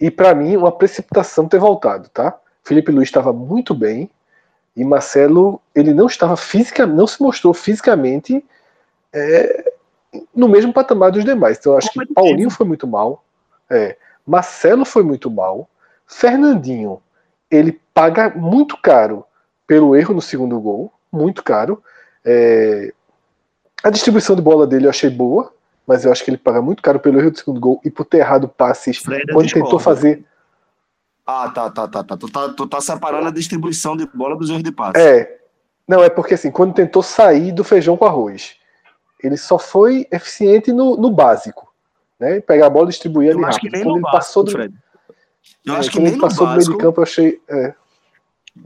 E 0.00 0.10
pra 0.10 0.34
mim, 0.34 0.56
uma 0.56 0.72
precipitação 0.72 1.48
ter 1.48 1.58
voltado, 1.58 2.08
tá? 2.08 2.38
Felipe 2.62 2.92
Luiz 2.92 3.08
estava 3.08 3.32
muito 3.32 3.74
bem 3.74 4.10
e 4.76 4.84
Marcelo, 4.84 5.60
ele 5.74 5.92
não 5.92 6.06
estava 6.06 6.36
física, 6.36 6.86
não 6.86 7.06
se 7.06 7.20
mostrou 7.22 7.52
fisicamente 7.52 8.44
é, 9.12 9.72
no 10.34 10.48
mesmo 10.48 10.72
patamar 10.72 11.10
dos 11.10 11.24
demais. 11.24 11.58
Então, 11.58 11.72
eu 11.72 11.78
acho 11.78 11.88
que 11.88 11.94
Competitivo. 11.94 12.26
Paulinho 12.26 12.50
foi 12.50 12.66
muito 12.66 12.86
mal, 12.86 13.24
é, 13.70 13.96
Marcelo 14.26 14.84
foi 14.84 15.02
muito 15.02 15.30
mal, 15.30 15.68
Fernandinho, 16.06 17.00
ele 17.50 17.80
paga 17.94 18.30
muito 18.30 18.76
caro 18.76 19.24
pelo 19.66 19.94
erro 19.94 20.14
no 20.14 20.22
segundo 20.22 20.58
gol, 20.60 20.92
muito 21.12 21.42
caro. 21.42 21.82
É, 22.24 22.92
a 23.82 23.90
distribuição 23.90 24.34
de 24.34 24.42
bola 24.42 24.66
dele 24.66 24.86
eu 24.86 24.90
achei 24.90 25.10
boa, 25.10 25.52
mas 25.86 26.04
eu 26.04 26.12
acho 26.12 26.24
que 26.24 26.30
ele 26.30 26.38
paga 26.38 26.60
muito 26.60 26.82
caro 26.82 26.98
pelo 26.98 27.18
erro 27.18 27.30
do 27.30 27.38
segundo 27.38 27.60
gol 27.60 27.80
e 27.84 27.90
por 27.90 28.04
ter 28.04 28.18
errado 28.18 28.48
passes 28.48 29.02
eu 29.06 29.34
quando 29.34 29.52
tentou 29.52 29.78
fazer. 29.78 30.24
Ah, 31.26 31.50
tá, 31.50 31.70
tá, 31.70 31.86
tá, 31.86 32.04
tá. 32.04 32.16
Tu 32.16 32.30
tá, 32.30 32.48
tu 32.50 32.66
tá 32.66 32.80
separando 32.80 33.28
a 33.28 33.30
distribuição 33.30 33.96
de 33.96 34.06
bola 34.06 34.36
dos 34.36 34.48
erros 34.48 34.62
de 34.62 34.72
passe. 34.72 34.98
É. 34.98 35.38
Não, 35.86 36.02
é 36.02 36.10
porque 36.10 36.34
assim, 36.34 36.50
quando 36.50 36.74
tentou 36.74 37.02
sair 37.02 37.52
do 37.52 37.64
feijão 37.64 37.96
com 37.96 38.04
arroz, 38.04 38.56
ele 39.22 39.36
só 39.36 39.58
foi 39.58 40.06
eficiente 40.10 40.72
no, 40.72 40.96
no 40.96 41.10
básico. 41.10 41.72
Né? 42.18 42.40
Pegar 42.40 42.66
a 42.66 42.70
bola 42.70 42.86
e 42.86 42.90
distribuir 42.90 43.30
ali 43.30 43.40
Eu 43.40 43.46
acho 43.46 43.60
que 43.60 43.66
rápido. 43.66 43.76
nem 43.76 43.84
Quando 43.84 43.92
no 43.92 43.96
ele 43.98 44.02
básico, 44.02 44.18
passou 44.18 44.44
do, 44.44 44.50
Fred. 44.50 44.74
Eu 45.64 45.74
é, 45.74 45.76
acho 45.78 45.90
que 45.90 45.98
nem 45.98 46.08
ele 46.08 46.16
no 46.16 46.22
passou 46.22 46.46
do 46.46 46.52
meio 46.52 46.60
de 46.62 46.66
básico. 46.66 46.78
campo, 46.78 47.00
eu 47.00 47.02
achei. 47.04 47.40
é, 47.48 47.74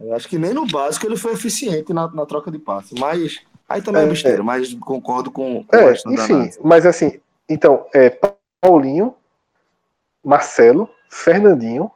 Eu 0.01 0.15
acho 0.15 0.29
que 0.29 0.39
nem 0.39 0.55
no 0.55 0.67
básico 0.67 1.07
ele 1.07 1.17
foi 1.17 1.33
eficiente 1.33 1.93
na, 1.93 2.09
na 2.09 2.27
troca 2.27 2.51
de 2.51 2.59
passe. 2.59 2.95
Mas 2.99 3.41
aí 3.69 3.83
também 3.83 4.03
é, 4.03 4.05
É, 4.05 4.09
besteira, 4.09 4.43
mas 4.43 4.73
concordo 4.75 5.31
com, 5.31 5.65
com 5.65 5.77
o 5.77 5.79
É, 5.79 5.93
enfim, 6.07 6.51
mas 6.63 6.87
assim, 6.87 7.21
então, 7.49 7.87
é 7.95 8.17
Paulinho, 8.61 9.15
Marcelo, 10.25 10.89
Fernandinho, 11.11 11.91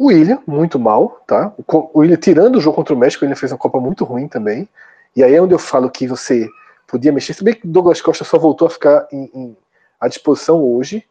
William, 0.00 0.42
muito 0.46 0.78
mal, 0.78 1.22
tá? 1.26 1.52
O 1.68 2.00
William, 2.00 2.16
tirando 2.16 2.56
o 2.56 2.60
jogo 2.60 2.74
contra 2.76 2.94
o 2.94 2.98
México, 2.98 3.24
ele 3.24 3.36
fez 3.36 3.52
uma 3.52 3.58
Copa 3.58 3.78
muito 3.78 4.04
ruim 4.04 4.26
também. 4.26 4.68
E 5.14 5.22
aí 5.22 5.34
é 5.34 5.40
onde 5.42 5.54
eu 5.54 5.58
falo 5.58 5.90
que 5.90 6.08
você 6.08 6.48
podia 6.92 7.10
mexer. 7.10 7.32
Se 7.32 7.42
bem 7.42 7.54
que 7.54 7.66
Douglas 7.66 8.00
Costa 8.02 8.22
só 8.22 8.38
voltou 8.38 8.66
a 8.66 8.70
ficar 8.70 9.08
em- 9.10 9.30
em- 9.34 9.56
à 9.98 10.06
disposição 10.06 10.62
hoje. 10.62 11.02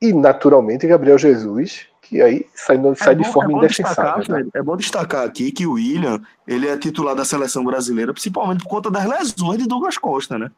E, 0.00 0.12
naturalmente, 0.12 0.86
Gabriel 0.86 1.18
Jesus, 1.18 1.86
que 2.00 2.22
aí 2.22 2.46
sai, 2.54 2.80
sai 2.96 3.14
de 3.14 3.24
bom- 3.24 3.32
forma 3.32 3.52
bom 3.52 3.66
destacar, 3.66 3.92
indefensável. 3.92 4.18
né? 4.20 4.24
Fred, 4.42 4.50
é 4.54 4.62
bom 4.62 4.76
destacar 4.76 5.26
aqui 5.26 5.52
que 5.52 5.66
o 5.66 5.72
William 5.72 6.20
ele 6.46 6.66
é 6.68 6.78
titular 6.78 7.14
da 7.14 7.24
seleção 7.24 7.64
brasileira, 7.64 8.12
principalmente 8.12 8.62
por 8.62 8.70
conta 8.70 8.90
das 8.90 9.04
lesões 9.04 9.58
de 9.58 9.68
Douglas 9.68 9.98
Costa, 9.98 10.38
né? 10.38 10.50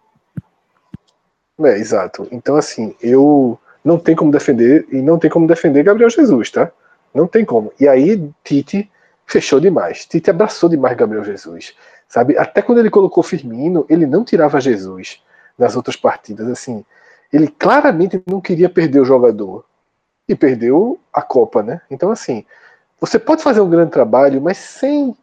É, 1.63 1.77
exato. 1.79 2.29
Então, 2.31 2.57
assim, 2.57 2.95
eu 3.01 3.59
não 3.85 3.99
tem 3.99 4.15
como 4.15 4.31
defender 4.31 4.87
e 4.91 5.03
não 5.03 5.19
tem 5.19 5.31
como 5.31 5.47
defender 5.47 5.83
Gabriel 5.83 6.09
Jesus, 6.11 6.51
tá? 6.51 6.71
Não 7.15 7.27
tem 7.27 7.45
como. 7.45 7.73
E 7.81 7.89
aí, 7.89 8.31
Tite 8.45 8.91
fechou 9.27 9.59
demais. 9.61 10.07
Tite 10.07 10.31
abraçou 10.31 10.69
demais 10.69 10.97
Gabriel 10.97 11.25
Jesus, 11.25 11.75
sabe? 12.11 12.37
Até 12.37 12.61
quando 12.61 12.79
ele 12.79 12.91
colocou 12.91 13.23
Firmino, 13.23 13.87
ele 13.89 14.05
não 14.05 14.25
tirava 14.25 14.61
Jesus 14.61 15.23
nas 15.57 15.77
outras 15.77 15.95
partidas. 15.95 16.49
Assim, 16.49 16.85
ele 17.33 17.47
claramente 17.47 18.21
não 18.27 18.41
queria 18.41 18.69
perder 18.69 19.01
o 19.01 19.05
jogador 19.05 19.65
e 20.29 20.35
perdeu 20.35 20.99
a 21.13 21.23
Copa, 21.23 21.63
né? 21.63 21.81
Então, 21.89 22.11
assim, 22.11 22.45
você 23.01 23.17
pode 23.17 23.43
fazer 23.43 23.61
um 23.61 23.71
grande 23.71 23.93
trabalho, 23.93 24.43
mas 24.43 24.59
sem, 24.59 25.17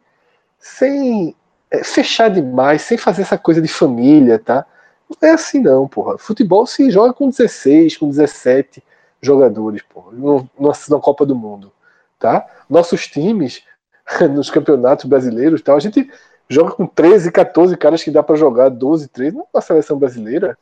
sem 0.58 1.36
é, 1.70 1.84
fechar 1.84 2.30
demais, 2.30 2.80
sem 2.80 2.96
fazer 2.96 3.22
essa 3.22 3.36
coisa 3.36 3.60
de 3.60 3.68
família, 3.68 4.38
tá? 4.38 4.64
Não 5.10 5.28
é 5.28 5.32
assim 5.32 5.60
não, 5.60 5.86
porra. 5.86 6.16
Futebol 6.16 6.66
se 6.66 6.90
joga 6.90 7.12
com 7.12 7.28
16, 7.28 7.98
com 7.98 8.08
17 8.08 8.82
jogadores, 9.20 9.82
porra, 9.82 10.12
na 10.58 10.98
Copa 11.00 11.26
do 11.26 11.34
Mundo, 11.34 11.70
tá? 12.18 12.46
Nossos 12.68 13.06
times 13.06 13.62
nos 14.32 14.48
campeonatos 14.48 15.04
brasileiros, 15.04 15.60
tal, 15.60 15.76
a 15.76 15.80
gente 15.80 16.10
joga 16.48 16.72
com 16.72 16.86
13, 16.86 17.30
14 17.30 17.76
caras 17.76 18.02
que 18.02 18.10
dá 18.10 18.22
pra 18.22 18.36
jogar 18.36 18.68
12, 18.68 19.08
13 19.08 19.38
na 19.52 19.60
seleção 19.60 19.98
brasileira. 19.98 20.56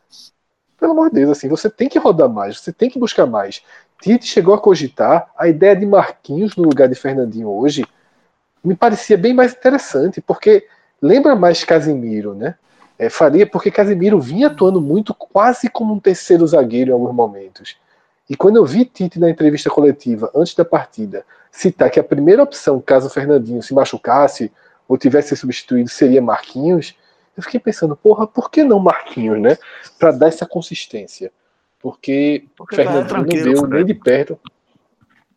Pelo 0.79 0.93
amor 0.93 1.09
de 1.09 1.17
Deus, 1.17 1.31
assim, 1.31 1.49
você 1.49 1.71
tem 1.71 1.89
que 1.89 1.99
rodar 1.99 2.29
mais, 2.29 2.59
você 2.61 2.73
tem 2.73 2.91
que 2.91 2.99
buscar 2.99 3.27
mais. 3.27 3.63
Tite 4.01 4.27
chegou 4.27 4.55
a 4.55 4.61
cogitar 4.61 5.31
a 5.37 5.49
ideia 5.49 5.75
de 5.75 5.87
Marquinhos 5.87 6.55
no 6.57 6.65
lugar 6.65 6.89
de 6.89 6.95
Fernandinho 6.95 7.49
hoje, 7.49 7.85
me 8.63 8.75
parecia 8.75 9.17
bem 9.17 9.33
mais 9.33 9.53
interessante, 9.53 10.21
porque 10.21 10.67
lembra 11.01 11.35
mais 11.37 11.65
Casimiro, 11.65 12.35
né? 12.35 12.57
É, 12.99 13.09
faria 13.09 13.47
porque 13.47 13.71
Casimiro 13.71 14.21
vinha 14.21 14.49
atuando 14.49 14.81
muito 14.81 15.15
quase 15.15 15.69
como 15.71 15.95
um 15.95 16.01
terceiro 16.01 16.47
zagueiro 16.47 16.91
em 16.91 16.95
alguns 16.95 17.15
momentos. 17.15 17.77
E 18.29 18.37
quando 18.37 18.57
eu 18.57 18.65
vi 18.65 18.85
Tite 18.85 19.21
na 19.21 19.31
entrevista 19.31 19.71
coletiva 19.71 20.31
antes 20.35 20.55
da 20.55 20.65
partida 20.65 21.25
citar 21.51 21.91
que 21.91 22.01
a 22.01 22.05
primeira 22.05 22.43
opção, 22.43 22.81
caso 22.81 23.07
o 23.07 23.11
Fernandinho 23.11 23.63
se 23.63 23.73
machucasse 23.73 24.53
ou 24.89 24.97
tivesse 24.99 25.29
sido 25.31 25.39
substituído, 25.41 25.89
seria 25.91 26.23
Marquinhos, 26.23 26.95
eu 27.37 27.43
fiquei 27.43 27.61
pensando, 27.61 27.95
porra, 27.97 28.27
por 28.27 28.51
que 28.51 28.63
não 28.65 28.79
Marquinhos, 28.79 29.41
né? 29.41 29.59
Para 29.99 30.13
dar 30.13 30.29
essa 30.29 30.47
consistência. 30.47 31.31
Porque, 31.81 32.45
Porque 32.57 32.77
tá 32.77 32.83
Fernandinho 32.83 33.03
não 33.03 33.09
tranquilo, 33.09 33.45
deu 33.45 33.59
Fred. 33.61 33.75
nem 33.75 33.85
de 33.85 33.95
perto. 33.95 34.39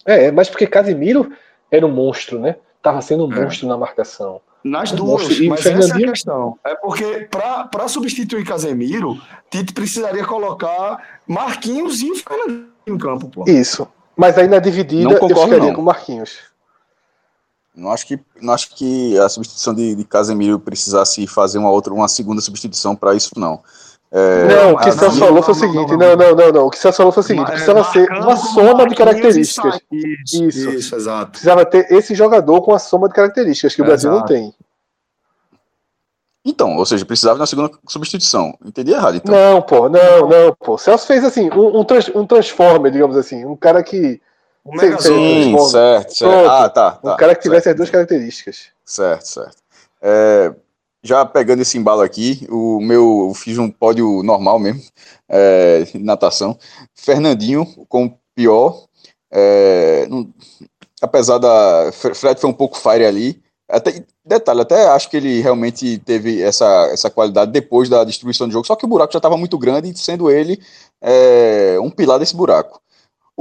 É, 0.05 0.31
mas 0.31 0.49
porque 0.49 0.65
Casimiro 0.65 1.31
era 1.69 1.85
um 1.85 1.91
monstro, 1.91 2.39
né? 2.39 2.55
Tava 2.81 3.01
sendo 3.01 3.25
um 3.27 3.33
É. 3.33 3.43
monstro 3.43 3.67
na 3.67 3.77
marcação. 3.77 4.41
Nas 4.63 4.91
Um 4.91 4.95
duas. 4.95 5.29
E 5.39 5.47
mas 5.47 5.59
essa 5.59 5.69
é 5.69 5.73
a 5.73 5.77
Fernandinho- 5.77 6.11
questão. 6.11 6.57
É 6.65 6.75
porque 6.75 7.27
para 7.29 7.87
substituir 7.87 8.45
Casemiro, 8.45 9.17
Tite 9.49 9.73
precisaria 9.73 10.25
colocar 10.25 11.19
Marquinhos 11.27 12.01
e 12.01 12.13
Fernandinho 12.15 12.67
em 12.87 12.97
campo, 12.97 13.29
pô. 13.29 13.43
Isso. 13.47 13.87
Mas 14.15 14.37
aí 14.37 14.47
na 14.47 14.59
dividida 14.59 15.03
Não 15.03 15.11
eu 15.11 15.19
concordo, 15.19 15.43
ficaria 15.45 15.67
não. 15.67 15.75
com 15.75 15.81
o 15.81 15.85
Marquinhos. 15.85 16.39
Não 17.79 17.91
acho 17.91 18.05
que, 18.05 18.19
não 18.41 18.53
acho 18.53 18.75
que 18.75 19.17
a 19.17 19.29
substituição 19.29 19.73
de, 19.73 19.95
de 19.95 20.03
Casemiro 20.03 20.59
precisasse 20.59 21.25
fazer 21.25 21.57
uma 21.57 21.71
outra, 21.71 21.93
uma 21.93 22.07
segunda 22.07 22.41
substituição 22.41 22.95
para 22.95 23.15
isso, 23.15 23.31
não. 23.37 23.61
É, 24.11 24.47
não, 24.47 24.73
o 24.73 24.77
que 24.79 24.89
a- 24.89 24.91
Celso 24.91 25.19
não, 25.19 25.27
falou 25.27 25.43
foi 25.43 25.53
o 25.53 25.57
não, 25.57 25.61
seguinte: 25.61 25.91
não, 25.91 25.97
não, 25.97 26.07
não. 26.15 26.17
não, 26.17 26.35
não, 26.35 26.51
não. 26.51 26.65
O 26.65 26.69
que 26.71 26.79
Celso 26.79 26.97
falou 26.97 27.11
foi 27.11 27.21
o 27.21 27.25
seguinte: 27.25 27.47
precisava 27.51 27.83
ser 27.85 28.11
uma 28.11 28.35
soma 28.35 28.87
de 28.87 28.95
características. 28.95 29.79
Isso, 29.91 30.43
Isso. 30.45 30.69
isso, 30.71 30.95
exato. 30.95 31.31
Precisava 31.31 31.63
ter 31.65 31.91
esse 31.91 32.15
jogador 32.15 32.61
com 32.61 32.73
a 32.73 32.79
soma 32.79 33.07
de 33.07 33.13
características 33.13 33.75
que 33.75 33.81
o 33.81 33.85
Brasil 33.85 34.09
não 34.09 34.17
Exato. 34.17 34.33
tem. 34.33 34.53
Então, 36.43 36.75
ou 36.77 36.85
seja, 36.85 37.05
precisava 37.05 37.35
de 37.35 37.41
uma 37.41 37.47
segunda 37.47 37.69
substituição. 37.87 38.57
Entendi 38.65 38.91
errado, 38.91 39.17
então. 39.17 39.35
Não, 39.35 39.61
pô, 39.61 39.89
não, 39.89 40.27
não, 40.27 40.55
pô. 40.59 40.77
Celso 40.77 41.05
fez 41.05 41.23
assim, 41.23 41.49
um, 41.51 41.79
um, 41.79 41.83
trans, 41.83 42.09
um 42.15 42.25
transformer, 42.25 42.91
digamos 42.91 43.15
assim. 43.17 43.45
Um 43.45 43.55
cara 43.55 43.83
que. 43.83 44.19
O 44.63 44.71
Sim, 44.71 44.77
Megazord. 44.85 45.03
sim. 45.19 45.43
Sim, 45.43 45.51
Bom, 45.53 45.65
certo. 45.65 46.25
Ah, 46.25 46.69
tá. 46.69 46.99
Um 47.03 47.07
tá, 47.09 47.15
cara 47.15 47.35
que 47.35 47.41
tivesse 47.41 47.63
certo. 47.63 47.75
as 47.75 47.77
duas 47.77 47.89
características. 47.89 48.57
Certo, 48.85 49.23
certo. 49.27 49.57
É, 50.01 50.53
já 51.03 51.25
pegando 51.25 51.61
esse 51.61 51.77
embalo 51.77 52.01
aqui, 52.01 52.45
o 52.49 52.79
meu 52.81 53.27
eu 53.29 53.33
fiz 53.33 53.57
um 53.57 53.69
pódio 53.69 54.21
normal 54.23 54.59
mesmo, 54.59 54.81
é, 55.29 55.85
natação. 55.95 56.57
Fernandinho 56.95 57.65
com 57.87 58.13
pior. 58.35 58.83
é, 59.31 60.05
não- 60.09 60.27
apesar 61.01 61.37
da. 61.37 61.91
Fre- 61.93 62.13
Fred 62.15 62.39
foi 62.41 62.49
um 62.49 62.53
pouco 62.53 62.77
fire 62.77 63.05
ali. 63.05 63.41
Até, 63.69 64.03
detalhe, 64.25 64.61
até 64.61 64.87
acho 64.87 65.07
que 65.09 65.17
ele 65.17 65.41
realmente 65.41 65.99
teve 65.99 66.41
essa, 66.41 66.65
essa 66.91 67.09
qualidade 67.09 67.51
depois 67.51 67.87
da 67.87 68.03
destruição 68.03 68.47
do 68.47 68.51
jogo, 68.53 68.65
só 68.65 68.75
que 68.75 68.83
o 68.85 68.87
buraco 68.87 69.13
já 69.13 69.19
estava 69.19 69.37
muito 69.37 69.59
grande, 69.59 69.95
sendo 69.99 70.31
ele 70.31 70.59
é, 70.99 71.77
um 71.79 71.91
pilar 71.91 72.17
desse 72.17 72.35
buraco. 72.35 72.81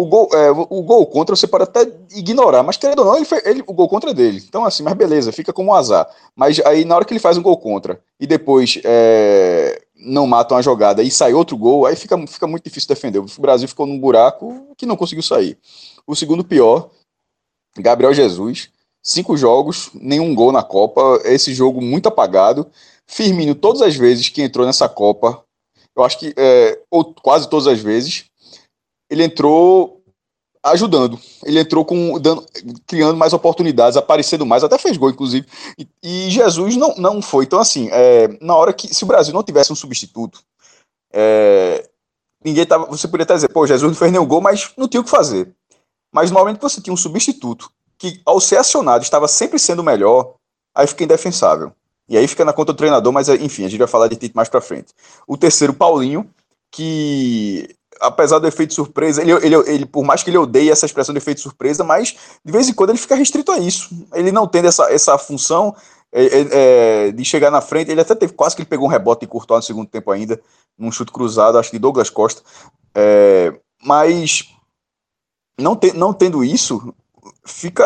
O 0.00 0.06
gol, 0.06 0.28
é, 0.32 0.48
o 0.52 0.80
gol 0.80 1.04
contra 1.06 1.34
você 1.34 1.48
pode 1.48 1.64
até 1.64 1.80
ignorar, 2.14 2.62
mas 2.62 2.76
querendo 2.76 3.00
ou 3.00 3.04
não, 3.04 3.16
ele, 3.16 3.24
fe- 3.24 3.42
ele- 3.44 3.64
o 3.66 3.72
gol 3.72 3.88
contra 3.88 4.12
é 4.12 4.14
dele. 4.14 4.40
Então, 4.48 4.64
assim, 4.64 4.84
mas 4.84 4.94
beleza, 4.94 5.32
fica 5.32 5.52
como 5.52 5.70
um 5.70 5.74
azar. 5.74 6.08
Mas 6.36 6.60
aí, 6.64 6.84
na 6.84 6.94
hora 6.94 7.04
que 7.04 7.12
ele 7.12 7.18
faz 7.18 7.36
um 7.36 7.42
gol 7.42 7.56
contra 7.56 8.00
e 8.20 8.24
depois 8.24 8.78
é, 8.84 9.82
não 9.96 10.24
mata 10.24 10.54
uma 10.54 10.62
jogada 10.62 11.02
e 11.02 11.10
sai 11.10 11.34
outro 11.34 11.56
gol, 11.56 11.84
aí 11.84 11.96
fica, 11.96 12.16
fica 12.28 12.46
muito 12.46 12.62
difícil 12.62 12.86
defender. 12.88 13.18
O 13.18 13.26
Brasil 13.40 13.66
ficou 13.66 13.86
num 13.86 13.98
buraco 13.98 14.68
que 14.76 14.86
não 14.86 14.96
conseguiu 14.96 15.24
sair. 15.24 15.58
O 16.06 16.14
segundo 16.14 16.44
pior, 16.44 16.90
Gabriel 17.76 18.14
Jesus. 18.14 18.70
Cinco 19.02 19.36
jogos, 19.36 19.90
nenhum 19.94 20.32
gol 20.32 20.52
na 20.52 20.62
Copa. 20.62 21.20
Esse 21.24 21.52
jogo 21.52 21.80
muito 21.80 22.06
apagado. 22.06 22.68
Firmino, 23.04 23.52
todas 23.52 23.82
as 23.82 23.96
vezes 23.96 24.28
que 24.28 24.42
entrou 24.42 24.64
nessa 24.64 24.88
Copa, 24.88 25.42
eu 25.96 26.04
acho 26.04 26.20
que, 26.20 26.32
é, 26.36 26.78
ou 26.88 27.12
quase 27.14 27.48
todas 27.50 27.66
as 27.66 27.80
vezes, 27.80 28.26
ele 29.10 29.24
entrou 29.24 30.02
ajudando. 30.62 31.18
Ele 31.44 31.60
entrou 31.60 31.84
com 31.84 32.18
dando, 32.18 32.44
criando 32.86 33.16
mais 33.16 33.32
oportunidades, 33.32 33.96
aparecendo 33.96 34.46
mais, 34.46 34.64
até 34.64 34.78
fez 34.78 34.96
gol, 34.96 35.10
inclusive. 35.10 35.46
E, 35.78 35.88
e 36.02 36.30
Jesus 36.30 36.76
não, 36.76 36.94
não 36.96 37.22
foi. 37.22 37.44
Então, 37.44 37.58
assim, 37.58 37.88
é, 37.90 38.28
na 38.40 38.54
hora 38.54 38.72
que. 38.72 38.92
Se 38.92 39.04
o 39.04 39.06
Brasil 39.06 39.32
não 39.32 39.42
tivesse 39.42 39.72
um 39.72 39.76
substituto, 39.76 40.42
é, 41.12 41.88
ninguém 42.44 42.66
tava. 42.66 42.86
Você 42.86 43.06
poderia 43.06 43.24
até 43.24 43.34
dizer, 43.34 43.48
pô, 43.48 43.66
Jesus 43.66 43.90
não 43.90 43.98
fez 43.98 44.12
nenhum 44.12 44.26
gol, 44.26 44.40
mas 44.40 44.72
não 44.76 44.88
tinha 44.88 45.00
o 45.00 45.04
que 45.04 45.10
fazer. 45.10 45.52
Mas 46.12 46.30
no 46.30 46.38
momento 46.38 46.56
que 46.56 46.62
você 46.62 46.80
tinha 46.80 46.94
um 46.94 46.96
substituto, 46.96 47.70
que 47.98 48.20
ao 48.24 48.40
ser 48.40 48.56
acionado 48.56 49.02
estava 49.02 49.28
sempre 49.28 49.58
sendo 49.58 49.82
melhor, 49.82 50.34
aí 50.74 50.86
fica 50.86 51.04
indefensável. 51.04 51.72
E 52.08 52.16
aí 52.16 52.26
fica 52.26 52.44
na 52.44 52.54
conta 52.54 52.72
do 52.72 52.76
treinador, 52.76 53.12
mas 53.12 53.28
enfim, 53.28 53.66
a 53.66 53.68
gente 53.68 53.78
vai 53.78 53.88
falar 53.88 54.08
de 54.08 54.16
Tite 54.16 54.34
mais 54.34 54.48
pra 54.48 54.62
frente. 54.62 54.94
O 55.26 55.36
terceiro, 55.36 55.74
Paulinho, 55.74 56.30
que 56.70 57.76
apesar 58.00 58.38
do 58.38 58.46
efeito 58.46 58.74
surpresa, 58.74 59.22
ele, 59.22 59.32
ele, 59.32 59.54
ele, 59.66 59.86
por 59.86 60.04
mais 60.04 60.22
que 60.22 60.30
ele 60.30 60.38
odeie 60.38 60.70
essa 60.70 60.86
expressão 60.86 61.12
de 61.12 61.18
efeito 61.18 61.40
surpresa, 61.40 61.84
mas 61.84 62.16
de 62.44 62.52
vez 62.52 62.68
em 62.68 62.74
quando 62.74 62.90
ele 62.90 62.98
fica 62.98 63.14
restrito 63.14 63.52
a 63.52 63.58
isso. 63.58 63.90
Ele 64.14 64.32
não 64.32 64.46
tendo 64.46 64.68
essa, 64.68 64.92
essa 64.92 65.16
função 65.18 65.74
é, 66.12 66.24
é, 66.24 66.48
é, 67.08 67.12
de 67.12 67.24
chegar 67.24 67.50
na 67.50 67.60
frente, 67.60 67.90
ele 67.90 68.00
até 68.00 68.14
teve 68.14 68.32
quase 68.32 68.56
que 68.56 68.62
ele 68.62 68.68
pegou 68.68 68.86
um 68.86 68.90
rebote 68.90 69.24
e 69.24 69.28
curtou 69.28 69.56
no 69.56 69.62
segundo 69.62 69.88
tempo 69.88 70.10
ainda, 70.10 70.40
num 70.76 70.90
chute 70.90 71.12
cruzado, 71.12 71.58
acho 71.58 71.70
que 71.70 71.78
Douglas 71.78 72.10
Costa. 72.10 72.42
É, 72.94 73.52
mas 73.82 74.48
não, 75.58 75.76
te, 75.76 75.92
não 75.92 76.12
tendo 76.12 76.42
isso, 76.42 76.94
fica 77.44 77.84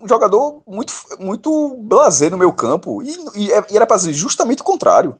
um 0.00 0.06
jogador 0.06 0.62
muito, 0.66 0.92
muito 1.18 1.76
blazer 1.78 2.30
no 2.30 2.38
meu 2.38 2.52
campo, 2.52 3.02
e, 3.02 3.16
e, 3.34 3.50
era 3.52 3.86
para 3.86 3.98
ser 3.98 4.12
justamente 4.12 4.60
o 4.60 4.64
contrário. 4.64 5.18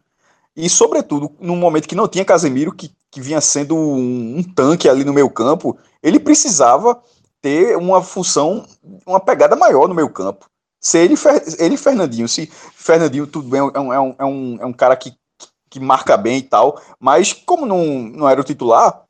E, 0.56 0.68
sobretudo, 0.68 1.32
num 1.40 1.56
momento 1.56 1.88
que 1.88 1.94
não 1.94 2.06
tinha 2.06 2.24
Casemiro, 2.24 2.72
que, 2.72 2.90
que 3.10 3.20
vinha 3.20 3.40
sendo 3.40 3.76
um, 3.76 4.38
um 4.38 4.42
tanque 4.42 4.88
ali 4.88 5.04
no 5.04 5.12
meu 5.12 5.28
campo, 5.28 5.76
ele 6.02 6.20
precisava 6.20 7.00
ter 7.42 7.76
uma 7.76 8.02
função, 8.02 8.64
uma 9.06 9.20
pegada 9.20 9.56
maior 9.56 9.88
no 9.88 9.94
meu 9.94 10.08
campo. 10.08 10.46
Se 10.80 10.98
ele, 10.98 11.14
ele 11.58 11.76
Fernandinho, 11.76 12.28
se 12.28 12.46
Fernandinho, 12.74 13.26
tudo 13.26 13.48
bem, 13.48 13.60
é 13.60 13.80
um, 13.80 13.92
é 13.92 14.00
um, 14.00 14.14
é 14.18 14.24
um, 14.24 14.58
é 14.60 14.66
um 14.66 14.72
cara 14.72 14.94
que, 14.96 15.14
que 15.70 15.80
marca 15.80 16.16
bem 16.16 16.38
e 16.38 16.42
tal, 16.42 16.80
mas 17.00 17.32
como 17.32 17.66
não, 17.66 17.84
não 17.84 18.28
era 18.28 18.40
o 18.40 18.44
titular, 18.44 19.02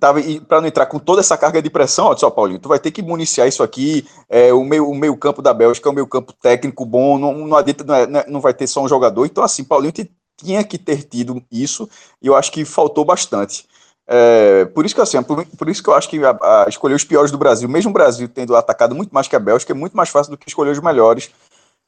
tava 0.00 0.20
para 0.46 0.60
não 0.60 0.68
entrar 0.68 0.86
com 0.86 0.98
toda 0.98 1.20
essa 1.20 1.36
carga 1.36 1.62
de 1.62 1.70
pressão, 1.70 2.06
ó, 2.06 2.16
só 2.16 2.28
Paulinho, 2.30 2.58
tu 2.58 2.68
vai 2.68 2.78
ter 2.78 2.90
que 2.90 3.02
municiar 3.02 3.46
isso 3.46 3.62
aqui, 3.62 4.06
é, 4.28 4.52
o 4.52 4.64
meio 4.64 4.88
o 4.88 4.94
meio 4.94 5.16
campo 5.16 5.40
da 5.40 5.54
Bélgica 5.54 5.88
é 5.88 5.92
o 5.92 5.94
meio 5.94 6.06
campo 6.06 6.32
técnico 6.32 6.84
bom, 6.84 7.18
não, 7.18 7.46
não 7.46 7.56
adianta, 7.56 7.84
não, 7.84 7.94
é, 7.94 8.26
não 8.28 8.40
vai 8.40 8.52
ter 8.52 8.66
só 8.66 8.82
um 8.82 8.88
jogador, 8.88 9.24
então 9.26 9.44
assim, 9.44 9.64
Paulinho 9.64 9.92
te, 9.92 10.10
tinha 10.36 10.62
que 10.62 10.78
ter 10.78 11.02
tido 11.02 11.42
isso, 11.50 11.88
e 12.20 12.26
eu 12.26 12.36
acho 12.36 12.52
que 12.52 12.64
faltou 12.64 13.04
bastante. 13.04 13.66
É, 14.08 14.64
por 14.66 14.86
isso 14.86 14.94
que 14.94 15.00
assim, 15.00 15.20
por, 15.22 15.44
por, 15.44 15.68
isso 15.68 15.82
que 15.82 15.90
eu 15.90 15.94
acho 15.94 16.08
que 16.08 16.24
a, 16.24 16.64
a 16.64 16.66
escolher 16.68 16.94
os 16.94 17.02
piores 17.02 17.32
do 17.32 17.38
Brasil, 17.38 17.68
mesmo 17.68 17.90
o 17.90 17.94
Brasil 17.94 18.28
tendo 18.28 18.54
atacado 18.54 18.94
muito 18.94 19.12
mais 19.12 19.26
que 19.26 19.34
a 19.34 19.40
Bélgica, 19.40 19.72
é 19.72 19.74
muito 19.74 19.96
mais 19.96 20.10
fácil 20.10 20.30
do 20.30 20.38
que 20.38 20.48
escolher 20.48 20.70
os 20.70 20.80
melhores, 20.80 21.30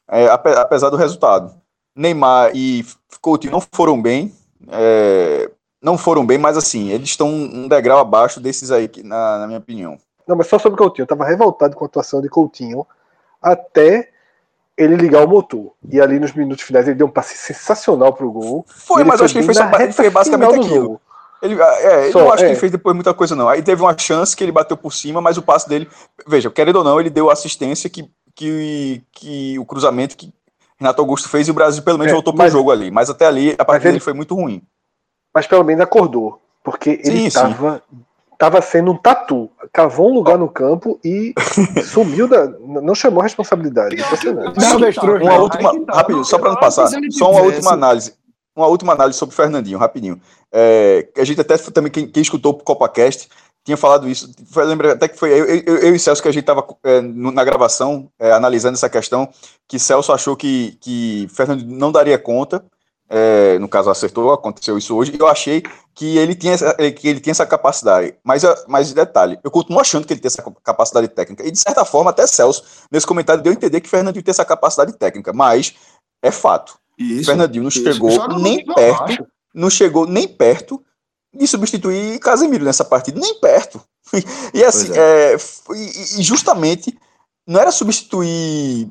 é, 0.07 0.27
apesar 0.27 0.89
do 0.89 0.97
resultado. 0.97 1.53
Neymar 1.95 2.51
e 2.53 2.85
Coutinho 3.21 3.53
não 3.53 3.61
foram 3.61 4.01
bem, 4.01 4.33
é, 4.67 5.49
não 5.81 5.97
foram 5.97 6.25
bem, 6.25 6.37
mas 6.37 6.57
assim, 6.57 6.89
eles 6.89 7.09
estão 7.09 7.29
um 7.29 7.67
degrau 7.67 7.99
abaixo 7.99 8.39
desses 8.39 8.69
aí, 8.71 8.89
na, 9.03 9.39
na 9.39 9.47
minha 9.47 9.59
opinião. 9.59 9.97
Não, 10.27 10.35
mas 10.35 10.47
só 10.47 10.59
sobre 10.59 10.77
Coutinho, 10.77 11.03
eu 11.03 11.07
tava 11.07 11.25
revoltado 11.25 11.75
com 11.75 11.85
a 11.85 11.87
atuação 11.87 12.21
de 12.21 12.29
Coutinho 12.29 12.85
até 13.41 14.11
ele 14.79 14.95
ligar 14.95 15.25
o 15.25 15.27
motor. 15.27 15.73
E 15.91 15.99
ali 15.99 16.19
nos 16.19 16.31
minutos 16.31 16.63
finais 16.63 16.87
ele 16.87 16.95
deu 16.95 17.07
um 17.07 17.11
passe 17.11 17.35
sensacional 17.35 18.13
pro 18.13 18.31
gol. 18.31 18.65
Foi, 18.67 19.03
mas 19.03 19.19
eu 19.19 19.25
acho 19.25 19.33
que 19.33 19.39
ele 19.39 19.45
fez, 19.45 19.57
só, 19.57 19.69
ele 19.79 19.91
fez 19.91 20.13
basicamente 20.13 20.55
aquilo. 20.55 21.01
Ele, 21.41 21.61
é, 21.61 22.03
ele 22.03 22.11
Só, 22.11 22.19
não 22.19 22.33
acho 22.33 22.43
é. 22.43 22.47
que 22.47 22.51
ele 22.53 22.59
fez 22.59 22.71
depois 22.71 22.95
muita 22.95 23.13
coisa, 23.13 23.35
não. 23.35 23.47
Aí 23.47 23.61
teve 23.61 23.81
uma 23.81 23.97
chance 23.97 24.35
que 24.35 24.43
ele 24.43 24.51
bateu 24.51 24.75
por 24.75 24.93
cima, 24.93 25.21
mas 25.21 25.37
o 25.37 25.41
passe 25.41 25.67
dele. 25.67 25.87
Veja, 26.27 26.49
querendo 26.49 26.77
ou 26.77 26.83
não, 26.83 26.99
ele 26.99 27.09
deu 27.09 27.29
assistência 27.29 27.89
que, 27.89 28.09
que, 28.33 29.01
que 29.11 29.59
o 29.59 29.65
cruzamento 29.65 30.17
que 30.17 30.33
Renato 30.77 31.01
Augusto 31.01 31.29
fez 31.29 31.47
e 31.47 31.51
o 31.51 31.53
Brasil 31.53 31.83
pelo 31.83 31.97
menos 31.97 32.11
é, 32.11 32.13
voltou 32.15 32.33
pro 32.33 32.49
jogo 32.49 32.71
ali. 32.71 32.89
Mas 32.91 33.09
até 33.09 33.25
ali, 33.25 33.55
a 33.57 33.65
partida 33.65 33.91
dele 33.91 34.01
foi 34.01 34.13
muito 34.13 34.35
ruim. 34.35 34.61
Mas 35.33 35.47
pelo 35.47 35.63
menos 35.63 35.81
acordou. 35.81 36.41
Porque 36.63 37.01
ele 37.03 37.27
estava 37.27 37.81
tava 38.39 38.61
sendo 38.61 38.91
um 38.91 38.97
tatu. 38.97 39.51
Cavou 39.71 40.09
um 40.09 40.13
lugar 40.13 40.37
no 40.37 40.49
campo 40.49 40.99
e 41.03 41.35
sumiu 41.85 42.27
da. 42.27 42.47
Não 42.47 42.95
chamou 42.95 43.19
a 43.19 43.23
responsabilidade. 43.23 44.01
Impressionante. 44.01 44.57
Uma 45.21 45.39
última, 45.39 45.85
tá, 45.85 45.93
rapidinho, 45.93 46.23
só 46.23 46.39
para 46.39 46.49
não 46.49 46.59
passar, 46.59 46.87
só 47.11 47.31
uma 47.31 47.41
última 47.41 47.73
análise. 47.73 48.13
Uma 48.55 48.67
última 48.67 48.93
análise 48.93 49.19
sobre 49.19 49.33
o 49.33 49.35
Fernandinho, 49.35 49.77
rapidinho. 49.77 50.19
É, 50.51 51.07
a 51.17 51.23
gente 51.23 51.39
até 51.39 51.57
também, 51.57 51.91
quem, 51.91 52.07
quem 52.07 52.21
escutou 52.21 52.53
o 52.53 52.63
CopaCast, 52.63 53.29
tinha 53.63 53.77
falado 53.77 54.09
isso. 54.09 54.31
Foi, 54.51 54.65
lembra 54.65 54.93
até 54.93 55.07
que 55.07 55.17
foi 55.17 55.31
eu, 55.31 55.45
eu, 55.45 55.77
eu 55.77 55.95
e 55.95 55.99
Celso 55.99 56.21
que 56.21 56.27
a 56.27 56.31
gente 56.31 56.41
estava 56.41 56.65
é, 56.83 57.01
na 57.01 57.43
gravação 57.43 58.09
é, 58.17 58.31
analisando 58.31 58.73
essa 58.73 58.89
questão, 58.89 59.29
que 59.67 59.77
Celso 59.77 60.11
achou 60.11 60.35
que, 60.35 60.77
que 60.81 61.27
Fernando 61.29 61.63
não 61.65 61.91
daria 61.91 62.17
conta. 62.17 62.63
É, 63.09 63.57
no 63.57 63.67
caso 63.67 63.89
acertou, 63.89 64.31
aconteceu 64.31 64.77
isso 64.77 64.95
hoje. 64.95 65.15
Eu 65.19 65.27
achei 65.27 65.63
que 65.95 66.17
ele 66.17 66.35
tinha 66.35 66.53
essa, 66.53 66.73
que 66.91 67.07
ele 67.07 67.19
tinha 67.19 67.31
essa 67.31 67.45
capacidade. 67.45 68.13
Mas, 68.23 68.43
mas 68.67 68.93
detalhe, 68.93 69.39
eu 69.43 69.49
continuo 69.49 69.81
achando 69.81 70.05
que 70.05 70.13
ele 70.13 70.21
tem 70.21 70.27
essa 70.27 70.43
capacidade 70.63 71.07
técnica. 71.07 71.45
E 71.45 71.51
de 71.51 71.57
certa 71.57 71.83
forma, 71.83 72.11
até 72.11 72.27
Celso, 72.27 72.63
nesse 72.91 73.07
comentário, 73.07 73.41
deu 73.41 73.51
a 73.51 73.55
entender 73.55 73.81
que 73.81 73.89
Fernandinho 73.89 74.23
tem 74.23 74.31
essa 74.31 74.45
capacidade 74.45 74.93
técnica. 74.93 75.33
Mas 75.33 75.73
é 76.21 76.31
fato. 76.31 76.77
Isso, 76.97 77.25
Fernandinho 77.25 77.63
não 77.63 77.69
isso. 77.69 77.81
chegou 77.81 78.27
nem 78.37 78.63
perto 78.63 79.27
não 79.53 79.69
chegou 79.69 80.05
nem 80.05 80.27
perto 80.27 80.83
de 81.33 81.45
substituir 81.47 82.19
Casemiro 82.19 82.65
nessa 82.65 82.85
partida, 82.85 83.19
nem 83.19 83.39
perto. 83.39 83.81
E, 84.53 84.63
assim, 84.63 84.91
é. 84.93 85.33
É, 85.33 85.37
e, 85.75 86.23
justamente 86.23 86.97
não 87.45 87.59
era 87.59 87.71
substituir 87.71 88.89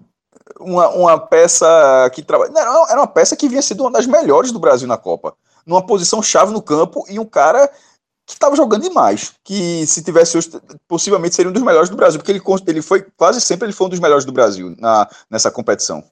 uma, 0.61 0.89
uma 0.91 1.19
peça 1.19 2.11
que 2.15 2.23
trabalha. 2.23 2.53
Era 2.57 3.01
uma 3.01 3.07
peça 3.07 3.37
que 3.37 3.49
vinha 3.49 3.63
sendo 3.63 3.83
uma 3.83 3.91
das 3.91 4.07
melhores 4.07 4.53
do 4.53 4.59
Brasil 4.59 4.89
na 4.89 4.97
Copa. 4.97 5.35
Numa 5.67 5.85
posição 5.85 6.23
chave 6.23 6.53
no 6.53 6.63
campo 6.63 7.05
e 7.09 7.19
um 7.19 7.25
cara 7.25 7.71
que 8.27 8.35
estava 8.35 8.57
jogando 8.57 8.83
demais. 8.83 9.33
Que 9.43 9.87
se 9.87 10.03
tivesse 10.03 10.37
hoje, 10.37 10.51
possivelmente 10.87 11.35
seria 11.35 11.51
um 11.51 11.53
dos 11.53 11.63
melhores 11.63 11.89
do 11.89 11.97
Brasil, 11.97 12.21
porque 12.21 12.33
ele, 12.33 12.43
ele 12.67 12.83
foi 12.83 13.07
quase 13.17 13.41
sempre 13.41 13.67
ele 13.67 13.73
foi 13.73 13.87
um 13.87 13.91
dos 13.91 14.01
melhores 14.01 14.25
do 14.25 14.33
Brasil 14.33 14.75
na, 14.79 15.09
nessa 15.31 15.51
competição. 15.51 16.05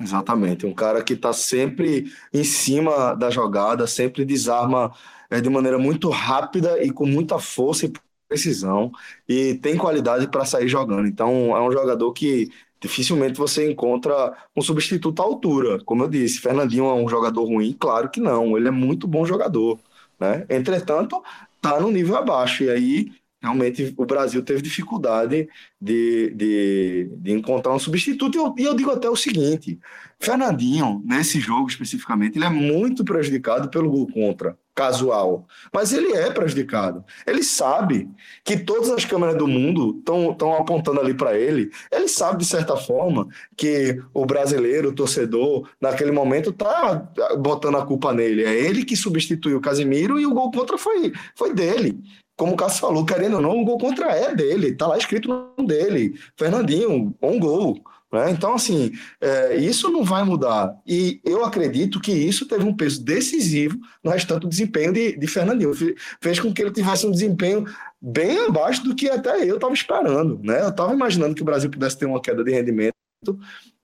Exatamente, 0.00 0.66
um 0.66 0.74
cara 0.74 1.04
que 1.04 1.12
está 1.12 1.32
sempre 1.32 2.12
em 2.32 2.42
cima 2.42 3.14
da 3.14 3.30
jogada, 3.30 3.86
sempre 3.86 4.24
desarma 4.24 4.92
é, 5.30 5.40
de 5.40 5.48
maneira 5.48 5.78
muito 5.78 6.10
rápida 6.10 6.82
e 6.82 6.90
com 6.90 7.06
muita 7.06 7.38
força 7.38 7.86
e 7.86 7.92
precisão, 8.28 8.90
e 9.28 9.54
tem 9.54 9.76
qualidade 9.76 10.26
para 10.26 10.44
sair 10.44 10.66
jogando. 10.66 11.06
Então, 11.06 11.56
é 11.56 11.60
um 11.62 11.70
jogador 11.70 12.12
que 12.12 12.50
dificilmente 12.84 13.38
você 13.38 13.70
encontra 13.70 14.36
um 14.54 14.60
substituto 14.60 15.22
à 15.22 15.24
altura. 15.24 15.82
Como 15.84 16.02
eu 16.02 16.08
disse, 16.08 16.38
Fernandinho 16.38 16.84
é 16.84 16.94
um 16.94 17.08
jogador 17.08 17.44
ruim? 17.44 17.72
Claro 17.72 18.10
que 18.10 18.20
não, 18.20 18.58
ele 18.58 18.68
é 18.68 18.70
muito 18.70 19.08
bom 19.08 19.24
jogador. 19.24 19.80
Né? 20.20 20.44
Entretanto, 20.50 21.22
está 21.56 21.80
no 21.80 21.90
nível 21.90 22.14
abaixo, 22.14 22.62
e 22.62 22.70
aí 22.70 23.12
realmente 23.40 23.94
o 23.96 24.04
Brasil 24.04 24.42
teve 24.42 24.60
dificuldade 24.60 25.48
de, 25.80 26.30
de, 26.34 27.10
de 27.16 27.32
encontrar 27.32 27.72
um 27.72 27.78
substituto. 27.78 28.36
E 28.36 28.38
eu, 28.38 28.54
e 28.58 28.64
eu, 28.64 28.74
digo 28.74 28.90
até 28.90 29.08
o 29.08 29.16
seguinte: 29.16 29.78
Fernandinho, 30.20 31.02
nesse 31.06 31.40
jogo 31.40 31.66
especificamente, 31.66 32.36
ele 32.36 32.44
é 32.44 32.50
muito 32.50 33.02
prejudicado 33.02 33.70
pelo 33.70 33.90
gol 33.90 34.06
contra, 34.08 34.58
casual. 34.74 35.46
Mas 35.72 35.92
ele 35.92 36.12
é 36.12 36.30
prejudicado. 36.30 37.04
Ele 37.26 37.42
sabe 37.42 38.08
que 38.42 38.58
todas 38.58 38.90
as 38.90 39.04
câmeras 39.04 39.36
do 39.36 39.46
mundo 39.46 39.96
estão 39.98 40.54
apontando 40.54 41.00
ali 41.00 41.14
para 41.14 41.38
ele. 41.38 41.70
Ele 41.90 42.08
sabe, 42.08 42.38
de 42.38 42.44
certa 42.44 42.76
forma, 42.76 43.28
que 43.56 44.00
o 44.12 44.26
brasileiro, 44.26 44.90
o 44.90 44.94
torcedor, 44.94 45.68
naquele 45.80 46.10
momento, 46.10 46.50
está 46.50 47.08
botando 47.38 47.76
a 47.76 47.86
culpa 47.86 48.12
nele. 48.12 48.44
É 48.44 48.54
ele 48.54 48.84
que 48.84 48.96
substituiu 48.96 49.58
o 49.58 49.62
Casimiro 49.62 50.18
e 50.18 50.26
o 50.26 50.34
gol 50.34 50.50
contra 50.50 50.76
foi, 50.76 51.12
foi 51.36 51.54
dele 51.54 52.02
como 52.36 52.54
o 52.54 52.56
Cássio 52.56 52.80
falou, 52.80 53.04
querendo 53.04 53.36
ou 53.36 53.40
não, 53.40 53.60
o 53.60 53.64
gol 53.64 53.78
contra 53.78 54.06
é 54.10 54.34
dele, 54.34 54.74
tá 54.74 54.88
lá 54.88 54.98
escrito 54.98 55.28
no 55.28 55.66
dele. 55.66 56.18
Fernandinho, 56.36 57.14
um 57.22 57.38
gol. 57.38 57.80
Né? 58.14 58.30
Então, 58.30 58.54
assim, 58.54 58.92
é, 59.20 59.56
isso 59.56 59.90
não 59.90 60.04
vai 60.04 60.22
mudar. 60.22 60.72
E 60.86 61.20
eu 61.24 61.44
acredito 61.44 62.00
que 62.00 62.12
isso 62.12 62.46
teve 62.46 62.64
um 62.64 62.72
peso 62.72 63.04
decisivo 63.04 63.76
no 64.04 64.12
restante 64.12 64.42
do 64.42 64.48
desempenho 64.48 64.92
de, 64.92 65.18
de 65.18 65.26
Fernandinho. 65.26 65.72
Fez 66.20 66.38
com 66.38 66.54
que 66.54 66.62
ele 66.62 66.70
tivesse 66.70 67.04
um 67.04 67.10
desempenho 67.10 67.64
bem 68.00 68.38
abaixo 68.46 68.84
do 68.84 68.94
que 68.94 69.08
até 69.10 69.42
eu 69.42 69.56
estava 69.56 69.74
esperando. 69.74 70.38
Né? 70.44 70.62
Eu 70.62 70.68
estava 70.68 70.94
imaginando 70.94 71.34
que 71.34 71.42
o 71.42 71.44
Brasil 71.44 71.68
pudesse 71.68 71.98
ter 71.98 72.06
uma 72.06 72.22
queda 72.22 72.44
de 72.44 72.52
rendimento 72.52 72.94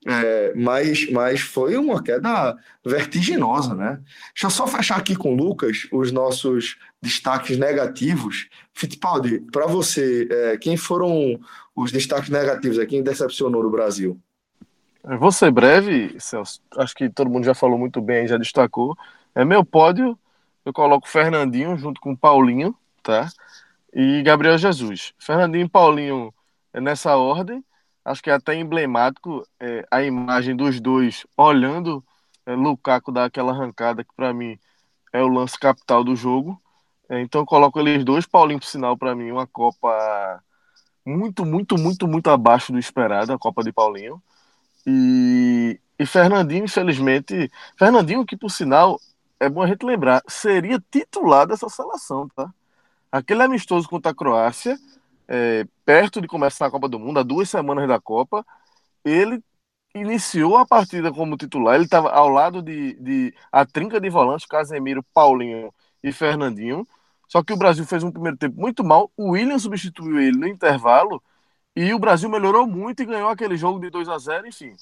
é, 0.06 0.54
mas, 0.54 1.10
mas 1.10 1.40
foi 1.40 1.76
uma 1.76 2.02
queda 2.02 2.56
vertiginosa, 2.84 3.74
né? 3.74 4.00
Deixa 4.34 4.46
eu 4.46 4.50
só 4.50 4.66
fechar 4.66 4.96
aqui 4.96 5.14
com 5.14 5.34
o 5.34 5.36
Lucas 5.36 5.86
os 5.92 6.10
nossos 6.10 6.76
destaques 7.00 7.58
negativos. 7.58 8.48
Fittipaldi, 8.74 9.40
para 9.52 9.66
você, 9.66 10.28
é, 10.30 10.58
quem 10.58 10.76
foram 10.76 11.38
os 11.74 11.90
destaques 11.90 12.30
negativos? 12.30 12.78
É, 12.78 12.86
quem 12.86 13.02
decepcionou 13.02 13.62
no 13.62 13.70
Brasil? 13.70 14.20
vou 15.18 15.32
ser 15.32 15.50
breve, 15.50 16.14
Celso. 16.20 16.60
Acho 16.76 16.94
que 16.94 17.08
todo 17.08 17.30
mundo 17.30 17.44
já 17.44 17.54
falou 17.54 17.78
muito 17.78 18.00
bem, 18.00 18.28
já 18.28 18.36
destacou. 18.36 18.96
É 19.34 19.44
meu 19.44 19.64
pódio. 19.64 20.18
Eu 20.64 20.72
coloco 20.72 21.08
Fernandinho 21.08 21.76
junto 21.78 22.00
com 22.00 22.14
Paulinho, 22.14 22.76
tá? 23.02 23.28
E 23.94 24.22
Gabriel 24.22 24.58
Jesus. 24.58 25.14
Fernandinho 25.18 25.66
e 25.66 25.68
Paulinho 25.68 26.34
é 26.72 26.80
nessa 26.80 27.16
ordem. 27.16 27.64
Acho 28.04 28.22
que 28.22 28.30
é 28.30 28.34
até 28.34 28.54
emblemático 28.54 29.46
é, 29.58 29.86
a 29.90 30.02
imagem 30.02 30.54
dos 30.54 30.80
dois 30.80 31.26
olhando 31.36 32.04
é, 32.46 32.54
Lukaku 32.54 33.12
dar 33.12 33.26
aquela 33.26 33.52
arrancada 33.52 34.04
que 34.04 34.14
para 34.14 34.32
mim 34.32 34.58
é 35.12 35.22
o 35.22 35.28
lance 35.28 35.58
capital 35.58 36.04
do 36.04 36.14
jogo. 36.14 36.60
É, 37.10 37.20
então 37.20 37.44
coloco 37.44 37.80
eles 37.80 38.04
dois, 38.04 38.24
Paulinho 38.26 38.60
por 38.60 38.66
sinal 38.66 38.96
para 38.96 39.16
mim 39.16 39.32
uma 39.32 39.46
Copa 39.46 40.40
muito, 41.04 41.44
muito, 41.44 41.76
muito, 41.78 42.06
muito 42.08 42.30
abaixo 42.30 42.72
do 42.72 42.78
esperado, 42.78 43.32
a 43.32 43.38
Copa 43.38 43.64
de 43.64 43.72
Paulinho. 43.72 44.22
E, 44.86 45.80
e 45.98 46.06
Fernandinho, 46.06 46.64
infelizmente, 46.64 47.50
Fernandinho, 47.78 48.24
que 48.24 48.36
por 48.36 48.50
sinal, 48.50 49.00
é 49.40 49.48
bom 49.48 49.62
a 49.62 49.66
gente 49.66 49.84
lembrar, 49.84 50.22
seria 50.28 50.82
titular 50.90 51.46
dessa 51.46 51.68
seleção, 51.68 52.28
tá? 52.36 52.52
Aquele 53.12 53.42
amistoso 53.42 53.88
contra 53.88 54.12
a 54.12 54.14
Croácia, 54.14 54.78
é, 55.28 55.66
perto 55.84 56.20
de 56.20 56.28
começar 56.28 56.66
a 56.66 56.70
Copa 56.70 56.88
do 56.88 56.98
Mundo, 56.98 57.20
há 57.20 57.22
duas 57.24 57.50
semanas 57.50 57.88
da 57.88 58.00
Copa, 58.00 58.46
ele 59.04 59.42
iniciou 59.94 60.56
a 60.58 60.66
partida 60.66 61.12
como 61.12 61.36
titular, 61.36 61.74
ele 61.76 61.84
estava 61.84 62.10
ao 62.10 62.28
lado 62.28 62.62
de, 62.62 62.94
de 62.94 63.34
a 63.52 63.66
trinca 63.66 64.00
de 64.00 64.10
volantes, 64.10 64.46
Casemiro, 64.46 65.04
Paulinho 65.14 65.72
e 66.02 66.12
Fernandinho. 66.12 66.86
Só 67.30 67.44
que 67.44 67.52
o 67.52 67.56
Brasil 67.56 67.86
fez 67.86 68.02
um 68.02 68.10
primeiro 68.10 68.36
tempo 68.36 68.60
muito 68.60 68.82
mal, 68.82 69.08
o 69.16 69.30
William 69.30 69.56
substituiu 69.56 70.20
ele 70.20 70.36
no 70.36 70.48
intervalo 70.48 71.22
e 71.76 71.94
o 71.94 71.98
Brasil 71.98 72.28
melhorou 72.28 72.66
muito 72.66 73.02
e 73.02 73.06
ganhou 73.06 73.28
aquele 73.28 73.56
jogo 73.56 73.78
de 73.78 73.88
2 73.88 74.08
a 74.08 74.18
0 74.18 74.48
enfim. 74.48 74.74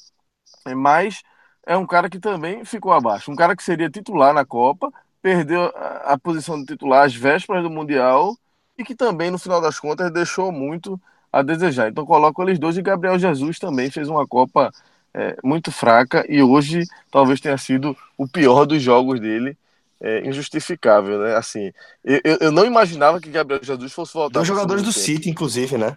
É, 0.66 0.74
mas 0.74 1.22
é 1.66 1.76
um 1.76 1.86
cara 1.86 2.08
que 2.08 2.18
também 2.18 2.64
ficou 2.64 2.90
abaixo. 2.90 3.30
Um 3.30 3.36
cara 3.36 3.54
que 3.54 3.62
seria 3.62 3.90
titular 3.90 4.32
na 4.32 4.46
Copa, 4.46 4.90
perdeu 5.20 5.70
a, 6.06 6.16
posição 6.16 6.58
de 6.58 6.64
titular 6.64 7.04
às 7.04 7.14
vésperas 7.14 7.62
do 7.62 7.68
Mundial 7.68 8.34
e 8.78 8.82
que 8.82 8.94
também, 8.94 9.30
no 9.30 9.38
final 9.38 9.60
das 9.60 9.78
contas, 9.78 10.10
deixou 10.10 10.50
muito 10.50 10.98
a 11.30 11.42
desejar. 11.42 11.90
Então 11.90 12.06
coloco 12.06 12.42
eles 12.42 12.58
dois 12.58 12.78
e 12.78 12.82
Gabriel 12.82 13.18
Jesus 13.18 13.58
também 13.58 13.90
fez 13.90 14.08
uma 14.08 14.26
Copa 14.26 14.72
é, 15.12 15.36
muito 15.44 15.70
fraca 15.70 16.24
e 16.26 16.42
hoje 16.42 16.84
talvez 17.10 17.42
tenha 17.42 17.58
sido 17.58 17.94
o 18.16 18.26
pior 18.26 18.64
dos 18.64 18.82
jogos 18.82 19.20
dele. 19.20 19.54
É, 20.00 20.26
injustificável, 20.26 21.18
né? 21.18 21.34
Assim, 21.36 21.72
eu, 22.04 22.20
eu 22.40 22.52
não 22.52 22.64
imaginava 22.64 23.20
que 23.20 23.30
Gabriel 23.30 23.60
Jesus 23.62 23.92
fosse 23.92 24.14
voltar. 24.14 24.34
Dois 24.34 24.46
jogadores 24.46 24.82
do 24.82 24.92
tempo. 24.92 25.04
City, 25.04 25.28
inclusive, 25.28 25.76
né? 25.76 25.96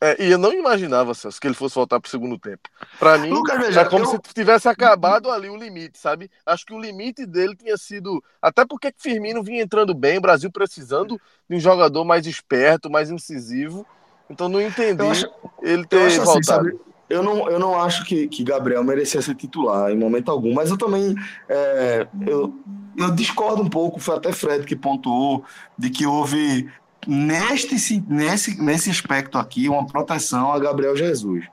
É, 0.00 0.22
e 0.22 0.30
eu 0.30 0.38
não 0.38 0.52
imaginava, 0.52 1.14
Celso, 1.14 1.40
que 1.40 1.46
ele 1.46 1.54
fosse 1.54 1.74
voltar 1.74 1.98
para 1.98 2.06
o 2.06 2.10
segundo 2.10 2.38
tempo. 2.38 2.68
Para 2.98 3.16
mim, 3.16 3.30
Lucas, 3.30 3.74
é 3.74 3.84
como 3.86 4.04
eu... 4.04 4.08
se 4.08 4.18
tivesse 4.34 4.68
acabado 4.68 5.30
ali 5.30 5.48
o 5.48 5.56
limite, 5.56 5.98
sabe? 5.98 6.30
Acho 6.44 6.66
que 6.66 6.74
o 6.74 6.80
limite 6.80 7.24
dele 7.24 7.56
tinha 7.56 7.76
sido. 7.76 8.22
Até 8.42 8.66
porque 8.66 8.92
Firmino 8.98 9.42
vinha 9.42 9.62
entrando 9.62 9.94
bem, 9.94 10.18
o 10.18 10.20
Brasil 10.20 10.50
precisando 10.52 11.18
de 11.48 11.56
um 11.56 11.60
jogador 11.60 12.04
mais 12.04 12.26
esperto, 12.26 12.90
mais 12.90 13.10
incisivo. 13.10 13.86
Então 14.28 14.48
não 14.48 14.60
entendi 14.60 15.02
acho... 15.02 15.26
ele 15.62 15.86
ter 15.86 16.06
assim, 16.06 16.20
voltado. 16.20 16.68
Assim, 16.68 16.78
eu 17.08 17.22
não, 17.22 17.48
eu 17.50 17.58
não 17.58 17.80
acho 17.80 18.04
que, 18.04 18.26
que 18.28 18.42
Gabriel 18.42 18.82
merecia 18.82 19.20
ser 19.20 19.34
titular 19.34 19.90
em 19.90 19.98
momento 19.98 20.30
algum, 20.30 20.54
mas 20.54 20.70
eu 20.70 20.78
também 20.78 21.14
é, 21.48 22.06
eu, 22.26 22.54
eu 22.96 23.10
discordo 23.10 23.62
um 23.62 23.68
pouco, 23.68 24.00
foi 24.00 24.16
até 24.16 24.32
Fred 24.32 24.64
que 24.64 24.76
pontuou 24.76 25.44
de 25.76 25.90
que 25.90 26.06
houve 26.06 26.68
neste, 27.06 28.02
nesse, 28.08 28.60
nesse 28.60 28.90
aspecto 28.90 29.38
aqui 29.38 29.68
uma 29.68 29.86
proteção 29.86 30.52
a 30.52 30.58
Gabriel 30.58 30.96
Jesus. 30.96 31.44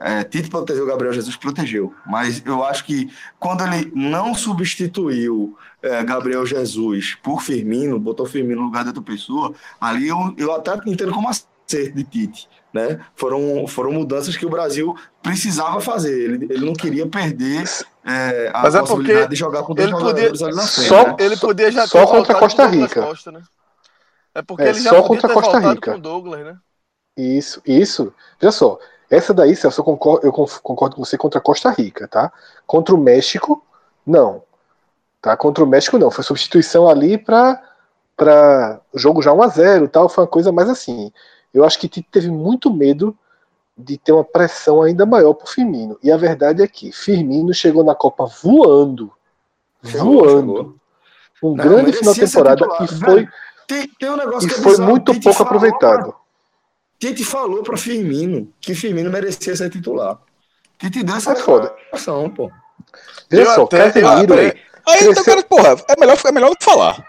É, 0.00 0.22
Tite 0.22 0.48
protegeu 0.48 0.86
Gabriel 0.86 1.12
Jesus, 1.12 1.34
protegeu, 1.34 1.92
mas 2.06 2.40
eu 2.46 2.62
acho 2.64 2.84
que 2.84 3.10
quando 3.36 3.64
ele 3.64 3.90
não 3.96 4.32
substituiu 4.32 5.56
é, 5.82 6.04
Gabriel 6.04 6.46
Jesus 6.46 7.16
por 7.20 7.42
Firmino, 7.42 7.98
botou 7.98 8.24
Firmino 8.24 8.60
no 8.60 8.66
lugar 8.66 8.84
de 8.84 8.90
outra 8.90 9.02
pessoa, 9.02 9.52
ali 9.80 10.06
eu, 10.06 10.34
eu 10.36 10.54
até 10.54 10.78
entendo 10.86 11.12
como 11.12 11.28
acerto 11.28 11.96
de 11.96 12.04
Tite 12.04 12.48
né? 12.78 13.00
Foram, 13.16 13.66
foram 13.66 13.92
mudanças 13.92 14.36
que 14.36 14.46
o 14.46 14.50
Brasil 14.50 14.94
precisava 15.22 15.80
fazer. 15.80 16.12
Ele, 16.12 16.46
ele 16.50 16.64
não 16.64 16.72
queria 16.72 17.06
perder 17.06 17.64
é, 18.04 18.50
a 18.54 18.62
Mas 18.62 18.74
é 18.74 18.80
possibilidade 18.80 19.30
de 19.30 19.36
jogar 19.36 19.62
com 19.62 19.74
dois 19.74 19.90
jogadores 19.90 20.42
ali 20.42 20.54
na 20.54 20.66
frente. 20.66 20.88
Só, 20.88 21.06
né? 21.08 21.16
Ele 21.18 21.36
podia 21.36 21.70
já 21.70 21.86
só 21.86 22.06
contra 22.06 22.34
Costa 22.34 22.66
Rica. 22.66 23.02
Costa, 23.02 23.32
né? 23.32 23.42
É 24.34 24.42
porque 24.42 24.62
é, 24.62 24.68
ele 24.68 24.80
já 24.80 24.90
só 24.90 25.02
contra 25.02 25.32
Costa 25.32 25.58
Rica. 25.58 25.92
com 25.92 26.00
Douglas, 26.00 26.44
né? 26.44 26.56
Isso, 27.16 27.60
isso. 27.66 28.14
Veja 28.40 28.52
só, 28.52 28.78
essa 29.10 29.34
daí, 29.34 29.56
Celso, 29.56 29.80
eu 29.80 29.84
concordo, 29.84 30.26
eu 30.26 30.32
concordo 30.32 30.96
com 30.96 31.04
você 31.04 31.18
contra 31.18 31.40
Costa 31.40 31.70
Rica, 31.70 32.06
tá? 32.06 32.32
Contra 32.66 32.94
o 32.94 32.98
México, 32.98 33.64
não. 34.06 34.42
Tá? 35.20 35.36
Contra 35.36 35.64
o 35.64 35.66
México, 35.66 35.98
não. 35.98 36.10
Foi 36.10 36.22
substituição 36.22 36.88
ali 36.88 37.18
para 37.18 37.62
para 38.16 38.80
jogo 38.92 39.22
já 39.22 39.32
1 39.32 39.42
a 39.42 39.46
0 39.46 39.88
tal, 39.88 40.08
foi 40.08 40.24
uma 40.24 40.30
coisa 40.30 40.50
mais 40.50 40.68
assim. 40.68 41.12
Eu 41.58 41.64
acho 41.64 41.78
que 41.78 41.88
Tite 41.88 42.08
teve 42.10 42.30
muito 42.30 42.72
medo 42.72 43.16
de 43.76 43.96
ter 43.96 44.12
uma 44.12 44.24
pressão 44.24 44.82
ainda 44.82 45.06
maior 45.06 45.34
para 45.34 45.44
o 45.44 45.48
Firmino. 45.48 45.98
E 46.02 46.10
a 46.10 46.16
verdade 46.16 46.62
é 46.62 46.66
que 46.66 46.90
Firmino 46.90 47.54
chegou 47.54 47.84
na 47.84 47.94
Copa 47.94 48.26
voando. 48.42 49.12
Chegou, 49.84 50.24
voando. 50.24 50.56
Chegou. 50.56 50.78
Um 51.40 51.54
Não, 51.54 51.64
grande 51.64 51.92
final 51.92 52.14
de 52.14 52.20
temporada 52.20 52.66
e 52.80 52.88
foi, 52.88 53.28
tem, 53.66 53.88
tem 53.98 54.10
um 54.10 54.16
negócio 54.16 54.48
e 54.48 54.50
foi 54.50 54.72
bizarro. 54.72 54.90
muito 54.90 55.12
Tite 55.12 55.24
pouco 55.24 55.42
aproveitado. 55.44 56.14
Tite 56.98 57.24
falou 57.24 57.62
para 57.62 57.76
Firmino 57.76 58.52
que 58.60 58.74
Firmino 58.74 59.08
merecia 59.08 59.54
ser 59.54 59.70
titular. 59.70 60.18
Tite 60.78 61.04
deu 61.04 61.14
essa 61.14 61.32
é 61.32 61.36
foda. 61.36 61.72
pô. 62.34 62.50
Veja 63.30 63.54
só, 63.54 63.64
até, 63.64 63.92
Casemiro. 63.92 64.34
Aí, 64.34 64.52
cresceu... 64.84 65.12
então, 65.12 65.24
cara, 65.24 65.42
porra, 65.44 65.76
é 65.88 66.00
melhor, 66.00 66.18
é 66.24 66.32
melhor 66.32 66.50
do 66.50 66.56
que 66.56 66.64
falar. 66.64 67.06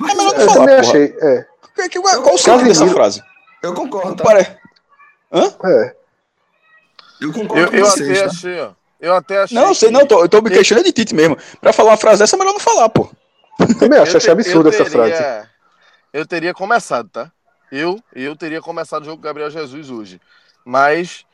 É 0.00 0.14
melhor 0.14 0.32
do 0.32 0.40
que 0.40 0.46
falar. 0.46 0.72
Eu 0.72 0.80
achei, 0.80 1.16
é. 1.20 1.46
Qual 2.00 2.34
o 2.34 2.38
sentido 2.38 2.64
dessa 2.64 2.86
frase? 2.88 3.22
Eu 3.62 3.74
concordo, 3.74 4.16
tá? 4.16 4.24
Pare... 4.24 4.58
Hã? 5.32 5.54
É. 5.64 5.96
Eu 7.20 7.32
concordo 7.32 7.64
eu, 7.64 7.70
com 7.70 7.76
eu 7.76 7.84
vocês, 7.84 8.10
até 8.10 8.20
tá? 8.20 8.26
achei, 8.26 8.60
ó. 8.60 8.70
Eu 9.00 9.14
até 9.14 9.38
achei. 9.42 9.58
Não, 9.58 9.74
sei, 9.74 9.88
que... 9.88 9.94
não, 9.94 10.06
tô, 10.06 10.22
eu 10.22 10.28
tô 10.28 10.40
me 10.40 10.50
questionando 10.50 10.84
de 10.84 10.92
Tite 10.92 11.14
mesmo. 11.14 11.36
Pra 11.60 11.72
falar 11.72 11.90
uma 11.90 11.96
frase 11.96 12.20
dessa, 12.20 12.36
é 12.36 12.38
melhor 12.38 12.52
não 12.52 12.60
falar, 12.60 12.88
pô. 12.88 13.10
Também 13.78 13.98
acho, 13.98 14.16
achei 14.16 14.32
absurdo 14.32 14.68
essa 14.68 14.84
frase. 14.84 15.48
Eu 16.12 16.26
teria 16.26 16.54
começado, 16.54 17.08
tá? 17.08 17.30
Eu, 17.70 18.00
eu 18.14 18.34
teria 18.34 18.62
começado 18.62 19.02
o 19.02 19.04
jogo 19.04 19.18
com 19.18 19.22
Gabriel 19.22 19.50
Jesus 19.50 19.90
hoje. 19.90 20.20
Mas, 20.64 21.24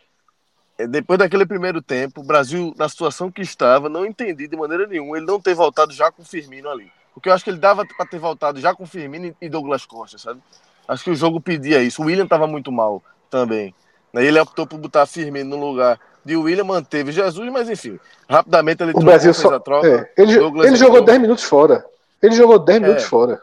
eh, 0.77 0.87
depois 0.87 1.19
daquele 1.19 1.47
primeiro 1.47 1.81
tempo, 1.81 2.21
o 2.21 2.25
Brasil, 2.25 2.75
na 2.77 2.89
situação 2.89 3.31
que 3.31 3.41
estava, 3.41 3.89
não 3.89 4.05
entendi 4.05 4.49
de 4.49 4.57
maneira 4.57 4.87
nenhuma 4.87 5.17
ele 5.17 5.27
não 5.27 5.41
ter 5.41 5.55
voltado 5.55 5.93
já 5.93 6.11
com 6.11 6.23
o 6.23 6.25
Firmino 6.25 6.69
ali. 6.69 6.91
Porque 7.13 7.29
eu 7.29 7.33
acho 7.33 7.45
que 7.45 7.51
ele 7.51 7.59
dava 7.59 7.87
para 7.87 8.07
ter 8.07 8.19
voltado 8.19 8.61
já 8.61 8.75
com 8.75 8.83
o 8.83 8.87
Firmino 8.87 9.35
e 9.41 9.49
Douglas 9.49 9.87
Costa, 9.87 10.19
sabe? 10.19 10.43
Acho 10.87 11.05
que 11.05 11.11
o 11.11 11.15
jogo 11.15 11.41
pedia 11.41 11.83
isso. 11.83 12.03
O 12.03 12.07
William 12.07 12.25
estava 12.25 12.47
muito 12.47 12.71
mal 12.71 13.03
também. 13.31 13.75
Ele 14.13 14.39
optou 14.39 14.67
por 14.67 14.79
botar 14.79 15.07
Firmino 15.07 15.57
no 15.57 15.71
lugar 15.71 15.99
de 16.25 16.37
William, 16.37 16.65
manteve 16.65 17.13
Jesus, 17.13 17.53
mas 17.53 17.69
enfim, 17.69 17.99
rapidamente 18.29 18.83
ele 18.83 18.93
o 18.95 19.01
Brasil 19.01 19.35
só... 19.35 19.59
troca. 19.59 19.87
É. 20.17 20.23
Ele, 20.23 20.35
ele 20.65 20.77
jogou 20.77 21.03
10 21.03 21.21
minutos 21.21 21.45
fora. 21.45 21.85
Ele 22.23 22.35
jogou 22.35 22.59
10 22.59 22.77
é. 22.77 22.81
minutos 22.81 23.05
fora. 23.05 23.41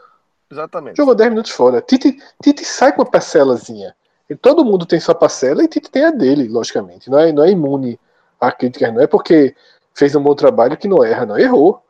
Exatamente. 0.50 0.96
Jogou 0.96 1.14
10 1.14 1.30
minutos 1.30 1.52
fora. 1.52 1.80
Tite, 1.80 2.18
Tite 2.42 2.64
sai 2.64 2.92
com 2.92 3.02
uma 3.02 3.10
parcelazinha. 3.10 3.94
E 4.28 4.34
todo 4.34 4.64
mundo 4.64 4.86
tem 4.86 4.98
sua 4.98 5.14
parcela 5.14 5.62
e 5.62 5.68
Tite 5.68 5.90
tem 5.90 6.04
a 6.04 6.10
dele, 6.10 6.48
logicamente. 6.48 7.10
Não 7.10 7.18
é, 7.18 7.32
não 7.32 7.44
é 7.44 7.50
imune 7.50 7.98
a 8.40 8.50
críticas, 8.50 8.92
não 8.92 9.00
é 9.00 9.06
porque 9.06 9.54
fez 9.94 10.14
um 10.16 10.22
bom 10.22 10.34
trabalho 10.34 10.76
que 10.76 10.88
não 10.88 11.04
erra, 11.04 11.26
não. 11.26 11.38
Errou. 11.38 11.82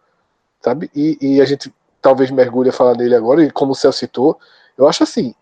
Sabe? 0.61 0.91
E, 0.95 1.19
e 1.21 1.41
a 1.41 1.45
gente 1.45 1.73
talvez 2.01 2.31
mergulhe 2.31 2.69
a 2.69 2.73
falar 2.73 2.97
nele 2.97 3.15
agora, 3.15 3.43
e 3.43 3.51
como 3.51 3.73
o 3.73 3.77
Céu 3.77 3.93
citou, 3.93 4.39
eu 4.77 4.89
acho 4.89 5.05
assim, 5.05 5.35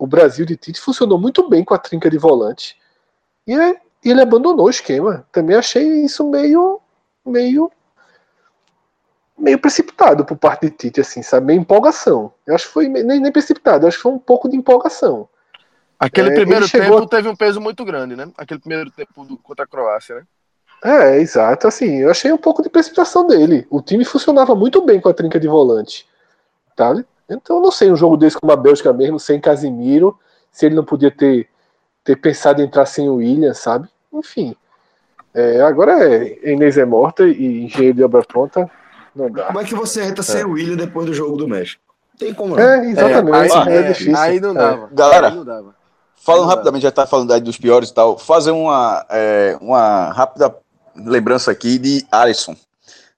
o 0.00 0.06
Brasil 0.06 0.46
de 0.46 0.56
Tite 0.56 0.80
funcionou 0.80 1.18
muito 1.20 1.46
bem 1.46 1.62
com 1.62 1.74
a 1.74 1.78
trinca 1.78 2.08
de 2.08 2.16
volante. 2.16 2.74
E 3.46 3.52
ele 4.02 4.22
abandonou 4.22 4.64
o 4.64 4.70
esquema. 4.70 5.26
Também 5.30 5.54
achei 5.54 5.86
isso 6.02 6.26
meio 6.28 6.80
meio 7.24 7.70
meio 9.36 9.58
precipitado 9.58 10.24
por 10.24 10.38
parte 10.38 10.70
de 10.70 10.70
Tite, 10.70 11.02
assim, 11.02 11.22
sabe? 11.22 11.46
Meio 11.46 11.60
empolgação. 11.60 12.32
Eu 12.46 12.54
acho 12.54 12.66
que 12.66 12.72
foi 12.72 12.88
nem, 12.88 13.20
nem 13.20 13.30
precipitado, 13.30 13.86
acho 13.86 13.98
que 13.98 14.02
foi 14.02 14.12
um 14.12 14.18
pouco 14.18 14.48
de 14.48 14.56
empolgação. 14.56 15.28
Aquele 15.98 16.30
é, 16.30 16.34
primeiro 16.34 16.66
tempo 16.66 17.06
teve 17.06 17.28
um 17.28 17.36
peso 17.36 17.60
muito 17.60 17.84
grande, 17.84 18.16
né? 18.16 18.30
Aquele 18.38 18.60
primeiro 18.60 18.90
tempo 18.90 19.22
do, 19.26 19.36
contra 19.36 19.66
a 19.66 19.68
Croácia, 19.68 20.16
né? 20.16 20.22
É, 20.82 21.18
exato. 21.18 21.68
Assim, 21.68 21.98
eu 21.98 22.10
achei 22.10 22.32
um 22.32 22.38
pouco 22.38 22.62
de 22.62 22.70
precipitação 22.70 23.26
dele. 23.26 23.66
O 23.68 23.82
time 23.82 24.02
funcionava 24.02 24.54
muito 24.54 24.80
bem 24.80 24.98
com 24.98 25.10
a 25.10 25.14
trinca 25.14 25.38
de 25.38 25.46
volante. 25.46 26.08
Tá? 26.74 27.04
Então 27.34 27.56
eu 27.56 27.62
não 27.62 27.70
sei 27.70 27.90
um 27.90 27.96
jogo 27.96 28.16
desse 28.16 28.38
com 28.38 28.50
a 28.50 28.56
Bélgica 28.56 28.92
mesmo, 28.92 29.18
sem 29.18 29.40
Casimiro, 29.40 30.18
se 30.50 30.66
ele 30.66 30.74
não 30.74 30.84
podia 30.84 31.10
ter, 31.10 31.48
ter 32.02 32.16
pensado 32.16 32.60
em 32.60 32.64
entrar 32.64 32.86
sem 32.86 33.08
o 33.08 33.16
William, 33.16 33.54
sabe? 33.54 33.88
Enfim. 34.12 34.56
É, 35.32 35.60
agora 35.62 35.92
é 36.04 36.52
Inês 36.52 36.76
é 36.76 36.84
morta 36.84 37.24
e 37.24 37.64
engenheiro 37.64 37.96
de 37.96 38.04
obra 38.04 38.22
pronta. 38.22 38.68
Não 39.14 39.30
dá. 39.30 39.44
Como 39.44 39.60
é 39.60 39.64
que 39.64 39.74
você 39.74 40.02
entra 40.02 40.22
é. 40.22 40.24
sem 40.24 40.44
o 40.44 40.52
William 40.52 40.76
depois 40.76 41.06
do 41.06 41.14
jogo 41.14 41.36
do 41.36 41.48
México? 41.48 41.82
Tem 42.18 42.34
como 42.34 42.56
não. 42.56 42.62
É, 42.62 42.86
exatamente. 42.86 43.52
É, 43.52 43.58
aí, 43.58 43.76
é, 43.76 43.82
difícil. 43.88 44.16
Aí 44.16 44.40
não 44.40 44.52
dava. 44.52 44.88
Galera, 44.92 45.28
aí 45.28 45.34
não 45.36 45.44
dava. 45.44 45.74
falando 46.16 46.48
rapidamente, 46.48 46.82
já 46.82 46.90
tá 46.90 47.06
falando 47.06 47.32
aí 47.32 47.40
dos 47.40 47.56
piores 47.56 47.88
e 47.88 47.94
tal, 47.94 48.18
fazer 48.18 48.50
uma, 48.50 49.06
é, 49.08 49.56
uma 49.60 50.12
rápida 50.12 50.54
lembrança 50.96 51.50
aqui 51.50 51.78
de 51.78 52.06
Alisson. 52.10 52.56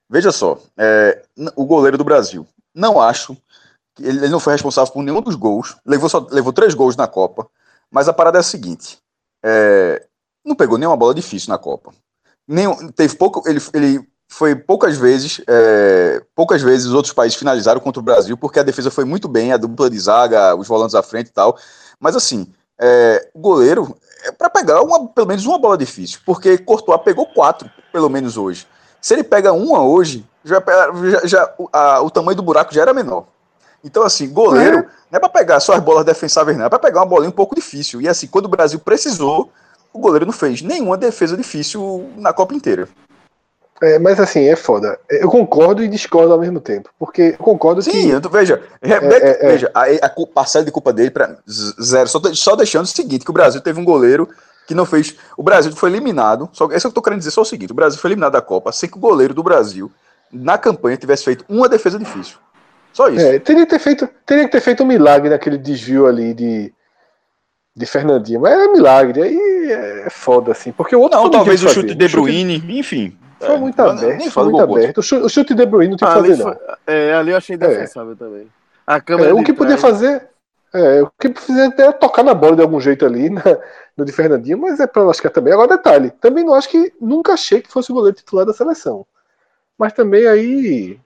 Veja 0.08 0.30
só, 0.30 0.58
é, 0.76 1.22
o 1.56 1.64
goleiro 1.64 1.96
do 1.96 2.04
Brasil. 2.04 2.46
Não 2.74 3.00
acho 3.00 3.36
ele 4.00 4.28
não 4.28 4.40
foi 4.40 4.52
responsável 4.52 4.92
por 4.92 5.02
nenhum 5.02 5.20
dos 5.20 5.34
gols, 5.34 5.76
levou, 5.84 6.08
só, 6.08 6.26
levou 6.30 6.52
três 6.52 6.74
gols 6.74 6.96
na 6.96 7.06
Copa, 7.06 7.46
mas 7.90 8.08
a 8.08 8.12
parada 8.12 8.38
é 8.38 8.40
a 8.40 8.44
seguinte: 8.44 8.98
é, 9.44 10.06
não 10.44 10.54
pegou 10.54 10.78
nenhuma 10.78 10.96
bola 10.96 11.14
difícil 11.14 11.50
na 11.50 11.58
Copa. 11.58 11.92
Nem, 12.46 12.88
teve 12.92 13.16
pouco, 13.16 13.48
ele, 13.48 13.60
ele 13.74 14.08
foi 14.28 14.56
poucas 14.56 14.96
vezes, 14.96 15.42
é, 15.46 16.22
poucas 16.34 16.62
vezes 16.62 16.86
os 16.86 16.94
outros 16.94 17.12
países 17.12 17.38
finalizaram 17.38 17.80
contra 17.80 18.00
o 18.00 18.02
Brasil, 18.02 18.36
porque 18.36 18.58
a 18.58 18.62
defesa 18.62 18.90
foi 18.90 19.04
muito 19.04 19.28
bem, 19.28 19.52
a 19.52 19.56
dupla 19.56 19.90
de 19.90 19.98
zaga, 19.98 20.56
os 20.56 20.66
volantes 20.66 20.94
à 20.94 21.02
frente 21.02 21.28
e 21.28 21.32
tal. 21.32 21.58
Mas 22.00 22.16
assim, 22.16 22.50
é, 22.80 23.30
o 23.34 23.40
goleiro 23.40 23.94
é 24.24 24.32
para 24.32 24.48
pegar 24.48 24.82
uma, 24.82 25.08
pelo 25.08 25.26
menos 25.26 25.44
uma 25.44 25.58
bola 25.58 25.76
difícil, 25.76 26.20
porque 26.24 26.58
Courtois 26.58 27.02
pegou 27.02 27.26
quatro, 27.26 27.70
pelo 27.92 28.08
menos 28.08 28.36
hoje. 28.36 28.66
Se 29.00 29.14
ele 29.14 29.22
pega 29.22 29.52
uma 29.52 29.82
hoje, 29.84 30.24
já, 30.44 30.62
já, 31.10 31.26
já 31.26 31.54
a, 31.72 32.00
o 32.00 32.10
tamanho 32.10 32.36
do 32.36 32.42
buraco 32.42 32.72
já 32.72 32.82
era 32.82 32.94
menor. 32.94 33.26
Então, 33.84 34.02
assim, 34.02 34.28
goleiro 34.28 34.78
é. 34.78 34.86
não 35.10 35.16
é 35.16 35.18
para 35.18 35.28
pegar 35.28 35.60
só 35.60 35.74
as 35.74 35.80
bolas 35.80 36.04
defensáveis, 36.04 36.56
não, 36.56 36.66
é 36.66 36.68
para 36.68 36.78
pegar 36.78 37.00
uma 37.00 37.06
bolinha 37.06 37.28
um 37.28 37.32
pouco 37.32 37.54
difícil. 37.54 38.00
E 38.00 38.08
assim, 38.08 38.26
quando 38.26 38.46
o 38.46 38.48
Brasil 38.48 38.78
precisou, 38.78 39.50
o 39.92 39.98
goleiro 39.98 40.26
não 40.26 40.32
fez 40.32 40.62
nenhuma 40.62 40.96
defesa 40.96 41.36
difícil 41.36 42.10
na 42.16 42.32
Copa 42.32 42.54
inteira. 42.54 42.88
É, 43.82 43.98
mas 43.98 44.20
assim, 44.20 44.44
é 44.44 44.54
foda. 44.54 44.96
Eu 45.10 45.28
concordo 45.28 45.82
e 45.82 45.88
discordo 45.88 46.32
ao 46.32 46.38
mesmo 46.38 46.60
tempo. 46.60 46.88
Porque 46.96 47.34
eu 47.36 47.44
concordo 47.44 47.82
Sim, 47.82 47.90
que. 47.90 48.02
Sim, 48.02 48.20
veja, 48.30 48.62
Rebeca, 48.80 49.26
é, 49.26 49.30
é, 49.30 49.44
é, 49.44 49.48
veja, 49.50 49.70
a, 49.74 49.82
a, 50.06 50.26
parcela 50.32 50.64
de 50.64 50.70
culpa 50.70 50.92
dele 50.92 51.10
para 51.10 51.36
zero. 51.82 52.08
Só, 52.08 52.20
só 52.32 52.54
deixando 52.54 52.84
o 52.84 52.88
seguinte: 52.88 53.24
que 53.24 53.30
o 53.30 53.34
Brasil 53.34 53.60
teve 53.60 53.80
um 53.80 53.84
goleiro 53.84 54.28
que 54.68 54.74
não 54.74 54.86
fez. 54.86 55.16
O 55.36 55.42
Brasil 55.42 55.72
foi 55.74 55.90
eliminado. 55.90 56.48
Só, 56.52 56.66
isso 56.66 56.82
que 56.82 56.86
eu 56.86 56.92
tô 56.92 57.02
querendo 57.02 57.18
dizer 57.18 57.32
só 57.32 57.42
o 57.42 57.44
seguinte: 57.44 57.72
o 57.72 57.74
Brasil 57.74 57.98
foi 57.98 58.10
eliminado 58.10 58.34
da 58.34 58.40
Copa 58.40 58.70
sem 58.70 58.88
que 58.88 58.96
o 58.96 59.00
goleiro 59.00 59.34
do 59.34 59.42
Brasil, 59.42 59.90
na 60.32 60.56
campanha, 60.56 60.96
tivesse 60.96 61.24
feito 61.24 61.44
uma 61.48 61.68
defesa 61.68 61.98
difícil. 61.98 62.36
Só 62.92 63.08
isso. 63.08 63.24
É, 63.24 63.38
teria, 63.38 63.64
que 63.64 63.70
ter 63.70 63.78
feito, 63.78 64.08
teria 64.26 64.44
que 64.44 64.52
ter 64.52 64.60
feito 64.60 64.82
um 64.82 64.86
milagre 64.86 65.30
naquele 65.30 65.56
desvio 65.56 66.06
ali 66.06 66.34
de, 66.34 66.72
de 67.74 67.86
Fernandinho. 67.86 68.40
Mas 68.40 68.52
é 68.52 68.68
milagre. 68.68 69.22
Aí 69.22 69.72
é 69.72 70.10
foda, 70.10 70.52
assim. 70.52 70.72
Porque 70.72 70.94
o 70.94 71.00
outro 71.00 71.18
não, 71.18 71.30
talvez 71.30 71.62
o 71.64 71.68
chute 71.68 71.94
de 71.94 71.94
De 71.94 72.08
Bruyne, 72.08 72.60
chute... 72.60 72.78
enfim. 72.78 73.18
Foi 73.40 73.56
muito 73.56 73.80
é, 73.80 73.90
aberto, 73.90 74.30
foi 74.30 74.44
muito 74.44 74.60
aberto. 74.60 74.98
O 74.98 75.02
chute, 75.02 75.24
o 75.24 75.28
chute 75.28 75.54
de 75.54 75.66
Bruyne 75.66 75.90
não 75.90 75.96
tinha 75.96 76.10
que 76.10 76.16
fazer, 76.16 76.36
foi, 76.36 76.52
não. 76.52 76.76
É, 76.86 77.14
ali 77.14 77.32
eu 77.32 77.36
achei 77.36 77.56
indefensável 77.56 78.12
é. 78.12 78.16
também. 78.16 78.46
A 78.86 79.00
câmera 79.00 79.30
é, 79.30 79.34
o 79.34 79.42
que 79.42 79.52
podia 79.52 79.78
fazer. 79.78 80.28
É, 80.74 81.02
o 81.02 81.10
que 81.18 81.28
precisa 81.28 81.74
é 81.76 81.92
tocar 81.92 82.22
na 82.22 82.32
bola 82.32 82.56
de 82.56 82.62
algum 82.62 82.80
jeito 82.80 83.04
ali, 83.04 83.28
na, 83.30 83.42
no 83.96 84.04
de 84.04 84.12
Fernandinho, 84.12 84.58
mas 84.58 84.80
é 84.80 84.86
para 84.86 85.02
lascar 85.02 85.30
também. 85.30 85.52
Agora, 85.52 85.76
detalhe, 85.76 86.10
também 86.20 86.44
não 86.44 86.54
acho 86.54 86.68
que 86.68 86.92
nunca 87.00 87.32
achei 87.32 87.60
que 87.60 87.70
fosse 87.70 87.90
o 87.90 87.94
goleiro 87.94 88.16
titular 88.16 88.46
da 88.46 88.52
seleção. 88.52 89.04
Mas 89.76 89.92
também 89.92 90.26
aí 90.26 90.98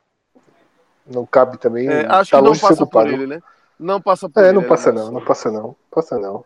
não 1.07 1.25
cabe 1.27 1.59
também. 1.59 1.89
É, 1.89 2.07
acho 2.07 2.31
tá 2.31 2.39
que 2.39 2.45
não 2.45 2.57
passa 2.57 2.87
por 2.87 3.07
ele, 3.07 3.27
né? 3.27 3.43
Não 3.79 4.01
passa 4.01 4.29
por 4.29 4.43
é, 4.43 4.49
ele. 4.49 4.53
Não 4.55 4.65
passa 4.65 4.93
não, 4.93 5.13
não 5.13 5.25
passa 5.25 5.51
não, 5.51 5.77
passa 5.91 6.19
não. 6.19 6.45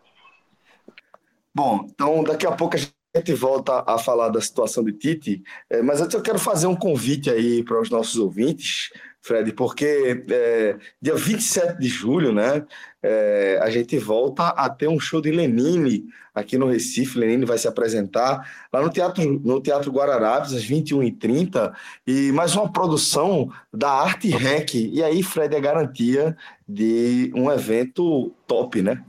Bom, 1.53 1.81
então 1.85 2.23
daqui 2.23 2.47
a 2.47 2.51
pouco 2.51 2.75
a 2.75 2.79
gente 2.79 3.00
a 3.13 3.17
gente 3.17 3.33
volta 3.33 3.83
a 3.85 3.97
falar 3.97 4.29
da 4.29 4.39
situação 4.39 4.83
de 4.83 4.93
Tite, 4.93 5.43
é, 5.69 5.81
mas 5.81 6.01
antes 6.01 6.13
eu 6.13 6.21
quero 6.21 6.39
fazer 6.39 6.67
um 6.67 6.75
convite 6.75 7.29
aí 7.29 7.63
para 7.63 7.81
os 7.81 7.89
nossos 7.89 8.17
ouvintes, 8.17 8.89
Fred, 9.21 9.51
porque 9.53 10.23
é, 10.29 10.77
dia 10.99 11.15
27 11.15 11.77
de 11.77 11.87
julho, 11.87 12.31
né, 12.31 12.65
é, 13.03 13.59
a 13.61 13.69
gente 13.69 13.97
volta 13.99 14.47
a 14.47 14.69
ter 14.69 14.87
um 14.87 14.99
show 14.99 15.21
de 15.21 15.29
Lenine 15.29 16.05
aqui 16.33 16.57
no 16.57 16.67
Recife. 16.67 17.19
Lenine 17.19 17.45
vai 17.45 17.57
se 17.57 17.67
apresentar 17.67 18.67
lá 18.73 18.81
no 18.81 18.89
Teatro, 18.89 19.23
no 19.43 19.61
Teatro 19.61 19.91
Guararapes, 19.91 20.53
às 20.53 20.65
21h30, 20.65 21.71
e 22.07 22.31
mais 22.31 22.55
uma 22.55 22.71
produção 22.71 23.51
da 23.71 23.91
Arte 23.91 24.29
Rec. 24.29 24.73
E 24.73 25.03
aí, 25.03 25.21
Fred, 25.21 25.55
é 25.55 25.59
garantia 25.59 26.35
de 26.67 27.31
um 27.35 27.51
evento 27.51 28.31
top, 28.47 28.81
né? 28.81 29.03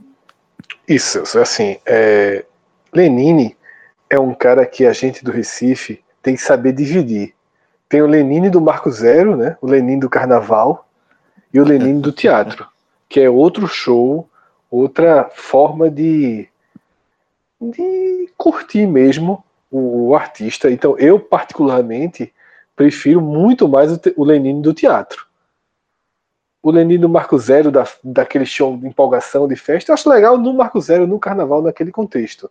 Isso, 0.87 1.23
assim, 1.39 1.77
é... 1.85 2.45
Lenine 2.93 3.55
é 4.13 4.19
um 4.19 4.33
cara 4.33 4.63
que 4.65 4.85
a 4.85 4.93
gente 4.93 5.23
do 5.23 5.31
Recife 5.31 6.03
tem 6.21 6.35
que 6.35 6.41
saber 6.41 6.71
dividir. 6.71 7.33
Tem 7.89 8.01
o 8.01 8.07
Lenine 8.07 8.47
do 8.47 8.61
Marco 8.61 8.91
Zero, 8.91 9.35
né? 9.35 9.57
O 9.59 9.65
Lenine 9.65 9.99
do 9.99 10.09
Carnaval 10.09 10.87
e 11.51 11.59
o 11.59 11.63
Lenine 11.65 11.99
do 11.99 12.11
teatro, 12.11 12.67
que 13.09 13.19
é 13.19 13.29
outro 13.29 13.67
show, 13.67 14.29
outra 14.69 15.29
forma 15.33 15.89
de 15.89 16.47
de 17.59 18.29
curtir 18.37 18.85
mesmo 18.85 19.43
o, 19.71 20.09
o 20.09 20.15
artista. 20.15 20.69
Então, 20.69 20.97
eu 20.99 21.19
particularmente 21.19 22.31
prefiro 22.75 23.21
muito 23.21 23.67
mais 23.67 23.91
o, 23.91 23.99
o 24.17 24.23
Lenine 24.23 24.61
do 24.61 24.73
teatro. 24.73 25.25
O 26.61 26.69
Lenine 26.69 26.99
do 26.99 27.09
Marco 27.09 27.37
Zero, 27.39 27.71
da, 27.71 27.87
daquele 28.03 28.45
show 28.45 28.77
de 28.77 28.85
empolgação, 28.85 29.47
de 29.47 29.55
festa, 29.55 29.91
eu 29.91 29.93
acho 29.93 30.09
legal 30.09 30.37
no 30.37 30.53
Marco 30.53 30.79
Zero, 30.79 31.07
no 31.07 31.19
carnaval, 31.19 31.61
naquele 31.61 31.91
contexto. 31.91 32.49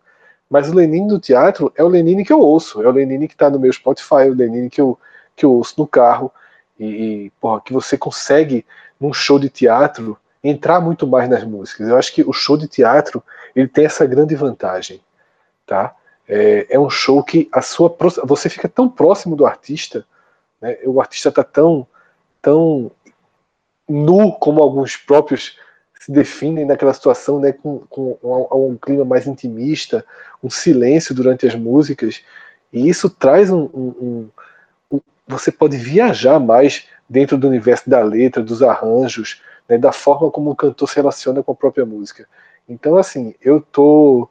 Mas 0.53 0.69
o 0.69 0.75
Lenine 0.75 1.07
do 1.07 1.19
teatro 1.19 1.73
é 1.75 1.83
o 1.83 1.87
Lenine 1.87 2.23
que 2.23 2.31
eu 2.31 2.39
ouço, 2.39 2.79
é 2.83 2.87
o 2.87 2.91
Lenine 2.91 3.27
que 3.27 3.33
está 3.33 3.49
no 3.49 3.57
meu 3.57 3.73
Spotify, 3.73 4.27
é 4.27 4.29
o 4.29 4.35
Lenine 4.35 4.69
que 4.69 4.79
eu, 4.79 4.99
que 5.35 5.43
eu 5.43 5.51
ouço 5.51 5.73
no 5.79 5.87
carro, 5.87 6.31
e, 6.79 6.85
e 6.85 7.29
porra, 7.41 7.59
que 7.59 7.73
você 7.73 7.97
consegue, 7.97 8.63
num 8.99 9.11
show 9.11 9.39
de 9.39 9.49
teatro, 9.49 10.15
entrar 10.43 10.79
muito 10.79 11.07
mais 11.07 11.27
nas 11.27 11.43
músicas. 11.43 11.87
Eu 11.87 11.97
acho 11.97 12.13
que 12.13 12.21
o 12.21 12.31
show 12.31 12.55
de 12.55 12.67
teatro 12.67 13.23
ele 13.55 13.67
tem 13.67 13.85
essa 13.85 14.05
grande 14.05 14.35
vantagem, 14.35 15.01
tá? 15.65 15.95
É, 16.29 16.67
é 16.69 16.79
um 16.79 16.87
show 16.87 17.23
que 17.23 17.49
a 17.51 17.63
sua 17.63 17.91
você 18.23 18.47
fica 18.47 18.69
tão 18.69 18.87
próximo 18.87 19.35
do 19.35 19.47
artista, 19.47 20.05
né? 20.61 20.77
O 20.85 21.01
artista 21.01 21.29
está 21.29 21.43
tão 21.43 21.87
tão 22.39 22.91
nu 23.89 24.31
como 24.33 24.61
alguns 24.61 24.95
próprios 24.97 25.57
se 26.03 26.11
definem 26.11 26.65
naquela 26.65 26.93
situação, 26.93 27.39
né, 27.39 27.53
com, 27.53 27.79
com 27.89 28.17
um, 28.21 28.71
um, 28.71 28.77
clima 28.77 29.05
mais 29.05 29.25
intimista, 29.25 30.05
um 30.43 30.49
silêncio 30.49 31.15
durante 31.15 31.47
as 31.47 31.55
músicas, 31.55 32.21
e 32.73 32.89
isso 32.89 33.09
traz 33.09 33.49
um, 33.49 33.69
um, 33.73 34.29
um, 34.91 34.99
você 35.25 35.49
pode 35.49 35.77
viajar 35.77 36.41
mais 36.41 36.89
dentro 37.07 37.37
do 37.37 37.47
universo 37.47 37.89
da 37.89 38.01
letra, 38.01 38.43
dos 38.43 38.61
arranjos, 38.61 39.41
né, 39.69 39.77
da 39.77 39.93
forma 39.93 40.29
como 40.29 40.51
o 40.51 40.55
cantor 40.55 40.89
se 40.89 40.97
relaciona 40.97 41.41
com 41.41 41.53
a 41.53 41.55
própria 41.55 41.85
música. 41.85 42.27
Então, 42.67 42.97
assim, 42.97 43.33
eu 43.41 43.61
tô 43.61 44.27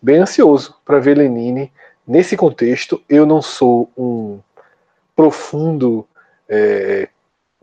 bem 0.00 0.16
ansioso 0.16 0.74
para 0.84 0.98
ver 0.98 1.16
Lenine 1.16 1.70
nesse 2.04 2.36
contexto. 2.36 3.00
Eu 3.08 3.24
não 3.24 3.40
sou 3.40 3.88
um 3.96 4.40
profundo 5.14 6.04
é, 6.48 7.08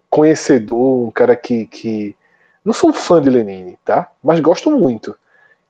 conhecedor, 0.10 1.08
um 1.08 1.12
cara 1.12 1.36
que, 1.36 1.66
que 1.68 2.16
não 2.70 2.74
sou 2.74 2.94
fã 2.94 3.20
de 3.20 3.32
Lenine, 3.32 3.80
tá? 3.84 4.12
Mas 4.24 4.40
gosto 4.40 4.70
muito. 4.70 5.18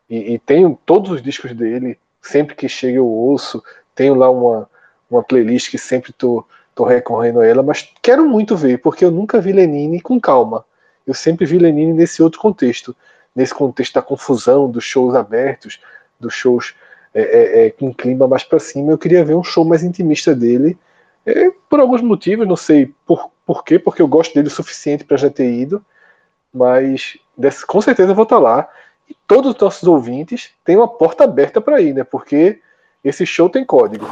E, 0.09 0.33
e, 0.33 0.39
tenho 0.39 0.77
todos 0.85 1.09
os 1.11 1.21
discos 1.21 1.53
dele, 1.53 1.97
sempre 2.21 2.55
que 2.55 2.67
chega 2.67 2.97
eu 2.97 3.07
ouço. 3.07 3.63
Tenho 3.95 4.15
lá 4.15 4.29
uma, 4.29 4.69
uma 5.09 5.23
playlist 5.23 5.71
que 5.71 5.77
sempre 5.77 6.11
tô, 6.11 6.45
tô 6.75 6.83
recorrendo 6.83 7.39
a 7.39 7.47
ela, 7.47 7.63
mas 7.63 7.89
quero 8.01 8.27
muito 8.27 8.57
ver, 8.57 8.79
porque 8.79 9.05
eu 9.05 9.11
nunca 9.11 9.39
vi 9.39 9.53
Lenine 9.53 10.01
com 10.01 10.19
calma. 10.19 10.65
Eu 11.07 11.13
sempre 11.13 11.45
vi 11.45 11.57
Lenine 11.57 11.93
nesse 11.93 12.21
outro 12.21 12.37
contexto, 12.37 12.93
nesse 13.33 13.55
contexto 13.55 13.93
da 13.93 14.01
confusão, 14.01 14.69
dos 14.69 14.83
shows 14.83 15.15
abertos, 15.15 15.79
dos 16.19 16.33
shows 16.33 16.75
é, 17.13 17.21
é, 17.21 17.67
é, 17.67 17.71
com 17.71 17.93
clima 17.93 18.27
mais 18.27 18.43
para 18.43 18.59
cima. 18.59 18.91
Eu 18.91 18.97
queria 18.97 19.23
ver 19.23 19.35
um 19.35 19.43
show 19.43 19.63
mais 19.63 19.85
intimista 19.85 20.35
dele, 20.35 20.77
é, 21.25 21.49
por 21.69 21.79
alguns 21.79 22.01
motivos, 22.01 22.45
não 22.45 22.57
sei 22.57 22.93
por, 23.05 23.31
por 23.45 23.63
quê, 23.63 23.79
porque 23.79 24.01
eu 24.01 24.07
gosto 24.07 24.33
dele 24.33 24.49
o 24.49 24.51
suficiente 24.51 25.05
para 25.05 25.15
já 25.15 25.29
ter 25.29 25.49
ido 25.49 25.81
mas 26.53 27.17
desse, 27.37 27.65
com 27.65 27.81
certeza 27.81 28.11
eu 28.11 28.15
vou 28.15 28.23
estar 28.23 28.39
lá. 28.39 28.67
E 29.09 29.15
todos 29.27 29.53
os 29.53 29.59
nossos 29.59 29.83
ouvintes 29.83 30.51
têm 30.63 30.77
uma 30.77 30.87
porta 30.87 31.23
aberta 31.23 31.59
para 31.59 31.81
ir, 31.81 31.93
né? 31.93 32.03
Porque 32.03 32.61
esse 33.03 33.25
show 33.25 33.49
tem 33.49 33.65
código. 33.65 34.05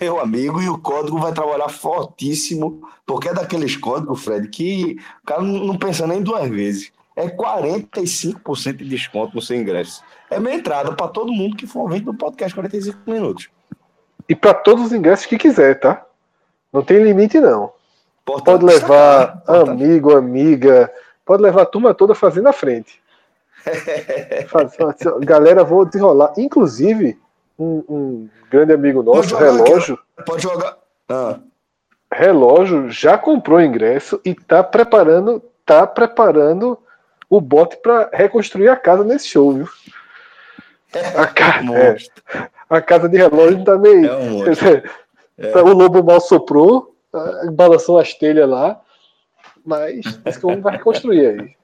Meu 0.00 0.18
amigo, 0.18 0.60
e 0.60 0.68
o 0.68 0.78
código 0.78 1.18
vai 1.18 1.32
trabalhar 1.32 1.68
fortíssimo, 1.68 2.82
porque 3.06 3.28
é 3.28 3.34
daqueles 3.34 3.76
códigos, 3.76 4.24
Fred, 4.24 4.48
que 4.48 4.96
o 5.22 5.26
cara 5.26 5.42
não 5.42 5.76
pensa 5.76 6.06
nem 6.06 6.22
duas 6.22 6.48
vezes. 6.48 6.90
É 7.14 7.28
45% 7.28 8.76
de 8.76 8.88
desconto 8.88 9.34
no 9.34 9.42
seu 9.42 9.56
ingresso. 9.56 10.02
É 10.30 10.40
minha 10.40 10.54
entrada 10.54 10.92
para 10.92 11.08
todo 11.08 11.32
mundo 11.32 11.56
que 11.56 11.66
for 11.66 11.80
ouvinte 11.80 12.06
do 12.06 12.14
podcast 12.14 12.54
45 12.54 12.98
minutos. 13.06 13.50
E 14.28 14.34
para 14.34 14.54
todos 14.54 14.86
os 14.86 14.92
ingressos 14.92 15.26
que 15.26 15.36
quiser, 15.36 15.78
tá? 15.78 16.04
Não 16.72 16.82
tem 16.82 17.02
limite, 17.02 17.38
não. 17.38 17.70
Portanto, 18.24 18.60
Pode 18.60 18.64
levar 18.64 19.42
amigo, 19.46 20.16
amiga, 20.16 20.90
pode 21.24 21.42
levar 21.42 21.62
a 21.62 21.66
turma 21.66 21.94
toda 21.94 22.14
fazendo 22.14 22.48
a 22.48 22.52
frente. 22.52 23.00
Galera, 25.24 25.64
vou 25.64 25.84
desenrolar. 25.84 26.32
Inclusive, 26.36 27.18
um, 27.58 27.84
um 27.88 28.28
grande 28.50 28.72
amigo 28.72 29.02
nosso, 29.02 29.36
Relógio. 29.36 29.98
Aqui, 30.16 30.26
pode 30.26 30.42
jogar. 30.42 30.76
Ah. 31.08 31.38
Relógio 32.12 32.90
já 32.90 33.16
comprou 33.16 33.60
ingresso 33.60 34.20
e 34.24 34.34
tá 34.34 34.62
preparando, 34.62 35.42
tá 35.64 35.86
preparando 35.86 36.78
o 37.30 37.40
bote 37.40 37.76
para 37.78 38.10
reconstruir 38.12 38.68
a 38.68 38.76
casa 38.76 39.04
nesse 39.04 39.28
show, 39.28 39.52
viu? 39.52 39.68
A, 41.16 41.26
ca... 41.26 41.62
é, 41.74 41.96
a 42.68 42.80
casa 42.82 43.08
de 43.08 43.16
relógio 43.16 43.64
tá 43.64 43.78
meio. 43.78 44.06
É 44.06 44.16
um 44.16 44.44
é. 45.38 45.62
O 45.62 45.72
lobo 45.72 46.02
mal 46.02 46.20
soprou, 46.20 46.94
balançou 47.52 47.98
as 47.98 48.12
telhas 48.12 48.48
lá 48.48 48.78
mas 49.64 50.00
esse 50.24 50.38
que 50.38 50.46
o 50.46 50.48
homem 50.48 50.60
vai 50.60 50.76
reconstruir 50.76 51.26
aí. 51.26 51.56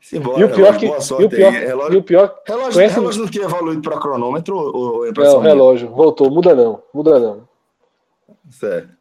Simbora, 0.00 0.40
e 0.40 0.44
o 0.44 0.54
pior 0.54 0.76
que. 0.76 0.86
E 0.86 1.24
o 1.24 1.28
pior, 1.28 1.52
relógio, 1.52 1.94
e 1.94 1.96
o 1.96 2.02
pior 2.02 2.40
relógio, 2.46 2.72
conhece... 2.72 2.94
relógio 2.94 3.22
não 3.22 3.30
tinha 3.30 3.44
evoluído 3.44 3.82
para 3.82 4.00
cronômetro 4.00 4.56
ou 4.56 5.06
é 5.06 5.12
Não, 5.12 5.40
relógio, 5.40 5.88
voltou, 5.88 6.30
muda 6.30 6.54
não, 6.54 6.82
muda 6.94 7.18
não. 7.18 7.48
Certo. 8.50 8.96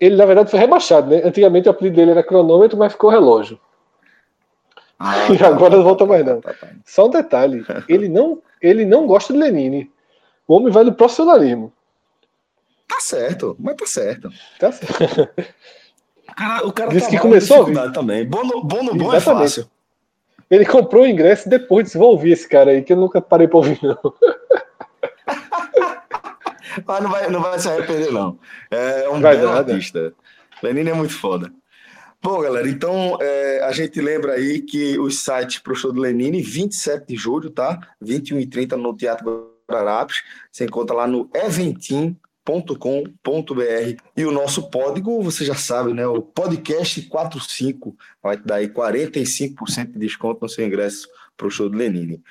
Ele, 0.00 0.16
na 0.16 0.24
verdade, 0.24 0.50
foi 0.50 0.60
rebaixado, 0.60 1.10
né? 1.10 1.22
Antigamente 1.24 1.68
o 1.68 1.70
apelido 1.70 1.96
dele 1.96 2.12
era 2.12 2.22
cronômetro, 2.22 2.78
mas 2.78 2.92
ficou 2.92 3.10
relógio. 3.10 3.60
Ah, 4.98 5.14
e 5.32 5.44
agora 5.44 5.76
não 5.76 5.84
volta 5.84 6.06
mais, 6.06 6.24
não. 6.24 6.40
Tá, 6.40 6.52
tá, 6.54 6.66
tá. 6.66 6.72
Só 6.84 7.06
um 7.06 7.10
detalhe: 7.10 7.64
ele 7.88 8.08
não 8.08 8.42
ele 8.60 8.84
não 8.84 9.06
gosta 9.06 9.32
de 9.32 9.38
Lenine. 9.38 9.90
O 10.46 10.54
homem 10.54 10.72
vai 10.72 10.84
do 10.84 10.92
profissionalismo. 10.92 11.72
Tá 12.88 13.00
certo, 13.00 13.54
mas 13.58 13.76
tá 13.76 13.86
certo. 13.86 14.30
Tá 14.58 14.72
certo. 14.72 15.28
O 16.28 16.34
cara, 16.34 16.66
o 16.66 16.72
cara 16.72 16.90
Disse 16.90 17.06
que 17.06 17.16
trabalha 17.16 17.40
começou 17.40 17.78
a 17.78 17.90
também. 17.90 18.26
Bom 18.26 18.44
no 18.44 18.62
bom, 18.94 19.12
é 19.12 19.20
fácil. 19.20 19.66
Ele 20.50 20.64
comprou 20.64 21.02
o 21.02 21.06
ingresso 21.06 21.46
e 21.46 21.50
depois 21.50 21.86
disse: 21.86 21.98
Vou 21.98 22.10
ouvir 22.10 22.32
esse 22.32 22.48
cara 22.48 22.70
aí, 22.70 22.82
que 22.82 22.92
eu 22.92 22.96
nunca 22.96 23.20
parei 23.20 23.46
pra 23.46 23.58
ouvir, 23.58 23.78
não. 23.82 23.98
Mas 26.86 27.02
não 27.02 27.10
vai, 27.10 27.28
não 27.28 27.42
vai 27.42 27.58
se 27.58 27.68
arrepender, 27.68 28.12
não. 28.12 28.38
É 28.70 29.08
um 29.08 29.20
Vai 29.20 29.36
belo 29.36 29.52
nada. 29.52 29.72
artista. 29.72 30.12
Lenine 30.62 30.90
é 30.90 30.94
muito 30.94 31.12
foda. 31.12 31.52
Bom, 32.22 32.40
galera, 32.40 32.68
então 32.68 33.16
é, 33.20 33.62
a 33.64 33.72
gente 33.72 34.00
lembra 34.00 34.32
aí 34.32 34.60
que 34.60 34.98
os 34.98 35.20
sites 35.20 35.60
pro 35.60 35.74
show 35.74 35.92
do 35.92 36.00
Lenine, 36.00 36.42
27 36.42 37.06
de 37.06 37.16
julho, 37.16 37.50
tá? 37.50 37.78
21 38.00 38.40
e 38.40 38.46
30 38.46 38.76
no 38.76 38.96
Teatro 38.96 39.52
Guararapes. 39.70 40.22
Você 40.50 40.64
encontra 40.64 40.96
lá 40.96 41.06
no 41.06 41.30
eventim.com.br. 42.48 44.02
E 44.16 44.24
o 44.24 44.32
nosso 44.32 44.70
código, 44.70 45.22
você 45.22 45.44
já 45.44 45.54
sabe, 45.54 45.92
né? 45.92 46.06
O 46.06 46.22
podcast 46.22 47.02
45 47.02 47.96
vai 48.22 48.36
te 48.36 48.44
dar 48.44 48.56
aí 48.56 48.68
45% 48.68 49.92
de 49.92 49.98
desconto 49.98 50.40
no 50.42 50.48
seu 50.48 50.66
ingresso 50.66 51.08
pro 51.36 51.50
show 51.50 51.68
do 51.68 51.76
Lenine. 51.76 52.22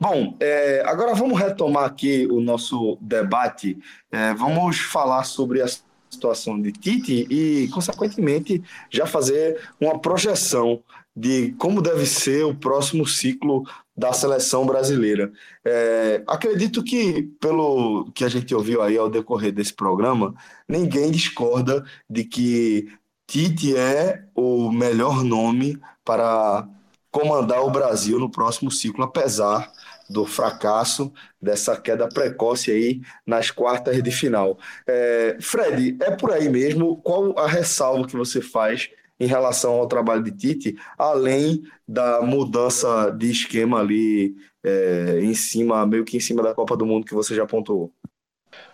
Bom, 0.00 0.36
é, 0.40 0.82
agora 0.86 1.14
vamos 1.14 1.38
retomar 1.38 1.84
aqui 1.84 2.26
o 2.30 2.40
nosso 2.40 2.96
debate. 3.00 3.78
É, 4.10 4.32
vamos 4.34 4.78
falar 4.78 5.24
sobre 5.24 5.60
a 5.60 5.66
situação 6.08 6.60
de 6.60 6.72
Tite 6.72 7.26
e, 7.28 7.68
consequentemente, 7.68 8.62
já 8.90 9.06
fazer 9.06 9.60
uma 9.80 9.98
projeção 9.98 10.82
de 11.18 11.52
como 11.58 11.82
deve 11.82 12.06
ser 12.06 12.44
o 12.44 12.54
próximo 12.54 13.04
ciclo 13.06 13.64
da 13.96 14.12
seleção 14.12 14.64
brasileira. 14.64 15.32
É, 15.64 16.22
acredito 16.28 16.84
que, 16.84 17.24
pelo 17.40 18.08
que 18.14 18.24
a 18.24 18.28
gente 18.28 18.54
ouviu 18.54 18.80
aí 18.80 18.96
ao 18.96 19.10
decorrer 19.10 19.52
desse 19.52 19.74
programa, 19.74 20.32
ninguém 20.68 21.10
discorda 21.10 21.84
de 22.08 22.24
que 22.24 22.88
Tite 23.26 23.76
é 23.76 24.24
o 24.32 24.70
melhor 24.70 25.24
nome 25.24 25.76
para 26.04 26.68
comandar 27.10 27.64
o 27.64 27.70
Brasil 27.70 28.20
no 28.20 28.30
próximo 28.30 28.70
ciclo, 28.70 29.02
apesar 29.02 29.70
do 30.08 30.24
fracasso 30.24 31.12
dessa 31.42 31.76
queda 31.76 32.08
precoce 32.08 32.70
aí 32.70 33.00
nas 33.26 33.50
quartas 33.50 34.00
de 34.02 34.10
final. 34.12 34.56
É, 34.86 35.36
Fred, 35.40 35.96
é 36.00 36.12
por 36.12 36.30
aí 36.30 36.48
mesmo? 36.48 36.96
Qual 36.98 37.36
a 37.38 37.48
ressalva 37.48 38.06
que 38.06 38.16
você 38.16 38.40
faz 38.40 38.88
em 39.20 39.26
relação 39.26 39.74
ao 39.74 39.86
trabalho 39.86 40.22
de 40.22 40.30
Tite, 40.30 40.76
além 40.96 41.62
da 41.86 42.22
mudança 42.22 43.10
de 43.10 43.30
esquema 43.30 43.80
ali 43.80 44.34
é, 44.64 45.20
em 45.20 45.34
cima, 45.34 45.84
meio 45.86 46.04
que 46.04 46.16
em 46.16 46.20
cima 46.20 46.42
da 46.42 46.54
Copa 46.54 46.76
do 46.76 46.86
Mundo 46.86 47.06
que 47.06 47.14
você 47.14 47.34
já 47.34 47.44
apontou? 47.44 47.92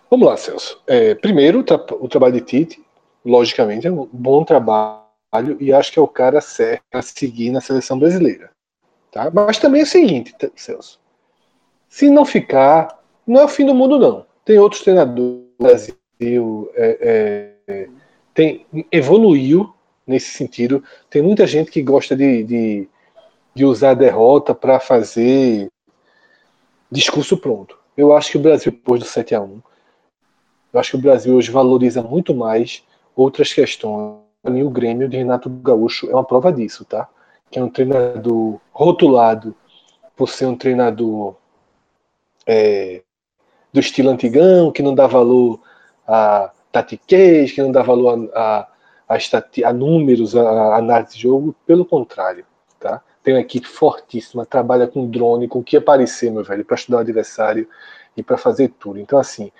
Vamos 0.09 0.27
lá, 0.27 0.37
Celso. 0.37 0.81
É, 0.85 1.15
primeiro, 1.15 1.59
o, 1.59 1.63
tra 1.63 1.83
o 1.99 2.07
trabalho 2.07 2.33
de 2.33 2.41
Tite, 2.41 2.85
logicamente, 3.25 3.87
é 3.87 3.91
um 3.91 4.07
bom 4.11 4.43
trabalho 4.43 5.03
e 5.59 5.73
acho 5.73 5.91
que 5.91 5.99
é 5.99 6.01
o 6.01 6.07
cara 6.07 6.39
certo 6.41 6.83
a 6.93 7.01
seguir 7.01 7.49
na 7.49 7.59
seleção 7.59 7.97
brasileira. 7.97 8.51
Tá? 9.11 9.31
Mas 9.33 9.57
também 9.57 9.81
é 9.81 9.83
o 9.83 9.87
seguinte, 9.87 10.35
Celso. 10.55 10.99
Se 11.89 12.09
não 12.09 12.25
ficar, 12.25 12.99
não 13.25 13.41
é 13.41 13.45
o 13.45 13.49
fim 13.49 13.65
do 13.65 13.73
mundo, 13.73 13.97
não. 13.97 14.25
Tem 14.43 14.59
outros 14.59 14.81
treinadores 14.81 15.45
Brasil, 15.57 16.69
é, 16.75 17.55
é, 17.67 17.89
tem, 18.33 18.65
evoluiu 18.91 19.73
nesse 20.05 20.31
sentido. 20.31 20.83
Tem 21.09 21.21
muita 21.21 21.47
gente 21.47 21.71
que 21.71 21.81
gosta 21.81 22.15
de, 22.15 22.43
de, 22.43 22.89
de 23.53 23.65
usar 23.65 23.91
a 23.91 23.95
derrota 23.95 24.53
para 24.53 24.79
fazer 24.79 25.69
discurso 26.91 27.37
pronto. 27.37 27.77
Eu 27.97 28.13
acho 28.13 28.31
que 28.31 28.37
o 28.37 28.41
Brasil, 28.41 28.71
depois 28.71 28.99
do 28.99 29.05
7 29.05 29.35
a 29.35 29.41
1 29.41 29.61
eu 30.73 30.79
acho 30.79 30.91
que 30.91 30.97
o 30.97 31.01
Brasil 31.01 31.33
hoje 31.33 31.51
valoriza 31.51 32.03
muito 32.03 32.35
mais 32.35 32.83
outras 33.15 33.53
questões. 33.53 34.19
E 34.43 34.61
o 34.61 34.69
Grêmio 34.69 35.07
de 35.07 35.15
Renato 35.15 35.49
Gaúcho 35.49 36.09
é 36.09 36.13
uma 36.13 36.23
prova 36.23 36.51
disso, 36.51 36.83
tá? 36.83 37.07
Que 37.49 37.57
é 37.57 37.63
um 37.63 37.69
treinador 37.69 38.59
rotulado 38.73 39.55
por 40.17 40.27
ser 40.27 40.47
um 40.47 40.55
treinador 40.55 41.35
é, 42.45 43.01
do 43.71 43.79
estilo 43.79 44.09
antigão, 44.09 44.69
que 44.69 44.83
não 44.83 44.93
dá 44.93 45.07
valor 45.07 45.61
a 46.05 46.51
tatiquez, 46.73 47.53
que 47.53 47.61
não 47.61 47.71
dá 47.71 47.81
valor 47.81 48.29
a, 48.33 48.59
a, 48.59 48.67
a, 49.07 49.17
estati, 49.17 49.63
a 49.63 49.71
números, 49.73 50.35
a, 50.35 50.41
a 50.41 50.77
análise 50.77 51.15
de 51.15 51.21
jogo. 51.23 51.55
Pelo 51.65 51.85
contrário, 51.85 52.45
tá? 52.79 53.01
Tem 53.23 53.33
uma 53.33 53.41
equipe 53.41 53.67
fortíssima, 53.67 54.45
trabalha 54.45 54.87
com 54.87 55.09
drone, 55.09 55.47
com 55.47 55.59
o 55.59 55.63
que 55.63 55.77
aparecer, 55.77 56.31
meu 56.31 56.43
velho, 56.43 56.63
para 56.63 56.75
estudar 56.75 56.97
o 56.97 57.01
adversário 57.01 57.67
e 58.15 58.21
para 58.21 58.37
fazer 58.37 58.71
tudo. 58.79 58.99
Então, 58.99 59.17
assim, 59.19 59.51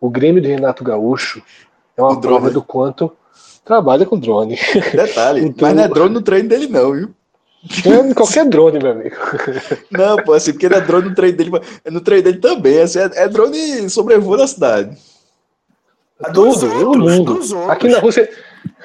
o 0.00 0.10
Grêmio 0.10 0.42
de 0.42 0.48
Renato 0.48 0.84
Gaúcho 0.84 1.42
é 1.96 2.02
uma 2.02 2.12
O 2.12 2.20
prova 2.20 2.40
drone. 2.50 2.54
do 2.54 2.62
quanto 2.62 3.12
trabalha 3.64 4.04
com 4.04 4.18
drone. 4.18 4.58
Detalhe, 4.92 5.40
Então- 5.46 5.66
mas 5.66 5.76
não 5.76 5.84
é 5.84 5.88
drone 5.88 6.12
no 6.14 6.20
treino 6.22 6.48
dele, 6.48 6.66
não, 6.68 6.92
viu? 6.92 7.14
É 7.86 8.12
Qualquer 8.12 8.46
drone, 8.46 8.78
meu 8.78 8.92
amigo. 8.92 9.16
Não, 9.90 10.16
pô, 10.22 10.34
assim, 10.34 10.52
porque 10.52 10.68
não 10.68 10.76
é 10.76 10.80
drone 10.82 11.08
no 11.08 11.14
treino 11.14 11.38
dele, 11.38 11.48
mas 11.50 11.94
no 11.94 12.00
treino 12.02 12.24
dele 12.24 12.36
também, 12.38 12.78
assim, 12.82 12.98
é, 12.98 13.10
é 13.14 13.26
drone 13.26 13.88
sobrevoando 13.88 14.42
a 14.42 14.46
cidade. 14.46 14.98
Tudo, 16.34 16.66
o 16.66 16.88
outros, 16.88 17.52
mundo. 17.52 17.70
Aqui 17.70 17.88
na 17.88 18.00
Rússia. 18.00 18.28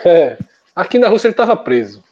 É, 0.03 0.37
aqui 0.75 0.99
na 0.99 1.07
Rússia 1.07 1.27
ele 1.27 1.33
estava 1.33 1.55
preso. 1.55 2.03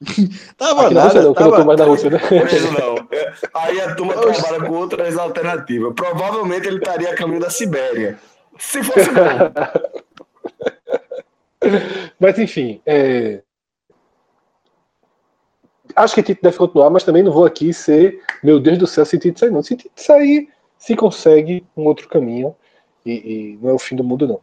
Tava 0.58 0.86
Aqui 0.86 0.94
na 0.94 1.04
Rússia 1.04 1.20
nada, 1.20 1.28
não, 1.28 1.34
que 1.34 1.42
eu 1.42 1.44
não 1.44 1.50
tô 1.50 1.56
tava, 1.56 1.64
mais 1.64 1.78
na 1.78 1.84
Rússia, 1.84 2.10
né? 2.10 2.18
Preso 2.18 2.72
não. 2.72 2.96
É, 3.12 3.32
Aí 3.54 3.80
a 3.80 3.94
turma 3.94 4.14
trabalha 4.14 4.60
com 4.66 4.72
outras 4.74 5.16
alternativas. 5.16 5.92
Provavelmente 5.94 6.66
ele 6.66 6.78
estaria 6.78 7.10
a 7.10 7.14
caminho 7.14 7.40
da 7.40 7.50
Sibéria. 7.50 8.18
Se 8.58 8.82
fosse 8.82 9.10
bom. 9.10 9.52
Mas 12.18 12.38
enfim, 12.38 12.80
é... 12.84 13.42
acho 15.94 16.14
que 16.14 16.22
Tite 16.22 16.42
deve 16.42 16.56
continuar, 16.56 16.90
mas 16.90 17.04
também 17.04 17.22
não 17.22 17.30
vou 17.30 17.44
aqui 17.44 17.72
ser, 17.72 18.20
meu 18.42 18.58
Deus 18.58 18.78
do 18.78 18.86
céu, 18.86 19.04
se 19.04 19.18
Tite 19.18 19.38
sair, 19.38 19.50
não. 19.50 19.62
Se 19.62 19.76
Tite 19.76 19.92
sair, 19.94 20.48
se 20.76 20.96
consegue 20.96 21.64
um 21.76 21.84
outro 21.84 22.08
caminho 22.08 22.54
e, 23.06 23.12
e 23.12 23.58
não 23.62 23.70
é 23.70 23.72
o 23.72 23.78
fim 23.78 23.94
do 23.94 24.02
mundo, 24.04 24.26
não. 24.26 24.40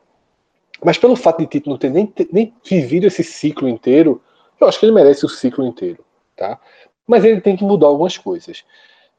Mas 0.83 0.97
pelo 0.97 1.15
fato 1.15 1.39
de 1.39 1.47
Tite 1.47 1.69
não 1.69 1.77
ter 1.77 1.89
nem, 1.89 2.11
nem 2.31 2.53
vivido 2.63 3.07
esse 3.07 3.23
ciclo 3.23 3.67
inteiro, 3.67 4.21
eu 4.59 4.67
acho 4.67 4.79
que 4.79 4.85
ele 4.85 4.93
merece 4.93 5.25
o 5.25 5.29
ciclo 5.29 5.65
inteiro, 5.65 6.03
tá? 6.35 6.59
Mas 7.05 7.23
ele 7.23 7.41
tem 7.41 7.55
que 7.55 7.63
mudar 7.63 7.87
algumas 7.87 8.17
coisas. 8.17 8.63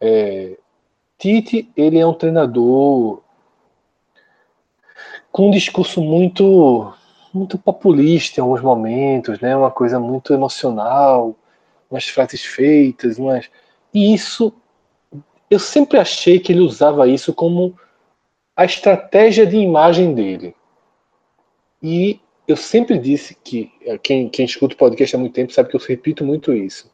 É, 0.01 0.57
Tite, 1.19 1.71
ele 1.77 1.99
é 1.99 2.07
um 2.07 2.15
treinador 2.15 3.21
com 5.31 5.49
um 5.49 5.51
discurso 5.51 6.01
muito 6.01 6.93
muito 7.33 7.57
populista 7.57 8.41
em 8.41 8.43
alguns 8.43 8.61
momentos, 8.61 9.39
né? 9.39 9.55
Uma 9.55 9.71
coisa 9.71 10.01
muito 10.01 10.33
emocional, 10.35 11.37
umas 11.91 12.09
frases 12.09 12.45
feitas, 12.45 13.19
umas 13.19 13.49
e 13.95 14.13
isso 14.15 14.53
eu 15.51 15.59
sempre 15.59 15.99
achei 15.99 16.39
que 16.39 16.53
ele 16.53 16.61
usava 16.61 17.09
isso 17.09 17.35
como 17.35 17.77
a 18.57 18.65
estratégia 18.65 19.45
de 19.47 19.57
imagem 19.57 20.15
dele. 20.15 20.55
E 21.83 22.21
eu 22.47 22.57
sempre 22.57 22.99
disse 22.99 23.37
que 23.45 23.73
quem, 24.03 24.29
quem 24.29 24.45
escuta 24.45 24.75
o 24.75 24.79
podcast 24.79 25.15
há 25.15 25.19
muito 25.19 25.35
tempo 25.35 25.53
sabe 25.53 25.69
que 25.69 25.77
eu 25.77 25.81
repito 25.81 26.25
muito 26.25 26.53
isso. 26.53 26.91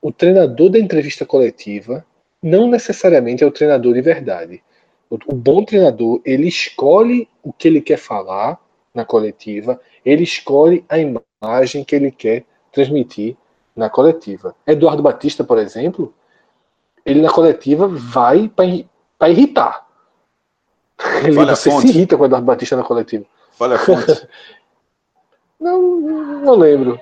O 0.00 0.12
treinador 0.12 0.70
da 0.70 0.78
entrevista 0.78 1.26
coletiva 1.26 2.04
não 2.42 2.68
necessariamente 2.68 3.42
é 3.42 3.46
o 3.46 3.50
treinador 3.50 3.94
de 3.94 4.02
verdade. 4.02 4.62
O, 5.10 5.34
bom 5.34 5.64
treinador, 5.64 6.20
ele 6.24 6.46
escolhe 6.46 7.28
o 7.42 7.52
que 7.52 7.68
ele 7.68 7.80
quer 7.80 7.98
falar 7.98 8.60
na 8.92 9.04
coletiva, 9.04 9.80
ele 10.04 10.22
escolhe 10.22 10.84
a 10.88 10.98
imagem 10.98 11.84
que 11.84 11.96
ele 11.96 12.10
quer 12.10 12.44
transmitir 12.72 13.36
na 13.74 13.88
coletiva. 13.88 14.54
Eduardo 14.66 15.02
Batista, 15.02 15.42
por 15.42 15.58
exemplo, 15.58 16.14
ele 17.04 17.20
na 17.20 17.30
coletiva 17.30 17.88
vai 17.88 18.48
para 18.48 19.28
irritar. 19.28 19.84
Ele 21.24 21.38
a 21.40 21.56
você 21.56 21.70
se 21.70 21.88
irrita 21.88 22.16
com 22.16 22.22
o 22.22 22.26
Eduardo 22.26 22.46
Batista 22.46 22.76
na 22.76 22.84
coletiva. 22.84 23.24
Olha 23.58 23.76
a 23.76 23.78
fonte. 23.78 24.28
Não, 25.60 25.80
não 26.42 26.56
lembro. 26.56 27.00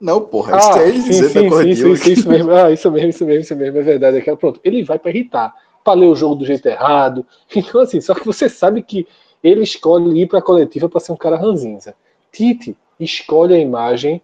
Não, 0.00 0.20
porra, 0.20 0.56
isso 0.58 0.78
é 0.78 0.88
ele 0.88 0.98
Ah, 0.98 1.02
sim, 1.02 1.08
dizendo 1.08 1.28
sim, 1.28 1.42
da 1.42 1.48
corretiva. 1.48 1.96
sim, 1.96 1.96
sim, 1.96 2.12
isso 2.12 2.28
mesmo. 2.28 2.52
Ah, 2.52 2.70
isso 2.70 2.90
mesmo, 2.90 3.08
isso 3.08 3.26
mesmo, 3.26 3.40
isso 3.40 3.56
mesmo, 3.56 3.78
é 3.78 3.82
verdade. 3.82 4.18
Aquela, 4.18 4.36
pronto, 4.36 4.60
ele 4.62 4.84
vai 4.84 4.98
para 4.98 5.10
irritar, 5.10 5.52
para 5.82 5.94
ler 5.94 6.06
o 6.06 6.14
jogo 6.14 6.36
do 6.36 6.46
jeito 6.46 6.66
errado. 6.66 7.26
Então, 7.56 7.80
assim, 7.80 8.00
só 8.00 8.14
que 8.14 8.24
você 8.24 8.48
sabe 8.48 8.82
que 8.82 9.08
ele 9.42 9.62
escolhe 9.62 10.22
ir 10.22 10.28
para 10.28 10.38
a 10.38 10.42
coletiva 10.42 10.88
para 10.88 11.00
ser 11.00 11.10
um 11.10 11.16
cara 11.16 11.36
ranzinza. 11.36 11.94
Tite 12.30 12.76
escolhe 12.98 13.54
a 13.54 13.58
imagem 13.58 14.22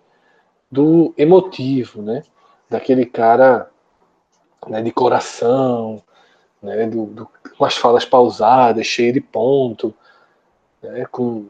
do 0.70 1.12
emotivo, 1.16 2.02
né? 2.02 2.22
Daquele 2.68 3.06
cara 3.06 3.70
né, 4.68 4.82
de 4.82 4.92
coração, 4.92 6.02
né, 6.62 6.86
do, 6.86 7.06
do, 7.06 7.28
com 7.56 7.64
as 7.64 7.76
falas 7.76 8.04
pausadas, 8.04 8.86
cheio 8.86 9.12
de 9.12 9.20
ponto, 9.20 9.94
né, 10.82 11.04
com 11.10 11.46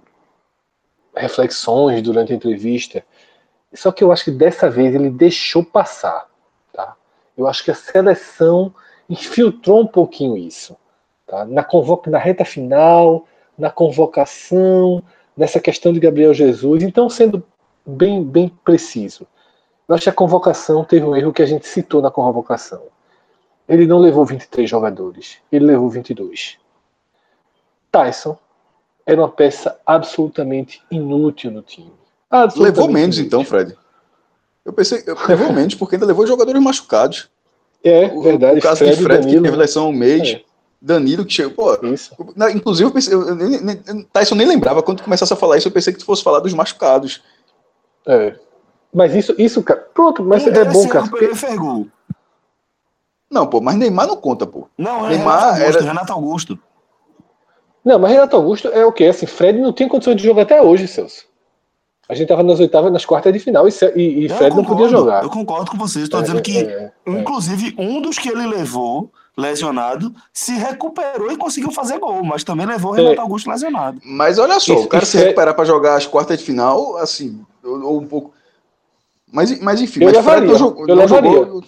reflexões 1.16 2.03
durante 2.03 2.32
a 2.32 2.36
entrevista. 2.36 3.05
Só 3.73 3.90
que 3.90 4.03
eu 4.05 4.12
acho 4.12 4.24
que 4.24 4.31
dessa 4.31 4.70
vez 4.70 4.94
ele 4.94 5.11
deixou 5.11 5.65
passar. 5.65 6.28
Tá? 6.73 6.94
Eu 7.36 7.47
acho 7.47 7.65
que 7.65 7.70
a 7.70 7.74
seleção 7.74 8.73
infiltrou 9.09 9.81
um 9.81 9.86
pouquinho 9.86 10.36
isso. 10.36 10.77
Tá? 11.27 11.44
Na, 11.44 11.65
convoca, 11.65 12.11
na 12.11 12.19
reta 12.19 12.44
final, 12.44 13.27
na 13.59 13.70
convocação, 13.70 15.03
nessa 15.36 15.61
questão 15.61 15.93
de 15.93 16.01
Gabriel 16.01 16.35
Jesus. 16.35 16.82
Então, 16.82 17.09
sendo 17.09 17.43
bem, 17.85 18.23
bem 18.24 18.48
preciso, 18.65 19.27
eu 19.89 19.94
acho 19.94 20.05
que 20.05 20.11
a 20.11 20.15
convocação 20.15 20.85
teve 20.85 21.05
um 21.05 21.15
erro 21.15 21.32
que 21.32 21.43
a 21.43 21.47
gente 21.47 21.66
citou 21.66 22.03
na 22.03 22.11
convocação. 22.11 22.82
Ele 23.69 23.86
não 23.86 23.98
levou 23.98 24.24
23 24.24 24.69
jogadores, 24.69 25.39
ele 25.51 25.65
levou 25.65 25.89
22. 25.89 26.59
Tyson 27.90 28.39
era 29.07 29.20
uma 29.20 29.28
peça 29.28 29.78
absolutamente 29.87 30.83
inútil 30.91 31.53
no 31.53 31.62
time. 31.62 31.93
levou 32.57 32.89
menos 32.89 33.16
inútil. 33.16 33.27
então, 33.27 33.45
Fred. 33.45 33.77
Eu 34.65 34.73
pensei, 34.73 35.05
eu, 35.07 35.16
levou 35.28 35.53
menos 35.53 35.77
porque 35.77 35.95
ainda 35.95 36.07
levou 36.07 36.27
jogadores 36.27 36.61
machucados. 36.61 37.31
É, 37.85 38.07
o, 38.07 38.20
verdade. 38.20 38.59
O 38.59 38.62
caso 38.62 38.78
Fred 38.78 38.97
de 38.97 39.03
Fred, 39.03 39.20
Danilo, 39.20 39.43
que 39.43 39.49
teve 39.49 39.57
lesão 39.57 39.85
há 39.85 39.89
um 39.89 39.93
mês. 39.93 40.28
É. 40.28 40.43
Danilo, 40.83 41.24
que 41.24 41.33
chegou. 41.33 41.77
Pô, 41.77 41.87
isso. 41.87 42.15
inclusive, 42.55 42.89
eu 42.89 42.93
pensei, 42.93 43.15
eu, 43.15 43.23
eu, 43.27 43.39
eu, 43.39 44.05
Tyson 44.12 44.35
nem 44.35 44.47
lembrava 44.47 44.83
quando 44.83 45.03
começasse 45.03 45.33
a 45.33 45.37
falar 45.37 45.57
isso, 45.57 45.69
eu 45.69 45.73
pensei 45.73 45.93
que 45.93 45.99
tu 45.99 46.05
fosse 46.05 46.23
falar 46.23 46.41
dos 46.41 46.53
machucados. 46.53 47.23
É. 48.07 48.35
Mas 48.93 49.15
isso, 49.15 49.35
isso, 49.39 49.62
cara. 49.62 49.81
Pronto, 49.95 50.23
mas 50.24 50.47
é, 50.47 50.51
é 50.51 50.65
bom, 50.65 50.87
cara. 50.89 51.09
Porque... 51.09 51.31
Não, 53.31 53.47
pô, 53.47 53.61
mas 53.61 53.77
Neymar 53.77 54.07
não 54.07 54.16
conta, 54.16 54.47
pô. 54.47 54.69
Não, 54.77 55.07
é 55.07 55.11
Neymar 55.11 55.55
Renato 55.55 55.62
Augusto, 55.62 55.78
era... 55.78 55.87
Renato 55.87 56.12
Augusto. 56.12 56.59
Não, 57.86 58.00
mas 58.00 58.10
Renato 58.10 58.34
Augusto 58.34 58.66
é 58.66 58.84
o 58.84 58.90
quê? 58.90 59.04
Assim, 59.04 59.26
Fred 59.26 59.60
não 59.60 59.72
tem 59.72 59.86
condições 59.86 60.16
de 60.16 60.24
jogar 60.24 60.42
até 60.42 60.60
hoje, 60.60 60.88
Celso. 60.88 61.24
A 62.08 62.16
gente 62.16 62.26
tava 62.26 62.42
nas 62.42 62.58
oitavas, 62.58 62.92
nas 62.92 63.06
quartas 63.06 63.32
de 63.32 63.38
final 63.38 63.68
e, 63.68 63.70
e, 63.94 64.24
e 64.24 64.28
Fred 64.28 64.50
concordo, 64.50 64.56
não 64.56 64.64
podia 64.64 64.88
jogar. 64.88 65.22
Eu 65.22 65.30
concordo 65.30 65.70
com 65.70 65.78
vocês. 65.78 66.02
Estou 66.02 66.18
é, 66.18 66.22
dizendo 66.24 66.42
que, 66.42 66.58
é, 66.58 66.92
é, 67.06 67.10
inclusive, 67.12 67.76
um 67.78 68.02
dos 68.02 68.18
que 68.18 68.28
ele 68.28 68.44
levou 68.44 69.08
lesionado 69.38 70.12
se 70.32 70.52
recuperou 70.52 71.30
e 71.30 71.36
conseguiu 71.36 71.70
fazer 71.70 72.00
gol, 72.00 72.24
mas 72.24 72.42
também 72.42 72.66
levou 72.66 72.90
o 72.90 72.94
Renato 72.94 73.20
é. 73.20 73.20
Augusto 73.20 73.48
lesionado. 73.48 74.00
Mas 74.04 74.36
olha 74.40 74.58
só, 74.58 74.74
o 74.74 74.88
cara 74.88 75.06
se 75.06 75.16
recuperar 75.16 75.54
para 75.54 75.64
jogar 75.64 75.94
as 75.94 76.06
quartas 76.08 76.40
de 76.40 76.44
final, 76.44 76.96
assim, 76.96 77.40
ou, 77.62 77.84
ou 77.84 78.00
um 78.00 78.06
pouco. 78.06 78.32
Mas, 79.30 79.60
mas 79.60 79.80
enfim, 79.80 80.00
eu 80.00 80.06
mas 80.06 80.16
levaria. 80.16 80.50
eu, 80.50 80.94
levaria. 80.96 81.30
Jogou... 81.30 81.64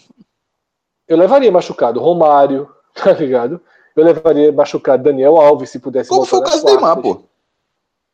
eu 1.07 1.17
levaria 1.17 1.53
machucado 1.53 2.01
Romário, 2.01 2.69
tá 2.93 3.13
ligado? 3.13 3.61
Eu 3.99 4.05
levaria 4.05 4.53
machucado 4.53 5.03
Daniel 5.03 5.37
Alves 5.37 5.71
se 5.71 5.79
pudesse. 5.79 6.09
Como 6.09 6.25
foi 6.25 6.39
o 6.39 6.43
caso 6.43 6.65
do 6.65 6.67
Neymar, 6.67 7.01
pô? 7.01 7.23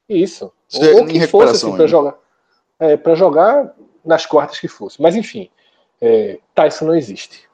Isso. 0.08 0.52
Ou, 0.74 1.00
ou 1.00 1.06
que 1.06 1.26
fosse 1.26 1.66
assim, 1.66 1.76
para 1.76 1.86
jogar. 1.86 2.14
É, 2.78 2.96
para 2.96 3.14
jogar 3.14 3.74
nas 4.04 4.26
quartas 4.26 4.58
que 4.58 4.68
fosse. 4.68 5.00
Mas 5.00 5.14
enfim, 5.14 5.50
é, 6.00 6.38
Tyson 6.54 6.86
não 6.86 6.94
existe. 6.94 7.48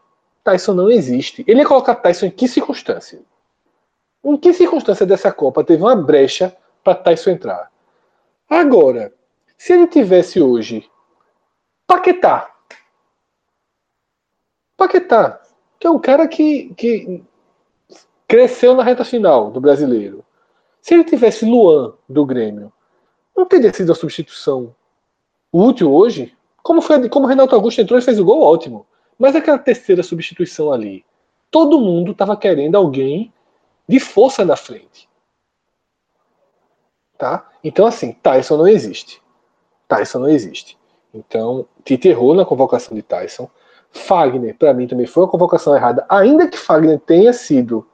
Tyson 0.44 0.74
não 0.74 0.90
existe. 0.90 1.44
Ele 1.46 1.60
ia 1.60 1.66
colocar 1.66 1.94
Tyson 1.96 2.26
em 2.26 2.30
que 2.30 2.48
circunstância? 2.48 3.20
Em 4.24 4.36
que 4.36 4.52
circunstância 4.52 5.04
dessa 5.04 5.32
Copa 5.32 5.64
teve 5.64 5.82
uma 5.82 5.96
brecha 5.96 6.56
para 6.82 6.94
Tyson 6.94 7.30
entrar? 7.30 7.70
Agora, 8.48 9.12
se 9.58 9.72
ele 9.72 9.86
tivesse 9.86 10.40
hoje 10.40 10.88
Paquetá. 11.90 12.48
Paquetá, 14.76 15.42
que 15.76 15.88
é 15.88 15.90
um 15.90 15.98
cara 15.98 16.28
que, 16.28 16.72
que 16.74 17.24
cresceu 18.30 18.76
na 18.76 18.84
reta 18.84 19.04
final 19.04 19.50
do 19.50 19.60
brasileiro. 19.60 20.24
Se 20.80 20.94
ele 20.94 21.02
tivesse 21.02 21.44
Luan 21.44 21.94
do 22.08 22.24
Grêmio, 22.24 22.72
não 23.36 23.44
teria 23.44 23.72
sido 23.72 23.90
a 23.90 23.94
substituição 23.94 24.72
útil 25.52 25.92
hoje? 25.92 26.32
Como 26.62 26.80
foi 26.80 27.08
como 27.08 27.26
o 27.26 27.28
Renato 27.28 27.56
Augusto 27.56 27.80
entrou 27.80 27.98
e 27.98 28.02
fez 28.02 28.20
o 28.20 28.24
gol 28.24 28.40
ótimo. 28.40 28.86
Mas 29.18 29.34
aquela 29.34 29.58
terceira 29.58 30.04
substituição 30.04 30.70
ali, 30.70 31.04
todo 31.50 31.80
mundo 31.80 32.12
estava 32.12 32.36
querendo 32.36 32.76
alguém 32.76 33.32
de 33.88 33.98
força 33.98 34.44
na 34.44 34.54
frente. 34.54 35.08
Tá? 37.18 37.50
Então 37.64 37.84
assim, 37.84 38.12
Tyson 38.12 38.58
não 38.58 38.68
existe. 38.68 39.20
Tyson 39.88 40.20
não 40.20 40.28
existe. 40.28 40.78
Então, 41.12 41.66
Tite 41.84 42.06
errou 42.06 42.32
na 42.36 42.44
convocação 42.44 42.94
de 42.94 43.02
Tyson. 43.02 43.50
Fagner, 43.90 44.56
para 44.56 44.72
mim, 44.72 44.86
também 44.86 45.06
foi 45.06 45.24
uma 45.24 45.28
convocação 45.28 45.74
errada, 45.74 46.06
ainda 46.08 46.46
que 46.46 46.56
Fagner 46.56 47.00
tenha 47.00 47.32
sido, 47.32 47.84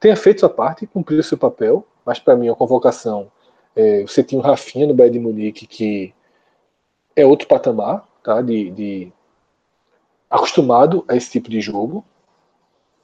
tenha 0.00 0.16
feito 0.16 0.40
sua 0.40 0.48
parte, 0.48 0.86
cumpriu 0.86 1.22
seu 1.22 1.36
papel, 1.36 1.86
mas 2.04 2.18
para 2.18 2.34
mim 2.34 2.48
a 2.48 2.54
convocação, 2.54 3.30
é, 3.76 4.02
você 4.02 4.24
tinha 4.24 4.40
o 4.40 4.42
Rafinha 4.42 4.86
no 4.86 4.94
Bayern 4.94 5.18
de 5.18 5.24
Munique, 5.24 5.66
que 5.66 6.14
é 7.14 7.24
outro 7.26 7.46
patamar, 7.46 8.08
tá, 8.24 8.40
de, 8.40 8.70
de 8.70 9.12
acostumado 10.28 11.04
a 11.06 11.14
esse 11.14 11.30
tipo 11.30 11.50
de 11.50 11.60
jogo. 11.60 12.04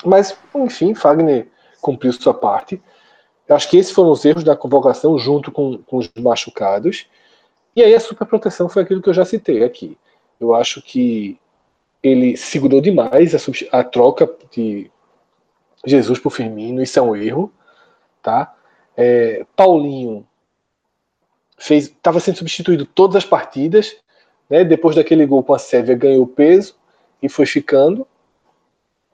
Mas, 0.05 0.37
enfim, 0.55 0.95
Fagner 0.95 1.49
cumpriu 1.81 2.13
sua 2.13 2.35
parte. 2.35 2.83
Eu 3.47 3.55
acho 3.55 3.69
que 3.69 3.77
esses 3.77 3.93
foram 3.93 4.11
os 4.11 4.25
erros 4.25 4.43
da 4.43 4.57
convocação, 4.57 5.19
junto 5.19 5.53
com, 5.53 5.79
com 5.79 5.99
os 5.99 6.11
machucados. 6.19 7.07
E 7.75 7.83
aí 7.83 7.95
a 7.95 8.01
superproteção 8.01 8.69
foi 8.69 8.83
aquilo 8.83 9.03
que 9.03 9.09
eu 9.09 9.15
já 9.15 9.25
citei 9.25 9.63
aqui. 9.63 9.99
Eu 10.41 10.55
acho 10.55 10.83
que 10.83 11.39
ele 12.03 12.37
segurou 12.37 12.81
demais 12.81 13.35
a, 13.35 13.79
a 13.79 13.85
troca 13.85 14.29
de 14.51 14.91
Jesus 15.87 16.19
por 16.19 16.31
Firmino, 16.31 16.83
isso 16.83 16.99
é 16.99 17.03
um 17.03 17.17
erro. 17.17 17.53
Tá? 18.23 18.55
É, 18.97 19.47
Paulinho 19.55 20.27
fez 21.57 21.85
estava 21.85 22.21
sendo 22.21 22.39
substituído 22.39 22.85
todas 22.85 23.17
as 23.17 23.25
partidas. 23.25 23.97
Né? 24.51 24.65
Depois 24.65 24.97
daquele 24.97 25.25
gol 25.25 25.43
com 25.43 25.55
a 25.55 25.59
Sérvia, 25.59 25.95
ganhou 25.95 26.27
peso 26.27 26.75
e 27.23 27.29
foi 27.29 27.47
ficando, 27.47 28.07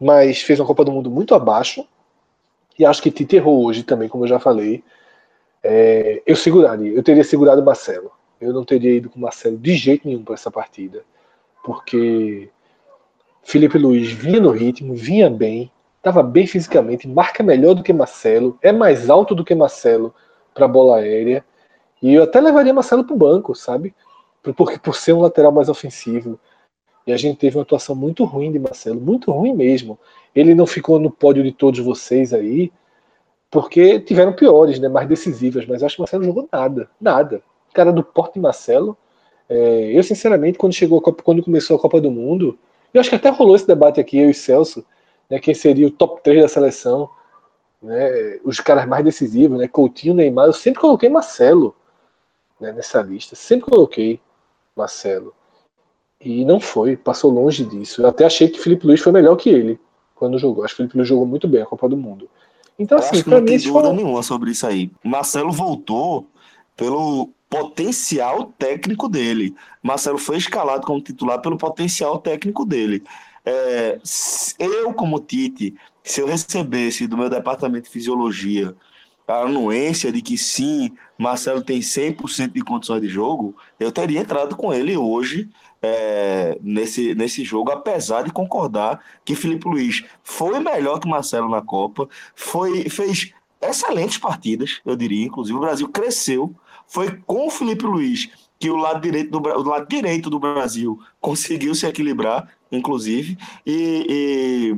mas 0.00 0.42
fez 0.42 0.58
uma 0.58 0.66
Copa 0.66 0.84
do 0.84 0.92
Mundo 0.92 1.10
muito 1.10 1.34
abaixo. 1.34 1.86
E 2.78 2.84
acho 2.84 3.02
que 3.02 3.10
Tite 3.10 3.36
errou 3.36 3.64
hoje 3.64 3.82
também, 3.82 4.08
como 4.08 4.24
eu 4.24 4.28
já 4.28 4.40
falei. 4.40 4.82
É, 5.62 6.22
eu 6.26 6.34
seguraria, 6.34 6.90
eu 6.92 7.02
teria 7.02 7.22
segurado 7.22 7.60
o 7.60 7.64
Marcelo. 7.64 8.10
Eu 8.40 8.52
não 8.52 8.64
teria 8.64 8.96
ido 8.96 9.08
com 9.08 9.18
o 9.18 9.22
Marcelo 9.22 9.56
de 9.56 9.76
jeito 9.76 10.08
nenhum 10.08 10.24
para 10.24 10.34
essa 10.34 10.50
partida, 10.50 11.04
porque 11.62 12.50
Felipe 13.44 13.78
Luiz 13.78 14.10
vinha 14.10 14.40
no 14.40 14.50
ritmo, 14.50 14.94
vinha 14.94 15.30
bem, 15.30 15.70
estava 16.02 16.20
bem 16.20 16.48
fisicamente, 16.48 17.06
marca 17.06 17.44
melhor 17.44 17.74
do 17.74 17.82
que 17.82 17.92
Marcelo, 17.92 18.58
é 18.60 18.72
mais 18.72 19.08
alto 19.08 19.36
do 19.36 19.44
que 19.44 19.54
Marcelo 19.54 20.12
para 20.52 20.66
bola 20.66 20.96
aérea. 20.96 21.44
E 22.02 22.12
eu 22.12 22.24
até 22.24 22.40
levaria 22.40 22.74
Marcelo 22.74 23.04
para 23.04 23.14
o 23.14 23.16
banco, 23.18 23.54
sabe? 23.54 23.94
Porque 24.42 24.80
por 24.80 24.96
ser 24.96 25.12
um 25.12 25.20
lateral 25.20 25.52
mais 25.52 25.68
ofensivo, 25.68 26.40
e 27.06 27.12
a 27.12 27.16
gente 27.16 27.38
teve 27.38 27.56
uma 27.56 27.62
atuação 27.62 27.94
muito 27.94 28.24
ruim 28.24 28.50
de 28.50 28.58
Marcelo, 28.58 29.00
muito 29.00 29.30
ruim 29.30 29.54
mesmo. 29.54 29.96
Ele 30.34 30.56
não 30.56 30.66
ficou 30.66 30.98
no 30.98 31.08
pódio 31.08 31.44
de 31.44 31.52
todos 31.52 31.78
vocês 31.78 32.34
aí, 32.34 32.72
porque 33.48 34.00
tiveram 34.00 34.32
piores, 34.32 34.80
né, 34.80 34.88
mais 34.88 35.08
decisivas, 35.08 35.64
mas 35.66 35.84
acho 35.84 35.94
que 35.94 36.02
Marcelo 36.02 36.24
jogou 36.24 36.48
nada, 36.50 36.90
nada. 37.00 37.42
Cara 37.72 37.92
do 37.92 38.02
porte 38.02 38.34
de 38.34 38.40
Marcelo, 38.40 38.96
é, 39.48 39.96
eu 39.96 40.02
sinceramente, 40.02 40.58
quando 40.58 40.72
chegou 40.72 41.00
Copa, 41.00 41.22
quando 41.22 41.44
começou 41.44 41.76
a 41.76 41.78
Copa 41.78 42.00
do 42.00 42.10
Mundo, 42.10 42.58
eu 42.92 43.00
acho 43.00 43.08
que 43.08 43.16
até 43.16 43.28
rolou 43.28 43.54
esse 43.54 43.66
debate 43.66 44.00
aqui, 44.00 44.18
eu 44.18 44.28
e 44.28 44.34
Celso, 44.34 44.84
né, 45.30 45.38
quem 45.38 45.54
seria 45.54 45.86
o 45.86 45.90
top 45.90 46.22
3 46.22 46.42
da 46.42 46.48
seleção, 46.48 47.08
né, 47.82 48.38
os 48.44 48.60
caras 48.60 48.86
mais 48.86 49.04
decisivos, 49.04 49.58
né, 49.58 49.66
Coutinho, 49.68 50.14
Neymar, 50.14 50.46
eu 50.46 50.52
sempre 50.52 50.80
coloquei 50.80 51.08
Marcelo 51.08 51.74
né, 52.60 52.72
nessa 52.72 53.02
lista, 53.02 53.34
sempre 53.34 53.70
coloquei 53.70 54.20
Marcelo. 54.76 55.34
E 56.20 56.44
não 56.44 56.60
foi, 56.60 56.96
passou 56.96 57.30
longe 57.30 57.64
disso. 57.64 58.02
Eu 58.02 58.08
até 58.08 58.24
achei 58.24 58.48
que 58.48 58.60
Felipe 58.60 58.86
Luiz 58.86 59.00
foi 59.00 59.10
melhor 59.10 59.34
que 59.36 59.50
ele 59.50 59.80
quando 60.14 60.38
jogou. 60.38 60.64
Acho 60.64 60.74
que 60.74 60.76
Felipe 60.78 60.96
Luiz 60.96 61.08
jogou 61.08 61.26
muito 61.26 61.48
bem 61.48 61.62
a 61.62 61.66
Copa 61.66 61.88
do 61.88 61.96
Mundo. 61.96 62.30
Então, 62.78 62.98
Eu 62.98 63.04
assim, 63.04 63.22
não 63.26 63.44
tem 63.44 63.58
dúvida 63.58 63.88
foi... 63.88 63.92
nenhuma 63.92 64.22
sobre 64.22 64.52
isso 64.52 64.66
aí. 64.66 64.90
Marcelo 65.02 65.50
voltou 65.50 66.28
pelo 66.76 67.30
potencial 67.50 68.52
técnico 68.56 69.08
dele. 69.08 69.54
Marcelo 69.82 70.16
foi 70.16 70.36
escalado 70.36 70.86
como 70.86 71.02
titular 71.02 71.40
pelo 71.40 71.58
potencial 71.58 72.18
técnico 72.18 72.64
dele. 72.64 73.02
É, 73.44 73.98
eu, 74.58 74.92
como 74.94 75.18
Tite, 75.20 75.74
se 76.02 76.20
eu 76.20 76.26
recebesse 76.26 77.06
do 77.06 77.16
meu 77.16 77.28
departamento 77.28 77.84
de 77.84 77.90
fisiologia 77.90 78.74
a 79.26 79.42
anuência 79.42 80.12
de 80.12 80.20
que 80.20 80.36
sim, 80.36 80.92
Marcelo 81.16 81.62
tem 81.62 81.80
100% 81.80 82.52
de 82.52 82.60
condições 82.60 83.00
de 83.00 83.08
jogo, 83.08 83.56
eu 83.78 83.92
teria 83.92 84.20
entrado 84.20 84.56
com 84.56 84.74
ele 84.74 84.96
hoje 84.96 85.48
é, 85.80 86.58
nesse, 86.60 87.14
nesse 87.14 87.44
jogo, 87.44 87.70
apesar 87.70 88.22
de 88.22 88.32
concordar 88.32 89.02
que 89.24 89.34
Felipe 89.34 89.68
Luiz 89.68 90.04
foi 90.22 90.58
melhor 90.60 91.00
que 91.00 91.08
Marcelo 91.08 91.48
na 91.48 91.62
Copa, 91.62 92.08
foi, 92.34 92.88
fez 92.88 93.32
excelentes 93.60 94.18
partidas, 94.18 94.80
eu 94.84 94.96
diria, 94.96 95.24
inclusive 95.24 95.56
o 95.56 95.60
Brasil 95.60 95.88
cresceu, 95.88 96.54
foi 96.86 97.16
com 97.26 97.46
o 97.46 97.50
Felipe 97.50 97.84
Luiz 97.84 98.28
que 98.58 98.70
o 98.70 98.76
lado 98.76 99.00
direito 99.00 99.30
do, 99.30 99.48
o 99.48 99.62
lado 99.62 99.88
direito 99.88 100.30
do 100.30 100.38
Brasil 100.38 101.00
conseguiu 101.20 101.74
se 101.74 101.86
equilibrar, 101.86 102.48
inclusive, 102.72 103.38
e, 103.66 104.76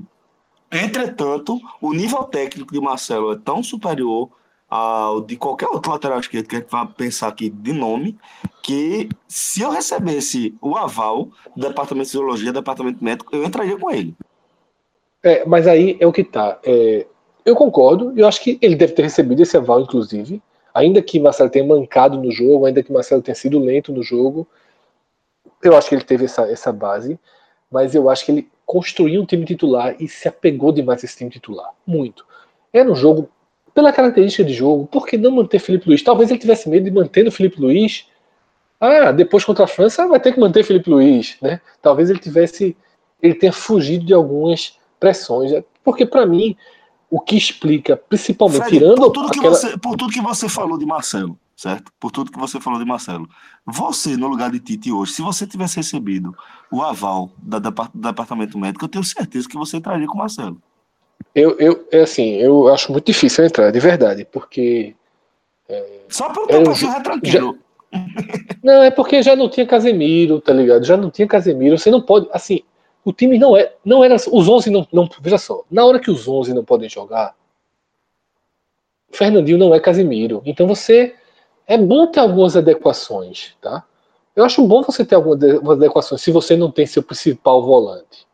e 0.73 0.77
entretanto, 0.77 1.61
o 1.81 1.93
nível 1.93 2.25
técnico 2.25 2.73
de 2.73 2.81
Marcelo 2.81 3.33
é 3.33 3.39
tão 3.39 3.63
superior 3.63 4.29
ao 4.69 5.21
de 5.21 5.37
qualquer 5.37 5.69
outro 5.69 5.93
lateral 5.93 6.19
esquerdo 6.19 6.49
que 6.49 6.57
a 6.57 6.59
gente 6.59 6.71
vai 6.71 6.87
pensar 6.87 7.29
aqui 7.29 7.49
de 7.49 7.73
nome, 7.73 8.19
que 8.63 9.09
se 9.29 9.63
eu 9.63 9.71
recebesse 9.71 10.55
o 10.61 10.77
aval 10.77 11.29
do 11.55 11.69
departamento 11.69 12.07
de 12.07 12.11
fisiologia, 12.11 12.53
do 12.53 12.59
departamento 12.61 13.03
médico, 13.05 13.35
eu 13.35 13.45
entraria 13.45 13.79
com 13.79 13.91
ele. 13.91 14.17
É, 15.23 15.45
mas 15.45 15.67
aí 15.67 15.97
é 16.01 16.07
o 16.07 16.13
que 16.13 16.25
tá. 16.25 16.59
É, 16.65 17.07
eu 17.45 17.55
concordo, 17.55 18.13
eu 18.17 18.27
acho 18.27 18.43
que 18.43 18.59
ele 18.61 18.75
deve 18.75 18.95
ter 18.95 19.03
recebido 19.03 19.43
esse 19.43 19.57
aval, 19.57 19.81
inclusive. 19.81 20.43
Ainda 20.75 21.01
que 21.01 21.21
Marcelo 21.21 21.51
tenha 21.51 21.65
mancado 21.65 22.21
no 22.21 22.33
jogo, 22.33 22.67
ainda 22.67 22.83
que 22.83 22.93
Marcelo 22.93 23.23
tenha 23.23 23.35
sido 23.35 23.59
lento 23.61 23.93
no 23.93 24.03
jogo, 24.03 24.47
eu 25.63 25.77
acho 25.77 25.89
que 25.89 25.95
ele 25.95 26.05
teve 26.05 26.25
essa, 26.25 26.51
essa 26.51 26.73
base, 26.73 27.19
mas 27.75 27.93
eu 27.93 28.09
acho 28.09 28.25
que 28.25 28.31
ele 28.31 28.49
construiu 28.65 29.21
um 29.21 29.27
time 29.27 29.45
titular 29.45 29.97
e 29.99 30.07
se 30.07 30.29
apegou 30.29 30.71
demais 30.71 31.03
a 31.03 31.07
esse 31.07 31.17
time 31.17 31.29
titular. 31.29 31.71
Muito. 31.85 32.25
Era 32.73 32.89
um 32.89 32.95
jogo, 32.95 33.29
pela 33.75 33.93
característica 33.93 34.45
de 34.45 34.55
jogo, 34.55 34.87
por 34.87 35.09
que 35.09 35.19
não 35.19 35.33
manter 35.33 35.59
Felipe 35.59 35.89
Luiz? 35.89 36.01
Talvez 36.01 36.31
ele 36.31 36.39
tivesse 36.39 36.69
medo 36.69 36.85
de 36.85 36.93
manter 36.93 37.27
o 37.27 37.33
Felipe 37.33 37.61
Luiz. 37.61 38.07
Ah, 38.81 39.11
depois 39.11 39.45
contra 39.45 39.65
a 39.65 39.67
França 39.67 40.07
vai 40.07 40.21
ter 40.21 40.33
que 40.33 40.39
manter 40.39 40.63
Felipe 40.63 40.89
Luiz, 40.89 41.37
né? 41.43 41.61
Talvez 41.83 42.11
ele 42.11 42.21
tivesse, 42.21 42.77
ele 43.21 43.35
tenha 43.35 43.53
fugido 43.53 44.05
de 44.05 44.15
algumas 44.15 44.79
pressões, 45.01 45.51
porque 45.83 46.07
para 46.07 46.25
mim 46.25 46.57
o 47.11 47.19
que 47.19 47.37
explica, 47.37 47.97
principalmente 47.97 48.67
Fred, 48.67 48.79
tirando 48.79 48.97
por 48.97 49.11
tudo, 49.11 49.27
aquela... 49.27 49.43
que 49.43 49.49
você, 49.49 49.79
por 49.79 49.97
tudo 49.97 50.13
que 50.13 50.21
você 50.21 50.49
falou 50.49 50.79
de 50.79 50.87
Marcelo, 50.87 51.37
certo? 51.57 51.93
Por 51.99 52.11
tudo 52.11 52.31
que 52.31 52.39
você 52.39 52.61
falou 52.61 52.79
de 52.79 52.85
Marcelo. 52.85 53.29
Você, 53.67 54.17
no 54.17 54.27
lugar 54.29 54.51
de 54.51 54.61
Tite 54.61 54.93
hoje, 54.93 55.13
se 55.13 55.23
você 55.23 55.47
tivesse 55.47 55.77
recebido 55.77 56.37
o 56.71 56.83
aval 56.83 57.31
da, 57.39 57.59
da, 57.59 57.71
do 57.71 57.91
departamento 57.95 58.59
médico, 58.59 58.85
eu 58.85 58.89
tenho 58.89 59.05
certeza 59.05 59.49
que 59.49 59.57
você 59.57 59.77
entraria 59.77 60.07
com 60.07 60.15
o 60.15 60.19
Marcelo. 60.19 60.61
Eu, 61.35 61.57
eu, 61.59 61.87
é 61.91 62.03
assim, 62.03 62.35
eu 62.35 62.69
acho 62.69 62.93
muito 62.93 63.07
difícil 63.07 63.45
entrar, 63.45 63.71
de 63.71 63.81
verdade, 63.81 64.25
porque. 64.31 64.95
Só 66.09 66.33
pelo 66.33 66.47
teu 66.47 66.61
eu 66.61 66.65
perfil 66.65 66.89
já- 66.89 66.95
retranqueiro. 66.95 67.59
Não, 68.63 68.83
é 68.83 68.91
porque 68.91 69.23
já 69.23 69.37
não 69.37 69.49
tinha 69.49 69.65
Casemiro, 69.65 70.41
tá 70.41 70.53
ligado? 70.53 70.85
Já 70.85 70.97
não 70.97 71.11
tinha 71.11 71.29
Casemiro. 71.29 71.79
Você 71.79 71.93
não 71.93 72.03
pode. 72.03 72.29
Assim, 72.33 72.61
o 73.05 73.13
time 73.13 73.39
não 73.39 73.57
é. 73.57 73.73
Não 73.85 74.03
era. 74.03 74.17
Os 74.17 74.49
11 74.49 74.69
não, 74.71 74.87
não. 74.93 75.09
Veja 75.21 75.39
só, 75.39 75.63
na 75.71 75.85
hora 75.85 76.01
que 76.01 76.11
os 76.11 76.27
11 76.27 76.53
não 76.55 76.65
podem 76.65 76.89
jogar, 76.89 77.37
o 79.13 79.17
Fernandinho 79.17 79.59
não 79.59 79.73
é 79.75 79.79
Casemiro. 79.79 80.43
Então 80.45 80.67
você. 80.67 81.15
É 81.67 81.79
bom 81.79 82.07
ter 82.07 82.21
algumas 82.21 82.57
adequações, 82.57 83.55
tá? 83.61 83.83
Eu 84.37 84.45
acho 84.45 84.67
bom 84.67 84.83
você 84.83 85.05
ter 85.05 85.15
algumas 85.15 85.39
ade- 85.43 85.53
algumas 85.53 85.77
adequações 85.79 86.21
se 86.21 86.31
você 86.31 86.57
não 86.57 86.71
tem 86.71 86.87
seu 86.87 87.03
principal 87.03 87.65
volante. 87.65 88.27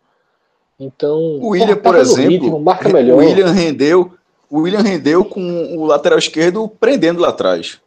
Então. 0.78 1.18
O 1.40 1.48
William, 1.50 1.76
por 1.76 1.94
exemplo, 1.94 2.30
ritmo, 2.30 2.60
marca 2.60 2.88
o 2.88 2.92
melhor. 2.92 3.18
William 3.18 3.50
rendeu, 3.50 4.12
o 4.48 4.60
William 4.60 4.80
rendeu 4.80 5.24
com 5.24 5.76
o 5.76 5.84
lateral 5.84 6.18
esquerdo 6.18 6.66
prendendo 6.68 7.20
lá 7.20 7.28
atrás. 7.28 7.78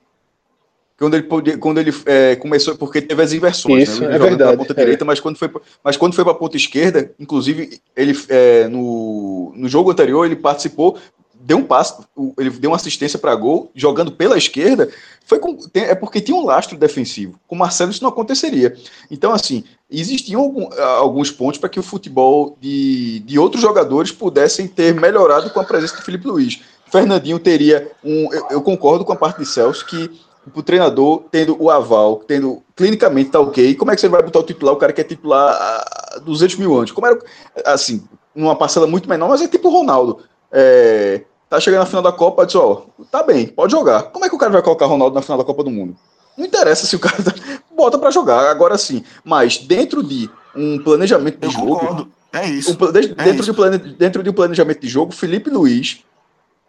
Quando 0.96 1.16
ele, 1.16 1.24
podia, 1.24 1.58
quando 1.58 1.80
ele 1.80 1.92
é, 2.06 2.36
começou, 2.36 2.78
porque 2.78 3.02
teve 3.02 3.22
as 3.22 3.34
inversões, 3.34 3.90
Isso, 3.90 4.02
né? 4.02 4.08
O 4.08 4.12
William 4.12 4.26
é 4.26 4.30
verdade, 4.30 4.58
ponta 4.58 4.74
é. 4.74 4.76
direita, 4.76 5.04
mas 5.04 5.20
quando 5.20 5.38
foi, 5.38 5.52
mas 5.84 5.98
quando 5.98 6.14
foi 6.14 6.24
para 6.24 6.34
a 6.34 6.38
ponta 6.38 6.56
esquerda, 6.56 7.12
inclusive 7.20 7.82
ele 7.96 8.14
é, 8.30 8.68
no, 8.68 9.52
no 9.56 9.68
jogo 9.68 9.92
anterior 9.92 10.24
ele 10.24 10.36
participou, 10.36 10.98
deu 11.46 11.58
um 11.58 11.64
passe, 11.64 12.02
o- 12.16 12.34
ele 12.40 12.50
deu 12.52 12.70
uma 12.72 12.78
assistência 12.78 13.20
para 13.20 13.36
gol, 13.36 13.70
jogando 13.76 14.12
pela 14.12 14.38
esquerda, 14.38 14.90
foi 15.26 15.40
com, 15.40 15.56
tem- 15.56 15.84
é 15.84 15.94
porque 15.96 16.22
tinha 16.22 16.36
um 16.38 16.46
lastro 16.46 16.78
defensivo. 16.78 17.38
Com 17.48 17.56
o 17.56 17.60
Marcelo 17.60 17.92
isso 17.92 18.02
não 18.02 18.10
aconteceria. 18.10 18.76
Então, 19.12 19.34
assim, 19.34 19.64
existiam 19.92 20.42
algum- 20.42 20.70
alguns 20.82 21.30
pontos 21.32 21.60
para 21.60 21.70
que 21.70 21.80
o 21.80 21.84
futebol 21.84 22.58
de, 22.62 23.20
de 23.20 23.38
outros 23.38 23.62
jogadores 23.62 24.12
pudessem 24.12 24.68
ter 24.68 24.94
melhorado 24.96 25.50
com 25.50 25.60
a 25.60 25.64
presença 25.64 25.98
de 25.98 26.04
Felipe 26.04 26.28
Luiz. 26.28 26.62
Fernandinho 26.92 27.40
teria 27.40 27.92
um. 28.04 28.32
Eu, 28.34 28.48
eu 28.52 28.62
concordo 28.62 29.04
com 29.04 29.12
a 29.12 29.16
parte 29.16 29.40
de 29.40 29.46
Celso 29.46 29.86
que 29.86 30.10
o 30.54 30.62
treinador, 30.62 31.24
tendo 31.32 31.56
o 31.62 31.70
aval, 31.72 32.18
tendo 32.28 32.62
clinicamente 32.76 33.32
tá 33.32 33.40
ok, 33.40 33.76
como 33.76 33.92
é 33.92 33.96
que 33.96 34.02
você 34.02 34.08
vai 34.10 34.22
botar 34.22 34.40
o 34.40 34.44
titular, 34.44 34.74
o 34.76 34.78
cara 34.78 34.94
que 34.94 35.02
é 35.02 35.04
titular 35.04 35.56
há 35.56 36.20
200 36.20 36.56
mil 36.58 36.76
anos? 36.78 36.92
Como 36.92 37.08
era, 37.08 37.18
assim, 37.66 38.04
numa 38.36 38.56
parcela 38.56 38.86
muito 38.86 39.10
menor, 39.10 39.30
mas 39.30 39.42
é 39.42 39.48
tipo 39.48 39.70
o 39.70 39.72
Ronaldo. 39.72 40.20
É, 40.52 41.24
tá 41.54 41.60
chegando 41.60 41.82
na 41.82 41.86
final 41.86 42.02
da 42.02 42.12
Copa, 42.12 42.46
diz, 42.46 42.56
ó, 42.56 42.86
tá 43.12 43.22
bem, 43.24 43.48
pode 43.48 43.72
jogar. 43.72 44.04
Como 44.04 44.26
é 44.26 44.30
que 44.30 44.36
o 44.36 44.40
cara 44.40 44.52
vai 44.52 44.62
colocar 44.62 44.86
Ronaldo 44.88 45.16
na 45.16 45.22
final 45.22 45.38
da 45.38 45.44
Copa 45.44 45.64
do 45.64 45.70
Mundo? 45.72 45.96
Não 46.38 46.46
interessa 46.46 46.88
se 46.88 46.96
o 46.96 47.00
cara 47.00 47.22
tá- 47.22 47.34
bota 47.76 47.98
pra 48.00 48.10
jogar, 48.10 48.50
agora 48.50 48.78
sim. 48.78 49.04
Mas 49.24 49.60
dentro 49.60 50.02
de 50.02 50.30
um 50.56 50.80
planejamento 50.84 51.38
de 51.40 51.46
Eu 51.48 51.52
jogo, 51.52 51.76
concordo. 51.80 52.08
É 52.34 52.48
isso. 52.48 52.72
um 52.72 52.92
de- 52.92 52.98
É 52.98 53.02
dentro, 53.24 53.34
isso. 53.36 53.44
de 53.44 53.52
um 53.52 53.54
plane- 53.54 53.78
dentro 53.78 54.24
de 54.24 54.30
um 54.30 54.34
planejamento 54.34 54.82
de 54.82 54.88
jogo, 54.88 55.12
Felipe 55.14 55.50
Luiz 55.50 56.04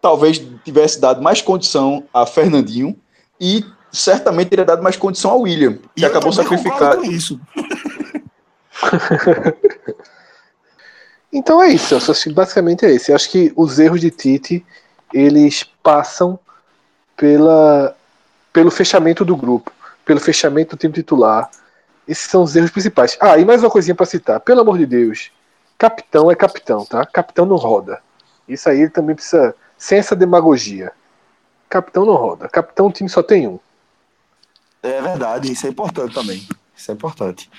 talvez 0.01 0.39
tivesse 0.63 1.01
dado 1.01 1.19
mais 1.21 1.41
condição 1.41 2.03
a 2.13 2.25
Fernandinho 2.27 2.95
e 3.41 3.65
certamente 3.91 4.49
teria 4.49 4.65
dado 4.65 4.83
mais 4.83 4.95
condição 4.95 5.31
ao 5.31 5.41
William, 5.41 5.79
que 5.95 6.03
E 6.03 6.05
acabou 6.05 6.31
com 6.31 7.03
isso. 7.05 7.39
Então 11.35 11.61
é 11.61 11.67
isso. 11.67 11.97
Acho 11.97 12.23
que 12.23 12.33
basicamente 12.33 12.85
é 12.85 12.91
isso. 12.93 13.11
Eu 13.11 13.15
acho 13.15 13.29
que 13.29 13.51
os 13.57 13.77
erros 13.77 13.99
de 13.99 14.09
Tite 14.09 14.65
eles 15.13 15.65
passam 15.83 16.39
pela, 17.17 17.93
pelo 18.53 18.71
fechamento 18.71 19.25
do 19.25 19.35
grupo, 19.35 19.69
pelo 20.05 20.21
fechamento 20.21 20.77
do 20.77 20.79
time 20.79 20.93
titular. 20.93 21.51
Esses 22.07 22.29
são 22.29 22.43
os 22.43 22.55
erros 22.55 22.71
principais. 22.71 23.17
Ah, 23.19 23.37
e 23.37 23.43
mais 23.43 23.61
uma 23.61 23.69
coisinha 23.69 23.93
para 23.93 24.05
citar. 24.05 24.39
Pelo 24.39 24.61
amor 24.61 24.77
de 24.77 24.85
Deus, 24.85 25.29
capitão 25.77 26.31
é 26.31 26.35
capitão, 26.35 26.85
tá? 26.85 27.05
Capitão 27.05 27.45
não 27.45 27.57
roda. 27.57 28.01
Isso 28.47 28.69
aí 28.69 28.79
ele 28.81 28.89
também 28.89 29.13
precisa, 29.13 29.53
sem 29.77 29.97
essa 29.97 30.15
demagogia. 30.15 30.93
Capitão 31.67 32.05
não 32.05 32.15
roda. 32.15 32.47
Capitão 32.47 32.87
o 32.87 32.91
time 32.93 33.09
só 33.09 33.21
tem 33.21 33.45
um. 33.45 33.59
É 34.81 35.01
verdade, 35.01 35.51
isso 35.51 35.67
é 35.67 35.69
importante 35.69 36.13
também. 36.13 36.47
Isso 36.73 36.91
é 36.91 36.93
importante. 36.93 37.49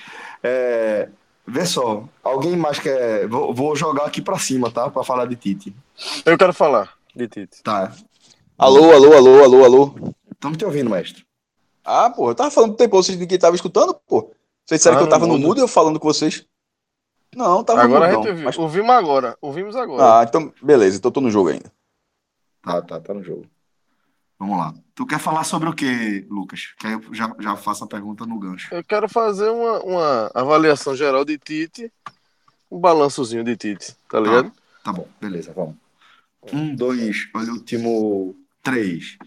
É, 0.41 1.09
vê 1.47 1.65
só, 1.65 2.03
alguém 2.23 2.55
mais 2.55 2.77
quer. 2.79 3.27
Vou, 3.27 3.53
vou 3.53 3.75
jogar 3.75 4.05
aqui 4.05 4.21
pra 4.21 4.37
cima, 4.37 4.69
tá? 4.69 4.89
Pra 4.89 5.03
falar 5.03 5.25
de 5.25 5.35
Tite. 5.35 5.75
Eu 6.25 6.37
quero 6.37 6.53
falar 6.53 6.93
de 7.15 7.27
Tite. 7.27 7.63
Tá. 7.63 7.93
Alô, 8.57 8.91
alô, 8.91 9.13
alô, 9.15 9.43
alô, 9.43 9.63
alô. 9.65 9.95
Estamos 10.31 10.57
te 10.57 10.65
ouvindo, 10.65 10.89
mestre. 10.89 11.25
Ah, 11.83 12.09
pô, 12.09 12.29
eu 12.31 12.35
tava 12.35 12.51
falando 12.51 12.71
pro 12.71 12.77
tempo, 12.77 12.95
vocês 13.01 13.17
ninguém 13.17 13.39
tava 13.39 13.55
escutando, 13.55 13.93
pô. 14.07 14.31
Vocês 14.65 14.79
disseram 14.81 14.97
Ah, 14.97 14.99
que 14.99 15.05
eu 15.05 15.09
tava 15.09 15.25
no 15.25 15.37
no 15.37 15.39
mudo. 15.47 15.59
e 15.59 15.61
eu 15.61 15.67
falando 15.67 15.99
com 15.99 16.07
vocês. 16.07 16.45
Não, 17.35 17.63
tava 17.63 17.81
Agora 17.83 18.05
a 18.05 18.07
no 18.07 18.13
gente 18.13 18.17
mudo. 18.19 18.29
ouviu. 18.29 18.45
Mas... 18.45 18.57
Ouvimos 18.57 18.89
agora. 18.91 19.37
Ouvimos 19.41 19.75
agora. 19.75 20.19
Ah, 20.19 20.23
então, 20.23 20.53
beleza, 20.61 20.97
então 20.97 21.09
eu 21.09 21.13
tô 21.13 21.21
no 21.21 21.31
jogo 21.31 21.49
ainda. 21.49 21.71
Tá, 22.63 22.81
tá, 22.81 22.99
tá 22.99 23.13
no 23.13 23.23
jogo. 23.23 23.45
Vamos 24.39 24.57
lá. 24.57 24.73
Tu 24.93 25.05
quer 25.05 25.19
falar 25.19 25.43
sobre 25.43 25.69
o 25.69 25.73
que, 25.73 26.25
Lucas? 26.29 26.73
Que 26.77 26.87
aí 26.87 26.93
eu 26.93 27.13
já, 27.13 27.33
já 27.39 27.55
faço 27.55 27.83
a 27.83 27.87
pergunta 27.87 28.25
no 28.25 28.39
gancho. 28.39 28.73
Eu 28.73 28.83
quero 28.83 29.09
fazer 29.09 29.49
uma, 29.49 29.79
uma 29.79 30.31
avaliação 30.33 30.95
geral 30.95 31.25
de 31.25 31.37
Tite. 31.37 31.91
Um 32.69 32.79
balançozinho 32.79 33.43
de 33.43 33.55
Tite, 33.55 33.95
tá 34.09 34.19
ligado? 34.19 34.51
Tá 34.83 34.91
bom, 34.91 35.07
beleza, 35.19 35.53
vamos. 35.53 35.75
Um, 36.53 36.75
dois, 36.75 37.29
olha 37.33 37.51
o 37.51 37.55
último 37.55 38.35
três. 38.61 39.17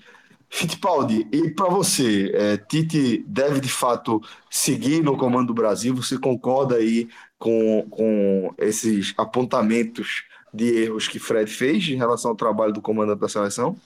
Fittipaldi, 0.49 1.29
e 1.33 1.51
para 1.51 1.69
você, 1.69 2.33
é, 2.35 2.57
Tite 2.57 3.25
deve 3.27 3.61
de 3.61 3.69
fato 3.69 4.21
seguir 4.51 5.03
no 5.03 5.17
comando 5.17 5.49
do 5.49 5.55
Brasil? 5.55 5.95
Você 5.95 6.19
concorda 6.19 6.77
aí 6.77 7.09
com, 7.39 7.87
com 7.89 8.55
esses 8.59 9.15
apontamentos 9.17 10.25
de 10.53 10.65
erros 10.83 11.07
que 11.07 11.21
Fred 11.21 11.51
fez 11.51 11.89
em 11.89 11.97
relação 11.97 12.33
ao 12.33 12.37
trabalho 12.37 12.73
do 12.73 12.83
comandante 12.83 13.21
da 13.21 13.29
seleção? 13.29 13.77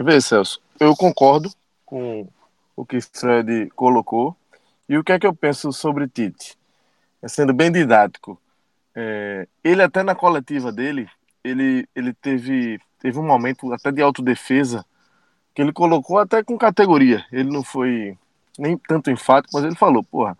Vê, 0.00 0.20
Celso, 0.20 0.60
eu 0.78 0.94
concordo 0.94 1.50
com 1.84 2.28
o 2.76 2.86
que 2.86 3.00
Fred 3.00 3.68
colocou. 3.74 4.36
E 4.88 4.96
o 4.96 5.02
que 5.02 5.12
é 5.12 5.18
que 5.18 5.26
eu 5.26 5.34
penso 5.34 5.72
sobre 5.72 6.08
Tite? 6.08 6.56
É, 7.20 7.26
Sendo 7.26 7.52
bem 7.52 7.70
didático, 7.70 8.40
é, 8.94 9.48
ele 9.62 9.82
até 9.82 10.02
na 10.02 10.14
coletiva 10.14 10.70
dele, 10.70 11.08
ele, 11.42 11.86
ele 11.94 12.14
teve, 12.14 12.80
teve 13.00 13.18
um 13.18 13.26
momento 13.26 13.72
até 13.72 13.90
de 13.90 14.00
autodefesa 14.00 14.86
que 15.52 15.60
ele 15.60 15.72
colocou 15.72 16.18
até 16.18 16.44
com 16.44 16.56
categoria. 16.56 17.24
Ele 17.32 17.50
não 17.50 17.64
foi 17.64 18.16
nem 18.56 18.78
tanto 18.78 19.10
enfático, 19.10 19.54
mas 19.54 19.64
ele 19.64 19.74
falou, 19.74 20.04
porra, 20.04 20.38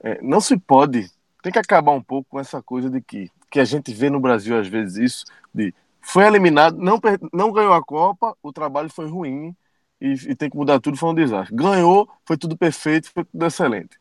é, 0.00 0.20
não 0.22 0.40
se 0.40 0.56
pode, 0.56 1.10
tem 1.42 1.52
que 1.52 1.58
acabar 1.58 1.92
um 1.92 2.02
pouco 2.02 2.30
com 2.30 2.40
essa 2.40 2.62
coisa 2.62 2.88
de 2.88 3.00
que, 3.00 3.30
que 3.50 3.58
a 3.58 3.64
gente 3.64 3.92
vê 3.92 4.08
no 4.08 4.20
Brasil 4.20 4.56
às 4.56 4.68
vezes 4.68 4.96
isso, 4.96 5.24
de 5.52 5.74
foi 6.02 6.24
eliminado, 6.26 6.76
não, 6.78 7.00
não 7.32 7.52
ganhou 7.52 7.72
a 7.74 7.82
Copa, 7.84 8.36
o 8.42 8.52
trabalho 8.52 8.90
foi 8.90 9.06
ruim 9.08 9.56
e, 10.00 10.12
e 10.30 10.36
tem 10.36 10.50
que 10.50 10.56
mudar 10.56 10.80
tudo, 10.80 10.96
foi 10.96 11.10
um 11.10 11.14
desastre. 11.14 11.54
Ganhou, 11.56 12.10
foi 12.26 12.36
tudo 12.36 12.56
perfeito, 12.56 13.10
foi 13.12 13.24
tudo 13.24 13.46
excelente. 13.46 13.96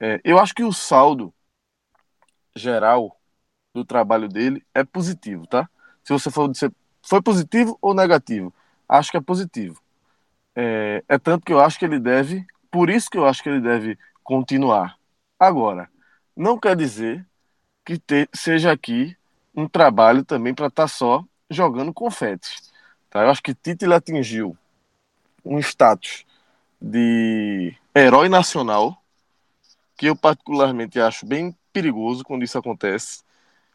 É, 0.00 0.20
eu 0.24 0.38
acho 0.38 0.54
que 0.54 0.64
o 0.64 0.72
saldo 0.72 1.32
geral 2.56 3.16
do 3.74 3.84
trabalho 3.84 4.28
dele 4.28 4.64
é 4.74 4.84
positivo, 4.84 5.46
tá? 5.46 5.68
Se 6.04 6.12
você 6.12 6.30
for 6.30 6.50
dizer 6.50 6.72
foi 7.06 7.22
positivo 7.22 7.78
ou 7.80 7.94
negativo, 7.94 8.52
acho 8.88 9.10
que 9.10 9.16
é 9.16 9.20
positivo. 9.20 9.80
É, 10.56 11.04
é 11.08 11.18
tanto 11.18 11.44
que 11.44 11.52
eu 11.52 11.60
acho 11.60 11.78
que 11.78 11.84
ele 11.84 12.00
deve, 12.00 12.46
por 12.70 12.90
isso 12.90 13.10
que 13.10 13.18
eu 13.18 13.26
acho 13.26 13.42
que 13.42 13.48
ele 13.48 13.60
deve 13.60 13.98
continuar. 14.24 14.96
Agora, 15.38 15.90
não 16.36 16.58
quer 16.58 16.76
dizer 16.76 17.26
que 17.84 17.98
te- 17.98 18.28
seja 18.34 18.72
aqui 18.72 19.16
um 19.58 19.68
trabalho 19.68 20.24
também 20.24 20.54
para 20.54 20.68
estar 20.68 20.86
só 20.86 21.24
jogando 21.50 21.92
confetes. 21.92 22.70
Tá? 23.10 23.22
Eu 23.22 23.30
acho 23.30 23.42
que 23.42 23.54
Tite 23.54 23.84
ele 23.84 23.94
atingiu 23.94 24.56
um 25.44 25.58
status 25.58 26.24
de 26.80 27.74
herói 27.92 28.28
nacional 28.28 29.02
que 29.96 30.06
eu 30.06 30.14
particularmente 30.14 31.00
acho 31.00 31.26
bem 31.26 31.56
perigoso 31.72 32.22
quando 32.22 32.44
isso 32.44 32.56
acontece. 32.56 33.22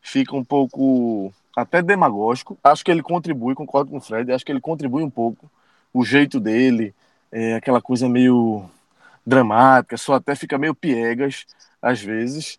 fica 0.01 0.35
um 0.35 0.43
pouco 0.43 1.33
até 1.55 1.81
demagógico. 1.81 2.57
Acho 2.63 2.83
que 2.83 2.91
ele 2.91 3.01
contribui, 3.03 3.53
concordo 3.53 3.91
com 3.91 3.97
o 3.97 4.01
Fred, 4.01 4.31
acho 4.31 4.45
que 4.45 4.51
ele 4.51 4.61
contribui 4.61 5.03
um 5.03 5.09
pouco. 5.09 5.51
O 5.93 6.05
jeito 6.05 6.39
dele, 6.39 6.95
é 7.31 7.55
aquela 7.55 7.81
coisa 7.81 8.07
meio 8.07 8.69
dramática, 9.25 9.97
só 9.97 10.13
até 10.13 10.33
fica 10.35 10.57
meio 10.57 10.73
piegas 10.73 11.45
às 11.81 12.01
vezes, 12.01 12.57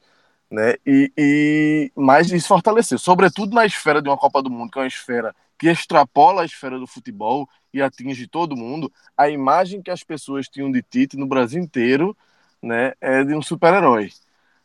né? 0.55 0.75
E, 0.87 1.13
e 1.19 1.93
mas 1.97 2.31
isso 2.31 2.49
fortaleceu, 2.49 2.99
sobretudo 2.99 3.55
na 3.55 3.67
esfera 3.67 4.01
de 4.01 4.09
uma 4.09 4.17
Copa 4.17 4.41
do 4.41 4.51
Mundo, 4.51 4.71
que 4.71 4.79
é 4.79 4.83
uma 4.83 4.89
esfera 4.89 5.35
que 5.59 5.69
extrapola 5.69 6.43
a 6.43 6.45
esfera 6.45 6.79
do 6.79 6.87
futebol 6.87 7.49
e 7.73 7.83
atinge 7.83 8.27
todo 8.27 8.57
mundo. 8.57 8.93
A 9.17 9.29
imagem 9.29 9.83
que 9.83 9.91
as 9.91 10.03
pessoas 10.03 10.49
tinham 10.49 10.71
de 10.71 10.83
Tite 10.83 11.17
no 11.17 11.27
Brasil 11.27 11.61
inteiro, 11.63 12.17
né, 12.63 12.93
é 13.01 13.25
de 13.25 13.35
um 13.35 13.43
super-herói. 13.43 14.11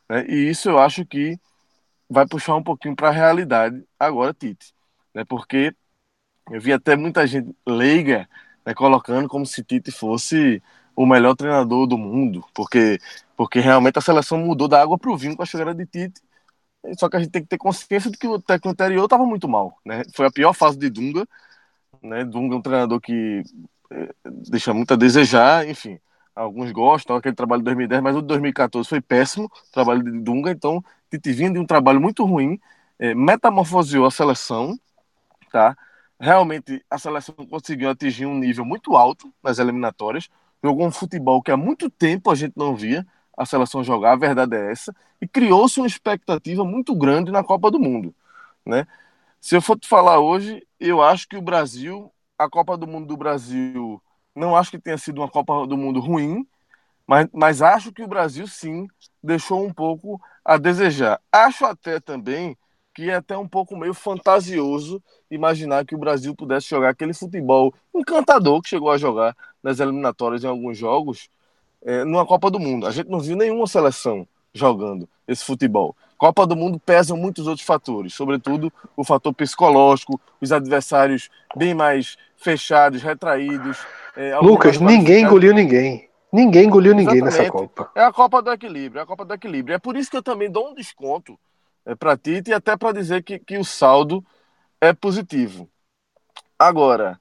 Né? 0.07 0.25
E 0.27 0.49
isso 0.49 0.69
eu 0.69 0.79
acho 0.79 1.05
que 1.05 1.37
vai 2.09 2.27
puxar 2.27 2.55
um 2.55 2.63
pouquinho 2.63 2.95
para 2.95 3.09
a 3.09 3.11
realidade 3.11 3.83
agora, 3.99 4.33
Tite. 4.33 4.73
Né? 5.13 5.23
Porque 5.25 5.73
eu 6.51 6.61
vi 6.61 6.73
até 6.73 6.95
muita 6.95 7.25
gente 7.27 7.55
leiga 7.65 8.27
né, 8.65 8.73
colocando 8.73 9.27
como 9.27 9.45
se 9.45 9.63
Tite 9.63 9.91
fosse 9.91 10.61
o 10.95 11.05
melhor 11.05 11.35
treinador 11.35 11.87
do 11.87 11.97
mundo, 11.97 12.43
porque, 12.53 12.99
porque 13.39 13.61
realmente 13.61 13.97
a 13.97 14.01
seleção 14.01 14.37
mudou 14.37 14.67
da 14.67 14.81
água 14.81 14.97
para 14.97 15.09
o 15.09 15.15
vinho 15.15 15.33
com 15.33 15.41
a 15.41 15.45
chegada 15.45 15.73
de 15.73 15.85
Tite. 15.85 16.21
Só 16.97 17.07
que 17.07 17.15
a 17.15 17.19
gente 17.21 17.31
tem 17.31 17.41
que 17.41 17.47
ter 17.47 17.57
consciência 17.57 18.11
de 18.11 18.17
que 18.17 18.27
o 18.27 18.37
técnico 18.37 18.67
anterior 18.67 19.05
estava 19.05 19.25
muito 19.25 19.47
mal. 19.47 19.79
Né? 19.85 20.03
Foi 20.13 20.25
a 20.25 20.31
pior 20.31 20.51
fase 20.51 20.77
de 20.77 20.89
Dunga. 20.89 21.25
Né? 22.03 22.25
Dunga 22.25 22.55
é 22.55 22.57
um 22.57 22.61
treinador 22.61 22.99
que 22.99 23.41
é, 23.91 24.09
deixa 24.25 24.73
muito 24.73 24.93
a 24.93 24.97
desejar, 24.97 25.65
enfim 25.69 25.97
alguns 26.35 26.71
gostam, 26.73 27.15
aquele 27.15 27.35
trabalho 27.35 27.61
de 27.61 27.65
2010, 27.65 28.01
mas 28.01 28.15
o 28.15 28.21
de 28.21 28.27
2014 28.27 28.87
foi 28.87 29.01
péssimo, 29.01 29.49
trabalho 29.71 30.03
de 30.03 30.19
Dunga, 30.19 30.51
então 30.51 30.83
Tite 31.09 31.31
vinha 31.31 31.51
de 31.51 31.59
um 31.59 31.65
trabalho 31.65 31.99
muito 31.99 32.25
ruim, 32.25 32.59
é, 32.97 33.13
metamorfoseou 33.13 34.05
a 34.05 34.11
seleção, 34.11 34.77
tá? 35.49 35.77
Realmente 36.19 36.81
a 36.89 36.97
seleção 36.97 37.35
conseguiu 37.49 37.89
atingir 37.89 38.25
um 38.25 38.37
nível 38.37 38.63
muito 38.63 38.95
alto 38.95 39.33
nas 39.43 39.59
eliminatórias, 39.59 40.29
jogou 40.63 40.85
um 40.85 40.91
futebol 40.91 41.41
que 41.41 41.51
há 41.51 41.57
muito 41.57 41.89
tempo 41.89 42.31
a 42.31 42.35
gente 42.35 42.53
não 42.57 42.75
via 42.75 43.05
a 43.39 43.45
seleção 43.45 43.81
jogar, 43.81 44.11
a 44.11 44.17
verdade 44.17 44.53
é 44.57 44.69
essa, 44.69 44.93
e 45.21 45.25
criou-se 45.25 45.79
uma 45.79 45.87
expectativa 45.87 46.65
muito 46.65 46.93
grande 46.93 47.31
na 47.31 47.41
Copa 47.41 47.71
do 47.71 47.79
Mundo, 47.79 48.13
né? 48.65 48.85
Se 49.39 49.55
eu 49.55 49.61
for 49.61 49.79
te 49.79 49.87
falar 49.87 50.19
hoje, 50.19 50.67
eu 50.77 51.01
acho 51.01 51.25
que 51.25 51.37
o 51.37 51.41
Brasil, 51.41 52.11
a 52.37 52.49
Copa 52.49 52.77
do 52.77 52.85
Mundo 52.85 53.07
do 53.07 53.15
Brasil 53.15 54.03
não 54.35 54.57
acho 54.57 54.71
que 54.71 54.77
tenha 54.77 54.97
sido 54.97 55.21
uma 55.21 55.29
Copa 55.29 55.65
do 55.65 55.77
Mundo 55.77 56.01
ruim, 56.01 56.45
mas, 57.07 57.29
mas 57.31 57.61
acho 57.61 57.93
que 57.93 58.03
o 58.03 58.07
Brasil 58.09 58.45
sim 58.45 58.87
deixou 59.23 59.65
um 59.65 59.73
pouco 59.73 60.19
a 60.43 60.57
desejar. 60.57 61.21
Acho 61.31 61.65
até 61.65 61.97
também 61.97 62.57
que 62.93 63.09
é 63.09 63.15
até 63.15 63.37
um 63.37 63.47
pouco 63.47 63.77
meio 63.77 63.93
fantasioso 63.93 65.01
imaginar 65.31 65.85
que 65.85 65.95
o 65.95 65.97
Brasil 65.97 66.35
pudesse 66.35 66.67
jogar 66.67 66.89
aquele 66.89 67.13
futebol 67.13 67.73
encantador 67.95 68.61
que 68.61 68.67
chegou 68.67 68.91
a 68.91 68.97
jogar 68.97 69.33
nas 69.63 69.79
eliminatórias 69.79 70.43
em 70.43 70.47
alguns 70.47 70.77
jogos 70.77 71.29
é, 71.84 72.03
numa 72.03 72.26
Copa 72.26 72.49
do 72.49 72.60
Mundo. 72.60 72.88
A 72.88 72.91
gente 72.91 73.10
não 73.10 73.19
viu 73.19 73.35
nenhuma 73.35 73.68
seleção 73.68 74.27
jogando 74.53 75.07
esse 75.27 75.43
futebol. 75.43 75.95
Copa 76.18 76.45
do 76.45 76.56
Mundo 76.56 76.80
pesam 76.80 77.15
muitos 77.15 77.47
outros 77.47 77.65
fatores, 77.65 78.14
sobretudo 78.14 78.72
o 78.97 79.06
fator 79.06 79.34
psicológico, 79.34 80.19
os 80.41 80.51
adversários 80.51 81.30
bem 81.56 81.73
mais 81.73 82.18
fechados, 82.35 83.01
retraídos. 83.01 83.77
É, 84.18 84.38
Lucas, 84.39 84.80
ninguém 84.80 85.23
engoliu 85.23 85.53
ninguém. 85.53 86.10
Ninguém 86.31 86.65
engoliu 86.65 86.93
ninguém 86.93 87.22
nessa 87.22 87.49
Copa. 87.49 87.89
É 87.95 88.03
a 88.03 88.11
Copa 88.11 88.41
do 88.41 88.51
Equilíbrio, 88.51 88.99
é 88.99 89.03
a 89.03 89.06
Copa 89.06 89.26
do 89.26 89.34
Equilíbrio. 89.34 89.76
É 89.76 89.80
por 89.80 89.95
isso 89.95 90.11
que 90.11 90.18
eu 90.18 90.22
também 90.22 90.51
dou 90.51 90.69
um 90.69 90.76
desconto 90.76 91.39
é, 91.85 91.95
para 91.95 92.18
Tite 92.18 92.51
e 92.51 92.53
até 92.53 92.77
para 92.77 92.91
dizer 92.91 93.23
que, 93.23 93.39
que 93.39 93.57
o 93.57 93.64
saldo 93.64 94.23
é 94.80 94.93
positivo. 94.93 95.68
Agora, 96.57 97.19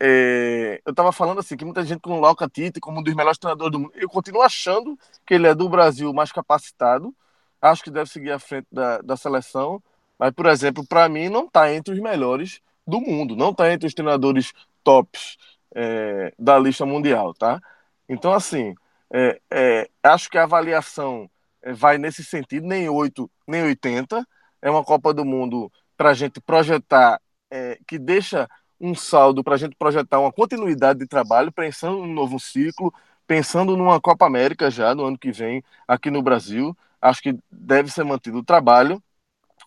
é, 0.00 0.80
eu 0.84 0.90
estava 0.90 1.12
falando 1.12 1.38
assim 1.40 1.56
que 1.56 1.64
muita 1.64 1.84
gente 1.84 2.00
coloca 2.00 2.48
Tite 2.48 2.80
como 2.80 3.00
um 3.00 3.02
dos 3.02 3.14
melhores 3.14 3.38
treinadores 3.38 3.72
do 3.72 3.78
mundo. 3.80 3.92
Eu 3.94 4.08
continuo 4.08 4.42
achando 4.42 4.98
que 5.26 5.34
ele 5.34 5.46
é 5.46 5.54
do 5.54 5.68
Brasil 5.68 6.12
mais 6.12 6.32
capacitado, 6.32 7.14
acho 7.60 7.82
que 7.82 7.90
deve 7.90 8.10
seguir 8.10 8.32
à 8.32 8.38
frente 8.38 8.66
da, 8.70 8.98
da 8.98 9.16
seleção, 9.16 9.82
mas, 10.18 10.32
por 10.32 10.46
exemplo, 10.46 10.86
para 10.86 11.08
mim 11.08 11.28
não 11.28 11.46
está 11.46 11.72
entre 11.72 11.94
os 11.94 12.00
melhores 12.00 12.60
do 12.86 13.00
mundo, 13.00 13.36
não 13.36 13.50
está 13.50 13.72
entre 13.72 13.86
os 13.86 13.94
treinadores 13.94 14.52
tops 14.82 15.36
é, 15.74 16.32
da 16.38 16.58
lista 16.58 16.84
mundial, 16.84 17.34
tá? 17.34 17.60
Então, 18.08 18.32
assim, 18.32 18.74
é, 19.12 19.40
é, 19.50 19.90
acho 20.02 20.30
que 20.30 20.38
a 20.38 20.44
avaliação 20.44 21.30
é, 21.62 21.72
vai 21.72 21.98
nesse 21.98 22.24
sentido, 22.24 22.66
nem 22.66 22.88
8, 22.88 23.30
nem 23.46 23.62
80. 23.62 24.26
É 24.60 24.70
uma 24.70 24.84
Copa 24.84 25.12
do 25.14 25.24
Mundo 25.24 25.70
para 25.96 26.10
a 26.10 26.14
gente 26.14 26.40
projetar, 26.40 27.20
é, 27.50 27.78
que 27.86 27.98
deixa 27.98 28.48
um 28.80 28.94
saldo 28.94 29.42
para 29.42 29.54
a 29.54 29.58
gente 29.58 29.76
projetar 29.76 30.20
uma 30.20 30.32
continuidade 30.32 30.98
de 31.00 31.06
trabalho, 31.06 31.52
pensando 31.52 31.98
num 31.98 32.12
novo 32.12 32.38
ciclo, 32.40 32.92
pensando 33.26 33.76
numa 33.76 34.00
Copa 34.00 34.26
América 34.26 34.70
já 34.70 34.94
no 34.94 35.04
ano 35.04 35.18
que 35.18 35.32
vem 35.32 35.62
aqui 35.88 36.10
no 36.10 36.22
Brasil 36.22 36.76
acho 37.04 37.22
que 37.22 37.38
deve 37.50 37.90
ser 37.90 38.02
mantido 38.04 38.38
o 38.38 38.44
trabalho. 38.44 39.02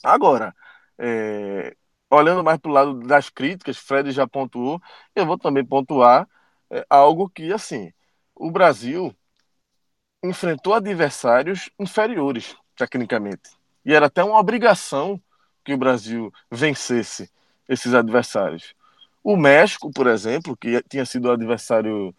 Agora, 0.03 0.55
é, 0.97 1.75
olhando 2.09 2.43
mais 2.43 2.57
para 2.57 2.71
o 2.71 2.73
lado 2.73 2.99
das 3.01 3.29
críticas, 3.29 3.77
Fred 3.77 4.11
já 4.11 4.27
pontuou, 4.27 4.81
eu 5.15 5.25
vou 5.25 5.37
também 5.37 5.63
pontuar 5.63 6.27
é, 6.71 6.85
algo 6.89 7.29
que, 7.29 7.53
assim, 7.53 7.93
o 8.35 8.49
Brasil 8.49 9.15
enfrentou 10.23 10.73
adversários 10.73 11.69
inferiores, 11.79 12.55
tecnicamente. 12.75 13.51
E 13.85 13.93
era 13.93 14.07
até 14.07 14.23
uma 14.23 14.39
obrigação 14.39 15.21
que 15.63 15.73
o 15.73 15.77
Brasil 15.77 16.33
vencesse 16.51 17.29
esses 17.69 17.93
adversários. 17.93 18.73
O 19.27 19.35
México, 19.35 19.91
por 19.91 20.07
exemplo, 20.07 20.55
que 20.55 20.81
tinha 20.83 21.05
sido 21.05 21.25
o 21.25 21.31
adversário 21.31 22.15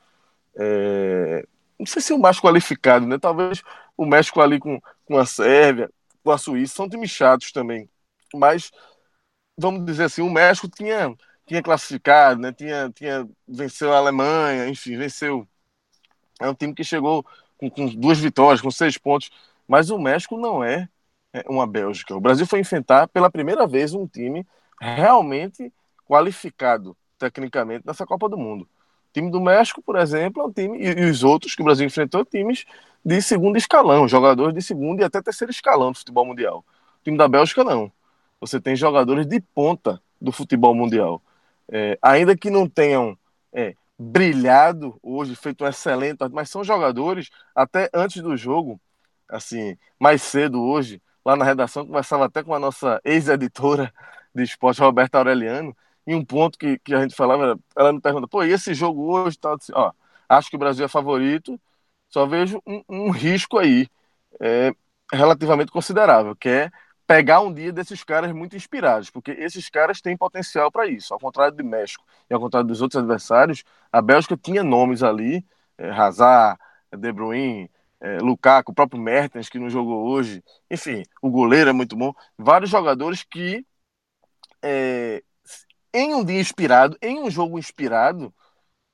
é, 0.54 1.46
não 1.78 1.86
sei 1.86 2.02
se 2.02 2.12
o 2.12 2.18
mais 2.18 2.38
qualificado, 2.38 3.06
né? 3.06 3.18
Talvez 3.18 3.62
o 3.96 4.04
México 4.04 4.42
ali 4.42 4.58
com, 4.58 4.78
com 5.06 5.16
a 5.16 5.24
Sérvia, 5.24 5.88
com 6.22 6.30
a 6.30 6.36
Suíça, 6.36 6.74
são 6.74 6.86
times 6.86 7.10
chatos 7.10 7.50
também. 7.50 7.88
Mas, 8.34 8.70
vamos 9.56 9.86
dizer 9.86 10.04
assim, 10.04 10.20
o 10.20 10.30
México 10.30 10.68
tinha, 10.68 11.16
tinha 11.46 11.62
classificado, 11.62 12.40
né? 12.42 12.52
Tinha, 12.52 12.90
tinha, 12.94 13.26
venceu 13.46 13.90
a 13.90 13.96
Alemanha, 13.96 14.68
enfim, 14.68 14.98
venceu. 14.98 15.48
É 16.38 16.46
um 16.46 16.54
time 16.54 16.74
que 16.74 16.84
chegou 16.84 17.24
com, 17.56 17.70
com 17.70 17.86
duas 17.86 18.18
vitórias, 18.18 18.60
com 18.60 18.70
seis 18.70 18.98
pontos. 18.98 19.30
Mas 19.66 19.88
o 19.88 19.98
México 19.98 20.36
não 20.36 20.62
é, 20.62 20.88
é 21.32 21.44
uma 21.48 21.66
Bélgica. 21.66 22.14
O 22.14 22.20
Brasil 22.20 22.46
foi 22.46 22.60
enfrentar 22.60 23.08
pela 23.08 23.30
primeira 23.30 23.66
vez 23.66 23.94
um 23.94 24.06
time 24.06 24.46
realmente 24.80 25.72
qualificado 26.08 26.96
tecnicamente 27.18 27.86
nessa 27.86 28.06
Copa 28.06 28.28
do 28.28 28.38
Mundo 28.38 28.68
time 29.12 29.30
do 29.30 29.40
México, 29.40 29.82
por 29.82 29.96
exemplo, 29.96 30.42
é 30.42 30.46
um 30.46 30.52
time, 30.52 30.78
e, 30.78 31.00
e 31.00 31.10
os 31.10 31.24
outros 31.24 31.54
que 31.54 31.62
o 31.62 31.64
Brasil 31.64 31.86
enfrentou, 31.86 32.24
times 32.24 32.64
de 33.04 33.20
segundo 33.22 33.56
escalão, 33.56 34.08
jogadores 34.08 34.54
de 34.54 34.62
segundo 34.62 35.00
e 35.00 35.04
até 35.04 35.20
terceiro 35.22 35.50
escalão 35.50 35.92
do 35.92 35.98
futebol 35.98 36.26
mundial. 36.26 36.64
O 37.00 37.04
time 37.04 37.16
da 37.16 37.28
Bélgica, 37.28 37.64
não. 37.64 37.90
Você 38.40 38.60
tem 38.60 38.76
jogadores 38.76 39.26
de 39.26 39.40
ponta 39.40 40.00
do 40.20 40.32
futebol 40.32 40.74
mundial. 40.74 41.22
É, 41.70 41.98
ainda 42.00 42.36
que 42.36 42.50
não 42.50 42.68
tenham 42.68 43.16
é, 43.52 43.74
brilhado 43.98 44.98
hoje, 45.02 45.34
feito 45.34 45.64
um 45.64 45.68
excelente, 45.68 46.18
mas 46.30 46.50
são 46.50 46.62
jogadores, 46.62 47.30
até 47.54 47.90
antes 47.92 48.22
do 48.22 48.36
jogo, 48.36 48.80
assim, 49.28 49.76
mais 49.98 50.22
cedo 50.22 50.62
hoje, 50.62 51.02
lá 51.24 51.36
na 51.36 51.44
redação, 51.44 51.86
conversava 51.86 52.26
até 52.26 52.42
com 52.42 52.54
a 52.54 52.58
nossa 52.58 53.00
ex-editora 53.04 53.92
de 54.34 54.42
esporte, 54.42 54.80
Roberta 54.80 55.18
Aureliano, 55.18 55.76
e 56.08 56.14
um 56.14 56.24
ponto 56.24 56.58
que, 56.58 56.78
que 56.78 56.94
a 56.94 57.02
gente 57.02 57.14
falava, 57.14 57.58
ela 57.76 57.92
me 57.92 58.00
pergunta, 58.00 58.26
pô, 58.26 58.42
e 58.42 58.50
esse 58.50 58.72
jogo 58.72 59.12
hoje? 59.14 59.38
Tá, 59.38 59.54
assim, 59.54 59.72
ó, 59.74 59.92
acho 60.26 60.48
que 60.48 60.56
o 60.56 60.58
Brasil 60.58 60.86
é 60.86 60.88
favorito, 60.88 61.60
só 62.08 62.24
vejo 62.26 62.62
um, 62.66 62.82
um 62.88 63.10
risco 63.10 63.58
aí 63.58 63.86
é, 64.40 64.72
relativamente 65.12 65.70
considerável, 65.70 66.34
que 66.34 66.48
é 66.48 66.70
pegar 67.06 67.42
um 67.42 67.52
dia 67.52 67.70
desses 67.72 68.02
caras 68.04 68.32
muito 68.32 68.56
inspirados, 68.56 69.10
porque 69.10 69.32
esses 69.32 69.68
caras 69.68 70.00
têm 70.00 70.16
potencial 70.16 70.72
para 70.72 70.86
isso. 70.86 71.12
Ao 71.12 71.20
contrário 71.20 71.54
do 71.54 71.62
México 71.64 72.04
e 72.30 72.32
ao 72.34 72.40
contrário 72.40 72.66
dos 72.68 72.80
outros 72.80 72.98
adversários, 73.02 73.62
a 73.92 74.00
Bélgica 74.00 74.34
tinha 74.36 74.62
nomes 74.64 75.02
ali, 75.02 75.44
é, 75.76 75.90
Hazard, 75.90 76.58
De 76.96 77.12
Bruyne, 77.12 77.70
é, 78.00 78.18
Lukaku, 78.18 78.72
o 78.72 78.74
próprio 78.74 78.98
Mertens, 79.00 79.50
que 79.50 79.58
não 79.58 79.68
jogou 79.68 80.06
hoje, 80.08 80.42
enfim, 80.70 81.02
o 81.20 81.30
goleiro 81.30 81.68
é 81.68 81.72
muito 81.74 81.94
bom, 81.96 82.14
vários 82.38 82.70
jogadores 82.70 83.22
que 83.24 83.66
é, 84.62 85.22
em 85.98 86.14
um 86.14 86.24
dia 86.24 86.40
inspirado, 86.40 86.96
em 87.02 87.18
um 87.20 87.30
jogo 87.30 87.58
inspirado, 87.58 88.32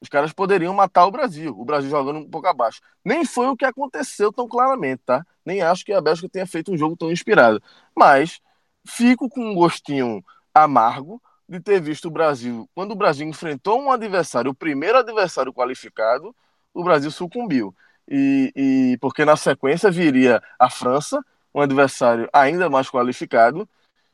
os 0.00 0.08
caras 0.08 0.32
poderiam 0.32 0.74
matar 0.74 1.06
o 1.06 1.10
Brasil, 1.10 1.58
o 1.58 1.64
Brasil 1.64 1.90
jogando 1.90 2.18
um 2.18 2.28
pouco 2.28 2.46
abaixo. 2.46 2.80
Nem 3.04 3.24
foi 3.24 3.46
o 3.48 3.56
que 3.56 3.64
aconteceu 3.64 4.32
tão 4.32 4.48
claramente, 4.48 5.02
tá? 5.04 5.24
Nem 5.44 5.62
acho 5.62 5.84
que 5.84 5.92
a 5.92 6.00
Bélgica 6.00 6.28
tenha 6.28 6.46
feito 6.46 6.72
um 6.72 6.76
jogo 6.76 6.96
tão 6.96 7.10
inspirado. 7.10 7.62
Mas 7.96 8.40
fico 8.86 9.28
com 9.28 9.40
um 9.40 9.54
gostinho 9.54 10.22
amargo 10.52 11.20
de 11.48 11.60
ter 11.60 11.80
visto 11.80 12.06
o 12.06 12.10
Brasil, 12.10 12.68
quando 12.74 12.92
o 12.92 12.96
Brasil 12.96 13.26
enfrentou 13.26 13.80
um 13.80 13.90
adversário, 13.90 14.50
o 14.50 14.54
primeiro 14.54 14.98
adversário 14.98 15.52
qualificado, 15.52 16.34
o 16.72 16.82
Brasil 16.82 17.10
sucumbiu. 17.10 17.74
E, 18.08 18.52
e 18.56 18.98
porque 19.00 19.24
na 19.24 19.36
sequência 19.36 19.90
viria 19.90 20.42
a 20.58 20.70
França, 20.70 21.22
um 21.54 21.60
adversário 21.60 22.28
ainda 22.32 22.68
mais 22.68 22.90
qualificado, 22.90 23.68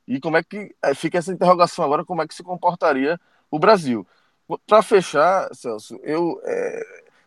E 0.06 0.20
como 0.20 0.36
é 0.36 0.43
que 0.43 0.74
é, 0.82 0.94
fica 0.94 1.18
essa 1.18 1.32
interrogação 1.32 1.85
agora, 1.85 2.05
como 2.05 2.22
é 2.22 2.27
que 2.27 2.35
se 2.35 2.43
comportaria 2.43 3.20
o 3.51 3.59
Brasil? 3.59 4.06
Para 4.66 4.82
fechar, 4.82 5.48
Celso, 5.55 5.98
eu 6.02 6.40
é, 6.44 6.82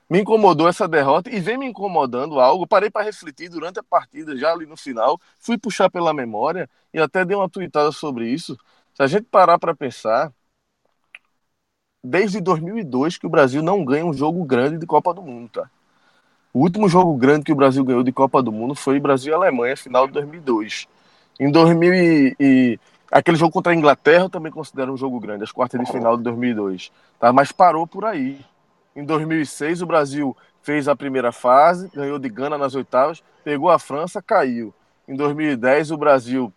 me 0.10 0.22
incomodou 0.22 0.68
essa 0.68 0.88
derrota 0.88 1.30
e 1.30 1.40
vem 1.40 1.58
me 1.58 1.66
incomodando 1.66 2.40
algo. 2.40 2.68
Parei 2.68 2.90
para 2.90 3.06
refletir 3.06 3.50
durante 3.50 3.80
a 3.80 3.84
partida, 3.84 4.38
já 4.38 4.52
ali 4.52 4.66
no 4.66 4.76
final, 4.76 5.20
fui 5.40 5.58
puxar 5.58 5.90
pela 5.90 6.14
memória 6.14 6.70
e 6.94 7.00
até 7.00 7.24
dei 7.24 7.36
uma 7.36 7.50
tweetada 7.50 7.92
sobre 7.92 8.28
isso. 8.30 8.58
Se 8.94 9.02
a 9.02 9.08
gente 9.08 9.24
parar 9.24 9.58
para 9.58 9.74
pensar, 9.74 10.32
desde 12.04 12.42
2002 12.42 13.18
que 13.18 13.26
o 13.26 13.30
Brasil 13.30 13.64
não 13.64 13.84
ganha 13.86 14.06
um 14.06 14.14
jogo 14.14 14.44
grande 14.44 14.78
de 14.78 14.86
Copa 14.86 15.14
do 15.14 15.22
Mundo, 15.22 15.50
tá? 15.50 15.70
O 16.54 16.60
último 16.60 16.88
jogo 16.88 17.16
grande 17.18 17.46
que 17.46 17.52
o 17.52 17.56
Brasil 17.56 17.84
ganhou 17.84 18.04
de 18.04 18.12
Copa 18.12 18.44
do 18.44 18.52
Mundo 18.52 18.76
foi 18.76 19.00
Brasil 19.00 19.32
e 19.32 19.36
Alemanha, 19.36 19.76
final 19.76 20.06
de 20.06 20.14
2002. 20.14 20.88
Em 21.40 21.52
2000 21.52 21.94
e, 21.94 22.36
e 22.40 22.80
aquele 23.12 23.38
jogo 23.38 23.52
contra 23.52 23.72
a 23.72 23.76
Inglaterra 23.76 24.26
eu 24.26 24.30
também 24.30 24.52
considero 24.52 24.94
um 24.94 24.98
jogo 24.98 25.20
grande, 25.20 25.44
as 25.44 25.52
quartas 25.52 25.80
de 25.80 25.92
final 25.92 26.18
de 26.18 26.24
2002, 26.24 26.92
tá? 27.20 27.34
Mas 27.34 27.52
parou 27.52 27.88
por 27.88 28.06
aí. 28.06 28.40
Em 28.96 29.04
2006 29.04 29.82
o 29.82 29.86
Brasil 29.86 30.38
fez 30.62 30.88
a 30.88 30.96
primeira 30.96 31.32
fase, 31.32 31.90
ganhou 31.94 32.20
de 32.20 32.30
Gana 32.30 32.58
nas 32.58 32.76
oitavas, 32.76 33.24
pegou 33.44 33.70
a 33.70 33.80
França, 33.80 34.22
caiu. 34.22 34.74
Em 35.08 35.16
2010 35.16 35.92
o 35.92 35.98
Brasil 35.98 36.54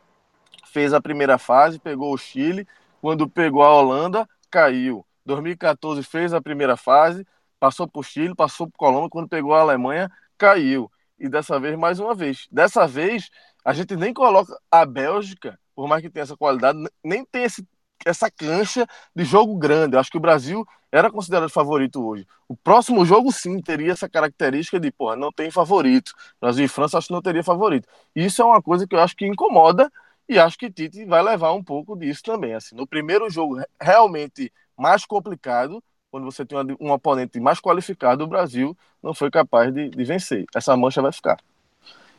fez 0.67 0.93
a 0.93 1.01
primeira 1.01 1.39
fase, 1.39 1.79
pegou 1.79 2.13
o 2.13 2.19
Chile, 2.19 2.67
quando 3.01 3.29
pegou 3.29 3.63
a 3.63 3.73
Holanda, 3.73 4.29
caiu. 4.51 5.05
2014 5.25 6.03
fez 6.03 6.33
a 6.33 6.41
primeira 6.41 6.77
fase, 6.77 7.27
passou 7.59 7.89
por 7.89 8.05
Chile, 8.05 8.35
passou 8.35 8.69
por 8.69 8.77
Colômbia, 8.77 9.11
quando 9.11 9.29
pegou 9.29 9.55
a 9.55 9.61
Alemanha, 9.61 10.11
caiu. 10.39 10.91
E 11.19 11.29
dessa 11.29 11.59
vez, 11.59 11.77
mais 11.77 11.99
uma 11.99 12.15
vez. 12.15 12.47
Dessa 12.53 12.87
vez, 12.87 13.31
a 13.67 13.73
gente 13.73 13.97
nem 13.97 14.15
coloca 14.15 14.57
a 14.71 14.87
Bélgica, 14.87 15.59
por 15.75 15.89
mais 15.89 16.01
que 16.01 16.09
tenha 16.09 16.23
essa 16.23 16.37
qualidade, 16.37 16.79
nem 17.03 17.25
tem 17.25 17.43
esse, 17.43 17.67
essa 18.05 18.31
cancha 18.31 18.87
de 19.15 19.25
jogo 19.25 19.57
grande. 19.57 19.97
Eu 19.97 20.01
acho 20.01 20.09
que 20.09 20.17
o 20.17 20.21
Brasil 20.21 20.65
era 20.93 21.11
considerado 21.11 21.51
favorito 21.51 22.01
hoje. 22.07 22.25
O 22.47 22.57
próximo 22.57 23.05
jogo, 23.05 23.33
sim, 23.33 23.61
teria 23.61 23.91
essa 23.91 24.09
característica 24.09 24.79
de, 24.79 24.93
porra, 24.93 25.17
não 25.17 25.33
tem 25.33 25.51
favorito. 25.51 26.13
Brasil 26.41 26.65
e 26.65 26.69
França, 26.69 26.97
acho 26.97 27.09
que 27.09 27.13
não 27.13 27.21
teria 27.21 27.43
favorito. 27.43 27.89
Isso 28.15 28.41
é 28.41 28.45
uma 28.45 28.63
coisa 28.63 28.87
que 28.87 28.95
eu 28.95 29.01
acho 29.01 29.17
que 29.17 29.27
incomoda 29.27 29.91
e 30.29 30.39
acho 30.39 30.57
que 30.57 30.71
Tite 30.71 31.05
vai 31.05 31.21
levar 31.21 31.53
um 31.53 31.63
pouco 31.63 31.97
disso 31.97 32.23
também. 32.23 32.55
Assim, 32.55 32.77
no 32.77 32.87
primeiro 32.87 33.29
jogo, 33.29 33.61
realmente 33.81 34.53
mais 34.79 35.05
complicado, 35.05 35.83
quando 36.09 36.25
você 36.25 36.47
tem 36.47 36.57
um 36.81 36.93
oponente 36.93 37.41
mais 37.41 37.61
qualificado, 37.61 38.23
o 38.23 38.29
Brasil 38.29 38.77
não 39.03 39.13
foi 39.13 39.29
capaz 39.29 39.75
de, 39.75 39.89
de 39.91 40.05
vencer. 40.05 40.45
Essa 40.55 40.77
mancha 40.77 41.03
vai 41.03 41.11
ficar. 41.11 41.37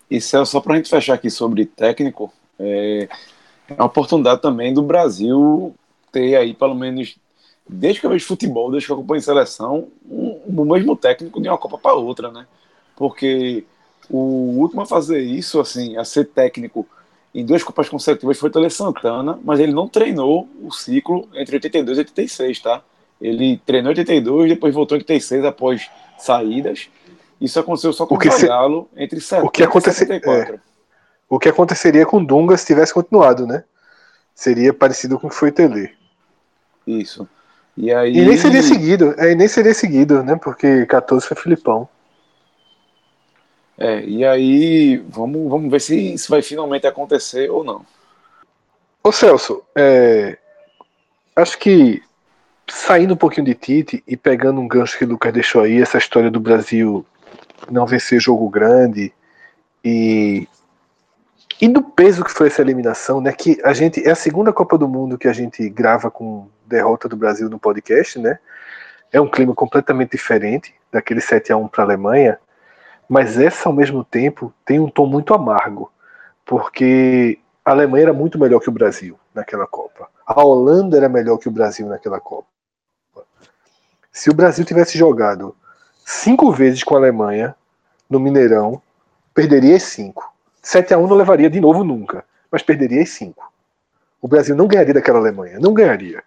E 0.10 0.22
Celso, 0.22 0.54
só 0.54 0.62
para 0.62 0.74
a 0.74 0.78
gente 0.78 0.90
fechar 0.90 1.14
aqui 1.14 1.30
sobre 1.30 1.66
técnico, 1.66 2.32
é, 2.60 3.10
é 3.68 3.74
uma 3.74 3.86
oportunidade 3.86 4.42
também 4.42 4.74
do 4.74 4.82
Brasil 4.82 5.76
ter 6.12 6.36
aí, 6.36 6.54
pelo 6.54 6.74
menos, 6.74 7.18
desde 7.68 8.00
que 8.00 8.06
eu 8.06 8.12
vejo 8.12 8.26
futebol, 8.26 8.72
desde 8.72 8.88
que 8.88 8.92
eu 8.92 8.98
acompanho 8.98 9.22
seleção, 9.22 9.88
um, 10.10 10.40
o 10.46 10.66
mesmo 10.66 10.96
técnico 10.96 11.42
de 11.42 11.50
uma 11.50 11.58
Copa 11.58 11.78
para 11.78 11.94
outra, 11.94 12.32
né? 12.32 12.48
Porque 12.96 13.66
o 14.10 14.60
último 14.60 14.82
a 14.82 14.86
fazer 14.86 15.20
isso, 15.20 15.60
assim, 15.60 15.98
a 15.98 16.06
ser 16.06 16.26
técnico 16.26 16.88
em 17.36 17.46
duas 17.46 17.64
Copas 17.64 17.90
consecutivas 17.90 18.38
foi 18.40 18.50
Tele 18.50 18.70
Santana, 18.70 19.40
mas 19.44 19.60
ele 19.60 19.72
não 19.72 19.88
treinou 19.88 20.48
o 20.64 20.72
ciclo 20.72 21.28
entre 21.36 21.58
82 21.58 21.98
e 21.98 22.02
86, 22.02 22.60
tá? 22.62 22.82
Ele 23.20 23.62
treinou 23.66 23.92
em 23.92 23.96
82, 23.96 24.50
depois 24.50 24.74
voltou 24.74 24.98
em 24.98 25.02
86 25.02 25.46
após 25.46 25.90
saídas. 26.18 26.90
Isso 27.40 27.60
aconteceu 27.60 27.94
só 27.94 28.06
com 28.06 28.16
o, 28.16 28.32
se... 28.32 28.48
Galo 28.48 28.90
entre 28.96 29.22
70 29.22 29.46
o 29.46 29.50
que 29.50 29.64
acontece... 29.64 30.04
e 30.04 30.08
74. 30.08 30.56
É. 30.56 30.60
O 31.30 31.38
que 31.38 31.50
aconteceria 31.50 32.06
com 32.06 32.24
Dunga 32.24 32.56
se 32.58 32.66
tivesse 32.66 32.94
continuado, 32.94 33.46
né? 33.46 33.64
Seria 34.34 34.74
parecido 34.74 35.20
com 35.20 35.28
o 35.28 35.30
que 35.30 35.36
foi 35.36 35.52
Tele. 35.52 35.92
Isso. 36.86 37.28
E, 37.76 37.94
aí... 37.94 38.18
e 38.18 38.26
nem 38.26 38.38
seria 38.38 38.64
seguido, 38.64 39.14
é, 39.18 39.36
nem 39.36 39.48
seria 39.48 39.74
seguido, 39.74 40.24
né? 40.24 40.36
Porque 40.36 40.86
14 40.86 41.28
foi 41.28 41.38
Filipão. 41.38 41.88
É, 43.78 44.02
e 44.04 44.26
aí 44.26 44.98
vamos, 45.10 45.50
vamos 45.50 45.70
ver 45.70 45.80
se 45.80 46.14
isso 46.14 46.32
vai 46.32 46.42
finalmente 46.42 46.88
acontecer 46.88 47.50
ou 47.52 47.64
não. 47.64 47.86
Ô 49.04 49.12
Celso, 49.12 49.64
é, 49.76 50.38
acho 51.36 51.60
que 51.60 52.02
saindo 52.68 53.14
um 53.14 53.18
pouquinho 53.18 53.46
de 53.46 53.54
Tite 53.54 54.04
e 54.08 54.18
pegando 54.18 54.60
um 54.60 54.68
gancho 54.68 54.98
que 54.98 55.06
o 55.06 55.08
Lucas 55.08 55.32
deixou 55.32 55.62
aí, 55.62 55.82
essa 55.82 55.98
história 56.00 56.32
do 56.32 56.40
Brasil 56.40 57.06
não 57.70 57.86
vencer 57.86 58.20
jogo 58.20 58.50
grande 58.50 59.14
e 59.84 60.48
e 61.60 61.68
do 61.68 61.82
peso 61.82 62.24
que 62.24 62.32
foi 62.32 62.48
essa 62.48 62.62
eliminação, 62.62 63.20
né? 63.20 63.32
Que 63.32 63.60
a 63.64 63.74
gente 63.74 64.06
é 64.08 64.12
a 64.12 64.16
segunda 64.16 64.54
Copa 64.54 64.78
do 64.78 64.88
Mundo 64.88 65.18
que 65.18 65.28
a 65.28 65.34
gente 65.34 65.68
grava 65.70 66.12
com 66.12 66.48
derrota 66.68 67.10
do 67.10 67.18
Brasil 67.18 67.50
no 67.50 67.58
podcast, 67.58 68.20
né? 68.20 68.38
É 69.12 69.20
um 69.20 69.30
clima 69.30 69.56
completamente 69.56 70.12
diferente 70.12 70.76
daquele 70.92 71.22
7 71.22 71.52
a 71.52 71.58
1 71.58 71.68
para 71.68 71.84
a 71.84 71.86
Alemanha. 71.86 72.38
Mas 73.10 73.40
essa, 73.40 73.70
ao 73.70 73.74
mesmo 73.74 74.04
tempo, 74.04 74.54
tem 74.66 74.80
um 74.80 74.90
tom 74.90 75.08
muito 75.08 75.34
amargo, 75.34 75.92
porque 76.46 77.40
a 77.64 77.72
Alemanha 77.72 78.04
era 78.04 78.14
muito 78.14 78.38
melhor 78.38 78.60
que 78.60 78.70
o 78.70 78.74
Brasil 78.74 79.18
naquela 79.34 79.66
Copa. 79.66 80.10
A 80.26 80.44
Holanda 80.44 80.98
era 80.98 81.10
melhor 81.10 81.38
que 81.38 81.48
o 81.48 81.52
Brasil 81.52 81.88
naquela 81.88 82.20
Copa. 82.20 82.48
Se 84.12 84.30
o 84.30 84.34
Brasil 84.34 84.66
tivesse 84.66 84.98
jogado 84.98 85.56
cinco 86.10 86.52
vezes 86.52 86.84
com 86.84 86.96
a 86.96 86.98
Alemanha 86.98 87.56
no 88.10 88.20
Mineirão, 88.20 88.82
perderia 89.34 89.76
as 89.76 89.84
cinco. 89.84 90.34
7 90.62 90.94
a 90.94 90.98
1 90.98 91.08
não 91.08 91.16
levaria 91.16 91.50
de 91.50 91.60
novo 91.62 91.84
nunca, 91.84 92.26
mas 92.52 92.62
perderia 92.62 93.02
as 93.02 93.10
cinco. 93.10 93.52
O 94.22 94.28
Brasil 94.28 94.56
não 94.56 94.68
ganharia 94.68 94.94
daquela 94.94 95.20
Alemanha, 95.20 95.60
não 95.60 95.74
ganharia. 95.74 96.24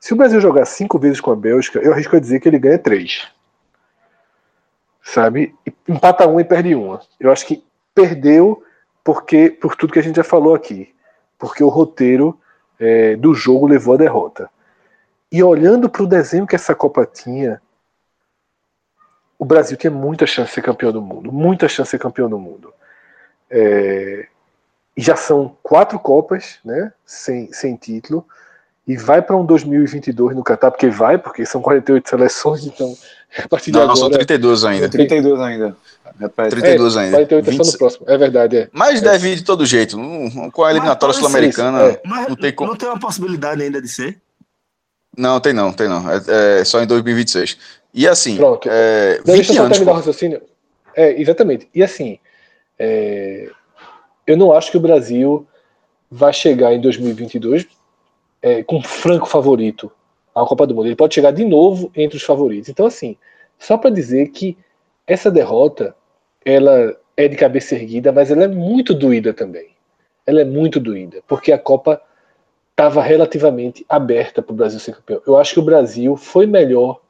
Se 0.00 0.12
o 0.12 0.16
Brasil 0.16 0.40
jogar 0.40 0.64
cinco 0.64 0.98
vezes 0.98 1.20
com 1.20 1.30
a 1.30 1.36
Bélgica, 1.36 1.78
eu 1.78 1.92
arrisco 1.92 2.16
a 2.16 2.20
dizer 2.20 2.40
que 2.40 2.48
ele 2.48 2.58
ganha 2.58 2.78
três 2.78 3.30
sabe? 5.02 5.54
Empata 5.88 6.26
uma 6.26 6.40
e 6.40 6.44
perde 6.44 6.74
uma. 6.74 7.00
Eu 7.18 7.32
acho 7.32 7.46
que 7.46 7.64
perdeu 7.94 8.62
porque 9.04 9.50
por 9.50 9.74
tudo 9.74 9.92
que 9.92 9.98
a 9.98 10.02
gente 10.02 10.16
já 10.16 10.24
falou 10.24 10.54
aqui, 10.54 10.94
porque 11.38 11.62
o 11.62 11.68
roteiro 11.68 12.38
é, 12.78 13.16
do 13.16 13.34
jogo 13.34 13.66
levou 13.66 13.94
a 13.94 13.98
derrota. 13.98 14.48
E 15.30 15.42
olhando 15.42 15.88
para 15.88 16.02
o 16.02 16.06
desenho 16.06 16.46
que 16.46 16.54
essa 16.54 16.74
Copa 16.74 17.04
tinha, 17.04 17.60
o 19.42 19.44
Brasil 19.44 19.76
tinha 19.76 19.90
muita 19.90 20.24
chance 20.24 20.50
de 20.50 20.54
ser 20.54 20.62
campeão 20.62 20.92
do 20.92 21.02
mundo, 21.02 21.32
muita 21.32 21.68
chance 21.68 21.88
de 21.88 21.90
ser 21.90 21.98
campeão 21.98 22.30
do 22.30 22.38
mundo. 22.38 22.72
É, 23.50 24.28
e 24.96 25.02
já 25.02 25.16
são 25.16 25.56
quatro 25.64 25.98
Copas, 25.98 26.60
né, 26.64 26.92
sem, 27.04 27.52
sem 27.52 27.74
título 27.74 28.24
e 28.86 28.96
vai 28.96 29.20
para 29.20 29.36
um 29.36 29.44
2022 29.44 30.36
no 30.36 30.44
Qatar, 30.44 30.70
porque 30.70 30.88
vai, 30.88 31.18
porque 31.18 31.44
são 31.44 31.60
48 31.60 32.08
seleções, 32.08 32.66
então 32.66 32.96
a 33.36 33.48
partir 33.48 33.72
de 33.72 33.78
não, 33.78 33.82
agora. 33.82 33.98
Não, 33.98 34.10
são 34.10 34.10
32 34.10 34.64
ainda. 34.64 34.88
32 34.88 35.40
ainda. 35.40 35.76
Repete. 36.20 36.50
32 36.50 36.96
é, 36.96 37.00
ainda. 37.00 37.16
48 37.16 37.50
20... 37.50 37.60
é 37.60 37.64
só 37.64 37.72
no 37.72 37.78
próximo, 37.78 38.06
é 38.08 38.18
verdade. 38.18 38.56
É. 38.58 38.68
Mas 38.72 39.02
é. 39.02 39.04
deve 39.10 39.32
ir 39.32 39.36
de 39.36 39.42
todo 39.42 39.66
jeito. 39.66 39.98
Com 40.52 40.62
a 40.62 40.70
eliminatória 40.70 41.16
sul-americana, 41.16 41.82
é. 41.82 42.00
não 42.28 42.36
tem 42.36 42.52
como. 42.52 42.70
Não 42.70 42.76
tem 42.76 42.88
uma 42.88 43.00
possibilidade 43.00 43.60
ainda 43.60 43.82
de 43.82 43.88
ser? 43.88 44.20
Não, 45.18 45.40
tem 45.40 45.52
não, 45.52 45.72
tem 45.72 45.88
não. 45.88 46.04
É, 46.08 46.60
é 46.60 46.64
só 46.64 46.80
em 46.80 46.86
2026. 46.86 47.81
E 47.92 48.08
assim. 48.08 48.36
Pronto. 48.36 48.68
É, 48.70 49.20
deixa 49.24 49.52
eu 49.52 49.56
só 49.56 49.68
terminar 49.68 49.92
o 49.92 49.96
raciocínio. 49.96 50.42
É, 50.94 51.20
exatamente. 51.20 51.68
E 51.74 51.82
assim, 51.82 52.18
é, 52.78 53.50
eu 54.26 54.36
não 54.36 54.52
acho 54.52 54.70
que 54.70 54.76
o 54.76 54.80
Brasil 54.80 55.46
vai 56.10 56.32
chegar 56.32 56.72
em 56.72 56.80
2022 56.80 57.66
é, 58.42 58.62
com 58.62 58.82
franco 58.82 59.26
favorito 59.26 59.90
à 60.34 60.44
Copa 60.44 60.66
do 60.66 60.74
Mundo. 60.74 60.86
Ele 60.86 60.96
pode 60.96 61.14
chegar 61.14 61.30
de 61.30 61.44
novo 61.44 61.90
entre 61.94 62.16
os 62.16 62.22
favoritos. 62.22 62.68
Então, 62.68 62.86
assim, 62.86 63.16
só 63.58 63.76
para 63.76 63.90
dizer 63.90 64.28
que 64.28 64.56
essa 65.06 65.30
derrota 65.30 65.94
ela 66.44 66.96
é 67.16 67.28
de 67.28 67.36
cabeça 67.36 67.74
erguida, 67.74 68.10
mas 68.12 68.30
ela 68.30 68.44
é 68.44 68.48
muito 68.48 68.94
doída 68.94 69.32
também. 69.32 69.70
Ela 70.26 70.40
é 70.40 70.44
muito 70.44 70.80
doída, 70.80 71.22
porque 71.26 71.52
a 71.52 71.58
Copa 71.58 72.00
estava 72.70 73.02
relativamente 73.02 73.84
aberta 73.88 74.42
para 74.42 74.52
o 74.52 74.56
Brasil 74.56 74.80
ser 74.80 74.94
campeão. 74.94 75.20
Eu 75.26 75.36
acho 75.36 75.54
que 75.54 75.60
o 75.60 75.64
Brasil 75.64 76.16
foi 76.16 76.46
melhor 76.46 77.00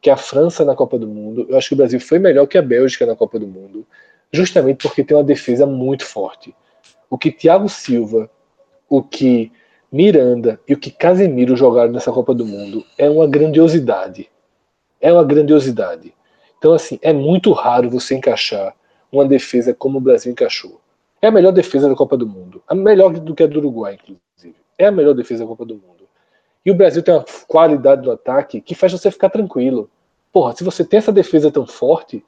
que 0.00 0.10
a 0.10 0.16
França 0.16 0.64
na 0.64 0.74
Copa 0.74 0.98
do 0.98 1.06
Mundo. 1.06 1.46
Eu 1.48 1.56
acho 1.56 1.68
que 1.68 1.74
o 1.74 1.76
Brasil 1.76 2.00
foi 2.00 2.18
melhor 2.18 2.46
que 2.46 2.58
a 2.58 2.62
Bélgica 2.62 3.06
na 3.06 3.16
Copa 3.16 3.38
do 3.38 3.46
Mundo, 3.46 3.86
justamente 4.32 4.86
porque 4.86 5.04
tem 5.04 5.16
uma 5.16 5.24
defesa 5.24 5.66
muito 5.66 6.04
forte. 6.04 6.54
O 7.10 7.18
que 7.18 7.30
Thiago 7.30 7.68
Silva, 7.68 8.30
o 8.88 9.02
que 9.02 9.50
Miranda 9.90 10.60
e 10.68 10.74
o 10.74 10.78
que 10.78 10.90
Casemiro 10.90 11.56
jogaram 11.56 11.92
nessa 11.92 12.12
Copa 12.12 12.34
do 12.34 12.44
Mundo 12.44 12.84
é 12.96 13.08
uma 13.08 13.26
grandiosidade. 13.26 14.30
É 15.00 15.12
uma 15.12 15.24
grandiosidade. 15.24 16.14
Então, 16.58 16.74
assim, 16.74 16.98
é 17.00 17.12
muito 17.12 17.52
raro 17.52 17.88
você 17.88 18.14
encaixar 18.14 18.74
uma 19.10 19.24
defesa 19.24 19.72
como 19.72 19.98
o 19.98 20.00
Brasil 20.00 20.30
encaixou. 20.30 20.80
É 21.22 21.28
a 21.28 21.30
melhor 21.30 21.52
defesa 21.52 21.88
da 21.88 21.94
Copa 21.94 22.16
do 22.16 22.26
Mundo. 22.26 22.62
A 22.68 22.74
melhor 22.74 23.12
do 23.12 23.34
que 23.34 23.42
a 23.42 23.46
do 23.46 23.58
Uruguai, 23.58 23.94
inclusive. 23.94 24.56
É 24.76 24.86
a 24.86 24.92
melhor 24.92 25.14
defesa 25.14 25.44
da 25.44 25.48
Copa 25.48 25.64
do 25.64 25.74
Mundo. 25.74 25.97
E 26.68 26.70
o 26.70 26.74
Brasil 26.74 27.02
tem 27.02 27.14
uma 27.14 27.24
qualidade 27.46 28.02
do 28.02 28.10
ataque 28.10 28.60
que 28.60 28.74
faz 28.74 28.92
você 28.92 29.10
ficar 29.10 29.30
tranquilo. 29.30 29.88
Porra, 30.30 30.54
se 30.54 30.62
você 30.62 30.84
tem 30.84 30.98
essa 30.98 31.10
defesa 31.10 31.50
tão 31.50 31.66
forte, 31.66 32.22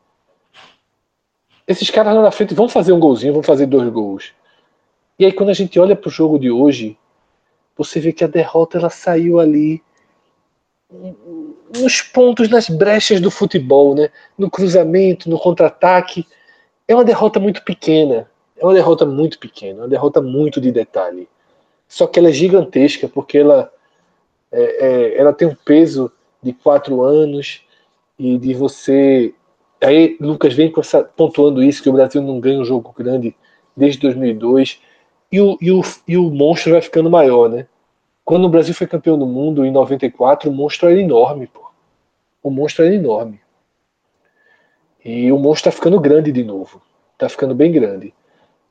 esses 1.69 1.91
caras 1.91 2.15
lá 2.15 2.23
na 2.23 2.31
frente 2.31 2.55
vão 2.55 2.67
fazer 2.67 2.95
um 2.95 2.99
golzinho, 2.99 3.35
vão 3.35 3.43
fazer 3.43 3.67
dois 3.67 3.91
gols. 3.91 4.33
E 5.19 5.27
aí 5.27 5.33
quando 5.33 5.51
a 5.51 5.53
gente 5.53 5.79
olha 5.79 5.95
para 5.95 6.09
o 6.09 6.11
jogo 6.11 6.39
de 6.39 6.51
hoje, 6.51 6.97
você 7.77 8.01
vê 8.01 8.15
que 8.15 8.25
a 8.25 8.27
derrota 8.27 8.79
ela 8.79 8.89
saiu 8.89 9.39
ali 9.39 9.83
nos 11.79 12.01
pontos, 12.01 12.49
nas 12.49 12.67
brechas 12.67 13.21
do 13.21 13.31
futebol, 13.31 13.95
né? 13.95 14.09
no 14.39 14.51
cruzamento, 14.51 15.29
no 15.29 15.39
contra-ataque. 15.39 16.27
É 16.89 16.95
uma 16.95 17.05
derrota 17.05 17.39
muito 17.39 17.63
pequena. 17.63 18.27
É 18.57 18.65
uma 18.65 18.73
derrota 18.73 19.05
muito 19.05 19.39
pequena, 19.39 19.83
uma 19.83 19.89
derrota 19.89 20.23
muito 20.23 20.63
de 20.63 20.73
detalhe. 20.73 21.29
Só 21.87 22.07
que 22.07 22.19
ela 22.19 22.31
é 22.31 22.33
gigantesca 22.33 23.07
porque 23.07 23.37
ela, 23.37 23.71
é, 24.53 24.87
é, 24.87 25.19
ela 25.19 25.33
tem 25.33 25.49
um 25.49 25.55
peso 25.55 26.11
de 26.43 26.53
quatro 26.53 27.03
anos 27.03 27.63
e 28.19 28.39
de 28.39 28.55
você. 28.55 29.35
Aí 29.81 30.17
Lucas 30.21 30.55
vem 30.55 30.73
essa, 30.79 31.05
pontuando 31.05 31.63
isso, 31.63 31.83
que 31.83 31.89
o 31.89 31.93
Brasil 31.93 32.21
não 32.23 32.41
ganha 32.41 32.61
um 32.61 32.65
jogo 32.65 32.93
grande 32.97 33.35
desde 33.77 34.01
2002. 34.01 34.81
E 35.33 35.41
o, 35.41 35.57
e, 35.61 35.71
o, 35.71 35.81
e 36.09 36.17
o 36.17 36.31
monstro 36.31 36.73
vai 36.73 36.83
ficando 36.83 37.09
maior, 37.09 37.49
né? 37.49 37.67
Quando 38.25 38.45
o 38.45 38.49
Brasil 38.49 38.75
foi 38.75 38.87
campeão 38.87 39.19
do 39.19 39.27
mundo 39.27 39.65
em 39.65 39.71
94, 39.71 40.51
o 40.51 40.53
monstro 40.53 40.89
era 40.89 41.01
enorme, 41.01 41.47
pô. 41.47 41.71
O 42.43 42.51
monstro 42.51 42.85
era 42.85 42.95
enorme. 42.95 43.41
E 45.05 45.31
o 45.33 45.39
monstro 45.39 45.71
tá 45.71 45.77
ficando 45.77 46.01
grande 46.01 46.31
de 46.31 46.45
novo. 46.45 46.83
Tá 47.17 47.29
ficando 47.29 47.55
bem 47.55 47.73
grande. 47.73 48.13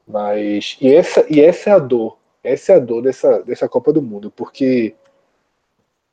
Mas. 0.07 0.77
E 0.81 0.93
essa, 0.93 1.25
e 1.29 1.41
essa 1.41 1.69
é 1.69 1.73
a 1.73 1.79
dor. 1.79 2.17
Essa 2.43 2.73
é 2.73 2.75
a 2.75 2.79
dor 2.79 3.01
dessa, 3.01 3.41
dessa 3.43 3.67
Copa 3.67 3.91
do 3.91 4.01
Mundo. 4.01 4.31
Porque 4.31 4.95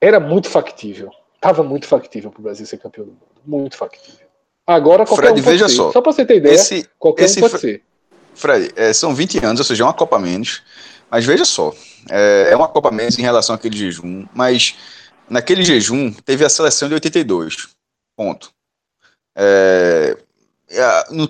era 0.01 0.18
muito 0.20 0.48
factível. 0.48 1.10
Tava 1.40 1.62
muito 1.62 1.86
factível 1.86 2.31
pro 2.31 2.43
Brasil 2.43 2.66
ser 2.66 2.78
campeão 2.78 3.05
do 3.06 3.12
mundo. 3.12 3.23
Muito 3.44 3.77
factível. 3.77 4.27
Agora 4.66 5.06
qualquer 5.06 5.27
Fred, 5.28 5.40
um 5.40 5.44
pode 5.44 5.52
veja 5.56 5.68
ser. 5.68 5.74
só. 5.77 5.93
Só 5.93 6.01
pra 6.01 6.12
você 6.12 6.24
ter 6.27 6.36
ideia, 6.39 6.55
Esse- 6.55 6.89
qualquer 6.98 7.24
esse 7.24 7.39
um 7.39 7.43
pode 7.43 7.52
Fre- 7.52 7.60
ser. 7.60 7.82
Fred, 8.35 8.73
é, 8.77 8.93
são 8.93 9.14
20 9.14 9.39
anos, 9.44 9.60
ou 9.60 9.64
seja, 9.64 9.82
é 9.85 9.86
uma 9.86 9.94
Copa 9.94 10.18
menos. 10.18 10.62
Mas 11.10 11.24
veja 11.24 11.44
só, 11.44 11.73
é, 12.10 12.48
é 12.51 12.56
uma 12.56 12.66
Copa 12.68 12.90
menos 12.90 13.16
em 13.18 13.23
relação 13.23 13.55
àquele 13.55 13.77
jejum, 13.77 14.27
mas 14.35 14.74
naquele 15.31 15.62
jejum 15.64 16.12
teve 16.12 16.44
a 16.44 16.48
seleção 16.48 16.89
de 16.89 16.94
82. 16.94 17.68
Ponto. 18.16 18.51
É, 19.36 20.16
a- 20.78 21.06
não, 21.10 21.28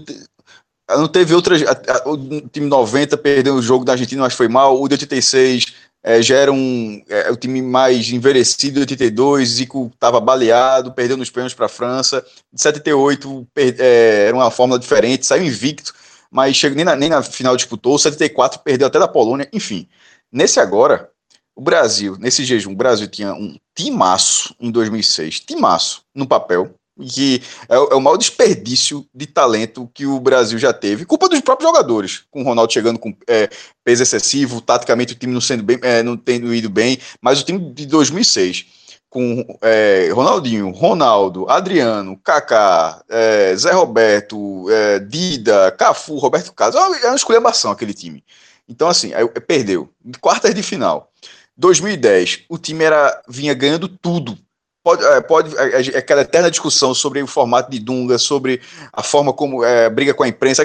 não 0.97 1.09
teve 1.09 1.35
outras. 1.35 1.63
a- 1.63 1.73
a- 1.73 2.09
o 2.09 2.17
time 2.49 2.67
90 2.69 3.17
perdeu 3.19 3.55
o 3.55 3.63
jogo 3.63 3.85
da 3.85 3.93
Argentina, 3.93 4.23
mas 4.23 4.35
foi 4.35 4.49
mal. 4.49 4.81
O 4.81 4.89
de 4.89 4.95
86 4.95 5.75
é, 6.07 6.23
já 6.23 6.37
era 6.37 6.53
um, 6.53 7.03
é, 7.09 7.31
o 7.31 7.37
time 7.37 7.61
mais 7.61 8.09
envelhecido 8.11 8.75
de 8.75 8.81
82, 8.81 9.49
Zico 9.49 9.91
estava 9.93 10.21
baleado, 10.21 10.93
perdeu 10.93 11.17
nos 11.17 11.31
pênaltis 11.31 11.57
para 11.57 11.67
a 11.67 11.69
França. 11.69 12.25
De 12.53 12.63
78 12.63 13.47
per- 13.53 13.77
é, 13.79 14.27
era 14.29 14.37
uma 14.37 14.51
fórmula 14.51 14.79
diferente, 14.79 15.27
saiu 15.27 15.45
invicto 15.45 15.93
mas 16.31 16.57
chega, 16.57 16.75
nem, 16.75 16.85
na, 16.85 16.97
nem 16.97 17.09
na 17.09 17.23
final 17.23 17.57
disputou, 17.57 17.95
o 17.95 17.99
74 17.99 18.61
perdeu 18.61 18.87
até 18.87 18.99
da 18.99 19.09
Polônia, 19.09 19.49
enfim. 19.53 19.89
Nesse 20.31 20.61
agora, 20.61 21.11
o 21.55 21.63
Brasil, 21.63 22.17
nesse 22.19 22.45
jejum, 22.45 22.73
o 22.73 22.77
Brasil 22.77 23.09
tinha 23.09 23.33
um 23.33 23.57
timaço 23.75 24.55
em 24.61 24.71
2006, 24.71 25.41
timaço 25.41 26.03
no 26.15 26.27
papel, 26.27 26.75
que 27.05 27.43
é, 27.69 27.79
o- 27.79 27.89
é 27.93 27.95
o 27.95 28.01
maior 28.01 28.17
desperdício 28.17 29.07
de 29.15 29.27
talento 29.27 29.91
que 29.93 30.07
o 30.07 30.19
Brasil 30.21 30.59
já 30.59 30.73
teve, 30.73 31.05
culpa 31.05 31.29
dos 31.29 31.41
próprios 31.41 31.71
jogadores, 31.71 32.23
com 32.31 32.41
o 32.41 32.45
Ronaldo 32.45 32.73
chegando 32.73 32.99
com 32.99 33.15
é, 33.29 33.49
peso 33.85 34.03
excessivo, 34.03 34.61
taticamente 34.61 35.13
o 35.13 35.17
time 35.17 35.33
não 35.33 35.41
sendo 35.41 35.63
bem, 35.63 35.79
é, 35.83 36.03
não 36.03 36.17
tendo 36.17 36.53
ido 36.55 36.71
bem, 36.71 36.99
mas 37.21 37.41
o 37.41 37.45
time 37.45 37.73
de 37.73 37.87
2006 37.87 38.67
com 39.09 39.45
é, 39.63 40.11
Ronaldinho, 40.13 40.71
Ronaldo, 40.71 41.49
Adriano, 41.49 42.19
Kaká, 42.23 43.03
é, 43.09 43.55
Zé 43.57 43.71
Roberto, 43.73 44.69
é, 44.71 44.99
Dida, 44.99 45.71
Cafu, 45.73 46.17
Roberto 46.19 46.53
Carlos, 46.53 46.77
é 46.77 47.07
uma- 47.09 47.17
esculhambação 47.17 47.71
aquele 47.71 47.95
time. 47.95 48.23
Então, 48.69 48.89
assim, 48.89 49.13
perdeu. 49.47 49.89
Quartas 50.21 50.53
de 50.55 50.63
final. 50.63 51.11
2010, 51.57 52.41
o 52.49 52.59
time 52.59 52.85
era, 52.85 53.23
vinha 53.29 53.55
ganhando 53.55 53.89
tudo. 53.89 54.37
Pode, 54.87 55.05
é, 55.05 55.21
pode, 55.21 55.59
é, 55.59 55.97
é 55.97 55.99
aquela 55.99 56.21
eterna 56.21 56.49
discussão 56.49 56.95
sobre 56.95 57.21
o 57.21 57.27
formato 57.27 57.69
de 57.69 57.81
Dunga, 57.81 58.19
sobre 58.19 58.61
a 58.93 59.03
forma 59.03 59.33
como 59.33 59.65
é, 59.65 59.91
briga 59.91 60.15
com 60.15 60.23
a 60.23 60.29
imprensa, 60.29 60.65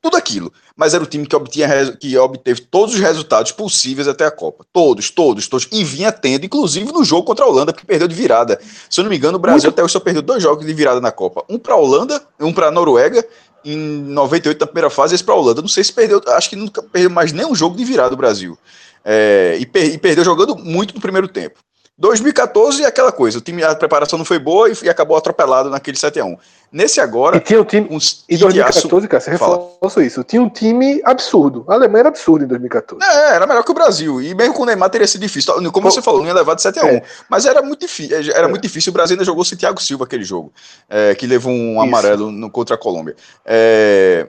tudo 0.00 0.16
aquilo. 0.16 0.50
Mas 0.74 0.94
era 0.94 1.04
o 1.04 1.06
time 1.06 1.26
que, 1.26 1.36
obtinha, 1.36 1.68
que 2.00 2.16
obteve 2.16 2.62
todos 2.62 2.94
os 2.94 3.00
resultados 3.00 3.52
possíveis 3.52 4.08
até 4.08 4.24
a 4.24 4.30
Copa. 4.30 4.64
Todos, 4.72 5.10
todos, 5.10 5.46
todos. 5.48 5.68
E 5.70 5.84
vinha 5.84 6.10
tendo, 6.10 6.46
inclusive 6.46 6.90
no 6.90 7.04
jogo 7.04 7.24
contra 7.24 7.44
a 7.44 7.48
Holanda, 7.48 7.74
que 7.74 7.84
perdeu 7.84 8.08
de 8.08 8.14
virada. 8.14 8.58
Se 8.88 9.00
eu 9.00 9.04
não 9.04 9.10
me 9.10 9.18
engano, 9.18 9.36
o 9.36 9.38
Brasil 9.38 9.68
até 9.68 9.84
hoje 9.84 9.92
só 9.92 10.00
perdeu 10.00 10.22
dois 10.22 10.42
jogos 10.42 10.64
de 10.64 10.72
virada 10.72 10.98
na 10.98 11.12
Copa. 11.12 11.44
Um 11.46 11.58
para 11.58 11.74
a 11.74 11.76
Holanda, 11.76 12.22
um 12.40 12.54
para 12.54 12.68
a 12.68 12.70
Noruega, 12.70 13.22
em 13.62 13.76
98 13.76 14.58
na 14.60 14.66
primeira 14.66 14.88
fase, 14.88 15.12
e 15.12 15.16
esse 15.16 15.24
para 15.24 15.34
a 15.34 15.36
Holanda. 15.36 15.60
Não 15.60 15.68
sei 15.68 15.84
se 15.84 15.92
perdeu, 15.92 16.22
acho 16.28 16.48
que 16.48 16.56
nunca 16.56 16.82
perdeu 16.82 17.10
mais 17.10 17.32
nenhum 17.32 17.54
jogo 17.54 17.76
de 17.76 17.84
virada 17.84 18.08
do 18.08 18.16
Brasil. 18.16 18.56
É, 19.04 19.58
e, 19.60 19.66
per- 19.66 19.92
e 19.92 19.98
perdeu 19.98 20.24
jogando 20.24 20.56
muito 20.56 20.94
no 20.94 21.02
primeiro 21.02 21.28
tempo. 21.28 21.58
2014 21.98 22.84
é 22.84 22.86
aquela 22.86 23.10
coisa, 23.10 23.38
o 23.38 23.40
time, 23.40 23.62
a 23.64 23.74
preparação 23.74 24.16
não 24.16 24.24
foi 24.24 24.38
boa 24.38 24.70
e, 24.70 24.72
e 24.84 24.88
acabou 24.88 25.16
atropelado 25.16 25.68
naquele 25.68 25.96
7x1. 25.96 26.38
Nesse 26.70 27.00
E 27.00 27.02
agora, 27.02 27.40
tinha 27.40 27.60
um 27.60 27.64
time. 27.64 27.88
um 27.90 27.96
Em 27.96 28.36
time 28.36 28.52
de 28.52 28.62
aço- 28.62 28.86
2014, 28.88 29.08
cara, 29.08 29.20
você 29.22 29.38
Fala. 29.38 29.56
reforçou 29.72 30.02
isso. 30.02 30.22
Tinha 30.22 30.40
um 30.42 30.48
time 30.50 31.00
absurdo. 31.04 31.64
A 31.66 31.72
Alemanha 31.74 32.00
era 32.02 32.08
absurda 32.10 32.44
em 32.44 32.48
2014. 32.48 33.02
É, 33.04 33.34
era 33.34 33.46
melhor 33.46 33.64
que 33.64 33.70
o 33.70 33.74
Brasil. 33.74 34.20
E 34.20 34.34
mesmo 34.34 34.52
com 34.54 34.62
o 34.62 34.66
Neymar 34.66 34.90
teria 34.90 35.06
sido 35.06 35.22
difícil. 35.22 35.54
Como 35.72 35.90
você 35.90 36.02
falou, 36.02 36.20
não 36.20 36.28
ia 36.28 36.34
levar 36.34 36.54
de 36.54 36.62
7 36.62 36.78
a 36.78 36.84
1 36.84 36.88
é. 36.88 37.02
Mas 37.28 37.46
era 37.46 37.62
muito 37.62 37.80
difícil. 37.80 38.14
Era 38.34 38.46
É. 38.46 38.48
muito 38.48 38.62
difícil. 38.62 38.90
O 38.90 38.92
Brasil 38.92 39.14
ainda 39.14 39.24
jogou 39.24 39.44
sem 39.46 39.56
Thiago 39.56 39.80
Silva 39.82 40.04
aquele 40.04 40.24
jogo. 40.24 40.52
é, 40.90 41.14
que 41.14 41.26
levou 41.26 41.52
um 41.52 41.80
amarelo 41.80 42.30
no- 42.30 42.50
contra 42.50 42.74
a 42.74 42.78
Colômbia. 42.78 43.16
É, 43.46 44.26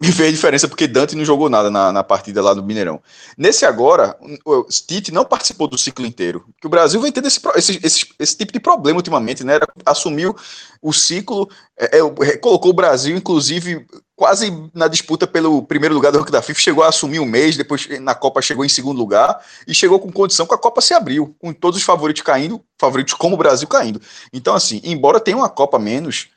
e 0.00 0.12
fez 0.12 0.32
diferença 0.32 0.68
porque 0.68 0.86
Dante 0.86 1.16
não 1.16 1.24
jogou 1.24 1.48
nada 1.48 1.70
na, 1.70 1.92
na 1.92 2.04
partida 2.04 2.40
lá 2.40 2.54
no 2.54 2.62
Mineirão. 2.62 3.02
Nesse 3.36 3.66
agora, 3.66 4.16
o 4.44 4.62
Tite 4.64 5.10
não 5.12 5.24
participou 5.24 5.66
do 5.66 5.76
ciclo 5.76 6.06
inteiro. 6.06 6.44
Que 6.60 6.68
o 6.68 6.70
Brasil 6.70 7.00
vem 7.00 7.10
tendo 7.10 7.26
esse, 7.26 7.40
esse, 7.56 7.80
esse, 7.82 8.06
esse 8.16 8.36
tipo 8.36 8.52
de 8.52 8.60
problema 8.60 8.98
ultimamente, 8.98 9.42
né? 9.42 9.58
Assumiu 9.84 10.36
o 10.80 10.92
ciclo, 10.92 11.50
é, 11.76 11.98
é, 11.98 12.36
colocou 12.36 12.70
o 12.70 12.74
Brasil, 12.74 13.16
inclusive, 13.16 13.84
quase 14.14 14.52
na 14.72 14.86
disputa 14.86 15.26
pelo 15.26 15.64
primeiro 15.64 15.96
lugar 15.96 16.12
do 16.12 16.18
ranking 16.18 16.30
da 16.30 16.42
FIFA, 16.42 16.60
chegou 16.60 16.84
a 16.84 16.88
assumir 16.88 17.18
um 17.18 17.26
mês, 17.26 17.56
depois 17.56 17.88
na 18.00 18.14
Copa 18.14 18.40
chegou 18.40 18.64
em 18.64 18.68
segundo 18.68 18.98
lugar 18.98 19.44
e 19.66 19.74
chegou 19.74 19.98
com 19.98 20.12
condição 20.12 20.46
que 20.46 20.54
a 20.54 20.58
Copa 20.58 20.80
se 20.80 20.94
abriu, 20.94 21.34
com 21.40 21.52
todos 21.52 21.76
os 21.76 21.84
favoritos 21.84 22.22
caindo, 22.22 22.60
favoritos 22.78 23.14
como 23.14 23.34
o 23.34 23.38
Brasil 23.38 23.66
caindo. 23.66 24.00
Então, 24.32 24.54
assim, 24.54 24.80
embora 24.84 25.18
tenha 25.18 25.36
uma 25.36 25.48
Copa 25.48 25.76
a 25.76 25.80
menos, 25.80 26.28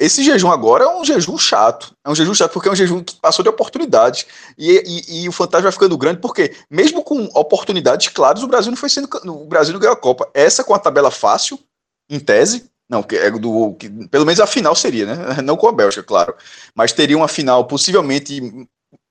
esse 0.00 0.22
jejum 0.24 0.50
agora 0.50 0.84
é 0.84 0.88
um 0.88 1.04
jejum 1.04 1.36
chato. 1.38 1.94
É 2.04 2.10
um 2.10 2.14
jejum 2.14 2.34
chato 2.34 2.52
porque 2.52 2.68
é 2.68 2.72
um 2.72 2.76
jejum 2.76 3.02
que 3.02 3.14
passou 3.16 3.42
de 3.42 3.48
oportunidades. 3.48 4.26
E, 4.58 4.82
e- 4.86 5.22
e 5.24 5.28
o 5.28 5.32
fantasma 5.32 5.64
vai 5.64 5.72
ficando 5.72 5.96
grande 5.96 6.20
porque, 6.20 6.54
mesmo 6.70 7.02
com 7.02 7.24
oportunidades 7.34 8.08
claras, 8.08 8.42
o 8.42 8.48
Brasil 8.48 8.70
não 8.70 8.76
foi 8.76 8.88
sendo. 8.88 9.08
O 9.26 9.46
Brasil 9.46 9.72
não 9.72 9.80
ganhou 9.80 9.94
a 9.94 10.00
Copa. 10.00 10.28
Essa 10.34 10.62
com 10.64 10.74
a 10.74 10.78
tabela 10.78 11.10
fácil, 11.10 11.58
em 12.10 12.18
tese. 12.20 12.70
Não, 12.88 13.02
que 13.02 13.16
é 13.16 13.30
do. 13.30 13.74
Que, 13.74 13.88
pelo 14.08 14.24
menos 14.24 14.40
a 14.40 14.46
final 14.46 14.74
seria, 14.76 15.06
né? 15.06 15.42
Não 15.42 15.56
com 15.56 15.66
a 15.66 15.72
Bélgica, 15.72 16.04
claro. 16.04 16.34
Mas 16.72 16.92
teria 16.92 17.16
uma 17.16 17.26
final 17.26 17.64
possivelmente 17.66 18.40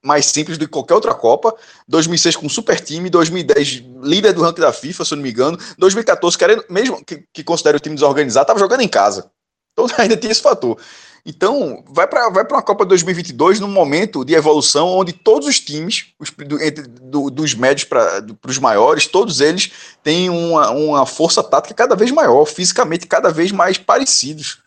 mais 0.02 0.28
simples 0.28 0.58
do 0.58 0.66
que 0.66 0.72
qualquer 0.72 0.94
outra 0.94 1.14
Copa. 1.14 1.54
2006 1.88 2.38
com 2.38 2.46
um 2.46 2.50
super 2.50 2.80
time, 2.80 3.10
2010 3.10 3.84
líder 4.02 4.34
do 4.34 4.42
ranking 4.42 4.62
da 4.62 4.72
FIFA, 4.72 5.04
se 5.04 5.14
eu 5.14 5.18
não 5.18 5.24
me 5.24 5.30
engano. 5.32 5.58
2014, 5.78 6.38
querendo, 6.38 6.64
mesmo 6.70 7.04
que, 7.04 7.26
que 7.34 7.44
considere 7.44 7.76
o 7.76 7.80
time 7.80 7.96
desorganizado, 7.96 8.44
estava 8.44 8.60
jogando 8.60 8.82
em 8.82 8.88
casa. 8.88 9.30
Então 9.76 9.88
ainda 10.00 10.16
tem 10.16 10.32
esse 10.32 10.42
fator. 10.42 10.80
Então, 11.28 11.84
vai 11.88 12.08
para 12.08 12.30
vai 12.30 12.46
uma 12.48 12.62
Copa 12.62 12.86
2022 12.86 13.60
num 13.60 13.68
momento 13.68 14.24
de 14.24 14.36
evolução 14.36 14.90
onde 14.90 15.12
todos 15.12 15.48
os 15.48 15.60
times, 15.60 16.14
os, 16.20 16.30
do, 16.30 16.62
entre, 16.62 16.84
do, 16.84 17.32
dos 17.32 17.56
médios 17.56 17.84
para 17.84 18.24
os 18.48 18.60
maiores, 18.60 19.08
todos 19.08 19.42
eles 19.42 19.72
têm 20.04 20.30
uma, 20.30 20.70
uma 20.70 21.06
força 21.06 21.42
tática 21.42 21.74
cada 21.74 21.96
vez 21.96 22.12
maior, 22.12 22.46
fisicamente 22.46 23.08
cada 23.08 23.32
vez 23.32 23.52
mais 23.52 23.76
parecidos. 23.76 24.60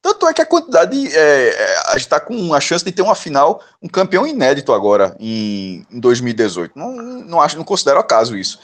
Tanto 0.00 0.28
é 0.28 0.34
que 0.34 0.42
a 0.42 0.46
quantidade. 0.46 1.08
É, 1.16 1.48
é, 1.48 1.78
a 1.86 1.92
gente 1.92 2.02
está 2.02 2.20
com 2.20 2.54
a 2.54 2.60
chance 2.60 2.84
de 2.84 2.92
ter 2.92 3.02
uma 3.02 3.16
final, 3.16 3.60
um 3.82 3.88
campeão 3.88 4.24
inédito 4.24 4.72
agora 4.72 5.16
em, 5.18 5.84
em 5.90 5.98
2018. 5.98 6.78
Não, 6.78 6.92
não 6.92 7.40
acho, 7.40 7.56
não 7.56 7.64
considero 7.64 7.98
acaso 7.98 8.36
isso. 8.36 8.60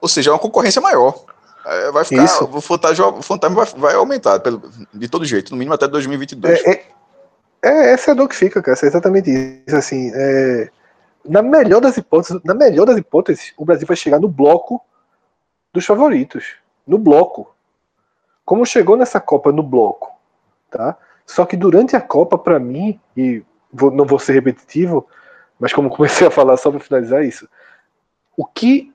Ou 0.00 0.08
seja, 0.08 0.30
é 0.30 0.32
uma 0.32 0.38
concorrência 0.38 0.80
maior. 0.80 1.24
É, 1.64 1.90
vai 1.90 2.04
ficar. 2.04 2.24
Isso. 2.24 2.44
O 2.44 2.60
fantasma, 2.60 3.06
o 3.08 3.22
fantasma 3.22 3.64
vai, 3.64 3.74
vai 3.80 3.94
aumentar, 3.94 4.40
pelo, 4.40 4.62
de 4.92 5.08
todo 5.08 5.24
jeito, 5.24 5.50
no 5.52 5.56
mínimo 5.56 5.74
até 5.74 5.86
2022. 5.86 6.60
É, 6.64 6.70
é, 6.70 6.84
é, 7.62 7.92
essa 7.92 8.10
é 8.10 8.12
a 8.12 8.14
dor 8.14 8.28
que 8.28 8.36
fica, 8.36 8.60
cara. 8.62 8.78
É 8.82 8.86
exatamente 8.86 9.30
isso. 9.66 9.76
Assim, 9.76 10.10
é, 10.14 10.70
na 11.24 11.42
melhor 11.42 11.80
das 11.80 11.96
hipóteses, 11.96 12.40
na 12.44 12.54
melhor 12.54 12.84
das 12.84 12.96
hipóteses, 12.96 13.52
o 13.56 13.64
Brasil 13.64 13.86
vai 13.86 13.96
chegar 13.96 14.18
no 14.18 14.28
bloco 14.28 14.80
dos 15.72 15.86
favoritos. 15.86 16.56
No 16.86 16.98
bloco. 16.98 17.54
Como 18.44 18.66
chegou 18.66 18.96
nessa 18.96 19.20
Copa 19.20 19.52
no 19.52 19.62
bloco, 19.62 20.10
tá? 20.70 20.96
Só 21.24 21.46
que 21.46 21.56
durante 21.56 21.94
a 21.94 22.00
Copa, 22.00 22.36
para 22.36 22.58
mim, 22.58 23.00
e 23.16 23.42
vou- 23.72 23.90
não 23.92 24.04
vou 24.04 24.18
ser 24.18 24.32
repetitivo, 24.32 25.06
mas 25.60 25.72
como 25.72 25.88
comecei 25.88 26.26
a 26.26 26.30
falar 26.30 26.56
só 26.56 26.70
para 26.70 26.80
finalizar 26.80 27.24
isso, 27.24 27.48
o 28.36 28.44
que 28.44 28.91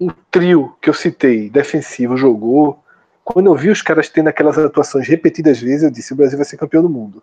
o 0.00 0.10
trio 0.30 0.74
que 0.80 0.88
eu 0.88 0.94
citei, 0.94 1.50
defensivo, 1.50 2.16
jogou, 2.16 2.82
quando 3.22 3.46
eu 3.46 3.54
vi 3.54 3.68
os 3.68 3.82
caras 3.82 4.08
tendo 4.08 4.28
aquelas 4.28 4.58
atuações 4.58 5.06
repetidas 5.06 5.60
vezes, 5.60 5.82
eu 5.82 5.90
disse: 5.90 6.14
o 6.14 6.16
Brasil 6.16 6.38
vai 6.38 6.46
ser 6.46 6.56
campeão 6.56 6.82
do 6.82 6.88
mundo. 6.88 7.22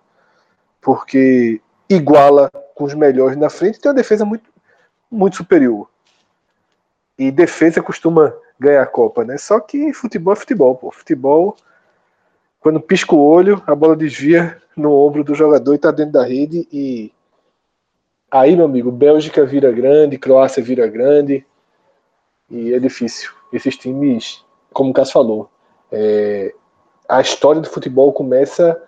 Porque 0.79 1.59
iguala 1.89 2.51
com 2.75 2.83
os 2.83 2.93
melhores 2.93 3.35
na 3.35 3.49
frente, 3.49 3.79
tem 3.79 3.89
uma 3.89 3.95
defesa 3.95 4.23
muito. 4.23 4.49
muito 5.11 5.37
superior. 5.37 5.89
E 7.17 7.31
defesa 7.31 7.81
costuma 7.81 8.31
ganhar 8.59 8.83
a 8.83 8.87
Copa, 8.87 9.23
né? 9.25 9.37
Só 9.39 9.59
que 9.59 9.91
futebol 9.91 10.33
é 10.33 10.35
futebol, 10.35 10.75
pô. 10.75 10.91
Futebol, 10.91 11.57
quando 12.59 12.79
pisca 12.79 13.15
o 13.15 13.19
olho, 13.19 13.61
a 13.65 13.73
bola 13.73 13.95
desvia 13.95 14.61
no 14.75 14.93
ombro 14.93 15.23
do 15.23 15.33
jogador 15.33 15.73
e 15.73 15.79
tá 15.79 15.89
dentro 15.89 16.13
da 16.13 16.23
rede. 16.23 16.67
E 16.71 17.11
aí, 18.29 18.55
meu 18.55 18.65
amigo, 18.65 18.91
Bélgica 18.91 19.43
vira 19.45 19.71
grande, 19.71 20.19
Croácia 20.19 20.61
vira 20.61 20.85
grande. 20.85 21.43
E 22.49 22.73
é 22.73 22.79
difícil. 22.79 23.31
Esses 23.51 23.77
times, 23.77 24.43
como 24.73 24.91
o 24.91 24.93
Cássio 24.93 25.13
falou, 25.13 25.49
é, 25.91 26.53
a 27.07 27.21
história 27.21 27.61
do 27.61 27.69
futebol 27.69 28.11
começa 28.11 28.81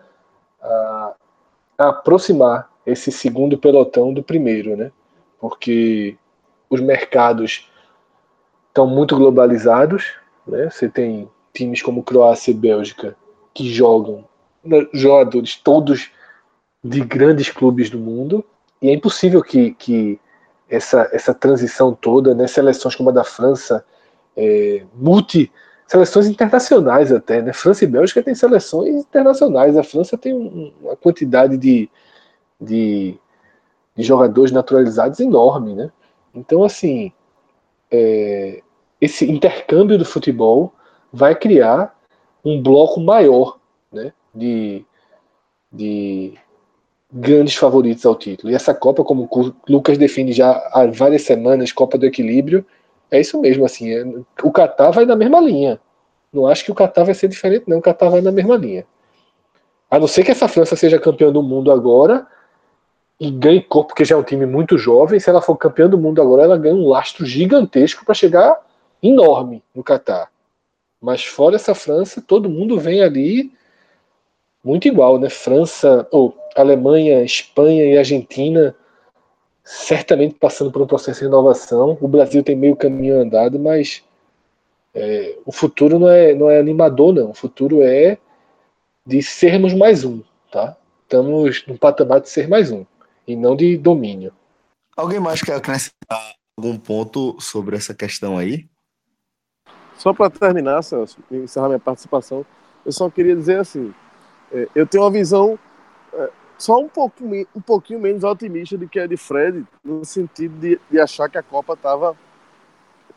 a, 0.62 1.16
a 1.78 1.90
aproximar 1.90 2.70
esse 2.86 3.12
segundo 3.12 3.58
pelotão 3.58 4.14
do 4.14 4.24
primeiro, 4.24 4.76
né? 4.76 4.92
Porque 5.40 6.18
os 6.70 6.82
mercados 6.82 7.70
estão 8.68 8.88
muito 8.88 9.16
globalizados, 9.16 10.14
né? 10.46 10.70
Você 10.70 10.90
tem 10.90 11.30
times 11.54 11.82
como 11.82 12.04
Croácia 12.04 12.52
e 12.52 12.54
Bélgica 12.54 13.16
que 13.54 13.72
jogam 13.72 14.26
né, 14.64 14.88
jogadores 14.94 15.56
todos 15.56 16.12
de 16.84 17.02
grandes 17.02 17.50
clubes 17.50 17.90
do 17.90 18.00
mundo 18.00 18.44
e 18.82 18.90
é 18.90 18.94
impossível 18.94 19.42
que, 19.42 19.72
que 19.72 20.20
essa, 20.70 21.10
essa 21.12 21.34
transição 21.34 21.94
toda, 21.94 22.34
né? 22.36 22.48
Seleções 22.48 22.96
como 22.96 23.10
a 23.10 23.14
da 23.14 23.24
França, 23.24 23.84
é, 24.36 24.84
multi 24.94 25.52
seleções 25.90 26.28
internacionais 26.28 27.12
até, 27.12 27.42
né? 27.42 27.52
França 27.52 27.84
e 27.84 27.88
Bélgica 27.88 28.22
têm 28.22 28.36
seleções 28.36 28.96
internacionais. 28.96 29.76
A 29.76 29.84
França 29.84 30.16
tem 30.16 30.34
um, 30.34 30.72
uma 30.82 30.96
quantidade 30.96 31.58
de, 31.58 31.90
de, 32.62 33.20
de, 33.96 34.04
jogadores 34.04 34.52
naturalizados 34.52 35.20
enorme, 35.20 35.74
né? 35.74 35.92
Então, 36.34 36.64
assim, 36.64 37.12
é, 37.90 38.62
esse 39.02 39.30
intercâmbio 39.30 39.98
do 39.98 40.06
futebol 40.06 40.72
vai 41.12 41.34
criar 41.34 41.98
um 42.46 42.62
bloco 42.62 43.00
maior, 43.00 43.58
né? 43.92 44.14
De, 44.34 44.86
de 45.72 46.38
grandes 47.12 47.56
favoritos 47.56 48.06
ao 48.06 48.16
título. 48.16 48.52
E 48.52 48.56
essa 48.56 48.74
Copa, 48.74 49.04
como 49.04 49.28
o 49.32 49.54
Lucas 49.68 49.98
define 49.98 50.32
já 50.32 50.52
há 50.72 50.86
várias 50.88 51.24
semanas, 51.24 51.72
Copa 51.72 51.98
do 51.98 52.06
Equilíbrio, 52.06 52.66
é 53.10 53.20
isso 53.20 53.40
mesmo, 53.40 53.66
assim. 53.66 53.92
É, 53.92 54.06
o 54.44 54.52
Qatar 54.52 54.92
vai 54.92 55.06
na 55.06 55.16
mesma 55.16 55.40
linha. 55.40 55.80
Não 56.32 56.46
acho 56.46 56.64
que 56.64 56.72
o 56.72 56.76
Qatar 56.76 57.06
vai 57.06 57.16
ser 57.16 57.28
diferente, 57.28 57.66
não. 57.68 57.80
O 57.80 57.82
Qatar 57.82 58.12
vai 58.12 58.22
na 58.22 58.32
mesma 58.32 58.56
linha. 58.56 58.86
A 59.90 59.98
não 59.98 60.08
ser 60.08 60.24
que 60.24 60.32
essa 60.32 60.48
França 60.48 60.76
seja 60.76 61.00
campeã 61.00 61.32
do 61.32 61.42
mundo 61.42 61.72
agora 61.72 62.28
e 63.20 63.32
ganhe 63.32 63.62
corpo, 63.62 63.90
porque 63.90 64.06
já 64.06 64.16
é 64.16 64.18
um 64.18 64.24
time 64.24 64.46
muito 64.46 64.78
jovem. 64.78 65.20
Se 65.20 65.30
ela 65.30 65.42
for 65.42 65.58
campeã 65.58 65.90
do 65.90 65.98
mundo 65.98 66.22
agora, 66.22 66.44
ela 66.44 66.58
ganha 66.58 66.76
um 66.76 66.88
lastro 66.88 67.26
gigantesco 67.26 68.06
para 68.06 68.14
chegar 68.14 68.56
enorme 69.02 69.64
no 69.74 69.84
Qatar. 69.84 70.30
Mas 71.02 71.26
fora 71.26 71.56
essa 71.56 71.74
França, 71.74 72.22
todo 72.22 72.50
mundo 72.50 72.80
vem 72.80 73.02
ali 73.02 73.52
muito 74.64 74.88
igual, 74.88 75.20
né? 75.20 75.30
França, 75.30 76.08
ou 76.12 76.36
Alemanha, 76.56 77.24
Espanha 77.24 77.86
e 77.86 77.98
Argentina 77.98 78.76
certamente 79.64 80.34
passando 80.34 80.72
por 80.72 80.82
um 80.82 80.88
processo 80.88 81.20
de 81.20 81.26
renovação. 81.26 81.96
O 82.02 82.08
Brasil 82.08 82.44
tem 82.44 82.56
meio 82.56 82.76
caminho 82.76 83.22
andado, 83.22 83.60
mas 83.60 84.04
é, 84.96 85.38
o 85.46 85.52
futuro 85.52 86.00
não 86.00 86.10
é, 86.10 86.34
não 86.34 86.50
é 86.50 86.60
animador, 86.60 87.14
não. 87.14 87.30
O 87.30 87.36
futuro 87.36 87.84
é 87.84 88.18
de 89.06 89.22
sermos 89.22 89.76
mais 89.76 90.04
um, 90.04 90.24
tá? 90.52 90.76
Estamos 91.04 91.66
no 91.68 91.78
patamar 91.78 92.20
de 92.20 92.30
ser 92.30 92.48
mais 92.48 92.72
um 92.72 92.84
e 93.28 93.36
não 93.36 93.56
de 93.56 93.78
domínio. 93.78 94.34
Alguém 94.98 95.20
mais 95.20 95.42
quer 95.42 95.56
acrescentar 95.56 96.34
algum 96.58 96.76
ponto 96.78 97.40
sobre 97.40 97.76
essa 97.76 97.94
questão 97.94 98.40
aí? 98.40 98.68
Só 99.98 100.14
para 100.14 100.32
terminar, 100.32 100.82
Celso, 100.82 101.20
encerrar 101.30 101.68
minha 101.68 101.80
participação, 101.80 102.44
eu 102.84 102.92
só 102.92 103.08
queria 103.08 103.36
dizer 103.36 103.60
assim: 103.60 103.94
eu 104.76 104.86
tenho 104.86 105.04
uma 105.04 105.12
visão 105.12 105.58
é, 106.14 106.30
só 106.58 106.78
um 106.78 106.88
pouquinho, 106.88 107.48
um 107.56 107.62
pouquinho 107.62 108.00
menos 108.00 108.24
otimista 108.24 108.78
do 108.78 108.88
que 108.88 109.00
a 109.00 109.08
de 109.08 109.18
Fred, 109.18 109.66
no 109.84 110.04
sentido 110.04 110.60
de, 110.60 110.80
de 110.90 111.00
achar 111.00 111.30
que 111.30 111.38
a 111.38 111.44
Copa 111.44 111.74
estava 111.74 112.16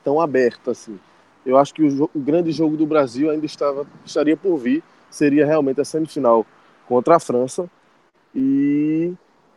tão 0.04 0.20
aberta 0.20 0.70
assim. 0.70 0.98
Eu 1.44 1.59
acho 1.59 1.74
que 1.74 1.82
o, 1.82 2.10
o, 2.14 2.20
grande 2.20 2.52
jogo 2.52 2.76
do 2.76 2.86
Brasil 2.86 3.30
ainda 3.30 3.46
estava, 3.46 3.86
estaria 4.04 4.36
por 4.36 4.56
vir, 4.59 4.82
seria 5.10 5.44
realmente 5.44 5.80
a 5.80 5.84
semifinal 5.84 6.46
contra 6.86 7.16
a 7.16 7.20
França. 7.20 7.68
E 8.34 9.12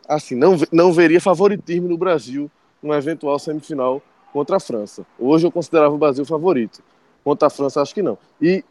assim, 0.08 0.34
não, 0.34 0.56
não 0.72 0.92
veria 0.92 1.20
favoritismo 1.20 1.88
no 1.88 1.96
Brasil 1.96 2.50
numa 2.82 2.96
eventual 2.96 3.38
semifinal 3.38 4.02
contra 4.32 4.56
a 4.56 4.60
França. 4.60 5.06
Hoje 5.18 5.46
eu 5.46 5.52
considerava 5.52 5.94
o 5.94 5.98
Brasil 5.98 6.24
favorito. 6.24 6.82
Contra 7.22 7.46
a 7.46 7.50
França, 7.50 7.80
acho 7.80 7.94
que 7.94 8.02
não. 8.02 8.18
E, 8.40 8.64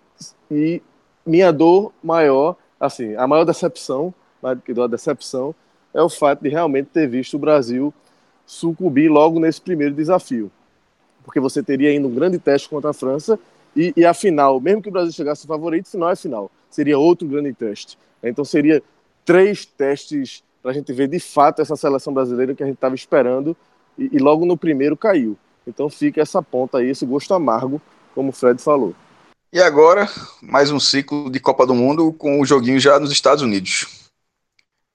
e 0.51 0.81
minha 1.25 1.51
dor 1.51 1.91
maior, 2.03 2.55
assim, 2.79 3.15
a 3.15 3.27
maior 3.27 3.43
decepção 3.43 4.13
mais 4.45 4.57
do 4.57 4.63
que 4.63 4.73
da 4.73 4.85
decepção, 4.85 5.55
é 5.91 6.01
o 6.01 6.09
fato 6.09 6.43
de 6.43 6.49
realmente 6.49 6.89
ter 6.93 7.07
visto 7.07 7.35
o 7.35 7.39
Brasil 7.39 7.91
sucumbir 8.45 9.09
logo 9.09 9.39
nesse 9.39 9.59
primeiro 9.59 9.95
desafio. 9.95 10.51
Porque 11.23 11.39
você 11.39 11.63
teria 11.63 11.89
ainda 11.89 12.07
um 12.07 12.13
grande 12.13 12.37
teste 12.37 12.69
contra 12.69 12.91
a 12.91 12.93
França 12.93 13.39
e, 13.75 13.91
e 13.97 14.05
a 14.05 14.13
final, 14.13 14.59
mesmo 14.61 14.83
que 14.83 14.89
o 14.89 14.91
Brasil 14.91 15.11
chegasse 15.11 15.47
favorito, 15.47 15.89
final 15.89 16.11
é 16.11 16.15
final. 16.15 16.51
Seria 16.69 16.99
outro 16.99 17.27
grande 17.27 17.53
teste. 17.53 17.97
Então 18.21 18.45
seria 18.45 18.83
três 19.23 19.65
testes 19.65 20.43
para 20.61 20.71
a 20.71 20.73
gente 20.73 20.93
ver 20.93 21.07
de 21.07 21.19
fato 21.19 21.61
essa 21.61 21.75
seleção 21.75 22.13
brasileira 22.13 22.53
que 22.53 22.61
a 22.61 22.65
gente 22.65 22.75
estava 22.75 22.93
esperando 22.93 23.57
e, 23.97 24.09
e, 24.11 24.19
logo 24.19 24.45
no 24.45 24.55
primeiro 24.55 24.95
caiu. 24.95 25.35
Então 25.65 25.89
fica 25.89 26.21
essa 26.21 26.41
ponta 26.41 26.77
aí, 26.77 26.89
esse 26.89 27.05
gosto 27.05 27.33
amargo, 27.33 27.81
como 28.13 28.29
o 28.29 28.31
Fred 28.31 28.61
falou. 28.61 28.93
E 29.55 29.61
agora, 29.61 30.09
mais 30.41 30.69
um 30.69 30.81
ciclo 30.81 31.31
de 31.31 31.39
Copa 31.39 31.65
do 31.65 31.73
Mundo 31.73 32.11
com 32.11 32.41
o 32.41 32.45
joguinho 32.45 32.77
já 32.77 32.99
nos 32.99 33.09
Estados 33.09 33.41
Unidos. 33.41 33.87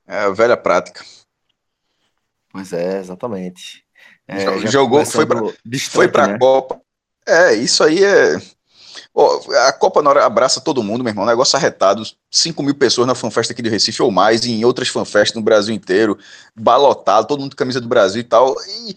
É 0.07 0.19
a 0.19 0.29
velha 0.29 0.55
prática. 0.55 1.03
Pois 2.53 2.71
é, 2.71 2.99
exatamente. 3.01 3.83
É, 4.29 4.67
Jogou, 4.67 5.07
foi 5.07 5.25
para 5.25 5.41
foi 5.89 6.09
para 6.09 6.27
né? 6.27 6.39
Copa. 6.39 6.79
É, 7.27 7.55
isso 7.55 7.83
aí 7.83 8.05
é. 8.05 8.39
Oh, 9.15 9.41
a 9.67 9.73
Copa 9.73 10.03
na 10.03 10.11
hora 10.11 10.27
abraça 10.27 10.61
todo 10.61 10.83
mundo, 10.83 11.03
meu 11.03 11.11
irmão. 11.11 11.25
Negócio 11.25 11.57
arretado. 11.57 12.03
5 12.31 12.63
mil 12.63 12.75
pessoas 12.75 13.07
na 13.07 13.15
fanfesta 13.15 13.55
aqui 13.55 13.63
de 13.63 13.71
Recife 13.71 14.03
ou 14.03 14.11
mais, 14.11 14.45
e 14.45 14.53
em 14.53 14.65
outras 14.67 14.89
fanfestas 14.89 15.37
no 15.37 15.43
Brasil 15.43 15.75
inteiro. 15.75 16.19
Balotado, 16.55 17.29
todo 17.29 17.41
mundo 17.41 17.53
com 17.53 17.57
camisa 17.57 17.81
do 17.81 17.89
Brasil 17.89 18.21
e 18.21 18.25
tal. 18.25 18.55
E 18.69 18.95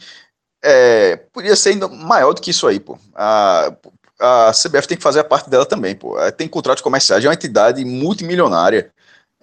é, 0.62 1.16
podia 1.16 1.56
ser 1.56 1.70
ainda 1.70 1.88
maior 1.88 2.34
do 2.34 2.42
que 2.42 2.52
isso 2.52 2.68
aí, 2.68 2.82
pô. 2.82 3.00
A, 3.16 3.74
a 4.20 4.52
CBF 4.52 4.88
tem 4.88 4.98
que 4.98 5.04
fazer 5.04 5.20
a 5.20 5.24
parte 5.24 5.50
dela 5.50 5.66
também, 5.66 5.96
pô. 5.96 6.20
É, 6.20 6.32
tem 6.32 6.48
contratos 6.48 6.82
comerciais, 6.82 7.24
é 7.24 7.28
uma 7.28 7.34
entidade 7.34 7.84
multimilionária. 7.84 8.92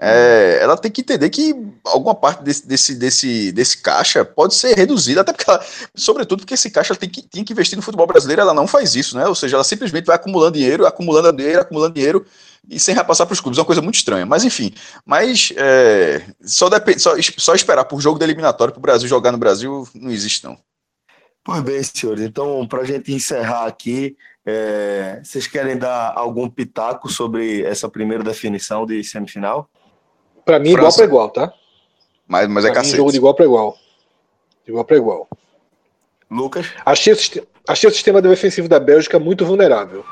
É, 0.03 0.59
ela 0.63 0.79
tem 0.79 0.91
que 0.91 1.03
entender 1.03 1.29
que 1.29 1.55
alguma 1.85 2.15
parte 2.15 2.43
desse, 2.43 2.67
desse, 2.67 2.95
desse, 2.95 3.53
desse 3.53 3.83
caixa 3.83 4.25
pode 4.25 4.55
ser 4.55 4.75
reduzida, 4.75 5.21
até 5.21 5.31
porque 5.31 5.49
ela, 5.49 5.63
sobretudo 5.95 6.41
porque 6.41 6.55
esse 6.55 6.71
caixa 6.71 6.97
tem 6.97 7.07
que, 7.07 7.21
tem 7.21 7.45
que 7.45 7.53
investir 7.53 7.77
no 7.77 7.83
futebol 7.83 8.07
brasileiro, 8.07 8.41
ela 8.41 8.55
não 8.55 8.67
faz 8.67 8.95
isso, 8.95 9.15
né? 9.15 9.27
Ou 9.27 9.35
seja, 9.35 9.57
ela 9.57 9.65
simplesmente 9.65 10.07
vai 10.07 10.17
acumulando 10.17 10.57
dinheiro, 10.57 10.87
acumulando 10.87 11.37
dinheiro, 11.37 11.61
acumulando 11.61 11.93
dinheiro 11.93 12.25
e 12.67 12.81
sem 12.81 12.95
repassar 12.95 13.27
para 13.27 13.35
os 13.35 13.41
clubes. 13.41 13.59
É 13.59 13.61
uma 13.61 13.67
coisa 13.67 13.83
muito 13.83 13.97
estranha. 13.97 14.25
Mas 14.25 14.43
enfim, 14.43 14.73
mas 15.05 15.53
é, 15.55 16.23
só, 16.41 16.71
depende, 16.71 17.01
só, 17.01 17.13
só 17.37 17.55
esperar 17.55 17.85
por 17.85 18.01
jogo 18.01 18.19
de 18.19 18.25
eliminatório 18.25 18.73
para 18.73 18.79
o 18.79 18.83
Brasil 18.83 19.07
jogar 19.07 19.33
no 19.33 19.39
Brasil 19.39 19.87
não 19.95 20.11
existe, 20.11 20.45
não. 20.45 20.57
Pois 21.45 21.63
bem, 21.63 21.83
senhores. 21.83 22.25
Então, 22.25 22.67
para 22.67 22.83
a 22.83 22.85
gente 22.85 23.13
encerrar 23.13 23.67
aqui, 23.67 24.17
é, 24.45 25.21
vocês 25.23 25.47
querem 25.47 25.77
dar 25.77 26.13
algum 26.17 26.49
pitaco 26.49 27.09
sobre 27.09 27.63
essa 27.65 27.89
primeira 27.89 28.25
definição 28.25 28.87
de 28.87 29.03
semifinal? 29.05 29.69
Pra 30.45 30.59
mim, 30.59 30.73
França. 30.73 30.79
igual 30.79 30.95
para 30.95 31.05
igual, 31.05 31.31
tá? 31.31 31.55
Mas, 32.27 32.49
mas 32.49 32.65
é 32.65 32.73
cacete. 32.73 32.97
jogo 32.97 33.11
de 33.11 33.19
igual 33.19 33.35
para 33.35 33.45
igual. 33.45 33.77
De 34.65 34.71
igual 34.71 34.85
para 34.85 34.97
igual. 34.97 35.29
Lucas? 36.31 36.67
Achei 36.85 37.13
o, 37.13 37.17
achei 37.67 37.91
o 37.91 37.93
sistema 37.93 38.23
defensivo 38.23 38.69
da 38.69 38.79
Bélgica 38.79 39.19
muito 39.19 39.45
vulnerável. 39.45 40.05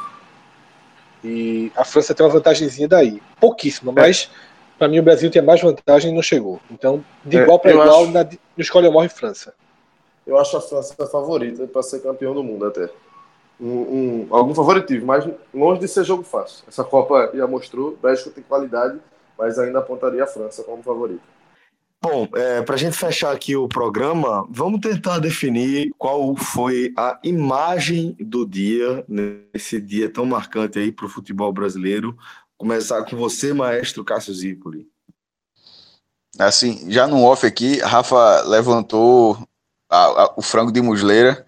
E 1.22 1.72
a 1.76 1.84
França 1.84 2.14
tem 2.14 2.24
uma 2.24 2.32
vantagemzinha 2.32 2.88
daí. 2.88 3.22
Pouquíssima, 3.40 3.92
mas 3.92 4.30
para 4.78 4.88
mim 4.88 4.98
o 4.98 5.02
Brasil 5.02 5.30
tem 5.30 5.42
mais 5.42 5.60
vantagem 5.60 6.10
e 6.10 6.14
não 6.14 6.22
chegou. 6.22 6.60
Então, 6.70 7.04
de 7.24 7.38
é, 7.38 7.42
igual 7.42 7.58
para 7.58 7.72
igual, 7.72 8.02
acho... 8.02 8.12
na, 8.12 8.24
no 8.24 8.62
escolha 8.62 8.90
morre 8.90 9.08
França. 9.08 9.54
Eu 10.26 10.38
acho 10.38 10.56
a 10.56 10.60
França 10.60 10.94
a 10.98 11.06
favorita 11.06 11.66
para 11.66 11.82
ser 11.82 12.00
campeão 12.00 12.34
do 12.34 12.44
mundo 12.44 12.66
até. 12.66 12.88
Um, 13.60 13.66
um, 13.66 14.26
algum 14.30 14.54
favoritivo, 14.54 15.04
mas 15.04 15.28
longe 15.52 15.80
de 15.80 15.88
ser 15.88 16.04
jogo 16.04 16.22
fácil. 16.22 16.64
Essa 16.68 16.84
Copa 16.84 17.32
já 17.34 17.46
mostrou, 17.46 17.98
Bélgica 18.00 18.30
tem 18.30 18.44
qualidade 18.44 19.00
mas 19.38 19.58
ainda 19.58 19.78
apontaria 19.78 20.24
a 20.24 20.26
França 20.26 20.64
como 20.64 20.82
favorita. 20.82 21.22
Bom, 22.02 22.28
é, 22.34 22.62
para 22.62 22.74
a 22.74 22.78
gente 22.78 22.96
fechar 22.96 23.32
aqui 23.32 23.56
o 23.56 23.68
programa, 23.68 24.46
vamos 24.50 24.80
tentar 24.80 25.18
definir 25.18 25.90
qual 25.96 26.34
foi 26.36 26.92
a 26.96 27.18
imagem 27.22 28.16
do 28.20 28.46
dia, 28.46 29.04
nesse 29.08 29.80
dia 29.80 30.08
tão 30.08 30.24
marcante 30.24 30.78
aí 30.78 30.92
para 30.92 31.06
o 31.06 31.08
futebol 31.08 31.52
brasileiro. 31.52 32.16
Começar 32.56 33.04
com 33.04 33.16
você, 33.16 33.52
maestro 33.52 34.04
Cássio 34.04 34.34
Zipoli. 34.34 34.88
Assim, 36.38 36.90
já 36.90 37.06
no 37.06 37.24
off 37.24 37.44
aqui, 37.44 37.78
Rafa 37.80 38.42
levantou 38.42 39.36
a, 39.90 40.22
a, 40.22 40.34
o 40.36 40.42
frango 40.42 40.70
de 40.70 40.80
musleira. 40.80 41.44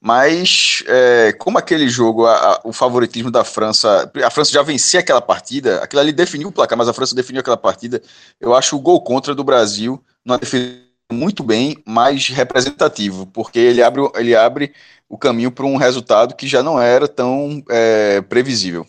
Mas, 0.00 0.84
é, 0.86 1.32
como 1.32 1.58
aquele 1.58 1.88
jogo, 1.88 2.24
a, 2.26 2.60
o 2.64 2.72
favoritismo 2.72 3.30
da 3.30 3.42
França, 3.42 4.10
a 4.24 4.30
França 4.30 4.52
já 4.52 4.62
vencia 4.62 5.00
aquela 5.00 5.20
partida, 5.20 5.82
aquilo 5.82 6.00
ali 6.00 6.12
definiu 6.12 6.48
o 6.48 6.52
placar, 6.52 6.78
mas 6.78 6.88
a 6.88 6.92
França 6.92 7.16
definiu 7.16 7.40
aquela 7.40 7.56
partida. 7.56 8.00
Eu 8.40 8.54
acho 8.54 8.76
o 8.76 8.80
gol 8.80 9.02
contra 9.02 9.34
do 9.34 9.42
Brasil 9.42 10.02
numa 10.24 10.38
defesa 10.38 10.88
muito 11.10 11.42
bem, 11.42 11.82
mais 11.86 12.28
representativo, 12.28 13.26
porque 13.26 13.58
ele 13.58 13.82
abre, 13.82 14.02
ele 14.14 14.36
abre 14.36 14.72
o 15.08 15.16
caminho 15.16 15.50
para 15.50 15.64
um 15.64 15.76
resultado 15.76 16.36
que 16.36 16.46
já 16.46 16.62
não 16.62 16.80
era 16.80 17.08
tão 17.08 17.62
é, 17.70 18.20
previsível. 18.20 18.86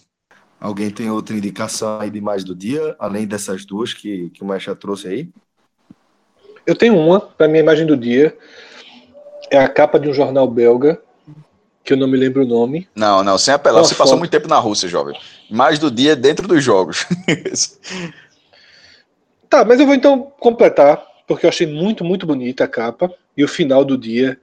Alguém 0.59 0.91
tem 0.91 1.09
outra 1.09 1.35
indicação 1.35 2.01
aí 2.01 2.09
de 2.09 2.19
mais 2.19 2.43
do 2.43 2.53
dia, 2.53 2.95
além 2.99 3.25
dessas 3.25 3.63
duas 3.63 3.93
que, 3.93 4.29
que 4.31 4.43
o 4.43 4.45
Maestro 4.45 4.75
trouxe 4.75 5.07
aí? 5.07 5.29
Eu 6.65 6.75
tenho 6.75 6.97
uma, 6.97 7.21
para 7.21 7.47
minha 7.47 7.61
imagem 7.61 7.85
do 7.85 7.95
dia. 7.95 8.37
É 9.51 9.57
a 9.57 9.67
capa 9.67 9.99
de 9.99 10.09
um 10.09 10.13
jornal 10.13 10.47
belga, 10.47 11.01
que 11.83 11.93
eu 11.93 11.97
não 11.97 12.07
me 12.07 12.17
lembro 12.17 12.43
o 12.43 12.47
nome. 12.47 12.87
Não, 12.95 13.23
não, 13.23 13.37
sem 13.37 13.53
apelar. 13.53 13.83
Você 13.83 13.95
foto. 13.95 14.05
passou 14.05 14.17
muito 14.17 14.31
tempo 14.31 14.47
na 14.47 14.59
Rússia, 14.59 14.87
jovem. 14.87 15.19
Mais 15.49 15.79
do 15.79 15.89
dia 15.89 16.15
dentro 16.15 16.47
dos 16.47 16.63
jogos. 16.63 17.07
tá, 19.49 19.65
mas 19.65 19.79
eu 19.79 19.85
vou 19.85 19.95
então 19.95 20.31
completar, 20.39 21.03
porque 21.27 21.45
eu 21.45 21.49
achei 21.49 21.65
muito, 21.65 22.03
muito 22.03 22.25
bonita 22.25 22.63
a 22.63 22.67
capa. 22.67 23.11
E 23.35 23.43
o 23.43 23.47
final 23.47 23.83
do 23.83 23.97
dia 23.97 24.39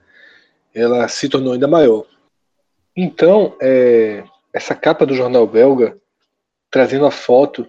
ela 0.75 1.09
se 1.09 1.29
tornou 1.29 1.53
ainda 1.53 1.67
maior. 1.67 2.05
Então, 2.95 3.57
é, 3.61 4.25
essa 4.53 4.75
capa 4.75 5.07
do 5.07 5.15
jornal 5.15 5.47
belga 5.47 5.97
trazendo 6.71 7.07
a 7.07 7.11
foto 7.11 7.67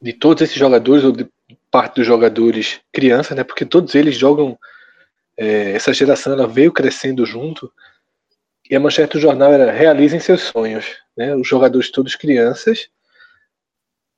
de 0.00 0.12
todos 0.12 0.42
esses 0.42 0.56
jogadores, 0.56 1.04
ou 1.04 1.12
de 1.12 1.28
parte 1.70 1.96
dos 1.96 2.06
jogadores 2.06 2.80
crianças, 2.92 3.36
né? 3.36 3.44
Porque 3.44 3.64
todos 3.64 3.94
eles 3.94 4.16
jogam. 4.16 4.58
É, 5.36 5.72
essa 5.72 5.92
geração 5.92 6.32
ela 6.32 6.46
veio 6.46 6.72
crescendo 6.72 7.24
junto. 7.26 7.72
E 8.68 8.74
a 8.74 8.80
manchete 8.80 9.14
do 9.14 9.20
jornal 9.20 9.52
era 9.52 9.70
Realizem 9.70 10.20
seus 10.20 10.42
sonhos. 10.42 10.86
Né? 11.16 11.34
Os 11.34 11.46
jogadores 11.46 11.90
todos 11.90 12.14
crianças. 12.14 12.88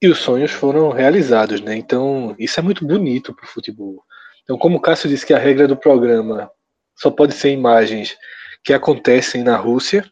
E 0.01 0.09
os 0.09 0.19
sonhos 0.19 0.51
foram 0.51 0.91
realizados. 0.91 1.61
Né? 1.61 1.77
Então, 1.77 2.35
isso 2.39 2.59
é 2.59 2.63
muito 2.63 2.87
bonito 2.87 3.35
para 3.35 3.45
o 3.45 3.49
futebol. 3.49 4.03
Então, 4.43 4.57
como 4.57 4.79
o 4.79 4.81
Cássio 4.81 5.09
disse 5.09 5.27
que 5.27 5.35
a 5.35 5.39
regra 5.39 5.69
do 5.69 5.77
programa 5.77 6.51
só 6.97 7.11
pode 7.11 7.35
ser 7.35 7.51
imagens 7.51 8.17
que 8.65 8.73
acontecem 8.73 9.43
na 9.43 9.57
Rússia, 9.57 10.11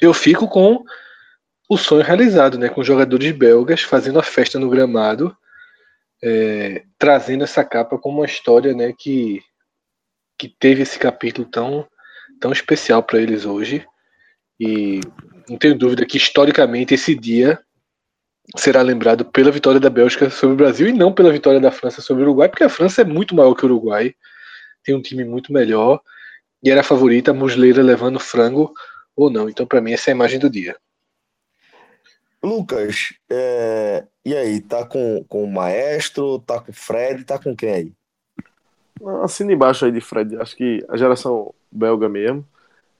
eu 0.00 0.14
fico 0.14 0.48
com 0.48 0.82
o 1.68 1.76
sonho 1.76 2.02
realizado, 2.02 2.58
né? 2.58 2.68
Com 2.68 2.82
jogadores 2.82 3.30
belgas 3.32 3.82
fazendo 3.82 4.18
a 4.18 4.22
festa 4.22 4.58
no 4.58 4.70
gramado, 4.70 5.36
é, 6.22 6.84
trazendo 6.98 7.44
essa 7.44 7.62
capa 7.62 7.98
como 7.98 8.18
uma 8.18 8.26
história, 8.26 8.72
né? 8.74 8.92
Que, 8.96 9.42
que 10.38 10.48
teve 10.48 10.82
esse 10.82 10.98
capítulo 10.98 11.46
tão, 11.50 11.86
tão 12.40 12.52
especial 12.52 13.02
para 13.02 13.20
eles 13.20 13.44
hoje. 13.44 13.84
E 14.60 15.00
não 15.48 15.58
tenho 15.58 15.76
dúvida 15.76 16.06
que 16.06 16.16
historicamente 16.16 16.94
esse 16.94 17.14
dia 17.14 17.58
será 18.56 18.80
lembrado 18.80 19.24
pela 19.24 19.50
vitória 19.50 19.80
da 19.80 19.90
Bélgica 19.90 20.30
sobre 20.30 20.54
o 20.54 20.56
Brasil 20.56 20.88
e 20.88 20.92
não 20.92 21.12
pela 21.12 21.32
vitória 21.32 21.60
da 21.60 21.70
França 21.70 22.00
sobre 22.00 22.22
o 22.22 22.26
Uruguai, 22.26 22.48
porque 22.48 22.64
a 22.64 22.68
França 22.68 23.02
é 23.02 23.04
muito 23.04 23.34
maior 23.34 23.54
que 23.54 23.64
o 23.64 23.66
Uruguai, 23.66 24.14
tem 24.82 24.94
um 24.94 25.02
time 25.02 25.24
muito 25.24 25.52
melhor 25.52 26.00
e 26.62 26.70
era 26.70 26.80
a 26.80 26.84
favorita, 26.84 27.30
a 27.30 27.34
Musleira 27.34 27.82
levando 27.82 28.18
frango 28.18 28.72
ou 29.14 29.30
não. 29.30 29.48
Então, 29.48 29.66
para 29.66 29.80
mim, 29.80 29.92
essa 29.92 30.10
é 30.10 30.12
a 30.12 30.16
imagem 30.16 30.38
do 30.38 30.48
dia. 30.48 30.76
Lucas, 32.42 33.12
é... 33.30 34.06
e 34.24 34.34
aí, 34.34 34.60
tá 34.60 34.86
com, 34.86 35.24
com 35.28 35.44
o 35.44 35.52
Maestro, 35.52 36.38
tá 36.40 36.60
com 36.60 36.70
o 36.70 36.74
Fred, 36.74 37.24
tá 37.24 37.38
com 37.38 37.54
quem 37.54 37.70
aí? 37.70 37.97
Assina 39.22 39.52
embaixo 39.52 39.84
aí 39.84 39.92
de 39.92 40.00
Fred, 40.00 40.36
acho 40.36 40.56
que 40.56 40.84
a 40.88 40.96
geração 40.96 41.54
belga 41.70 42.08
mesmo, 42.08 42.44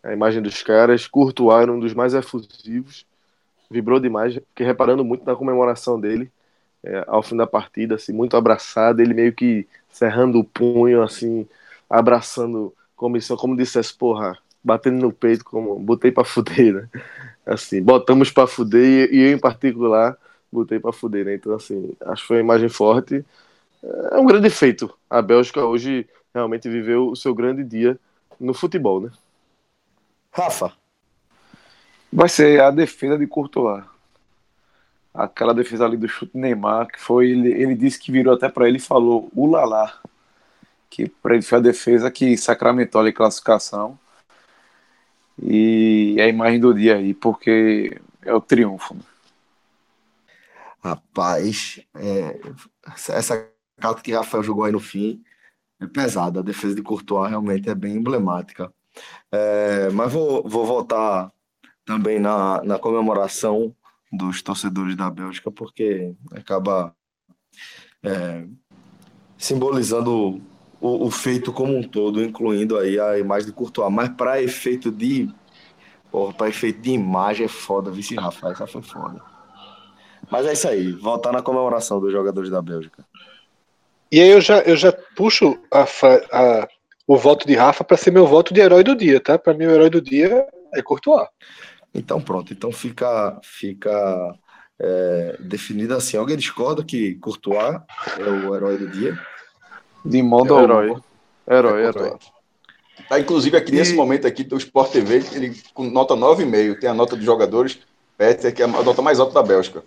a 0.03 0.13
imagem 0.13 0.43
dos 0.43 0.63
caras, 0.63 1.07
Courtois 1.07 1.63
era 1.63 1.73
um 1.73 1.81
dos 1.81 1.95
mais 1.95 2.15
efusivos, 2.15 3.07
vibrou 3.71 4.01
demais, 4.01 4.35
fiquei 4.35 4.67
reparando 4.67 5.05
muito 5.05 5.25
na 5.25 5.37
comemoração 5.37 6.01
dele, 6.01 6.31
é, 6.85 7.05
ao 7.09 7.23
fim 7.23 7.37
da 7.37 7.47
partida, 7.47 7.97
assim, 7.97 8.13
muito 8.13 8.37
abraçado, 8.37 9.01
ele 9.01 9.15
meio 9.15 9.33
que 9.33 9.67
cerrando 9.91 10.39
o 10.39 10.45
punho, 10.45 11.03
assim, 11.03 11.47
abraçando 11.91 12.73
comissão, 12.97 13.37
como 13.37 13.57
dissesse, 13.57 13.95
porra, 13.95 14.39
batendo 14.63 15.01
no 15.01 15.13
peito, 15.13 15.45
como 15.45 15.79
botei 15.79 16.13
pra 16.13 16.25
fuder, 16.25 16.75
né? 16.75 16.89
Assim, 17.47 17.83
botamos 17.83 18.31
pra 18.31 18.47
fuder 18.47 19.13
e 19.13 19.21
eu, 19.21 19.33
em 19.37 19.39
particular, 19.39 20.17
botei 20.53 20.79
pra 20.79 20.93
fuder, 20.93 21.25
né? 21.25 21.35
Então, 21.35 21.55
assim, 21.55 21.93
acho 22.03 22.23
que 22.23 22.29
foi 22.29 22.37
uma 22.39 22.43
imagem 22.43 22.69
forte. 22.69 23.25
É 23.83 24.19
um 24.19 24.27
grande 24.27 24.51
feito. 24.51 24.93
A 25.09 25.23
Bélgica 25.23 25.65
hoje 25.65 26.09
realmente 26.35 26.69
viveu 26.69 27.09
o 27.09 27.17
seu 27.17 27.35
grande 27.35 27.63
dia 27.65 27.99
no 28.39 28.55
futebol, 28.55 29.01
né? 29.01 29.11
Rafa. 30.33 30.73
Vai 32.13 32.29
ser 32.29 32.61
a 32.61 32.71
defesa 32.71 33.19
de 33.19 33.27
Courtois. 33.27 33.85
Aquela 35.13 35.53
defesa 35.53 35.85
ali 35.85 35.97
do 35.97 36.09
chute 36.09 36.37
Neymar, 36.37 36.87
que 36.89 37.01
foi. 37.01 37.31
Ele, 37.31 37.53
ele 37.53 37.75
disse 37.75 37.99
que 37.99 38.13
virou 38.13 38.35
até 38.35 38.49
para 38.49 38.69
ele 38.69 38.79
e 38.79 38.81
falou: 38.81 39.31
Ulala. 39.35 39.93
Que 40.91 41.09
para 41.09 41.35
ele 41.35 41.43
foi 41.43 41.59
a 41.59 41.63
defesa 41.63 42.11
que 42.11 42.37
sacramentou 42.37 43.01
a 43.01 43.13
classificação. 43.13 43.99
E 45.41 46.17
é 46.19 46.25
a 46.25 46.29
imagem 46.29 46.59
do 46.59 46.75
dia 46.75 46.97
aí, 46.97 47.15
porque 47.15 48.01
é 48.23 48.33
o 48.35 48.41
triunfo. 48.41 48.95
Né? 48.95 49.01
Rapaz, 50.83 51.81
é, 51.95 52.41
essa 53.11 53.51
carta 53.79 54.03
que 54.03 54.13
Rafael 54.13 54.43
jogou 54.43 54.65
aí 54.65 54.73
no 54.73 54.81
fim 54.81 55.23
é 55.81 55.87
pesada. 55.87 56.41
A 56.41 56.43
defesa 56.43 56.75
de 56.75 56.83
Courtois 56.83 57.31
realmente 57.31 57.69
é 57.69 57.75
bem 57.75 57.97
emblemática. 57.97 58.73
É, 59.31 59.91
mas 59.91 60.13
vou, 60.13 60.47
vou 60.47 60.67
voltar 60.67 61.33
também 61.85 62.19
na, 62.19 62.63
na 62.63 62.79
comemoração 62.79 63.75
dos 64.13 64.43
torcedores 64.43 64.97
da 64.97 65.11
Bélgica, 65.11 65.51
porque 65.51 66.15
acaba 66.33 66.95
é, 68.03 68.47
simbolizando 69.37 70.43
o, 70.81 71.07
o, 71.07 71.11
feito 71.11 71.53
como 71.53 71.77
um 71.77 71.83
todo, 71.83 72.23
incluindo 72.23 72.77
aí 72.77 72.99
a 72.99 73.19
imagem 73.19 73.49
de 73.49 73.55
Courtois. 73.55 73.93
Mas 73.93 74.09
para 74.11 74.43
efeito 74.43 74.91
de. 74.91 75.31
para 76.37 76.49
efeito 76.49 76.81
de 76.81 76.91
imagem 76.91 77.47
é 77.47 77.49
foda, 77.49 77.91
vice 77.91 78.15
Rafael, 78.17 78.53
essa 78.53 78.67
foi 78.67 78.83
foda. 78.83 79.23
Mas 80.31 80.47
é 80.47 80.53
isso 80.53 80.69
aí, 80.69 80.93
voltar 80.93 81.33
na 81.33 81.43
comemoração 81.43 82.01
dos 82.01 82.13
jogadores 82.13 82.51
da 82.51 82.61
Bélgica. 82.61 83.07
E 84.11 84.21
aí 84.21 84.31
eu 84.31 84.41
já, 84.41 84.61
eu 84.61 84.77
já 84.77 84.93
puxo 85.15 85.59
a, 85.73 85.83
a, 85.83 86.69
o 87.07 87.17
voto 87.17 87.47
de 87.47 87.55
Rafa 87.55 87.85
para 87.85 87.97
ser 87.97 88.11
meu 88.11 88.27
voto 88.27 88.55
de 88.55 88.61
herói 88.61 88.83
do 88.83 88.97
dia, 88.97 89.21
tá? 89.21 89.39
Para 89.39 89.55
mim, 89.55 89.67
o 89.67 89.71
herói 89.71 89.91
do 89.91 90.01
dia 90.01 90.47
é 90.75 90.83
Courtois. 90.83 91.29
Então 91.95 92.21
pronto, 92.21 92.53
então 92.53 92.71
fica, 92.71 93.39
fica 93.43 94.35
é, 94.79 95.37
definido 95.41 95.95
assim. 95.95 96.17
Alguém 96.17 96.37
discorda 96.37 96.85
que 96.85 97.17
Courtois 97.17 97.81
é 98.19 98.23
o 98.23 98.55
herói 98.55 98.79
do 98.79 98.89
dia? 98.89 99.19
De 100.05 100.23
modo 100.23 100.59
é 100.59 100.63
herói. 100.63 100.97
Herói, 101.51 101.83
é 101.83 101.87
herói. 101.87 102.19
Tá, 103.09 103.19
inclusive 103.19 103.57
aqui 103.57 103.73
e... 103.73 103.75
nesse 103.75 103.95
momento 103.95 104.27
aqui 104.27 104.45
do 104.45 104.57
Sport 104.57 104.93
TV, 104.93 105.25
ele 105.33 105.57
com 105.73 105.85
nota 105.85 106.15
9,5. 106.15 106.79
Tem 106.79 106.91
a 106.91 106.95
nota 106.95 107.17
dos 107.17 107.25
jogadores, 107.25 107.79
Peter, 108.17 108.55
que 108.55 108.63
é 108.63 108.65
a 108.65 108.69
nota 108.69 109.03
mais 109.03 109.19
alta 109.19 109.35
da 109.35 109.43
Bélgica. 109.43 109.83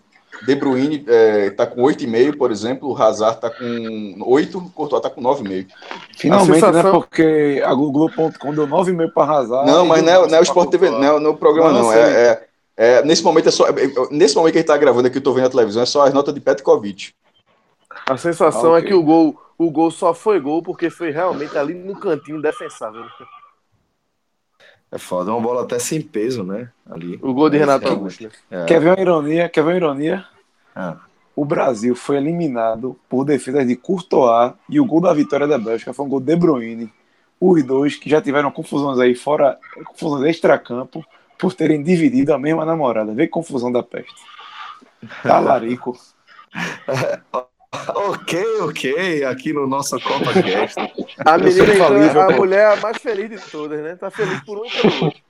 De 0.46 0.56
Bruyne 0.56 0.98
está 0.98 1.12
é, 1.14 1.50
tá 1.52 1.68
com 1.68 1.82
8,5, 1.82 2.38
por 2.38 2.52
exemplo, 2.52 2.90
o 2.90 2.98
Hazard 2.98 3.36
está 3.36 3.50
com 3.50 4.16
8, 4.26 4.58
o 4.58 4.70
Courtois 4.72 5.00
está 5.00 5.10
com 5.10 5.22
9,5. 5.22 5.68
Finalmente, 6.18 6.50
né, 6.50 6.56
sensação... 6.56 6.84
né? 6.84 6.92
Porque 6.92 7.62
a 7.64 7.74
Google.com 7.74 8.54
deu 8.54 8.68
9,5 8.68 9.14
para 9.14 9.32
Hazard. 9.32 9.70
Não, 9.70 9.86
mas 9.86 10.02
não 10.02 10.12
é, 10.12 10.28
não 10.28 10.38
é 10.38 10.40
o 10.40 10.44
Sport 10.44 10.70
TV, 10.70 10.90
não 10.90 11.04
é 11.04 11.20
no 11.20 11.38
programa, 11.38 11.72
não. 11.72 11.84
não. 11.84 11.94
É, 11.94 12.00
é, 12.02 12.48
é, 12.78 13.04
nesse 13.04 13.24
momento 13.24 13.50
é 13.50 13.52
só. 13.52 13.68
É, 13.68 13.74
nesse 14.10 14.36
momento 14.36 14.54
que 14.54 14.58
a 14.58 14.62
gente 14.62 14.70
está 14.70 14.78
gravando 14.78 15.08
aqui, 15.08 15.18
eu 15.18 15.20
estou 15.20 15.34
vendo 15.34 15.46
a 15.46 15.50
televisão, 15.50 15.84
é 15.84 15.86
só 15.86 16.06
as 16.06 16.14
notas 16.14 16.34
de 16.34 16.40
Petkovic. 16.40 17.14
A 18.10 18.18
sensação 18.18 18.74
ah, 18.74 18.78
okay. 18.78 18.86
é 18.86 18.88
que 18.88 18.94
o 18.94 19.04
gol, 19.04 19.40
o 19.58 19.70
gol 19.70 19.92
só 19.92 20.14
foi 20.14 20.40
gol 20.40 20.64
porque 20.64 20.90
foi 20.90 21.12
realmente 21.12 21.56
ali 21.58 21.74
no 21.74 21.96
cantinho 22.00 22.42
defensável. 22.42 23.04
É 24.92 24.98
foda, 24.98 25.32
é 25.32 25.34
uma 25.34 25.42
bola 25.42 25.62
até 25.64 25.80
sem 25.80 26.02
peso, 26.02 26.44
né? 26.44 26.70
Ali. 26.90 27.18
O 27.22 27.34
gol 27.34 27.50
de 27.50 27.58
Renato 27.58 27.88
Augusto. 27.88 28.30
É. 28.50 28.66
Quer 28.66 28.82
ver 28.82 28.90
uma 28.90 29.00
ironia? 29.00 29.48
Quer 29.48 29.64
ver 29.64 29.70
uma 29.72 29.78
ironia? 29.78 30.26
É. 30.76 30.96
O 31.34 31.46
Brasil 31.46 31.96
foi 31.96 32.18
eliminado 32.18 33.00
por 33.08 33.24
defesa 33.24 33.66
de 33.66 33.76
Courtois 33.78 34.54
e 34.70 34.82
o 34.82 34.86
gol 34.86 35.00
da 35.00 35.14
vitória 35.14 35.48
da 35.48 35.58
Bélgica 35.58 35.94
foi 35.94 36.06
um 36.06 36.10
gol 36.10 36.20
de 36.20 36.36
Bruyne. 36.36 36.92
Os 37.40 37.64
dois 37.64 37.96
que 37.96 38.10
já 38.10 38.22
tiveram 38.22 38.52
confusões 38.52 39.00
aí 39.00 39.16
fora, 39.16 39.58
confusões 39.86 40.30
extra-campo, 40.30 41.04
por 41.40 41.54
terem 41.54 41.82
dividido 41.82 42.34
a 42.34 42.38
mesma 42.38 42.66
namorada. 42.66 43.14
Vê 43.14 43.28
confusão 43.28 43.72
da 43.72 43.82
peste. 43.82 44.14
Talarico. 45.24 45.98
ok, 47.74 48.46
ok, 48.62 49.24
aqui 49.26 49.54
no 49.54 49.66
nosso 49.66 50.00
Copa 50.02 50.34
Cast. 50.34 50.80
A 51.26 51.38
menina, 51.38 51.74
então, 51.74 52.22
a 52.22 52.32
mulher 52.32 52.60
é 52.60 52.74
a 52.74 52.76
mais 52.78 52.98
feliz 52.98 53.30
de 53.30 53.40
todas, 53.50 53.82
né? 53.82 53.96
Tá 53.96 54.10
feliz 54.12 54.40
por 54.42 54.60
um 54.60 54.66
e 54.66 54.70
pelo 54.70 55.06
outro. 55.06 55.22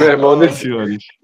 Meu 0.00 0.08
irmão, 0.08 0.32
Ai, 0.32 0.40
nesse, 0.40 0.68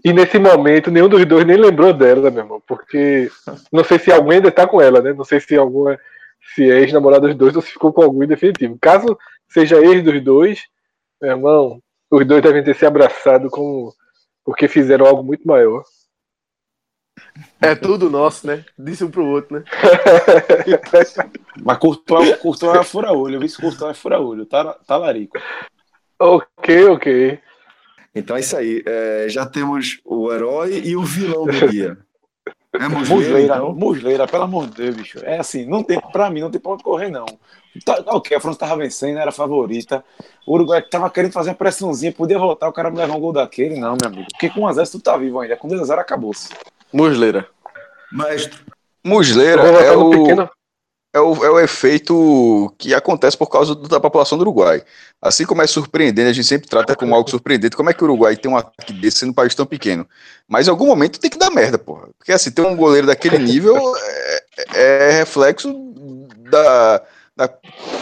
e 0.04 0.12
nesse 0.12 0.38
momento, 0.38 0.90
nenhum 0.90 1.08
dos 1.08 1.24
dois 1.26 1.44
nem 1.44 1.56
lembrou 1.56 1.92
dela, 1.92 2.30
meu 2.30 2.42
irmão. 2.42 2.62
Porque 2.66 3.30
não 3.70 3.84
sei 3.84 3.98
se 3.98 4.10
alguém 4.10 4.38
ainda 4.38 4.50
tá 4.50 4.66
com 4.66 4.80
ela, 4.80 5.02
né? 5.02 5.12
Não 5.12 5.24
sei 5.24 5.40
se 5.40 5.56
alguma. 5.56 5.98
Se 6.54 6.70
é 6.70 6.80
ex-namorada 6.80 7.26
dos 7.28 7.36
dois 7.36 7.56
ou 7.56 7.62
se 7.62 7.72
ficou 7.72 7.92
com 7.92 8.02
algum 8.02 8.22
em 8.22 8.26
definitivo. 8.26 8.78
Caso 8.80 9.18
seja 9.48 9.76
ex 9.76 10.02
dos 10.02 10.22
dois, 10.22 10.62
meu 11.20 11.32
irmão, 11.32 11.82
os 12.10 12.26
dois 12.26 12.42
devem 12.42 12.64
ter 12.64 12.74
se 12.74 12.86
abraçado 12.86 13.50
com. 13.50 13.90
Porque 14.44 14.66
fizeram 14.66 15.04
algo 15.04 15.22
muito 15.22 15.46
maior. 15.46 15.82
É 17.60 17.74
tudo 17.74 18.10
nosso, 18.10 18.46
né? 18.46 18.64
Disse 18.78 19.04
um 19.04 19.10
pro 19.10 19.26
outro, 19.26 19.58
né? 19.58 19.64
Mas 21.62 21.78
Courtois, 21.78 22.36
Courtois 22.36 22.80
é 22.80 22.84
fura-olho. 22.84 23.36
Eu 23.36 23.40
vi 23.40 23.48
se 23.48 23.60
Courtois 23.60 23.90
é 23.90 23.94
fura-olho. 23.94 24.46
Tá, 24.46 24.74
tá 24.86 24.96
larico. 24.96 25.38
ok, 26.18 26.88
ok. 26.88 27.40
Então 28.14 28.36
é 28.36 28.40
isso 28.40 28.56
aí. 28.56 28.82
É, 28.86 29.26
já 29.28 29.46
temos 29.46 30.00
o 30.04 30.32
herói 30.32 30.82
e 30.84 30.96
o 30.96 31.02
vilão 31.02 31.46
do 31.46 31.68
dia. 31.68 31.98
É 32.72 32.86
Musleira, 32.86 33.14
Musleira, 33.14 33.56
então? 33.56 33.74
Musleira, 33.74 34.26
pelo 34.26 34.44
amor 34.44 34.66
de 34.66 34.74
Deus, 34.74 34.96
bicho. 34.96 35.18
É 35.24 35.38
assim, 35.38 35.64
não 35.64 35.82
tem, 35.82 35.98
pra 36.12 36.30
mim, 36.30 36.40
não 36.40 36.50
tem 36.50 36.60
pra 36.60 36.72
onde 36.72 36.82
correr, 36.82 37.10
não. 37.10 37.26
Tá, 37.84 38.02
ok, 38.08 38.36
a 38.36 38.40
França 38.40 38.58
tava 38.58 38.76
vencendo, 38.76 39.18
era 39.18 39.30
a 39.30 39.32
favorita. 39.32 40.04
O 40.46 40.54
Uruguai 40.54 40.82
tava 40.82 41.08
querendo 41.10 41.32
fazer 41.32 41.50
uma 41.50 41.56
pressãozinha, 41.56 42.12
podia 42.12 42.38
voltar, 42.38 42.68
o 42.68 42.72
cara 42.72 42.90
me 42.90 42.98
levar 42.98 43.14
um 43.14 43.20
gol 43.20 43.32
daquele, 43.32 43.78
não, 43.78 43.96
meu 44.00 44.10
amigo. 44.10 44.26
Porque 44.30 44.50
com 44.50 44.60
1x0 44.62 44.90
tu 44.90 45.00
tá 45.00 45.16
vivo 45.16 45.40
ainda. 45.40 45.56
Com 45.56 45.68
2x0 45.68 45.98
acabou-se. 45.98 46.50
Musleira. 46.92 47.46
Maestro. 48.12 48.58
Musleira 49.04 49.62
é 49.62 49.92
o, 49.92 50.10
pequeno. 50.10 50.50
é, 51.14 51.20
o, 51.20 51.44
é 51.44 51.50
o 51.50 51.60
efeito 51.60 52.74
que 52.78 52.94
acontece 52.94 53.36
por 53.36 53.48
causa 53.48 53.74
da 53.74 54.00
população 54.00 54.36
do 54.36 54.42
Uruguai. 54.42 54.82
Assim 55.20 55.44
como 55.44 55.62
é 55.62 55.66
surpreendente, 55.66 56.28
a 56.28 56.32
gente 56.32 56.46
sempre 56.46 56.68
trata 56.68 56.94
como 56.96 57.14
algo 57.14 57.28
surpreendente. 57.30 57.76
Como 57.76 57.90
é 57.90 57.94
que 57.94 58.02
o 58.02 58.06
Uruguai 58.06 58.36
tem 58.36 58.50
um 58.50 58.56
ataque 58.56 58.92
desse 58.92 59.18
sendo 59.18 59.30
um 59.30 59.34
país 59.34 59.54
tão 59.54 59.66
pequeno? 59.66 60.06
Mas 60.46 60.66
em 60.66 60.70
algum 60.70 60.86
momento 60.86 61.20
tem 61.20 61.30
que 61.30 61.38
dar 61.38 61.50
merda, 61.50 61.78
porra. 61.78 62.08
Porque 62.18 62.32
assim, 62.32 62.50
ter 62.50 62.62
um 62.62 62.76
goleiro 62.76 63.06
daquele 63.06 63.38
nível 63.38 63.76
é, 63.96 64.44
é 64.74 65.10
reflexo 65.12 65.72
da, 66.50 67.02
da 67.36 67.48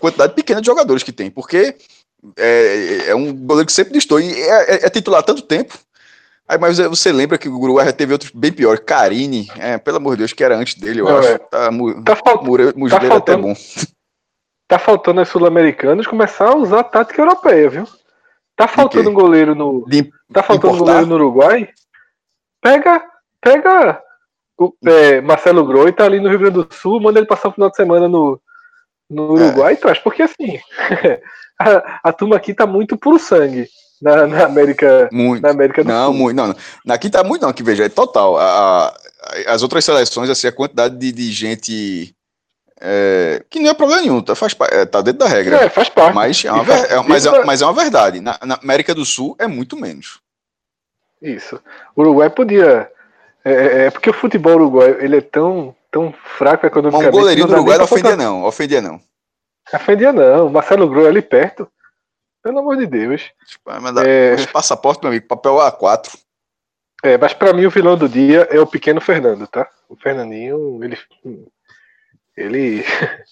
quantidade 0.00 0.34
pequena 0.34 0.60
de 0.60 0.66
jogadores 0.66 1.02
que 1.02 1.12
tem. 1.12 1.30
Porque 1.30 1.76
é, 2.36 3.08
é 3.08 3.14
um 3.14 3.32
goleiro 3.34 3.66
que 3.66 3.72
sempre 3.72 3.92
distou. 3.92 4.20
E 4.20 4.32
é, 4.32 4.74
é- 4.76 4.86
é 4.86 4.90
titular 4.90 5.20
há 5.20 5.22
tanto 5.22 5.42
tempo. 5.42 5.78
Aí, 6.48 6.58
mas 6.58 6.78
você 6.78 7.10
lembra 7.12 7.36
que 7.38 7.48
o 7.48 7.58
Uruguai 7.58 7.86
já 7.86 7.92
teve 7.92 8.12
outros 8.12 8.30
bem 8.30 8.52
piores. 8.52 8.80
Carini, 8.84 9.48
é, 9.58 9.78
pelo 9.78 9.96
amor 9.96 10.12
de 10.12 10.18
Deus, 10.18 10.32
que 10.32 10.44
era 10.44 10.56
antes 10.56 10.74
dele, 10.80 11.00
eu 11.00 11.06
Não, 11.06 11.18
acho. 11.18 11.28
é. 11.28 11.38
Tá, 11.38 11.70
mu- 11.70 12.02
Tá, 12.04 12.14
fal- 12.14 12.42
Mure- 12.44 12.72
Musleira 12.76 13.06
é 13.06 13.08
até 13.08 13.32
faltando- 13.32 13.42
bom. 13.48 13.54
tá 14.68 14.78
faltando 14.78 15.20
aos 15.20 15.28
sul-americanos 15.28 16.06
começar 16.06 16.48
a 16.50 16.56
usar 16.56 16.80
a 16.80 16.84
tática 16.84 17.20
europeia, 17.20 17.68
viu? 17.68 17.84
Tá 18.54 18.68
faltando 18.68 19.10
um 19.10 19.14
goleiro 19.14 19.54
no. 19.54 19.84
De- 19.88 20.10
Tá 20.32 20.42
faltando 20.42 20.74
um 20.74 20.78
goleiro 20.78 21.06
no 21.06 21.14
Uruguai. 21.16 21.68
Pega. 22.62 23.02
Pega. 23.40 24.02
O, 24.58 24.72
é, 24.86 25.20
Marcelo 25.20 25.64
Groi 25.66 25.92
tá 25.92 26.04
ali 26.04 26.18
no 26.20 26.28
Rio 26.30 26.38
Grande 26.38 26.64
do 26.64 26.74
Sul, 26.74 27.00
manda 27.00 27.18
ele 27.18 27.26
passar 27.26 27.48
o 27.48 27.52
final 27.52 27.68
de 27.68 27.76
semana 27.76 28.08
no, 28.08 28.40
no 29.10 29.32
Uruguai, 29.34 29.76
tu 29.76 29.86
acha? 29.88 30.00
Porque 30.00 30.22
assim, 30.22 30.58
a, 31.60 32.08
a 32.08 32.12
turma 32.12 32.36
aqui 32.36 32.54
tá 32.54 32.66
muito 32.66 32.96
puro 32.96 33.18
sangue 33.18 33.68
na, 34.00 34.26
na 34.26 34.44
América, 34.44 35.08
Muito. 35.12 35.42
na 35.42 35.50
América 35.50 35.82
do 35.82 35.88
Não, 35.88 36.06
Sul. 36.06 36.14
muito, 36.14 36.36
não, 36.36 36.46
não. 36.48 36.94
Aqui 36.94 37.08
tá 37.10 37.24
muito, 37.24 37.42
não, 37.42 37.52
que 37.52 37.62
veja, 37.62 37.84
é 37.84 37.88
total. 37.88 38.36
A- 38.38 38.88
a- 38.88 38.96
as 39.54 39.62
outras 39.62 39.84
seleções, 39.84 40.28
assim, 40.30 40.46
a 40.46 40.52
quantidade 40.52 40.96
de, 40.96 41.10
de 41.12 41.32
gente. 41.32 42.14
é, 42.80 43.42
que 43.48 43.58
não 43.60 43.70
é 43.70 43.74
problema 43.74 44.02
nenhum, 44.02 44.20
tá, 44.20 44.34
faz, 44.34 44.54
é, 44.70 44.84
tá 44.84 45.00
dentro 45.00 45.20
da 45.20 45.26
regra. 45.28 45.56
É, 45.64 45.68
faz 45.70 45.88
parte. 45.88 46.14
Mas 46.14 46.44
é, 46.44 46.52
uma, 46.52 46.64
faz- 46.64 46.84
é- 46.92 47.02
mas, 47.02 47.26
é, 47.26 47.28
é- 47.30 47.44
mas 47.44 47.62
é 47.62 47.64
uma 47.66 47.72
verdade. 47.72 48.20
Na, 48.20 48.38
na 48.44 48.54
América 48.62 48.94
do 48.94 49.04
Sul 49.04 49.34
é 49.38 49.46
muito 49.46 49.76
menos. 49.76 50.20
Isso. 51.22 51.58
O 51.96 52.02
Uruguai 52.02 52.28
podia. 52.28 52.90
É, 53.44 53.86
é- 53.86 53.90
porque 53.90 54.10
o 54.10 54.12
futebol 54.12 54.52
uruguaio 54.54 55.02
ele 55.02 55.16
é 55.16 55.20
tão, 55.22 55.74
tão 55.90 56.12
fraco 56.36 56.64
Mas 56.64 56.70
economicamente. 56.70 57.08
um 57.08 57.18
goleirinho 57.18 57.46
não 57.46 57.54
do 57.54 57.58
Uruguai 57.60 57.78
não 57.78 57.84
ofendia, 57.84 58.16
não. 58.16 58.44
Ofendia, 58.44 58.80
não. 58.82 59.00
Ofendia 59.72 60.12
não. 60.12 60.50
Marcelo 60.50 60.88
Groi 60.88 61.08
ali 61.08 61.22
perto. 61.22 61.66
Pelo 62.46 62.60
amor 62.60 62.76
de 62.76 62.86
Deus. 62.86 63.22
Dá- 63.92 64.08
É. 64.08 64.36
passaporte, 64.52 65.00
meu 65.02 65.10
amigo, 65.10 65.26
papel 65.26 65.56
A4. 65.56 66.16
É, 67.02 67.18
mas 67.18 67.34
pra 67.34 67.52
mim 67.52 67.66
o 67.66 67.70
vilão 67.70 67.96
do 67.98 68.08
dia 68.08 68.46
é 68.52 68.60
o 68.60 68.66
pequeno 68.68 69.00
Fernando, 69.00 69.48
tá? 69.48 69.68
O 69.88 69.96
Fernandinho, 69.96 70.78
ele. 70.84 70.96
Ele 72.36 72.84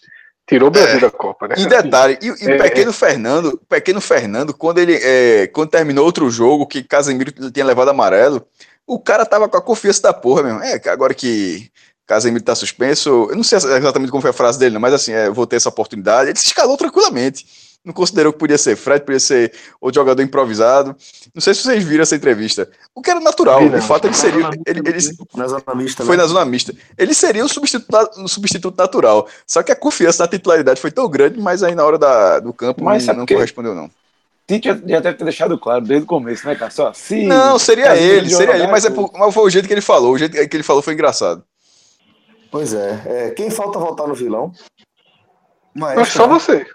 tirou 0.49 0.67
o 0.67 0.71
Brasil 0.73 1.01
da 1.01 1.13
Copa, 1.13 1.47
né? 1.47 1.55
E 1.57 1.65
detalhe, 1.65 2.19
e, 2.21 2.27
e 2.27 2.51
É, 2.51 2.57
o 2.57 2.59
pequeno 2.63 2.93
Fernando, 2.93 3.47
o 3.51 3.59
pequeno 3.59 4.01
Fernando, 4.01 4.53
quando 4.53 4.79
ele 4.79 4.97
é, 5.01 5.47
quando 5.47 5.71
terminou 5.71 6.05
outro 6.05 6.29
jogo, 6.29 6.67
que 6.67 6.83
Casemiro 6.83 7.31
tinha 7.53 7.65
levado 7.65 7.91
amarelo, 7.91 8.45
o 8.85 8.99
cara 8.99 9.25
tava 9.25 9.49
com 9.49 9.57
a 9.57 9.63
confiança 9.63 10.03
da 10.03 10.13
porra 10.13 10.43
mesmo. 10.43 10.61
É, 10.61 10.77
que 10.81 10.89
agora 10.89 11.15
que 11.15 11.71
Casemiro 12.05 12.43
tá 12.43 12.57
suspenso, 12.57 13.29
eu 13.31 13.37
não 13.37 13.45
sei 13.45 13.59
exatamente 13.59 14.11
como 14.11 14.23
foi 14.23 14.31
a 14.31 14.35
frase 14.35 14.59
dele, 14.59 14.75
não, 14.75 14.81
mas 14.81 14.93
assim, 14.93 15.13
é, 15.13 15.29
eu 15.29 15.35
vou 15.35 15.47
ter 15.47 15.55
essa 15.55 15.69
oportunidade. 15.69 16.31
Ele 16.31 16.39
se 16.41 16.47
escalou 16.49 16.77
tranquilamente. 16.77 17.47
Não 17.85 17.93
considerou 17.93 18.33
que 18.33 18.39
podia 18.39 18.57
ser 18.57 18.77
Fred, 18.77 19.05
podia 19.05 19.21
ser 19.21 19.53
outro 19.79 20.01
jogador 20.01 20.23
improvisado. 20.23 20.97
Não 21.35 21.41
sei 21.43 21.53
se 21.53 21.63
vocês 21.63 21.85
viram 21.85 22.03
essa 22.03 22.17
entrevista. 22.17 22.67
O 22.95 23.03
que 23.03 23.11
era 23.11 23.21
natural, 23.21 23.61
de 23.61 23.69
não. 23.69 23.83
fato 23.83 24.07
ele 24.07 24.15
seria. 24.15 24.49
Ele, 24.67 24.81
ele- 24.89 25.17
Na 25.35 25.47
zona 25.47 25.63
mista. 25.75 26.03
foi 26.05 26.17
né? 26.17 26.23
na 26.23 26.29
zona 26.29 26.45
mista. 26.47 26.75
Ele 26.97 27.13
seria 27.13 27.45
um 27.45 27.49
substituto, 27.49 27.95
um 28.17 28.27
substituto 28.27 28.75
natural. 28.79 29.29
Só 29.47 29.63
que 29.63 29.71
a 29.71 29.77
confiança 29.77 30.23
na 30.23 30.29
titularidade 30.29 30.81
foi 30.81 30.91
tão 30.91 31.07
grande, 31.11 31.39
mas 31.39 31.63
aí 31.63 31.75
na 31.75 31.85
hora 31.85 31.99
da, 31.99 32.41
do 32.41 32.55
campo 32.55 32.83
Mas 32.83 33.07
não, 33.07 33.15
não 33.17 33.27
que- 33.27 33.35
correspondeu, 33.35 33.75
não. 33.75 33.91
Tite 34.47 34.69
já, 34.69 34.75
já 34.75 35.01
deve 35.01 35.17
ter 35.19 35.25
deixado 35.25 35.59
claro 35.59 35.83
desde 35.85 36.05
o 36.05 36.07
começo, 36.07 36.47
né, 36.47 36.55
cara? 36.55 36.71
Só, 36.71 36.93
se 36.93 37.25
Não, 37.25 37.59
seria 37.59 37.97
ele, 37.97 38.29
seria 38.29 38.57
ele, 38.57 38.67
mas, 38.67 38.85
é 38.85 38.91
por- 38.91 39.11
mas 39.13 39.33
foi 39.35 39.43
o 39.43 39.49
jeito 39.51 39.67
que 39.67 39.73
ele 39.75 39.81
falou. 39.81 40.13
O 40.13 40.19
jeito 40.19 40.33
que 40.49 40.57
ele 40.57 40.63
falou 40.63 40.83
foi 40.83 40.93
engraçado. 40.95 41.43
Pois 42.51 42.73
é. 42.75 43.03
É, 43.07 43.31
Quem 43.31 43.51
falta 43.51 43.79
votar 43.79 44.07
no 44.07 44.15
vilão? 44.15 44.53
Mas 45.75 45.97
Maestro, 45.97 46.17
só 46.23 46.27
né? 46.29 46.35
você. 46.35 46.67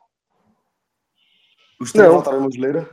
Os 1.79 1.91
três 1.91 2.07
Não. 2.07 2.15
votaram 2.17 2.39
em 2.39 2.43
Musleira? 2.43 2.89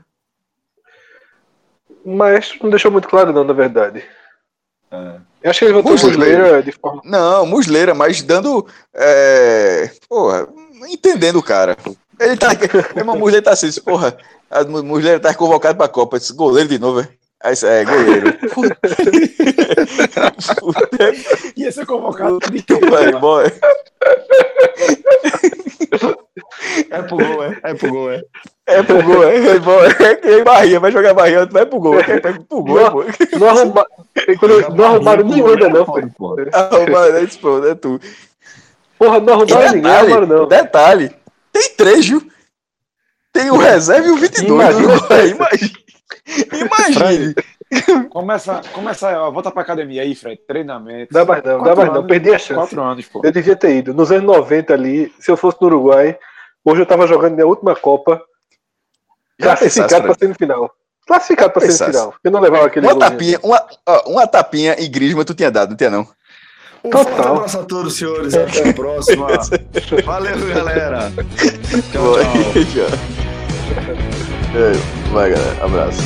O 2.04 2.14
maestro 2.14 2.58
não 2.62 2.70
deixou 2.70 2.90
muito 2.90 3.08
claro, 3.08 3.32
não, 3.32 3.42
na 3.44 3.52
verdade. 3.52 4.04
É. 4.90 5.16
Eu 5.42 5.50
acho 5.50 5.58
que 5.58 5.64
ele 5.64 5.74
votou 5.74 5.92
Musleira. 5.92 6.14
Musleira 6.42 6.62
de 6.62 6.72
forma. 6.72 7.02
Não, 7.04 7.44
Musleira, 7.46 7.94
mas 7.94 8.22
dando. 8.22 8.66
É, 8.94 9.90
porra, 10.08 10.46
entendendo 10.88 11.36
o 11.38 11.42
cara. 11.42 11.76
Ele 12.20 12.36
tá. 12.36 12.48
É 12.94 13.02
uma 13.02 13.16
Musleira 13.16 13.42
tá 13.42 13.50
assim, 13.52 13.70
porra. 13.80 14.16
A 14.50 14.62
Mu- 14.64 14.82
Musleira 14.84 15.18
tá 15.18 15.34
convocado 15.34 15.76
pra 15.76 15.88
Copa. 15.88 16.16
Esse 16.16 16.32
goleiro 16.32 16.68
de 16.68 16.78
novo, 16.78 17.00
é? 17.00 17.08
Aí, 17.42 17.52
isso 17.52 17.66
é, 17.66 17.84
goleiro. 17.84 18.38
Ia 21.56 21.72
ser 21.72 21.86
convocado 21.86 22.38
de 22.50 22.62
que 22.62 22.76
pariu, 22.78 23.18
boy. 23.18 23.44
É 26.90 27.02
pro 27.02 27.16
gol, 27.16 27.42
é. 27.44 27.58
É 27.62 27.74
pro 27.74 27.90
gol, 27.90 28.10
é. 28.12 28.22
É 28.66 28.82
pro 28.82 29.02
gol, 29.02 29.24
é. 29.24 29.36
É, 29.36 29.58
bom, 29.58 29.78
é 29.84 30.14
que 30.16 30.42
Bahia, 30.44 30.80
vai 30.80 30.90
jogar 30.92 31.14
Bahia, 31.14 31.46
vai 31.46 31.66
pro 31.66 31.78
gol. 31.78 31.98
É 32.00 32.02
pro 32.48 32.62
gol, 32.62 32.80
é, 32.80 32.90
pô. 32.90 33.04
Não, 33.38 33.48
arruma... 33.48 33.86
quando- 34.38 34.74
não 34.74 34.84
arrumaram 34.84 35.24
nenhum 35.24 35.48
ainda, 35.48 35.68
não, 35.68 35.86
foi. 35.86 36.06
Pô. 36.06 36.36
Arruma, 36.52 37.06
é 37.06 37.26
pô, 37.40 37.66
é 37.66 37.74
tu. 37.74 38.00
Porra, 38.98 39.20
não 39.20 39.34
arrumaram 39.34 39.72
ninguém, 39.74 39.90
arrumaram 39.90 40.26
não. 40.26 40.48
detalhe, 40.48 41.14
tem 41.52 41.70
três, 41.76 42.08
viu? 42.08 42.26
Tem 43.32 43.50
o 43.50 43.56
reserva 43.56 44.08
e 44.08 44.10
o 44.10 44.16
22. 44.16 44.48
Imagina 44.50 44.94
Imagina. 44.94 45.36
Imagine. 45.36 45.72
Imagine. 46.52 47.34
Começa, 48.10 48.60
começa, 48.72 49.20
ó, 49.20 49.30
volta 49.30 49.50
pra 49.50 49.62
academia 49.62 50.02
aí, 50.02 50.14
Fred. 50.14 50.40
Treinamento. 50.46 51.12
Dá 51.12 51.24
mais 51.24 51.42
não, 51.42 51.62
dá 51.62 51.74
mais 51.74 51.92
não. 51.92 52.06
Perdi 52.06 52.32
a 52.32 52.38
chance. 52.38 52.54
Quatro 52.54 52.82
anos, 52.82 53.06
pô. 53.06 53.20
Eu 53.24 53.32
devia 53.32 53.56
ter 53.56 53.76
ido. 53.76 53.92
Nos 53.92 54.12
anos 54.12 54.24
90 54.24 54.72
ali, 54.72 55.12
se 55.18 55.30
eu 55.30 55.36
fosse 55.36 55.58
no 55.60 55.66
Uruguai, 55.66 56.16
hoje 56.64 56.82
eu 56.82 56.86
tava 56.86 57.06
jogando 57.06 57.34
minha 57.34 57.46
última 57.46 57.74
Copa, 57.74 58.22
Já 59.38 59.48
classificado 59.56 59.88
pensasse, 59.88 60.02
pra 60.02 60.14
semifinal. 60.14 60.70
Classificado 61.06 61.52
pra 61.52 61.62
Pensasse. 61.62 61.92
semifinal. 61.92 62.14
Eu 62.22 62.30
não 62.30 62.40
levava 62.40 62.66
aquele 62.66 62.86
Uma 62.86 62.98
tapinha, 62.98 63.38
uma, 63.42 63.66
ó, 63.86 64.10
uma 64.10 64.26
tapinha 64.26 64.76
e 64.78 64.86
Grisma 64.88 65.24
tu 65.24 65.34
tinha 65.34 65.50
dado, 65.50 65.70
não 65.70 65.76
tinha 65.76 65.90
não? 65.90 66.06
Um 66.84 66.90
Total. 66.90 67.04
forte 67.14 67.28
abraço 67.28 67.58
a 67.58 67.64
todos, 67.64 67.96
senhores. 67.96 68.32
Até 68.34 68.70
a 68.70 68.72
próxima. 68.74 69.26
Valeu, 70.04 70.54
galera. 70.54 71.12
Tchau, 71.92 72.14
tchau. 72.72 72.86
Vai, 75.12 75.30
galera. 75.30 75.64
Abraço. 75.64 76.00